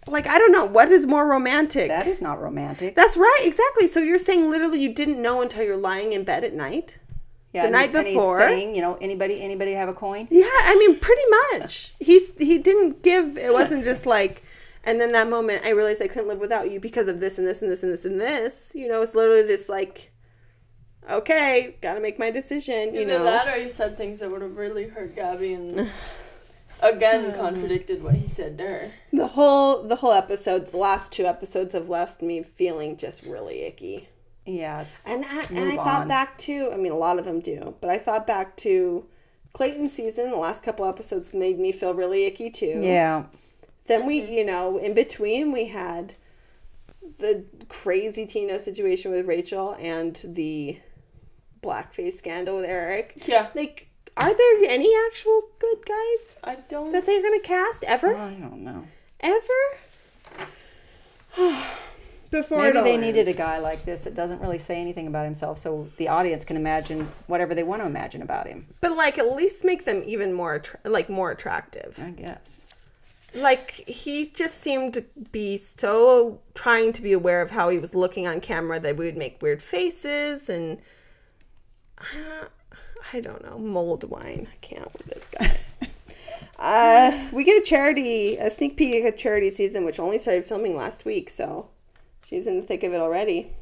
like 0.09 0.26
i 0.26 0.38
don't 0.38 0.53
know 0.53 0.64
what 0.64 0.88
is 0.90 1.07
more 1.07 1.26
romantic 1.26 1.88
That 1.88 2.07
is 2.07 2.20
not 2.20 2.40
romantic. 2.40 2.96
that's 2.96 3.16
right 3.16 3.40
exactly 3.42 3.86
so 3.86 4.00
you're 4.00 4.18
saying 4.18 4.50
literally 4.50 4.80
you 4.80 4.92
didn't 4.92 5.20
know 5.22 5.42
until 5.42 5.62
you're 5.64 5.76
lying 5.76 6.12
in 6.12 6.24
bed 6.24 6.42
at 6.44 6.55
night 6.55 6.98
yeah, 7.53 7.62
the 7.62 7.66
and 7.66 7.72
night 7.74 7.82
he's- 7.90 7.94
and 7.96 8.07
he's 8.07 8.16
before- 8.16 8.38
saying, 8.40 8.74
you 8.74 8.80
know, 8.80 8.96
anybody, 9.03 9.42
anybody 9.42 9.72
have 9.72 9.90
a 9.90 9.92
coin? 9.92 10.26
Yeah, 10.30 10.46
I 10.46 10.74
mean, 10.78 10.98
pretty 10.98 11.20
much. 11.53 11.92
He's 12.00 12.32
he 12.38 12.57
didn't 12.57 13.03
give. 13.03 13.36
It 13.36 13.53
wasn't 13.53 13.84
just 13.84 14.07
like, 14.07 14.42
and 14.84 14.98
then 14.98 15.12
that 15.12 15.28
moment 15.28 15.61
I 15.62 15.68
realized 15.72 16.00
I 16.00 16.09
couldn't 16.09 16.28
live 16.28 16.38
without 16.38 16.70
you 16.70 16.80
because 16.80 17.09
of 17.09 17.20
this 17.20 17.36
and 17.36 17.46
this 17.46 17.61
and 17.61 17.70
this 17.70 17.82
and 17.82 17.92
this 17.92 18.07
and 18.07 18.18
this. 18.18 18.72
You 18.74 18.88
know, 18.88 19.03
it's 19.03 19.14
literally 19.14 19.46
just 19.46 19.68
like, 19.68 20.12
okay, 21.11 21.76
got 21.82 21.92
to 21.94 22.00
make 22.00 22.18
my 22.18 22.30
decision. 22.30 22.94
You 22.94 23.03
Either 23.03 23.18
know, 23.18 23.24
that 23.24 23.48
or 23.48 23.59
you 23.62 23.68
said 23.68 23.98
things 23.98 24.20
that 24.20 24.30
would 24.30 24.40
have 24.40 24.57
really 24.57 24.88
hurt 24.88 25.14
Gabi 25.14 25.55
and 25.55 25.90
again 26.82 27.26
um, 27.26 27.36
contradicted 27.36 28.02
what 28.02 28.14
he 28.14 28.28
said 28.28 28.58
to 28.58 28.66
her. 28.66 28.90
the 29.12 29.28
whole 29.28 29.82
the 29.82 29.96
whole 29.96 30.12
episode, 30.12 30.66
the 30.66 30.76
last 30.76 31.12
two 31.12 31.24
episodes 31.24 31.74
have 31.74 31.88
left 31.88 32.22
me 32.22 32.42
feeling 32.42 32.96
just 32.96 33.22
really 33.22 33.62
icky. 33.62 34.08
Yeah, 34.44 34.82
it's 34.82 35.06
And 35.06 35.24
I, 35.24 35.44
and 35.50 35.70
I 35.70 35.76
thought 35.76 36.02
on. 36.02 36.08
back 36.08 36.36
to, 36.38 36.72
I 36.72 36.76
mean, 36.76 36.90
a 36.90 36.96
lot 36.96 37.18
of 37.18 37.24
them 37.24 37.38
do, 37.40 37.76
but 37.80 37.90
I 37.90 37.98
thought 37.98 38.26
back 38.26 38.56
to 38.58 39.06
Clayton 39.52 39.88
season. 39.88 40.30
The 40.32 40.36
last 40.36 40.64
couple 40.64 40.84
episodes 40.84 41.32
made 41.32 41.60
me 41.60 41.70
feel 41.70 41.94
really 41.94 42.24
icky 42.24 42.50
too. 42.50 42.80
Yeah, 42.82 43.26
Then 43.86 44.04
we, 44.04 44.20
mm-hmm. 44.20 44.32
you 44.32 44.44
know, 44.44 44.78
in 44.78 44.94
between 44.94 45.52
we 45.52 45.66
had 45.66 46.14
the 47.18 47.44
crazy 47.68 48.26
Tino 48.26 48.58
situation 48.58 49.12
with 49.12 49.26
Rachel 49.26 49.76
and 49.78 50.20
the 50.24 50.80
blackface 51.62 52.14
scandal 52.14 52.56
with 52.56 52.64
Erich. 52.64 53.14
Yeah. 53.26 53.48
Like, 53.54 53.88
are 54.16 54.34
there 54.34 54.70
any 54.70 54.92
actual 55.08 55.42
good 55.58 55.86
guys 55.86 56.36
I 56.44 56.56
don't 56.68 56.92
that 56.92 57.06
they're 57.06 57.22
gonna 57.22 57.40
cast 57.40 57.84
ever? 57.84 58.14
I 58.16 58.34
don't 58.34 58.62
know. 58.62 58.86
Ever? 59.20 59.60
Before 62.30 62.58
Maybe 62.62 62.68
it 62.70 62.76
all 62.78 62.84
they 62.84 62.96
needed 62.96 63.28
a 63.28 63.34
guy 63.34 63.58
like 63.58 63.84
this 63.84 64.02
that 64.02 64.14
doesn't 64.14 64.40
really 64.40 64.56
say 64.56 64.80
anything 64.80 65.06
about 65.06 65.24
himself, 65.24 65.58
so 65.58 65.86
the 65.98 66.08
audience 66.08 66.46
can 66.46 66.56
imagine 66.56 67.06
whatever 67.26 67.54
they 67.54 67.62
want 67.62 67.82
to 67.82 67.86
imagine 67.86 68.22
about 68.22 68.46
him. 68.46 68.66
but 68.80 68.96
like 68.96 69.18
at 69.18 69.34
least 69.34 69.64
make 69.66 69.84
them 69.84 70.02
even 70.06 70.32
more 70.32 70.54
attra- 70.54 70.80
like 70.84 71.10
more 71.10 71.30
attractive. 71.30 71.98
I 72.02 72.08
guess. 72.10 72.66
like 73.34 73.70
he 73.86 74.28
just 74.28 74.58
seemed 74.58 74.94
to 74.94 75.02
be 75.30 75.58
so 75.58 76.40
trying 76.54 76.92
to 76.94 77.02
be 77.02 77.12
aware 77.12 77.42
of 77.42 77.50
how 77.50 77.68
he 77.68 77.78
was 77.78 77.94
looking 77.94 78.26
on 78.26 78.40
camera 78.40 78.80
that 78.80 78.96
we 78.96 79.04
would 79.04 79.16
make 79.18 79.42
weird 79.42 79.62
faces 79.62 80.48
and 80.48 80.78
uh, 82.00 82.46
I 83.12 83.20
don't 83.20 83.44
know 83.44 83.58
mold 83.58 84.04
wine. 84.04 84.48
I 84.50 84.56
can't 84.60 84.92
with 84.92 85.06
this 85.06 85.28
guy. 85.28 85.88
uh, 86.58 87.28
we 87.32 87.44
get 87.44 87.60
a 87.60 87.64
charity, 87.64 88.36
a 88.36 88.50
sneak 88.50 88.76
peek 88.76 89.04
at 89.04 89.16
charity 89.16 89.50
season, 89.50 89.84
which 89.84 90.00
only 90.00 90.18
started 90.18 90.44
filming 90.44 90.76
last 90.76 91.04
week, 91.04 91.28
so 91.28 91.68
she's 92.22 92.46
in 92.46 92.56
the 92.56 92.66
thick 92.66 92.82
of 92.82 92.92
it 92.92 93.00
already. 93.00 93.52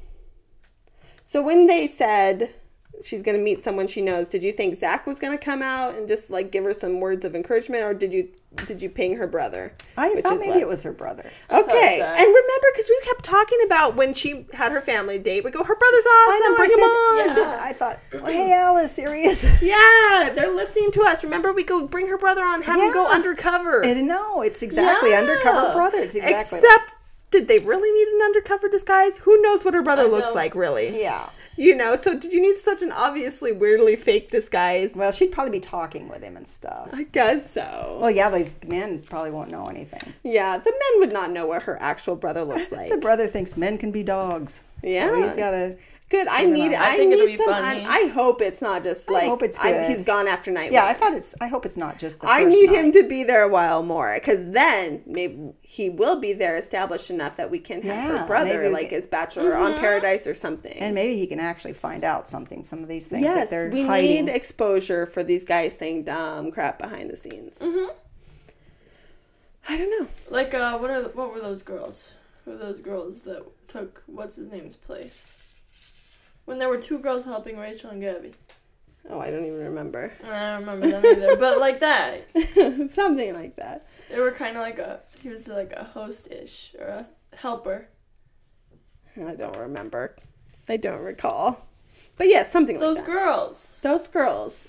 So 1.25 1.43
when 1.43 1.67
they 1.67 1.87
said 1.87 2.55
she's 3.03 3.23
gonna 3.23 3.39
meet 3.39 3.61
someone 3.61 3.87
she 3.87 4.03
knows. 4.03 4.29
Did 4.29 4.43
you 4.43 4.53
think 4.53 4.77
Zach 4.77 5.07
was 5.07 5.19
gonna 5.19 5.39
come 5.39 5.63
out 5.63 5.97
and 5.97 6.07
just 6.09 6.31
like 6.31 6.51
give 6.53 6.65
her 6.65 6.73
some 6.73 7.01
words 7.01 7.25
of 7.25 7.35
encouragement, 7.35 7.83
or 7.85 7.95
did 7.95 8.13
you 8.13 8.29
did 8.67 8.83
you 8.83 8.91
ping 8.91 9.15
her 9.17 9.29
brother? 9.29 9.73
I 9.97 10.11
Which 10.11 10.25
thought 10.25 10.35
is 10.35 10.41
maybe 10.41 10.53
less- 10.55 10.63
it 10.63 10.69
was 10.69 10.83
her 10.83 10.93
brother. 10.93 11.31
I 11.49 11.61
Okay, 11.61 11.99
Zach. 12.01 12.19
and 12.19 12.27
remember 12.27 12.67
because 12.73 12.89
we 12.89 13.01
kept 13.05 13.25
talking 13.25 13.59
about 13.65 13.95
when 13.97 14.13
she 14.13 14.45
had 14.53 14.73
her 14.73 14.81
family 14.81 15.19
date, 15.19 15.45
we 15.45 15.53
go, 15.53 15.63
her 15.63 15.77
brother's 15.77 16.07
awesome, 16.07 16.33
I 16.33 16.41
know. 16.49 16.55
I 16.55 16.57
bring 16.57 16.71
said, 16.71 16.79
him 16.79 16.85
on. 16.85 17.19
I, 17.19 17.25
Yeah. 17.59 17.65
I 17.69 17.73
thought, 17.73 17.99
well, 18.13 18.25
hey 18.27 18.53
Alice, 18.53 18.97
here 18.97 19.15
he 19.15 19.23
is. 19.23 19.45
Yeah, 19.63 20.31
they're 20.35 20.53
listening 20.55 20.91
to 20.93 21.03
us. 21.03 21.23
Remember, 21.23 21.53
we 21.53 21.63
go 21.63 21.87
bring 21.87 22.09
her 22.09 22.19
brother 22.19 22.43
on, 22.45 22.63
have 22.63 22.81
him 22.81 22.93
go 22.93 23.05
Yeah. 23.09 23.15
undercover. 23.15 23.85
And 23.85 24.09
no, 24.09 24.43
it's 24.43 24.63
exactly 24.65 25.11
Yeah. 25.11 25.19
undercover 25.21 25.73
brothers. 25.73 26.17
Exactly. 26.17 26.59
Except, 26.59 26.93
did 27.31 27.47
they 27.47 27.61
really 27.61 27.93
need 27.93 28.09
an 28.17 28.23
undercover 28.23 28.69
disguise? 28.69 29.19
Who 29.19 29.41
knows 29.43 29.65
what 29.65 29.75
her 29.75 29.83
brother 29.83 30.09
looks 30.09 30.35
like, 30.35 30.57
really? 30.57 31.01
yeah. 31.01 31.31
You 31.57 31.75
know, 31.75 31.95
so 31.97 32.17
did 32.19 32.33
you 32.33 32.41
need 32.41 32.57
such 32.59 32.83
an 32.83 32.91
obviously 32.93 33.53
weirdly 33.53 33.97
fake 33.97 34.31
disguise? 34.31 34.95
Well, 34.97 35.13
she'd 35.13 35.33
probably 35.33 35.51
be 35.53 35.61
talking 35.61 36.09
with 36.09 36.23
him 36.23 36.37
and 36.37 36.49
stuff. 36.49 36.89
I 36.93 37.03
guess 37.05 37.51
so. 37.53 37.99
Well, 38.01 38.11
yeah, 38.11 38.31
these 38.31 38.57
men 38.67 39.01
probably 39.03 39.31
won't 39.31 39.51
know 39.51 39.67
anything. 39.67 40.15
yeah, 40.23 40.57
the 40.57 40.71
men 40.71 41.01
would 41.01 41.13
not 41.13 41.31
know 41.33 41.47
what 41.47 41.63
her 41.65 41.77
actual 41.83 42.17
brother 42.17 42.45
looks 42.45 42.73
like. 42.73 42.91
The 42.91 42.97
brother 42.97 43.27
thinks 43.27 43.57
men 43.57 43.77
can 43.79 43.91
be 43.91 44.03
dogs. 44.03 44.65
Yeah. 44.83 45.09
So 45.11 45.23
he's 45.23 45.37
got 45.37 45.51
to. 45.51 45.77
Good. 46.11 46.27
I 46.27 46.45
Maybe 46.45 46.69
need. 46.69 46.75
I, 46.75 46.95
I 46.95 46.97
think 46.97 47.13
it'll 47.13 47.25
need 47.27 47.33
be 47.33 47.37
some. 47.39 47.47
funny. 47.53 47.85
I, 47.87 47.99
I 47.99 48.07
hope 48.09 48.43
it's 48.43 48.61
not 48.61 48.83
just 48.83 49.09
like. 49.09 49.29
hope 49.29 49.45
it's 49.45 49.59
I- 49.61 49.71
good. 49.71 49.91
he's 49.91 50.03
gone 50.03 50.27
after 50.27 50.51
night. 50.51 50.73
Yeah, 50.73 50.83
one. 50.83 50.91
I 50.91 50.99
thought 50.99 51.13
it's. 51.15 51.35
I 51.41 51.47
hope 51.47 51.65
it's 51.65 51.77
not 51.77 51.99
just 52.01 52.21
the. 52.21 52.29
I 52.29 52.43
need 52.43 52.67
night. 52.71 52.85
him 52.87 52.93
to 52.93 53.05
be 53.05 53.23
there 53.23 53.45
a 53.45 53.49
while 53.49 53.85
more 53.85 54.13
because 54.19 54.51
then 54.51 55.03
maybe 55.07 55.53
he 55.63 55.89
will 55.89 56.19
be 56.19 56.33
there 56.33 56.57
established 56.57 57.11
enough 57.11 57.37
that 57.37 57.49
we 57.49 57.61
can 57.61 57.83
have 57.83 58.11
Yeah, 58.11 58.19
her 58.19 58.27
brother 58.27 58.59
maybe 58.61 58.73
like 58.75 58.89
can- 58.89 58.97
his 58.97 59.07
bachelor 59.07 59.55
on 59.55 59.79
Paradise 59.79 60.27
or 60.27 60.35
something. 60.35 60.77
And 60.79 60.97
maybe 60.97 61.15
he 61.17 61.29
can 61.29 61.39
actually 61.39 61.75
find 61.75 62.03
out 62.03 62.29
something. 62.29 62.65
Some 62.65 62.83
of 62.83 62.89
these 62.89 63.07
things 63.07 63.25
that 63.27 63.37
yes, 63.37 63.51
they're 63.51 63.71
we 63.71 63.83
hiding. 63.85 64.27
need 64.27 64.33
exposure 64.35 65.07
for 65.07 65.23
these 65.23 65.45
guys 65.45 65.79
saying 65.79 66.05
dumb 66.05 66.51
crap 66.51 66.79
behind 66.81 67.09
the 67.09 67.17
scenes. 67.17 67.59
Mhm. 67.61 67.89
I 69.69 69.77
don't 69.77 69.91
know. 70.01 70.09
Like, 70.29 70.55
uh, 70.55 70.77
what 70.79 70.91
are 70.91 71.03
the, 71.03 71.09
what 71.11 71.33
were 71.33 71.41
those 71.41 71.63
girls? 71.63 72.15
Who 72.45 72.51
were 72.53 72.57
those 72.57 72.81
girls 72.81 73.21
that 73.21 73.45
took 73.69 74.03
what's 74.07 74.35
his 74.37 74.51
name's 74.51 74.75
place? 74.75 75.29
When 76.51 76.59
there 76.59 76.69
were 76.69 76.79
two 76.79 76.99
girls 76.99 77.25
helping 77.25 77.57
Rachel 77.59 77.91
and 77.91 78.03
Gabby. 78.03 78.33
Oh, 79.09 79.21
I 79.21 79.31
don't 79.31 79.45
even 79.47 79.61
remember. 79.61 80.13
I 80.25 80.47
don't 80.49 80.67
remember 80.67 80.89
them 80.89 81.07
either, 81.07 81.37
but 81.37 81.61
like 81.61 81.79
that, 81.79 82.23
something 82.91 83.35
like 83.35 83.55
that. 83.55 83.87
they 84.11 84.19
were 84.19 84.33
kind 84.33 84.57
of 84.57 84.63
like 84.65 84.81
a 84.81 84.99
he 85.23 85.29
was 85.29 85.47
like 85.47 85.73
a 85.75 85.85
host-ish 85.85 86.75
or 86.77 86.87
a 86.87 87.07
helper. 87.37 87.87
I 89.17 89.37
don't 89.37 89.57
remember. 89.57 90.17
I 90.69 90.77
don't 90.77 91.03
recall. 91.03 91.65
But 92.17 92.27
yeah, 92.29 92.43
something 92.45 92.75
like 92.75 92.81
Those 92.83 92.97
that. 92.97 93.07
girls, 93.07 93.79
Those 93.85 94.09
girls. 94.09 94.67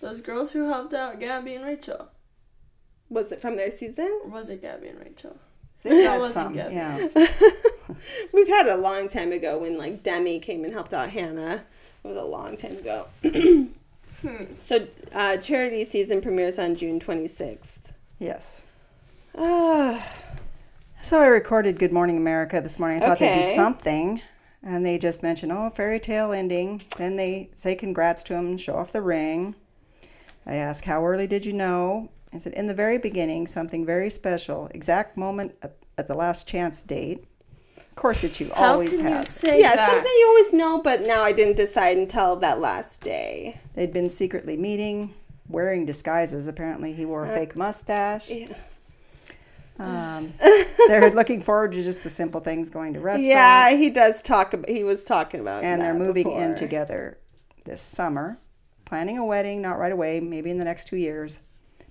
those 0.00 0.22
girls 0.22 0.52
who 0.52 0.66
helped 0.70 0.94
out 0.94 1.20
Gabby 1.20 1.56
and 1.56 1.66
Rachel. 1.66 2.08
Was 3.10 3.32
it 3.32 3.42
from 3.42 3.56
their 3.58 3.70
season? 3.70 4.18
Or 4.24 4.30
was 4.30 4.48
it 4.48 4.62
Gabby 4.62 4.88
and 4.88 4.98
Rachel? 4.98 5.36
They've 5.82 6.04
That 6.04 6.20
had 6.20 6.30
some. 6.30 6.52
good. 6.52 6.72
Yeah. 6.72 7.08
We've 8.32 8.48
had 8.48 8.66
a 8.66 8.76
long 8.76 9.08
time 9.08 9.32
ago 9.32 9.58
when 9.58 9.76
like 9.78 10.02
Demi 10.02 10.38
came 10.38 10.64
and 10.64 10.72
helped 10.72 10.94
out 10.94 11.10
Hannah. 11.10 11.64
It 12.04 12.08
was 12.08 12.16
a 12.16 12.22
long 12.24 12.56
time 12.56 12.76
ago. 12.76 13.06
Hmm. 14.22 14.44
So 14.56 14.86
uh, 15.12 15.36
charity 15.38 15.84
season 15.84 16.20
premieres 16.20 16.56
on 16.56 16.76
June 16.76 17.00
26th. 17.00 17.78
Yes. 18.20 18.64
Ah, 19.36 20.00
So 21.00 21.18
I 21.20 21.26
recorded 21.26 21.76
Good 21.80 21.90
Morning 21.92 22.16
America 22.16 22.60
this 22.60 22.78
morning. 22.78 23.02
I 23.02 23.06
thought 23.06 23.18
there'd 23.18 23.40
be 23.40 23.56
something. 23.56 24.22
And 24.62 24.86
they 24.86 24.96
just 24.96 25.24
mentioned, 25.24 25.50
oh, 25.50 25.70
fairy 25.70 25.98
tale 25.98 26.30
ending. 26.30 26.80
Then 26.98 27.16
they 27.16 27.50
say 27.56 27.74
congrats 27.74 28.22
to 28.24 28.34
him 28.34 28.56
show 28.56 28.76
off 28.76 28.92
the 28.92 29.02
ring. 29.02 29.56
I 30.46 30.54
ask, 30.54 30.84
how 30.84 31.04
early 31.04 31.26
did 31.26 31.44
you 31.44 31.52
know? 31.52 32.08
I 32.34 32.38
said, 32.38 32.54
in 32.54 32.66
the 32.66 32.74
very 32.74 32.98
beginning, 32.98 33.46
something 33.46 33.84
very 33.84 34.08
special. 34.10 34.68
Exact 34.74 35.16
moment 35.16 35.54
at, 35.62 35.76
at 35.98 36.08
the 36.08 36.14
last 36.14 36.48
chance 36.48 36.82
date. 36.82 37.24
Of 37.76 37.96
course, 37.96 38.24
it's 38.24 38.40
you 38.40 38.50
How 38.54 38.72
always 38.72 38.96
can 38.96 39.06
you 39.08 39.12
have. 39.12 39.28
say 39.28 39.60
yeah, 39.60 39.76
that? 39.76 39.90
something 39.90 40.12
you 40.18 40.26
always 40.28 40.52
know, 40.54 40.80
but 40.82 41.02
now 41.02 41.22
I 41.22 41.32
didn't 41.32 41.56
decide 41.56 41.98
until 41.98 42.36
that 42.36 42.58
last 42.58 43.02
day. 43.02 43.58
They'd 43.74 43.92
been 43.92 44.08
secretly 44.08 44.56
meeting, 44.56 45.12
wearing 45.48 45.84
disguises. 45.84 46.48
Apparently, 46.48 46.92
he 46.94 47.04
wore 47.04 47.22
a 47.22 47.28
fake 47.28 47.54
mustache. 47.56 48.30
Uh, 48.30 48.34
Yeah. 48.34 48.54
Um, 49.78 50.32
they're 50.86 51.10
looking 51.10 51.40
forward 51.42 51.72
to 51.72 51.82
just 51.82 52.04
the 52.04 52.10
simple 52.10 52.40
things, 52.40 52.70
going 52.70 52.92
to 52.94 53.00
restaurants. 53.00 53.26
Yeah, 53.26 53.70
he 53.76 53.90
does 53.90 54.22
talk 54.22 54.54
about. 54.54 54.68
He 54.68 54.84
was 54.84 55.02
talking 55.02 55.40
about. 55.40 55.64
and 55.64 55.80
they're 55.80 55.92
that 55.92 55.98
moving 55.98 56.30
in 56.30 56.54
together 56.54 57.18
this 57.64 57.80
summer, 57.80 58.38
planning 58.84 59.18
a 59.18 59.24
wedding, 59.24 59.60
not 59.62 59.78
right 59.78 59.92
away, 59.92 60.20
maybe 60.20 60.50
in 60.50 60.58
the 60.58 60.64
next 60.64 60.86
two 60.88 60.96
years, 60.96 61.40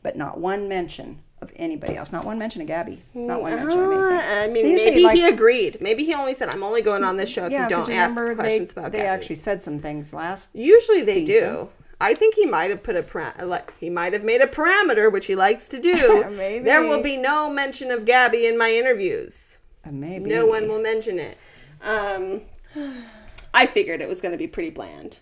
but 0.04 0.16
not 0.16 0.39
one 0.39 0.68
mention 0.68 1.22
of 1.41 1.52
anybody 1.56 1.95
else. 1.95 2.12
Not 2.12 2.24
one 2.26 2.38
mention 2.38 2.62
of 2.62 2.68
Gabi. 2.68 2.99
Not 3.14 3.41
one 3.41 3.56
mention 3.56 3.80
of 3.80 3.91
anything. 3.91 4.30
I 4.30 4.47
mean, 4.47 4.64
They 4.64 4.86
maybe 4.86 5.04
like- 5.04 5.16
he 5.18 5.28
agreed. 5.28 5.78
Maybe 5.82 6.04
he 6.04 6.14
only 6.14 6.34
said, 6.34 6.49
"I'm 6.49 6.64
only 6.64 6.82
going 6.82 7.04
on 7.04 7.18
this 7.18 7.30
show 7.30 7.45
if 7.45 7.52
yeah, 7.52 7.64
you 7.64 7.70
don't 7.70 7.89
ask 7.89 8.10
remember 8.10 8.30
they, 8.30 8.36
questions 8.36 8.72
about 8.72 8.91
they 8.91 8.99
Gabi." 8.99 9.06
actually 9.06 9.36
said 9.36 9.62
some 9.62 9.80
things 9.80 10.14
last. 10.14 10.52
Usually 10.56 11.02
they 11.02 11.14
season. 11.26 11.26
do. 11.54 11.70
I 11.99 12.16
think 12.16 12.34
he 12.34 12.47
might 12.47 12.72
have 12.72 12.82
put 12.82 12.95
a 12.95 13.45
like 13.45 13.74
he 13.80 13.89
might 13.89 14.14
have 14.14 14.24
made 14.24 14.41
a 14.41 14.47
parameter, 14.47 15.12
which 15.12 15.28
he 15.28 15.36
likes 15.36 15.70
to 15.70 15.80
do. 15.80 16.26
Maybe. 16.38 16.66
There 16.66 16.82
will 16.82 17.04
be 17.04 17.16
no 17.16 17.49
mention 17.49 17.91
of 17.91 18.06
Gabi 18.06 18.49
in 18.49 18.58
my 18.58 18.72
interviews. 18.72 19.60
Uh, 19.86 19.91
maybe 19.91 20.30
No 20.30 20.45
one 20.45 20.68
will 20.68 20.82
mention 20.82 21.18
it. 21.20 21.38
Um, 21.82 22.41
I 23.54 23.66
figured 23.66 24.02
it 24.02 24.08
was 24.10 24.22
going 24.22 24.32
to 24.32 24.38
be 24.38 24.47
pretty 24.47 24.70
bland 24.70 25.20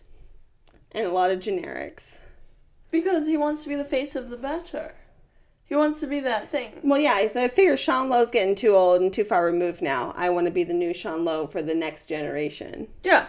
and 0.92 1.06
a 1.06 1.12
lot 1.12 1.32
of 1.32 1.40
generics. 1.40 2.16
Because 2.92 3.28
he 3.28 3.38
wants 3.38 3.64
to 3.64 3.70
be 3.70 3.76
the 3.76 3.86
face 3.86 4.16
of 4.16 4.30
the 4.30 4.38
Bachelor. 4.38 4.94
He 5.66 5.76
wants 5.76 6.00
to 6.00 6.08
be 6.08 6.20
that 6.22 6.50
thing. 6.50 6.80
Well, 6.84 7.00
yeah, 7.00 7.28
so 7.28 7.44
I 7.44 7.48
figure 7.48 7.78
Sean 7.78 8.10
Lowe's 8.10 8.32
getting 8.32 8.56
too 8.56 8.74
old 8.76 9.02
and 9.02 9.14
too 9.14 9.24
far 9.24 9.46
removed 9.46 9.84
now. 9.84 10.12
I 10.16 10.30
want 10.30 10.48
to 10.48 10.52
be 10.52 10.64
the 10.64 10.74
new 10.74 10.94
Sean 10.96 11.24
Lowe 11.24 11.46
for 11.46 11.62
the 11.62 11.76
next 11.76 12.08
generation 12.08 12.88
Yeah, 13.04 13.28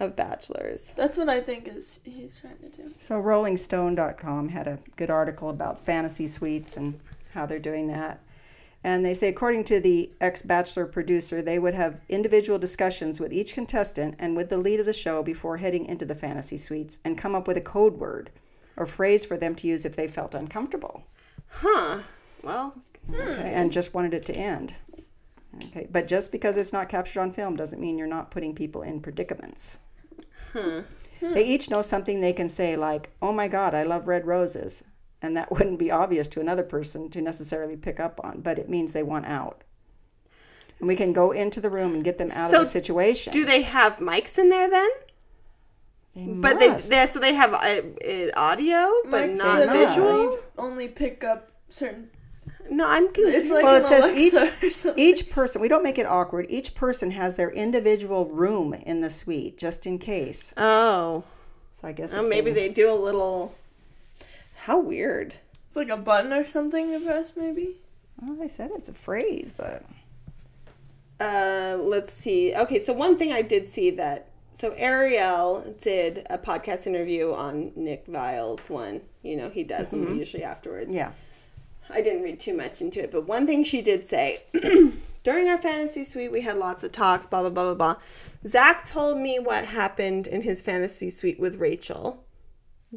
of 0.00 0.16
bachelors. 0.16 0.92
that's 0.96 1.18
what 1.18 1.28
I 1.28 1.42
think 1.42 1.68
is 1.68 2.00
he's 2.04 2.40
trying 2.40 2.56
to 2.58 2.68
do. 2.70 2.90
So 2.96 3.20
RollingStone.com 3.20 4.48
had 4.48 4.66
a 4.66 4.78
good 4.96 5.10
article 5.10 5.50
about 5.50 5.78
fantasy 5.84 6.26
suites 6.26 6.78
and 6.78 6.98
how 7.34 7.44
they're 7.44 7.58
doing 7.58 7.86
that. 7.88 8.20
And 8.82 9.04
they 9.04 9.14
say, 9.14 9.28
according 9.28 9.64
to 9.64 9.80
the 9.80 10.10
ex 10.22 10.40
Bachelor 10.42 10.86
producer, 10.86 11.42
they 11.42 11.58
would 11.58 11.74
have 11.74 12.00
individual 12.08 12.58
discussions 12.58 13.20
with 13.20 13.32
each 13.32 13.52
contestant 13.52 14.14
and 14.18 14.36
with 14.36 14.48
the 14.48 14.58
lead 14.58 14.80
of 14.80 14.86
the 14.86 14.92
show 14.94 15.22
before 15.22 15.56
heading 15.58 15.84
into 15.84 16.06
the 16.06 16.14
fantasy 16.14 16.56
suites 16.56 16.98
and 17.04 17.18
come 17.18 17.34
up 17.34 17.46
with 17.46 17.56
a 17.58 17.62
code 17.62 17.94
word 17.98 18.30
or 18.76 18.86
phrase 18.86 19.24
for 19.24 19.36
them 19.36 19.54
to 19.54 19.66
use 19.66 19.84
if 19.84 19.96
they 19.96 20.08
felt 20.08 20.34
uncomfortable 20.34 21.04
Huh. 21.48 22.02
Well, 22.42 22.74
hmm. 23.10 23.16
and 23.42 23.72
just 23.72 23.94
wanted 23.94 24.14
it 24.14 24.24
to 24.26 24.36
end. 24.36 24.74
Okay, 25.64 25.88
but 25.90 26.06
just 26.06 26.32
because 26.32 26.58
it's 26.58 26.72
not 26.72 26.88
captured 26.88 27.20
on 27.20 27.30
film 27.30 27.56
doesn't 27.56 27.80
mean 27.80 27.96
you're 27.96 28.06
not 28.06 28.30
putting 28.30 28.54
people 28.54 28.82
in 28.82 29.00
predicaments. 29.00 29.78
Huh? 30.52 30.82
Hmm. 31.20 31.32
They 31.32 31.46
each 31.46 31.70
know 31.70 31.80
something 31.80 32.20
they 32.20 32.34
can 32.34 32.48
say, 32.48 32.76
like, 32.76 33.10
oh 33.22 33.32
my 33.32 33.48
God, 33.48 33.74
I 33.74 33.84
love 33.84 34.06
red 34.06 34.26
roses. 34.26 34.84
And 35.22 35.34
that 35.36 35.50
wouldn't 35.50 35.78
be 35.78 35.90
obvious 35.90 36.28
to 36.28 36.40
another 36.40 36.62
person 36.62 37.08
to 37.10 37.22
necessarily 37.22 37.76
pick 37.76 38.00
up 38.00 38.20
on, 38.22 38.42
but 38.42 38.58
it 38.58 38.68
means 38.68 38.92
they 38.92 39.02
want 39.02 39.24
out. 39.26 39.64
And 40.78 40.86
we 40.86 40.94
can 40.96 41.14
go 41.14 41.30
into 41.30 41.60
the 41.62 41.70
room 41.70 41.94
and 41.94 42.04
get 42.04 42.18
them 42.18 42.28
out 42.32 42.50
So 42.50 42.58
of 42.58 42.62
the 42.64 42.70
situation. 42.70 43.32
do 43.32 43.46
they 43.46 43.62
have 43.62 43.96
mics 43.96 44.36
in 44.36 44.50
there 44.50 44.68
then? 44.68 44.90
They 46.16 46.26
But 46.26 46.58
they, 46.58 46.68
must. 46.68 46.90
they 46.90 47.06
so 47.06 47.20
they 47.20 47.34
have 47.34 47.52
uh, 47.52 47.82
uh, 48.08 48.30
audio, 48.36 48.90
but 49.04 49.28
Mike's 49.28 49.38
not 49.38 49.68
visual. 49.68 50.34
Only 50.56 50.88
pick 50.88 51.22
up 51.22 51.50
certain. 51.68 52.08
No, 52.70 52.86
I'm 52.86 53.06
confused. 53.12 53.36
It's 53.36 53.50
like 53.50 53.64
well, 53.64 53.76
it 53.76 53.82
says 53.82 54.02
Alexa 54.02 54.54
each 54.62 54.96
each 54.96 55.30
person. 55.30 55.60
We 55.60 55.68
don't 55.68 55.84
make 55.84 55.98
it 55.98 56.06
awkward. 56.06 56.46
Each 56.48 56.74
person 56.74 57.10
has 57.10 57.36
their 57.36 57.50
individual 57.50 58.24
room 58.26 58.72
in 58.72 59.00
the 59.02 59.10
suite, 59.10 59.58
just 59.58 59.86
in 59.86 59.98
case. 59.98 60.54
oh, 60.56 61.22
So 61.72 61.86
I 61.86 61.92
guess 61.92 62.14
oh, 62.14 62.22
if 62.24 62.28
maybe 62.30 62.50
they 62.50 62.70
do 62.70 62.90
a 62.90 62.94
little. 62.94 63.54
How 64.56 64.80
weird. 64.80 65.34
It's 65.66 65.76
like 65.76 65.90
a 65.90 65.96
button 65.98 66.32
or 66.32 66.44
something 66.46 66.90
to 66.92 66.98
press, 67.04 67.34
maybe. 67.36 67.76
Well, 68.22 68.42
I 68.42 68.46
said 68.48 68.70
it's 68.74 68.88
a 68.88 68.94
phrase, 68.94 69.52
but 69.56 69.84
Uh, 71.20 71.76
let's 71.80 72.12
see. 72.12 72.54
Okay, 72.54 72.82
so 72.82 72.92
one 72.92 73.16
thing 73.18 73.32
I 73.32 73.42
did 73.42 73.66
see 73.66 73.90
that 73.90 74.28
so 74.56 74.72
Ariel 74.76 75.74
did 75.82 76.26
a 76.30 76.38
podcast 76.38 76.86
interview 76.86 77.32
on 77.34 77.72
Nick 77.76 78.06
Viall's 78.06 78.70
one. 78.70 79.02
You 79.22 79.36
know, 79.36 79.50
he 79.50 79.64
does 79.64 79.90
them 79.90 80.16
usually 80.18 80.44
afterwards. 80.44 80.94
yeah. 80.94 81.12
I 81.90 82.00
didn't 82.00 82.22
read 82.22 82.40
too 82.40 82.56
much 82.56 82.80
into 82.80 83.00
it, 83.02 83.12
but 83.12 83.26
one 83.28 83.46
thing 83.46 83.62
she 83.62 83.80
did 83.82 84.04
say 84.06 84.40
during 85.22 85.48
our 85.48 85.58
fantasy 85.58 86.02
suite, 86.04 86.32
we 86.32 86.40
had 86.40 86.56
lots 86.56 86.82
of 86.82 86.90
talks, 86.90 87.26
blah, 87.26 87.42
blah, 87.42 87.50
blah, 87.50 87.74
blah, 87.74 87.94
blah. 87.94 87.96
Zach 88.46 88.84
told 88.86 89.18
me 89.18 89.38
what 89.38 89.64
happened 89.66 90.26
in 90.26 90.42
his 90.42 90.60
fantasy 90.62 91.10
suite 91.10 91.38
with 91.38 91.56
Rachel 91.56 92.24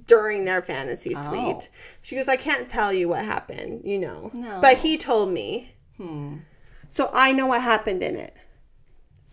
during 0.08 0.46
their 0.46 0.62
fantasy 0.62 1.14
Oh. 1.16 1.28
suite. 1.30 1.70
She 2.02 2.16
goes, 2.16 2.28
I 2.28 2.36
can't 2.36 2.68
tell 2.68 2.92
you 2.94 3.10
what 3.10 3.26
happened, 3.26 3.82
you 3.84 4.00
know. 4.00 4.32
No. 4.34 4.60
But 4.62 4.78
he 4.80 4.98
told 4.98 5.30
me. 5.32 5.74
Hmm. 5.98 6.38
So 6.88 7.12
I 7.14 7.32
know 7.32 7.46
what 7.46 7.62
happened 7.62 8.02
in 8.02 8.16
it. 8.16 8.36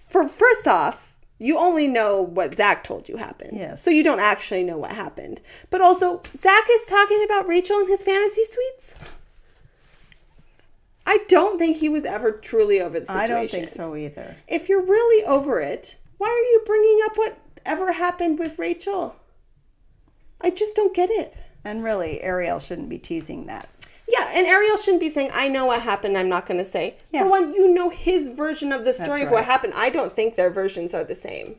For 0.09 0.29
first 0.29 0.67
off, 0.69 1.06
You 1.39 1.59
only 1.59 1.87
know 1.87 2.23
what 2.23 2.57
Zach 2.57 2.83
told 2.83 3.09
you 3.09 3.17
happened. 3.17 3.57
Yes. 3.57 3.83
So 3.83 3.91
you 3.91 4.03
don't 4.03 4.21
actually 4.21 4.65
know 4.65 4.79
what 4.79 4.93
happened. 4.93 5.41
But 5.71 5.81
also, 5.81 6.23
Zach 6.37 6.65
is 6.71 6.87
talking 6.87 7.23
about 7.25 7.47
Rachel 7.47 7.79
and 7.79 7.89
his 7.89 8.03
fantasy 8.03 8.45
suites. 8.45 8.95
I 11.07 11.19
don't 11.29 11.59
think 11.59 11.77
he 11.77 11.89
was 11.89 12.05
ever 12.05 12.33
truly 12.33 12.81
over 12.81 12.99
the 12.99 13.07
situation. 13.07 13.23
I 13.23 13.27
don't 13.29 13.51
think 13.51 13.69
so 13.69 13.95
either. 13.95 14.35
If 14.49 14.69
you're 14.69 14.83
really 14.83 15.25
over 15.27 15.61
it, 15.61 15.97
why 16.19 16.29
are 16.29 16.51
you 16.53 16.63
bringing 16.67 17.01
up 17.05 17.17
whatever 17.17 17.93
happened 17.93 18.39
with 18.39 18.59
Rachel? 18.59 19.15
I 20.41 20.51
just 20.51 20.75
don't 20.75 20.95
get 20.95 21.11
it. 21.11 21.37
And 21.65 21.85
really, 21.85 22.23
Ariel 22.23 22.59
shouldn't 22.59 22.89
be 22.89 22.99
teasing 22.99 23.47
that. 23.47 23.69
Yeah, 24.09 24.31
and 24.35 24.47
Ariel 24.47 24.77
shouldn't 24.77 25.01
be 25.01 25.11
saying, 25.11 25.31
I 25.35 25.49
know 25.49 25.67
what 25.67 25.83
happened, 25.83 26.17
I'm 26.17 26.29
not 26.29 26.47
going 26.47 26.59
to 26.59 26.65
say. 26.65 26.97
Yeah. 27.11 27.23
For 27.23 27.29
one, 27.31 27.55
you 27.55 27.75
know 27.75 27.91
his 27.91 28.29
version 28.29 28.73
of 28.73 28.85
the 28.85 28.95
story 28.95 29.09
That's 29.19 29.23
of 29.25 29.31
what 29.33 29.45
happened. 29.45 29.73
I 29.75 29.91
don't 29.91 30.13
think 30.15 30.37
their 30.37 30.51
versions 30.51 30.95
are 30.95 31.03
the 31.05 31.15
same. 31.15 31.57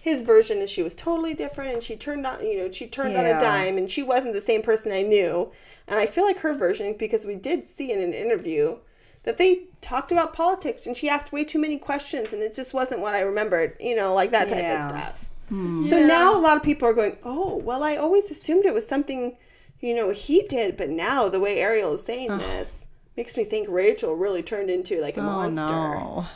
His 0.00 0.22
version 0.22 0.58
is 0.58 0.70
she 0.70 0.82
was 0.82 0.94
totally 0.94 1.34
different 1.34 1.74
and 1.74 1.82
she 1.82 1.96
turned 1.96 2.26
on, 2.26 2.44
you 2.44 2.56
know, 2.58 2.70
she 2.72 2.86
turned 2.86 3.16
on 3.16 3.26
a 3.26 3.38
dime 3.38 3.76
and 3.78 3.90
she 3.90 4.02
wasn't 4.02 4.34
the 4.34 4.40
same 4.40 4.62
person 4.62 4.90
I 4.90 5.02
knew. 5.02 5.50
And 5.86 5.98
I 5.98 6.06
feel 6.06 6.24
like 6.24 6.38
her 6.38 6.54
version, 6.54 6.94
because 6.98 7.24
we 7.24 7.34
did 7.36 7.64
see 7.64 7.92
in 7.92 8.00
an 8.00 8.12
interview 8.12 8.78
that 9.24 9.38
they 9.38 9.64
talked 9.80 10.12
about 10.12 10.32
politics 10.32 10.86
and 10.86 10.96
she 10.96 11.08
asked 11.08 11.32
way 11.32 11.44
too 11.44 11.58
many 11.58 11.76
questions 11.78 12.32
and 12.32 12.42
it 12.42 12.54
just 12.54 12.72
wasn't 12.72 13.00
what 13.00 13.14
I 13.14 13.20
remembered, 13.20 13.76
you 13.80 13.94
know, 13.94 14.14
like 14.14 14.30
that 14.30 14.48
type 14.48 14.58
Yeah. 14.58 14.84
of 14.84 14.90
stuff. 14.90 15.24
Hmm. 15.48 15.84
So 15.86 16.04
now 16.04 16.36
a 16.36 16.40
lot 16.40 16.56
of 16.56 16.62
people 16.62 16.88
are 16.88 16.92
going, 16.94 17.18
oh, 17.22 17.56
well, 17.56 17.82
I 17.84 17.96
always 17.96 18.30
assumed 18.30 18.64
it 18.64 18.74
was 18.74 18.86
something, 18.86 19.36
you 19.80 19.94
know, 19.94 20.10
he 20.10 20.42
did, 20.42 20.76
but 20.76 20.90
now 20.90 21.28
the 21.28 21.40
way 21.40 21.60
Ariel 21.60 21.94
is 21.94 22.04
saying 22.04 22.38
this 22.38 22.86
makes 23.16 23.36
me 23.36 23.44
think 23.44 23.68
Rachel 23.68 24.14
really 24.14 24.42
turned 24.42 24.70
into 24.70 25.00
like 25.00 25.16
a 25.16 25.20
oh, 25.20 25.24
monster. 25.24 25.62
no. 25.62 26.26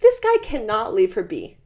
This 0.00 0.20
guy 0.20 0.36
cannot 0.42 0.94
leave 0.94 1.14
her 1.14 1.22
be. 1.22 1.56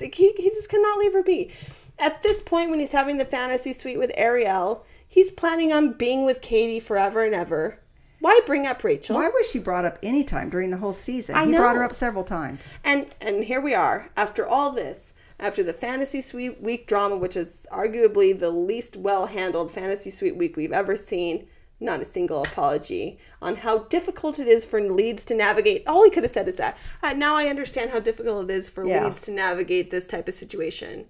Like, 0.00 0.14
he, 0.14 0.32
he 0.36 0.50
just 0.50 0.68
cannot 0.68 0.98
leave 0.98 1.12
her 1.12 1.22
be. 1.22 1.50
At 1.98 2.22
this 2.22 2.40
point, 2.40 2.70
when 2.70 2.78
he's 2.78 2.92
having 2.92 3.16
the 3.16 3.24
fantasy 3.24 3.72
suite 3.72 3.98
with 3.98 4.12
Ariel, 4.14 4.84
he's 5.08 5.30
planning 5.30 5.72
on 5.72 5.94
being 5.94 6.24
with 6.24 6.40
Kaity 6.40 6.80
forever 6.80 7.24
and 7.24 7.34
ever. 7.34 7.80
Why 8.20 8.40
bring 8.46 8.66
up 8.66 8.82
Rachel? 8.82 9.16
Why 9.16 9.28
was 9.28 9.50
she 9.50 9.58
brought 9.58 9.84
up 9.84 9.98
any 10.02 10.24
time 10.24 10.50
during 10.50 10.70
the 10.70 10.76
whole 10.76 10.92
season? 10.92 11.36
I 11.36 11.46
he 11.46 11.52
brought 11.52 11.76
her 11.76 11.84
up 11.84 11.94
several 11.94 12.24
times. 12.24 12.76
And 12.84 13.06
and 13.20 13.44
here 13.44 13.60
we 13.60 13.74
are 13.74 14.10
after 14.16 14.46
all 14.46 14.72
this, 14.72 15.14
after 15.40 15.62
the 15.62 15.72
fantasy 15.72 16.20
suite 16.20 16.60
week 16.60 16.86
drama, 16.86 17.16
which 17.16 17.36
is 17.36 17.66
arguably 17.72 18.38
the 18.38 18.50
least 18.50 18.96
well 18.96 19.26
handled 19.26 19.70
fantasy 19.70 20.10
suite 20.10 20.36
week 20.36 20.56
we've 20.56 20.72
ever 20.72 20.96
seen. 20.96 21.46
Not 21.80 22.00
a 22.00 22.04
single 22.04 22.42
apology 22.42 23.20
on 23.40 23.54
how 23.54 23.78
difficult 23.84 24.40
it 24.40 24.48
is 24.48 24.64
for 24.64 24.80
leads 24.80 25.24
to 25.26 25.34
navigate. 25.34 25.84
All 25.86 26.02
he 26.02 26.10
could 26.10 26.24
have 26.24 26.32
said 26.32 26.48
is 26.48 26.56
that 26.56 26.76
uh, 27.04 27.12
now 27.12 27.36
I 27.36 27.46
understand 27.46 27.90
how 27.92 28.00
difficult 28.00 28.50
it 28.50 28.52
is 28.52 28.68
for 28.68 28.84
Yeah. 28.84 29.04
leads 29.04 29.22
to 29.22 29.30
navigate 29.30 29.92
this 29.92 30.08
type 30.08 30.26
of 30.26 30.34
situation. 30.34 31.06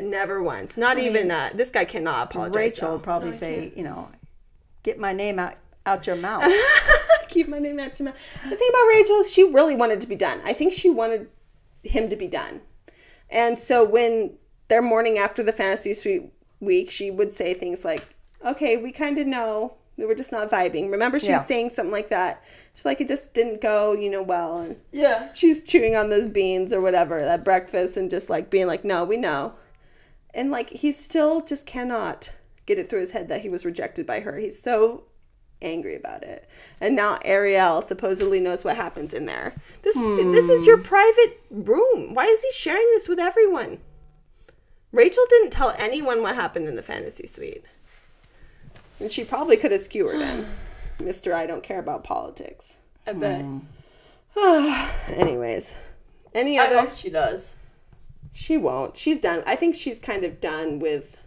Never 0.00 0.42
once. 0.42 0.78
Not 0.78 0.98
even 0.98 1.30
uh, 1.30 1.50
this 1.54 1.70
guy 1.70 1.84
cannot 1.84 2.30
apologize. 2.30 2.56
Rachel 2.56 2.88
though. 2.88 2.94
would 2.94 3.02
probably 3.02 3.32
say, 3.32 3.70
you 3.76 3.82
know, 3.82 4.08
get 4.84 4.98
my 4.98 5.12
name 5.12 5.38
out 5.38 5.56
out 5.84 6.06
your 6.06 6.16
mouth. 6.16 6.50
keep 7.28 7.46
my 7.46 7.58
name 7.58 7.78
out 7.78 7.98
your 7.98 8.06
mouth. 8.06 8.40
The 8.48 8.56
thing 8.56 8.68
about 8.70 8.86
Rachel 8.88 9.16
is 9.16 9.30
she 9.30 9.44
really 9.44 9.76
wanted 9.76 10.00
to 10.00 10.06
be 10.06 10.16
done. 10.16 10.40
I 10.44 10.54
think 10.54 10.72
she 10.72 10.88
wanted 10.88 11.28
him 11.82 12.08
to 12.08 12.16
be 12.16 12.26
done. 12.26 12.62
And 13.32 13.58
so 13.58 13.82
when 13.82 14.34
their 14.68 14.82
morning 14.82 15.18
after 15.18 15.42
the 15.42 15.52
fantasy 15.52 15.94
suite 15.94 16.30
week, 16.60 16.90
she 16.90 17.10
would 17.10 17.32
say 17.32 17.54
things 17.54 17.84
like, 17.84 18.14
Okay, 18.44 18.76
we 18.76 18.92
kind 18.92 19.18
of 19.18 19.26
know 19.26 19.74
that 19.98 20.06
we're 20.08 20.14
just 20.14 20.32
not 20.32 20.50
vibing. 20.50 20.90
Remember 20.90 21.18
she 21.18 21.26
Yeah. 21.28 21.38
was 21.38 21.46
saying 21.46 21.70
something 21.70 21.92
like 21.92 22.08
that. 22.10 22.42
She's 22.74 22.84
like, 22.84 23.00
it 23.00 23.08
just 23.08 23.34
didn't 23.34 23.60
go, 23.60 23.92
you 23.92 24.10
know, 24.10 24.22
well 24.22 24.58
and 24.58 24.76
Yeah. 24.92 25.28
she's 25.34 25.62
chewing 25.62 25.96
on 25.96 26.10
those 26.10 26.28
beans 26.28 26.72
or 26.72 26.80
whatever 26.80 27.18
at 27.18 27.44
breakfast 27.44 27.96
and 27.96 28.10
just 28.10 28.28
like 28.30 28.50
being 28.50 28.66
like, 28.66 28.84
No, 28.84 29.04
we 29.04 29.16
know. 29.16 29.54
And 30.34 30.50
like 30.50 30.70
he 30.70 30.92
still 30.92 31.40
just 31.40 31.66
cannot 31.66 32.30
get 32.66 32.78
it 32.78 32.88
through 32.88 33.00
his 33.00 33.10
head 33.10 33.28
that 33.28 33.40
he 33.42 33.48
was 33.48 33.64
rejected 33.64 34.06
by 34.06 34.20
her. 34.20 34.38
He's 34.38 34.60
so 34.60 35.04
angry 35.62 35.96
about 35.96 36.22
it. 36.22 36.48
And 36.80 36.94
now 36.94 37.18
Ariel 37.24 37.82
supposedly 37.82 38.40
knows 38.40 38.64
what 38.64 38.76
happens 38.76 39.14
in 39.14 39.26
there. 39.26 39.54
This 39.82 39.96
is 39.96 40.22
hmm. 40.22 40.32
this 40.32 40.50
is 40.50 40.66
your 40.66 40.78
private 40.78 41.40
room. 41.50 42.14
Why 42.14 42.26
is 42.26 42.42
he 42.42 42.50
sharing 42.52 42.86
this 42.90 43.08
with 43.08 43.18
everyone? 43.18 43.78
Rachel 44.92 45.24
didn't 45.30 45.50
tell 45.50 45.74
anyone 45.78 46.22
what 46.22 46.34
happened 46.34 46.68
in 46.68 46.76
the 46.76 46.82
fantasy 46.82 47.26
suite. 47.26 47.64
And 49.00 49.10
she 49.10 49.24
probably 49.24 49.56
could 49.56 49.72
have 49.72 49.80
skewered 49.80 50.20
him. 50.20 50.46
Mr. 50.98 51.32
I 51.32 51.46
don't 51.46 51.62
care 51.62 51.80
about 51.80 52.04
politics. 52.04 52.76
I 53.06 53.14
bet. 53.14 53.44
Hmm. 54.36 54.88
Anyways. 55.08 55.74
Any 56.34 56.58
I 56.58 56.66
other 56.66 56.80
hope 56.80 56.94
she 56.94 57.10
does. 57.10 57.56
She 58.32 58.56
won't. 58.56 58.96
She's 58.96 59.20
done. 59.20 59.42
I 59.46 59.56
think 59.56 59.74
she's 59.74 59.98
kind 59.98 60.24
of 60.24 60.40
done 60.40 60.78
with. 60.78 61.18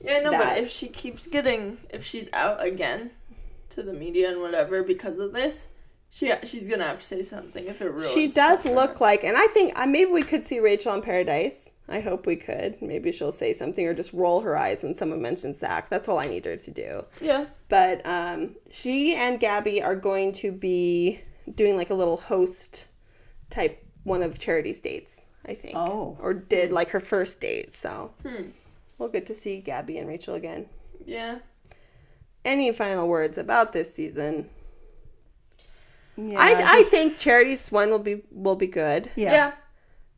Yeah, 0.00 0.20
no, 0.20 0.30
that. 0.30 0.56
but 0.56 0.58
if 0.58 0.70
she 0.70 0.88
keeps 0.88 1.26
getting, 1.26 1.78
if 1.90 2.04
she's 2.04 2.28
out 2.32 2.64
again 2.64 3.12
to 3.72 3.82
the 3.82 3.92
media 3.92 4.30
and 4.30 4.40
whatever 4.40 4.82
because 4.82 5.18
of 5.18 5.32
this, 5.32 5.68
she 6.10 6.32
she's 6.44 6.68
gonna 6.68 6.84
have 6.84 6.98
to 7.00 7.04
say 7.06 7.22
something 7.22 7.66
if 7.66 7.80
it 7.80 7.90
ruins. 7.90 8.12
She 8.12 8.26
does 8.28 8.64
look 8.64 9.00
like, 9.00 9.24
and 9.24 9.36
I 9.36 9.46
think 9.48 9.78
uh, 9.78 9.86
maybe 9.86 10.10
we 10.10 10.22
could 10.22 10.42
see 10.44 10.60
Rachel 10.60 10.94
in 10.94 11.02
Paradise. 11.02 11.68
I 11.88 12.00
hope 12.00 12.26
we 12.26 12.36
could. 12.36 12.80
Maybe 12.80 13.10
she'll 13.12 13.32
say 13.32 13.52
something 13.52 13.86
or 13.86 13.92
just 13.92 14.12
roll 14.12 14.40
her 14.42 14.56
eyes 14.56 14.82
when 14.82 14.94
someone 14.94 15.20
mentions 15.20 15.58
Zach. 15.58 15.88
That's 15.90 16.08
all 16.08 16.18
I 16.18 16.28
need 16.28 16.44
her 16.44 16.56
to 16.56 16.70
do. 16.70 17.04
Yeah. 17.20 17.46
But 17.68 18.00
um, 18.06 18.54
she 18.70 19.14
and 19.14 19.40
Gabby 19.40 19.82
are 19.82 19.96
going 19.96 20.32
to 20.34 20.52
be 20.52 21.20
doing 21.54 21.76
like 21.76 21.90
a 21.90 21.94
little 21.94 22.16
host 22.16 22.86
type 23.50 23.84
one 24.04 24.22
of 24.22 24.38
Charity's 24.38 24.80
dates, 24.80 25.22
I 25.44 25.54
think. 25.54 25.74
Oh. 25.76 26.16
Or 26.20 26.32
did 26.32 26.72
like 26.72 26.90
her 26.90 27.00
first 27.00 27.40
date. 27.40 27.74
So 27.74 28.12
Hmm. 28.22 28.50
we'll 28.96 29.08
get 29.10 29.26
to 29.26 29.34
see 29.34 29.58
Gabby 29.58 29.98
and 29.98 30.08
Rachel 30.08 30.34
again. 30.34 30.66
Yeah. 31.04 31.38
Any 32.44 32.72
final 32.72 33.06
words 33.08 33.38
about 33.38 33.72
this 33.72 33.94
season? 33.94 34.48
Yeah, 36.16 36.38
I, 36.38 36.78
I 36.78 36.82
think 36.82 37.18
Charity's 37.18 37.70
one 37.72 37.90
will 37.90 37.98
be 37.98 38.22
will 38.30 38.56
be 38.56 38.66
good. 38.66 39.10
yeah. 39.16 39.32
Yeah. 39.32 39.52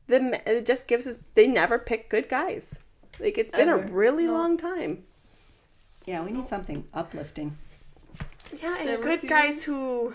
The 0.07 0.43
it 0.51 0.67
just 0.67 0.87
gives 0.89 1.07
us 1.07 1.19
they 1.35 1.47
never 1.47 1.79
pick 1.79 2.11
good 2.11 2.29
guys. 2.29 2.81
Like 3.21 3.39
it's 3.39 3.51
been 3.51 3.69
a 3.69 3.77
really 3.79 4.27
No. 4.27 4.33
long 4.33 4.57
time. 4.57 5.05
Yeah, 6.05 6.23
we 6.25 6.33
need 6.33 6.47
something 6.47 6.85
uplifting. 6.93 7.57
Yeah, 8.61 8.77
and 8.79 8.89
They 8.89 8.97
good 8.97 9.27
guys 9.29 9.63
who 9.65 10.15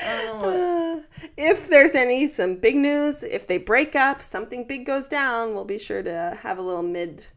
Uh, 0.03 1.01
if 1.37 1.67
there's 1.67 1.93
any 1.93 2.27
some 2.27 2.55
big 2.55 2.75
news, 2.75 3.21
if 3.23 3.45
they 3.45 3.57
break 3.57 3.95
up, 3.95 4.21
something 4.21 4.65
big 4.65 4.85
goes 4.85 5.07
down, 5.07 5.53
we'll 5.53 5.65
be 5.65 5.77
sure 5.77 6.01
to 6.01 6.37
have 6.41 6.57
a 6.57 6.61
little 6.61 6.81
mid 6.83 7.27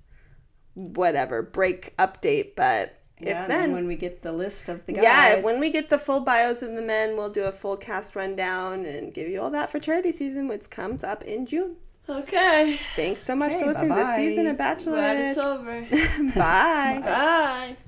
whatever 0.74 1.42
break 1.42 1.94
update. 1.98 2.54
But 2.56 2.98
if 3.18 3.28
yeah, 3.28 3.42
and 3.42 3.50
then, 3.50 3.72
when 3.72 3.86
we 3.86 3.96
get 3.96 4.22
the 4.22 4.32
list 4.32 4.68
of 4.68 4.86
the 4.86 4.92
guys. 4.94 5.02
yeah, 5.02 5.42
when 5.42 5.60
we 5.60 5.68
get 5.70 5.88
the 5.90 5.98
full 5.98 6.20
bios 6.20 6.62
of 6.62 6.74
the 6.74 6.82
men, 6.82 7.16
we'll 7.16 7.28
do 7.28 7.44
a 7.44 7.52
full 7.52 7.76
cast 7.76 8.16
rundown 8.16 8.84
and 8.86 9.12
give 9.12 9.28
you 9.28 9.40
all 9.42 9.50
that 9.50 9.68
for 9.70 9.78
charity 9.78 10.12
season, 10.12 10.48
which 10.48 10.70
comes 10.70 11.04
up 11.04 11.22
in 11.24 11.44
June. 11.46 11.76
Okay. 12.08 12.78
Thanks 12.96 13.22
so 13.22 13.34
much 13.36 13.52
Okay, 13.52 13.60
for 13.60 13.66
listening 13.66 13.90
to 13.90 13.94
this 13.96 14.04
bye-bye. 14.04 14.16
season 14.16 14.46
of 14.46 14.56
Glad 14.56 14.78
it's 15.18 15.38
Bachelorette. 15.38 15.44
over. 15.44 16.32
Bye. 16.38 17.00
Bye. 17.04 17.76